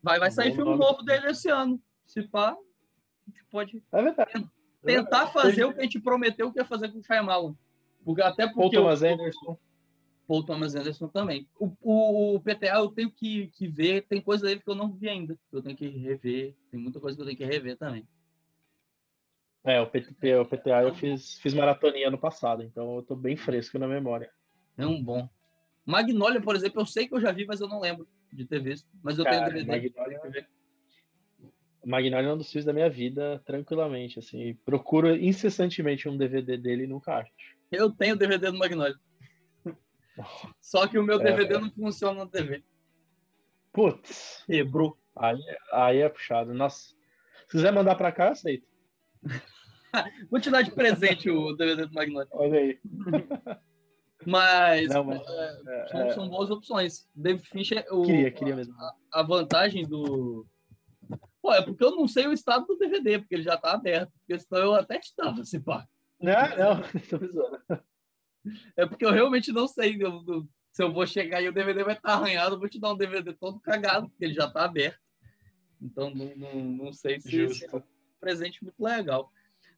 Vai, 0.02 0.18
vai 0.18 0.30
um 0.30 0.32
sair 0.32 0.56
filme 0.56 0.72
nome. 0.72 0.80
novo 0.80 1.04
dele 1.04 1.28
esse 1.28 1.48
ano. 1.48 1.80
Se 2.08 2.24
pá, 2.24 2.54
a 2.54 3.30
gente 3.30 3.44
pode 3.52 3.84
é 3.92 4.02
verdade. 4.02 4.50
tentar 4.84 5.28
é 5.28 5.32
fazer 5.32 5.66
o 5.66 5.74
que 5.74 5.80
a 5.80 5.84
gente 5.84 6.00
prometeu 6.00 6.52
que 6.52 6.60
ia 6.60 6.66
fazer 6.66 6.92
com 6.92 6.98
o 6.98 7.04
Shyamalan. 7.04 7.56
Porque, 8.04 8.22
até 8.24 8.48
porque... 8.48 8.60
Paul 8.60 8.72
Thomas 8.72 9.04
Anderson. 9.04 9.60
Paul 10.28 10.46
Thomas 10.46 10.76
Anderson 10.76 11.08
também. 11.08 11.48
O, 11.58 11.72
o, 11.82 12.36
o, 12.36 12.40
PTA 12.42 12.76
eu 12.76 12.90
tenho 12.90 13.10
que, 13.10 13.48
que 13.48 13.68
ver, 13.68 14.06
tem 14.08 14.22
coisa 14.22 14.46
dele 14.46 14.60
que 14.60 14.70
eu 14.70 14.76
não 14.76 14.92
vi 14.92 15.08
ainda, 15.08 15.36
que 15.50 15.56
eu 15.56 15.62
tenho 15.62 15.78
que 15.78 15.88
rever, 15.88 16.56
tem 16.70 16.80
muita 16.80 17.00
coisa 17.00 17.16
que 17.16 17.22
eu 17.22 17.26
tenho 17.26 17.38
que 17.38 17.46
rever 17.46 17.78
também. 17.78 18.06
É, 19.64 19.82
o, 19.82 19.88
PT, 19.88 20.36
o 20.36 20.46
PTA 20.46 20.84
eu 20.84 20.94
fiz, 20.94 21.40
fiz 21.40 21.54
maratonia 21.54 22.12
no 22.12 22.18
passado, 22.18 22.64
então 22.64 22.98
eu 22.98 23.04
tô 23.04 23.16
bem 23.16 23.36
fresco 23.36 23.80
na 23.80 23.88
memória. 23.88 24.30
É 24.78 24.86
um 24.86 25.02
bom. 25.02 25.28
Magnolia, 25.86 26.42
por 26.42 26.56
exemplo, 26.56 26.82
eu 26.82 26.86
sei 26.86 27.08
que 27.08 27.16
eu 27.16 27.22
já 27.22 27.32
vi, 27.32 27.46
mas 27.46 27.62
eu 27.62 27.68
não 27.68 27.80
lembro 27.80 28.08
de 28.32 28.46
ter 28.46 28.62
visto. 28.62 28.88
Mas 29.02 29.18
eu 29.18 29.24
Cara, 29.24 29.52
tenho 29.52 29.66
DVD. 29.66 29.94
Magnolia, 29.96 30.48
Magnolia 31.86 32.30
é 32.30 32.34
um 32.34 32.38
dos 32.38 32.52
filmes 32.52 32.66
da 32.66 32.74
minha 32.74 32.90
vida, 32.90 33.42
tranquilamente. 33.46 34.20
Assim, 34.20 34.54
procuro 34.66 35.16
incessantemente 35.16 36.08
um 36.10 36.18
DVD 36.18 36.58
dele 36.58 36.84
e 36.84 36.88
nunca 36.88 37.16
acho. 37.16 37.32
Eu 37.72 37.90
tenho 37.90 38.18
DVD 38.18 38.52
do 38.52 38.58
Magnolia. 38.58 38.96
Só 40.62 40.88
que 40.88 40.98
o 40.98 41.04
meu 41.04 41.20
DVD 41.20 41.56
é, 41.56 41.60
não 41.60 41.72
funciona 41.72 42.26
na 42.26 42.30
TV. 42.30 42.64
Putz. 43.72 44.44
Quebrou. 44.46 44.98
Aí, 45.16 45.40
aí 45.72 45.98
é 46.00 46.10
puxado. 46.10 46.54
Nossa. 46.54 46.90
Se 47.48 47.52
quiser 47.52 47.72
mandar 47.72 47.96
pra 47.96 48.12
cá, 48.12 48.32
aceito. 48.32 48.68
Vou 50.30 50.40
te 50.40 50.50
dar 50.50 50.62
de 50.62 50.72
presente 50.72 51.30
o 51.30 51.54
DVD 51.54 51.86
do 51.86 51.94
Magnolia. 51.94 52.28
Olha 52.32 52.60
aí. 52.60 52.80
Mas, 54.26 54.90
não, 54.90 55.06
mas 55.06 55.22
é, 55.22 55.62
é, 55.68 55.88
são, 55.88 56.02
é. 56.02 56.10
são, 56.10 56.30
boas 56.30 56.50
opções. 56.50 57.08
David 57.16 57.48
Fincher, 57.48 57.86
o, 57.90 58.02
queria, 58.02 58.32
queria 58.32 58.56
mesmo. 58.58 58.74
A, 58.74 59.22
a, 59.22 59.24
vantagem 59.24 59.88
do. 59.88 60.46
Pô, 61.42 61.54
é 61.54 61.62
porque 61.62 61.82
eu 61.82 61.92
não 61.92 62.08
sei 62.10 62.28
o 62.28 62.34
estado 62.34 62.66
do 62.66 62.78
DVD, 62.78 63.20
porque 63.20 63.36
ele 63.36 63.44
já 63.44 63.56
tá 63.56 63.72
aberto. 63.72 64.12
Porque 64.20 64.38
senão 64.38 64.62
eu 64.64 64.74
até 64.74 65.00
te 65.00 65.14
dava 65.16 65.42
esse 65.42 65.60
pá. 65.62 65.88
Não, 66.20 66.34
não, 66.58 66.82
tô. 66.82 67.78
É 68.76 68.86
porque 68.86 69.06
eu 69.06 69.12
realmente 69.12 69.52
não 69.52 69.68
sei 69.68 69.96
eu, 70.02 70.24
eu, 70.28 70.48
se 70.72 70.84
eu 70.84 70.94
vou 70.94 71.08
chegar 71.08 71.42
e 71.42 71.48
o 71.48 71.54
DVD 71.54 71.84
vai 71.84 71.96
estar 71.96 72.14
arranhado, 72.14 72.56
eu 72.56 72.60
vou 72.60 72.70
te 72.70 72.80
dar 72.80 72.94
um 72.94 72.98
DVD 72.98 73.34
todo 73.34 73.60
cagado, 73.60 74.10
porque 74.10 74.26
ele 74.26 74.34
já 74.34 74.46
está 74.46 74.64
aberto. 74.64 75.00
Então, 75.82 76.10
não, 76.14 76.36
não, 76.36 76.64
não 76.64 76.94
sei 76.94 77.20
se, 77.20 77.50
se, 77.50 77.66
é 77.66 77.76
um 77.76 77.82
presente 78.20 78.64
muito 78.64 78.80
legal. 78.80 79.32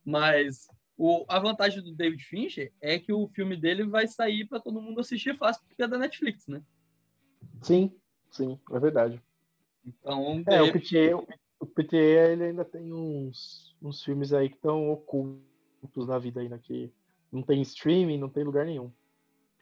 Mas 0.03 0.67
o, 0.97 1.25
a 1.29 1.39
vantagem 1.39 1.81
do 1.81 1.95
David 1.95 2.23
Fincher 2.23 2.73
é 2.81 2.99
que 2.99 3.13
o 3.13 3.27
filme 3.29 3.55
dele 3.55 3.85
vai 3.85 4.07
sair 4.07 4.45
para 4.45 4.59
todo 4.59 4.81
mundo 4.81 4.99
assistir 4.99 5.37
fácil, 5.37 5.63
porque 5.67 5.83
é 5.83 5.87
da 5.87 5.97
Netflix, 5.97 6.47
né? 6.47 6.61
Sim, 7.61 7.93
sim, 8.31 8.59
é 8.71 8.79
verdade. 8.79 9.21
Então, 9.85 10.43
é, 10.47 10.61
o 10.61 10.73
PTA, 10.73 11.37
o 11.59 11.65
PTA 11.65 11.95
ele 12.31 12.43
ainda 12.43 12.65
tem 12.65 12.93
uns, 12.93 13.73
uns 13.81 14.03
filmes 14.03 14.33
aí 14.33 14.49
que 14.49 14.55
estão 14.55 14.89
ocultos 14.91 16.07
na 16.07 16.19
vida 16.19 16.41
ainda 16.41 16.59
que 16.59 16.91
não 17.31 17.41
tem 17.41 17.61
streaming, 17.61 18.17
não 18.17 18.29
tem 18.29 18.43
lugar 18.43 18.65
nenhum. 18.65 18.91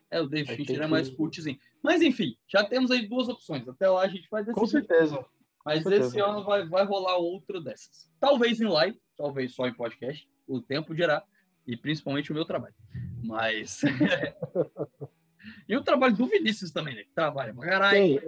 É, 0.10 0.22
o 0.22 0.28
David 0.28 0.56
Fincher 0.56 0.82
é 0.82 0.88
mais 0.88 1.10
cultzinho. 1.10 1.60
Mas 1.84 2.02
enfim, 2.02 2.38
já 2.48 2.64
temos 2.64 2.92
aí 2.92 3.08
duas 3.08 3.28
opções. 3.28 3.68
Até 3.68 3.90
lá 3.90 4.02
a 4.02 4.08
gente 4.08 4.28
vai 4.30 4.42
decidir. 4.42 4.60
Com 4.60 4.68
certeza. 4.68 5.26
Mas 5.66 5.84
Com 5.84 5.92
esse 5.92 6.20
ano 6.20 6.46
vai, 6.46 6.66
vai 6.66 6.86
rolar 6.86 7.18
outro 7.18 7.60
dessas. 7.60 8.10
Talvez 8.22 8.62
em 8.62 8.68
live, 8.68 8.98
talvez 9.18 9.54
só 9.54 9.68
em 9.68 9.74
podcast. 9.74 10.26
O 10.48 10.62
tempo 10.62 10.96
dirá. 10.96 11.22
E 11.68 11.76
principalmente 11.76 12.32
o 12.32 12.34
meu 12.34 12.46
trabalho. 12.46 12.74
Mas. 13.22 13.82
e 15.68 15.76
o 15.76 15.84
trabalho 15.84 16.16
do 16.16 16.26
Vinícius 16.26 16.72
também, 16.72 16.96
né? 16.96 17.04
Que 17.04 17.14
trabalha 17.14 17.54
pra 17.54 17.68
caralho. 17.68 18.22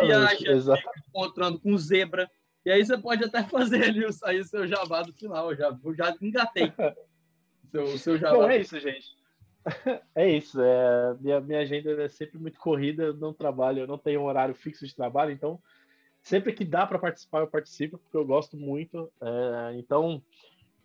Viaja, 0.00 0.50
exatamente. 0.50 1.08
encontrando 1.08 1.60
com 1.60 1.78
zebra. 1.78 2.28
E 2.64 2.70
aí 2.70 2.84
você 2.84 2.98
pode 2.98 3.24
até 3.24 3.44
fazer 3.46 3.84
ali 3.84 4.04
o 4.04 4.12
seu 4.12 4.66
jabá 4.66 5.02
do 5.02 5.12
final. 5.12 5.52
Eu 5.52 5.56
já, 5.56 5.78
eu 5.84 5.94
já 5.94 6.16
engatei. 6.20 6.72
seu, 7.72 7.86
seu 7.98 8.18
jabá. 8.18 8.36
Bom, 8.36 8.48
é 8.48 8.58
isso, 8.58 8.78
gente. 8.78 9.20
É 10.14 10.28
isso. 10.28 10.60
É, 10.60 11.14
minha, 11.20 11.40
minha 11.40 11.60
agenda 11.60 11.90
é 12.02 12.08
sempre 12.08 12.38
muito 12.38 12.58
corrida, 12.58 13.04
eu 13.04 13.14
não 13.14 13.32
trabalho, 13.32 13.80
eu 13.80 13.86
não 13.86 13.96
tenho 13.96 14.20
um 14.20 14.24
horário 14.24 14.54
fixo 14.54 14.86
de 14.86 14.94
trabalho, 14.94 15.30
então 15.30 15.60
sempre 16.20 16.52
que 16.52 16.64
dá 16.64 16.86
para 16.86 16.98
participar, 16.98 17.40
eu 17.40 17.46
participo, 17.46 17.98
porque 17.98 18.16
eu 18.16 18.24
gosto 18.24 18.56
muito. 18.56 19.10
É, 19.20 19.76
então, 19.76 20.22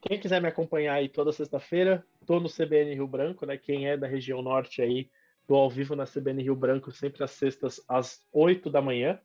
quem 0.02 0.20
quiser 0.20 0.42
me 0.42 0.48
acompanhar 0.48 0.94
aí 0.94 1.10
toda 1.10 1.32
sexta-feira, 1.32 2.06
tô 2.26 2.40
no 2.40 2.50
CBN 2.50 2.94
Rio 2.94 3.08
Branco, 3.08 3.46
né? 3.46 3.58
Quem 3.58 3.88
é 3.88 3.98
da 3.98 4.08
região 4.08 4.42
norte 4.42 4.82
aí, 4.82 5.10
tô 5.48 5.56
ao 5.56 5.70
vivo 5.70 5.96
na 5.96 6.06
CBN 6.06 6.44
Rio 6.44 6.56
Branco, 6.56 6.92
sempre 6.92 7.24
às 7.24 7.32
sextas, 7.32 7.84
às 7.88 8.24
8 8.32 8.70
da 8.70 8.82
manhã, 8.82 9.20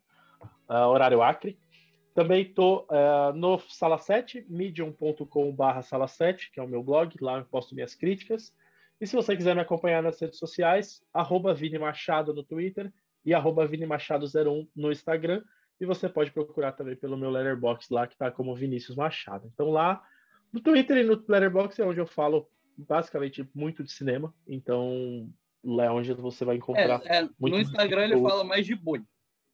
uh, 0.69 0.89
horário 0.89 1.23
Acre. 1.23 1.59
Também 2.15 2.43
estou 2.43 2.87
uh, 2.91 3.33
no 3.35 3.59
Sala 3.59 3.99
7, 3.99 4.47
medium.com.br 4.49 5.83
Sala 5.83 6.07
7, 6.07 6.51
que 6.51 6.61
é 6.61 6.63
o 6.63 6.69
meu 6.69 6.83
blog, 6.83 7.17
lá 7.21 7.39
eu 7.39 7.45
posto 7.45 7.75
minhas 7.75 7.95
críticas. 7.95 8.55
E 9.01 9.07
se 9.07 9.17
você 9.17 9.37
quiser 9.37 9.55
me 9.55 9.63
acompanhar 9.63 10.03
nas 10.03 10.21
redes 10.21 10.39
sociais, 10.39 11.03
arroba 11.13 11.55
Vini 11.55 11.79
Machado 11.79 12.35
no 12.35 12.43
Twitter, 12.43 12.93
e 13.25 13.33
arroba 13.33 13.67
vinimachado01 13.67 14.69
no 14.75 14.93
Instagram. 14.93 15.43
E 15.81 15.87
você 15.87 16.09
pode 16.09 16.31
procurar 16.31 16.73
também 16.73 16.95
pelo 16.95 17.17
meu 17.17 17.31
letterbox 17.31 17.89
lá, 17.91 18.07
que 18.07 18.15
está 18.15 18.31
como 18.31 18.55
Vinícius 18.55 18.97
Machado. 18.97 19.51
Então 19.53 19.71
lá 19.71 20.03
no 20.53 20.61
Twitter 20.61 20.99
e 20.99 21.03
no 21.03 21.15
letterbox 21.27 21.79
é 21.79 21.85
onde 21.85 21.99
eu 21.99 22.07
falo 22.07 22.49
basicamente 22.77 23.49
muito 23.55 23.83
de 23.83 23.91
cinema. 23.91 24.33
Então 24.47 25.29
lá 25.65 25.87
é 25.87 25.91
onde 25.91 26.13
você 26.15 26.45
vai 26.45 26.57
encontrar. 26.57 27.01
É, 27.05 27.23
é, 27.23 27.29
no 27.39 27.59
Instagram 27.59 28.05
ele 28.05 28.21
fala 28.21 28.45
mais 28.45 28.67
de 28.67 28.77
boi. 28.77 29.03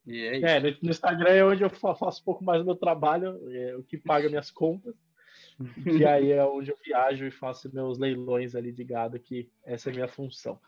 É, 0.09 0.40
é 0.40 0.60
no, 0.60 0.76
no, 0.82 0.90
Instagram 0.90 1.30
é 1.30 1.44
onde 1.44 1.62
eu 1.62 1.70
faço 1.70 2.20
um 2.20 2.24
pouco 2.24 2.43
mais 2.43 2.60
do 2.60 2.64
meu 2.64 2.76
trabalho, 2.76 3.39
é 3.52 3.76
o 3.76 3.82
que 3.82 3.98
paga 3.98 4.28
minhas 4.28 4.51
contas. 4.51 4.94
e 6.01 6.05
aí 6.05 6.32
é 6.32 6.44
onde 6.44 6.70
eu 6.70 6.78
viajo 6.85 7.26
e 7.26 7.30
faço 7.30 7.72
meus 7.74 7.98
leilões 7.98 8.55
ali 8.55 8.72
de 8.72 8.85
gado, 8.85 9.18
que 9.18 9.48
essa 9.64 9.90
é 9.90 9.93
a 9.93 9.94
minha 9.94 10.09
função. 10.09 10.59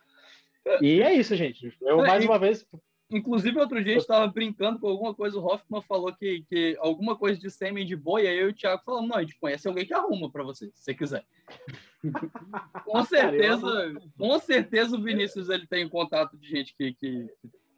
E 0.81 1.01
é 1.01 1.15
isso, 1.15 1.35
gente. 1.35 1.75
Eu, 1.81 1.99
mais 1.99 2.25
uma 2.25 2.39
vez. 2.39 2.67
Inclusive, 3.13 3.59
outro 3.59 3.83
dia 3.83 3.93
a 3.93 3.95
gente 3.95 4.03
estava 4.03 4.27
brincando 4.29 4.79
com 4.79 4.87
alguma 4.87 5.13
coisa, 5.13 5.37
o 5.37 5.45
Hoffman 5.45 5.83
falou 5.83 6.15
que, 6.15 6.45
que 6.49 6.77
alguma 6.79 7.17
coisa 7.17 7.41
de 7.41 7.51
sêmen 7.51 7.85
de 7.85 7.97
boi, 7.97 8.25
aí 8.25 8.39
eu 8.39 8.49
e 8.49 8.53
o 8.53 8.55
Thiago 8.55 8.85
falamos, 8.85 9.09
não, 9.09 9.17
a 9.17 9.23
gente 9.23 9.37
conhece 9.37 9.67
alguém 9.67 9.85
que 9.85 9.93
arruma 9.93 10.31
para 10.31 10.45
você, 10.45 10.67
se 10.67 10.85
você 10.85 10.95
quiser. 10.95 11.25
com 12.85 13.05
certeza, 13.05 14.01
com 14.17 14.39
certeza 14.39 14.97
o 14.97 15.03
Vinícius 15.03 15.49
ele 15.49 15.67
tem 15.67 15.89
contato 15.89 16.39
de 16.39 16.49
gente 16.49 16.73
que, 16.77 16.95
que, 16.95 17.29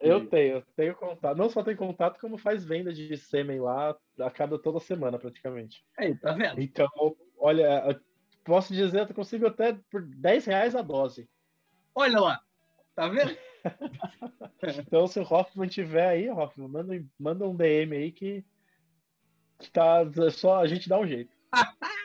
eu 0.03 0.27
tenho, 0.27 0.63
tenho 0.77 0.95
contato. 0.97 1.37
Não 1.37 1.49
só 1.49 1.63
tem 1.63 1.77
contato, 1.77 2.21
como 2.21 2.37
faz 2.37 2.65
venda 2.65 2.93
de 2.93 3.17
sêmen 3.17 3.61
lá 3.61 3.97
a 4.19 4.31
cada 4.31 4.59
toda 4.59 4.81
semana, 4.81 5.19
praticamente. 5.19 5.85
Aí, 5.97 6.15
tá 6.17 6.33
vendo? 6.33 6.61
Então, 6.61 6.89
olha, 7.39 7.99
posso 8.45 8.73
dizer, 8.75 9.09
eu 9.09 9.15
consigo 9.15 9.47
até 9.47 9.79
por 9.91 10.03
10 10.03 10.47
reais 10.47 10.75
a 10.75 10.83
dose. 10.83 11.29
Olha 11.95 12.21
lá, 12.21 12.41
tá 12.95 13.09
vendo? 13.09 13.37
então, 14.87 15.07
se 15.07 15.21
o 15.21 15.23
Hoffman 15.23 15.69
tiver 15.69 16.09
aí, 16.09 16.29
Hoffman, 16.29 16.69
manda, 16.69 17.05
manda 17.19 17.49
um 17.49 17.55
DM 17.55 17.97
aí 17.97 18.11
que, 18.11 18.45
que 19.61 19.71
tá 19.71 20.03
é 20.03 20.31
só 20.31 20.61
a 20.61 20.67
gente 20.67 20.89
dá 20.89 20.99
um 20.99 21.07
jeito. 21.07 21.33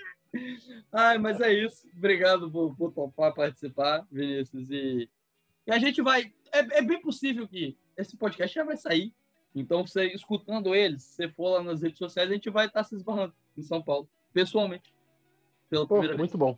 Ai, 0.93 1.17
mas 1.17 1.41
é 1.41 1.51
isso. 1.51 1.87
Obrigado 1.97 2.51
por, 2.51 2.75
por 2.75 2.91
topar 2.91 3.33
participar, 3.33 4.05
Vinícius. 4.11 4.69
E, 4.69 5.09
e 5.65 5.71
a 5.71 5.79
gente 5.79 6.01
vai. 6.01 6.31
É, 6.51 6.59
é 6.77 6.81
bem 6.81 7.01
possível 7.01 7.47
que 7.47 7.75
esse 7.97 8.15
podcast 8.15 8.53
já 8.53 8.63
vai 8.63 8.77
sair. 8.77 9.13
Então, 9.55 9.85
você 9.85 10.05
escutando 10.07 10.75
eles, 10.75 11.03
se 11.03 11.15
você 11.15 11.29
for 11.29 11.49
lá 11.49 11.63
nas 11.63 11.81
redes 11.81 11.97
sociais, 11.97 12.29
a 12.29 12.33
gente 12.33 12.49
vai 12.49 12.67
estar 12.67 12.83
se 12.83 12.95
esbarrando 12.95 13.33
em 13.57 13.63
São 13.63 13.81
Paulo, 13.81 14.07
pessoalmente. 14.31 14.93
Pela 15.69 15.87
Pô, 15.87 15.95
primeira 15.95 16.17
muito 16.17 16.37
vez. 16.37 16.39
bom. 16.39 16.57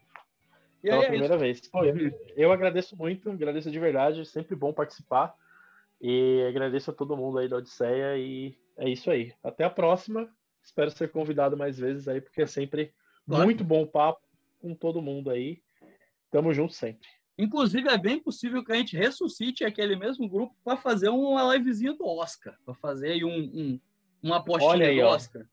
E 0.84 0.90
pela 0.90 1.04
é 1.04 1.08
primeira 1.08 1.36
isso. 1.36 1.44
vez. 1.44 1.68
Pô, 1.70 1.84
eu, 1.84 2.12
eu 2.36 2.52
agradeço 2.52 2.96
muito, 2.98 3.30
agradeço 3.30 3.72
de 3.72 3.80
verdade, 3.80 4.26
sempre 4.26 4.56
bom 4.56 4.74
participar. 4.74 5.34
E 6.02 6.46
agradeço 6.48 6.92
a 6.92 6.94
todo 6.94 7.18
mundo 7.18 7.38
aí 7.38 7.48
da 7.48 7.58
Odisseia 7.58 8.18
e 8.18 8.58
é 8.78 8.90
isso 8.90 9.12
aí. 9.12 9.34
Até 9.44 9.64
a 9.64 9.70
próxima. 9.70 10.30
Espero 10.64 10.92
ser 10.92 11.10
convidado 11.10 11.58
mais 11.58 11.78
vezes 11.78 12.08
aí, 12.08 12.22
porque 12.22 12.42
é 12.42 12.46
sempre 12.46 12.94
claro. 13.26 13.44
muito 13.44 13.64
bom 13.64 13.86
papo 13.86 14.22
com 14.62 14.74
todo 14.76 15.02
mundo 15.02 15.30
aí. 15.30 15.62
Tamo 16.32 16.54
junto 16.54 16.74
sempre. 16.74 17.08
Inclusive, 17.40 17.88
é 17.88 17.98
bem 17.98 18.20
possível 18.20 18.62
que 18.66 18.74
a 18.74 18.76
gente 18.76 18.98
ressuscite 18.98 19.64
aquele 19.64 19.96
mesmo 19.96 20.28
grupo 20.28 20.54
para 20.62 20.76
fazer 20.76 21.08
uma 21.08 21.56
livezinha 21.56 21.94
do 21.94 22.06
Oscar, 22.06 22.60
para 22.66 22.74
fazer 22.74 23.12
aí 23.14 23.24
um, 23.24 23.40
um, 23.40 23.80
uma 24.22 24.38
apostinha 24.38 24.72
Olha 24.72 24.88
aí, 24.88 25.00
do 25.00 25.06
Oscar. 25.06 25.48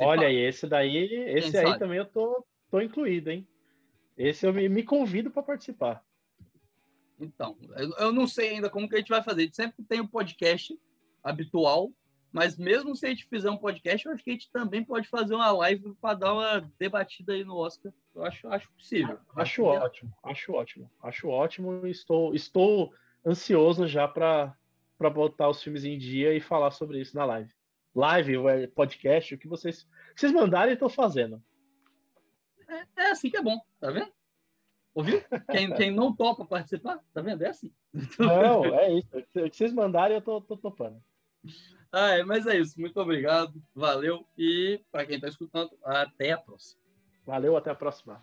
Olha 0.00 0.28
aí, 0.28 0.36
esse 0.36 0.68
daí, 0.68 0.96
esse 0.96 1.50
Quem 1.50 1.60
aí 1.60 1.66
sabe? 1.66 1.78
também 1.80 1.98
eu 1.98 2.06
tô, 2.06 2.46
tô 2.70 2.80
incluído, 2.80 3.28
hein? 3.28 3.44
Esse 4.16 4.46
eu 4.46 4.54
me, 4.54 4.68
me 4.68 4.84
convido 4.84 5.32
para 5.32 5.42
participar. 5.42 6.00
Então, 7.18 7.58
eu, 7.76 7.90
eu, 7.98 8.12
não 8.12 8.28
sei 8.28 8.50
ainda 8.50 8.70
como 8.70 8.88
que 8.88 8.94
a 8.94 8.98
gente 8.98 9.08
vai 9.08 9.22
fazer. 9.22 9.42
A 9.42 9.44
gente 9.46 9.56
sempre 9.56 9.82
tem 9.82 9.98
o 9.98 10.04
um 10.04 10.06
podcast 10.06 10.78
habitual, 11.24 11.90
mas 12.32 12.56
mesmo 12.56 12.94
se 12.94 13.06
a 13.06 13.08
gente 13.08 13.26
fizer 13.26 13.50
um 13.50 13.56
podcast, 13.56 14.06
eu 14.06 14.12
acho 14.12 14.22
que 14.22 14.30
a 14.30 14.32
gente 14.32 14.50
também 14.50 14.84
pode 14.84 15.08
fazer 15.08 15.34
uma 15.34 15.50
live 15.50 15.94
para 16.00 16.14
dar 16.14 16.32
uma 16.32 16.70
debatida 16.78 17.32
aí 17.32 17.44
no 17.44 17.56
Oscar. 17.56 17.92
Eu 18.14 18.24
acho, 18.24 18.48
acho 18.48 18.70
possível. 18.72 19.18
Acho 19.34 19.64
ótimo, 19.64 20.14
acho 20.22 20.52
ótimo, 20.52 20.90
acho 21.02 21.28
ótimo. 21.28 21.86
Estou, 21.86 22.34
estou 22.34 22.94
ansioso 23.26 23.86
já 23.88 24.06
para 24.06 24.54
botar 25.12 25.48
os 25.48 25.62
filmes 25.62 25.84
em 25.84 25.98
dia 25.98 26.32
e 26.32 26.40
falar 26.40 26.70
sobre 26.70 27.00
isso 27.00 27.16
na 27.16 27.24
live. 27.24 27.52
Live, 27.94 28.36
é, 28.46 28.66
podcast, 28.68 29.34
o 29.34 29.38
que 29.38 29.48
vocês, 29.48 29.88
vocês 30.14 30.32
mandarem, 30.32 30.74
estou 30.74 30.88
fazendo. 30.88 31.42
É, 32.68 33.02
é, 33.02 33.10
assim 33.10 33.28
que 33.28 33.36
é 33.36 33.42
bom, 33.42 33.60
tá 33.80 33.90
vendo? 33.90 34.12
Ouviu? 34.94 35.22
Quem, 35.50 35.74
quem 35.74 35.90
não 35.90 36.14
topa 36.14 36.44
participar, 36.44 37.00
tá 37.12 37.20
vendo? 37.20 37.42
É 37.42 37.48
assim. 37.48 37.72
Não, 38.18 38.64
é 38.66 38.92
isso. 38.92 39.08
Se 39.32 39.48
vocês 39.48 39.72
mandarem, 39.72 40.16
eu 40.16 40.22
tô, 40.22 40.40
tô 40.40 40.56
topando. 40.56 41.02
Ah, 41.92 42.10
é, 42.10 42.22
mas 42.22 42.46
é 42.46 42.56
isso. 42.56 42.80
Muito 42.80 43.00
obrigado. 43.00 43.60
Valeu. 43.74 44.24
E 44.38 44.80
para 44.92 45.04
quem 45.04 45.16
está 45.16 45.28
escutando, 45.28 45.70
até 45.84 46.32
a 46.32 46.38
próxima. 46.38 46.80
Valeu, 47.26 47.56
até 47.56 47.70
a 47.70 47.74
próxima. 47.74 48.22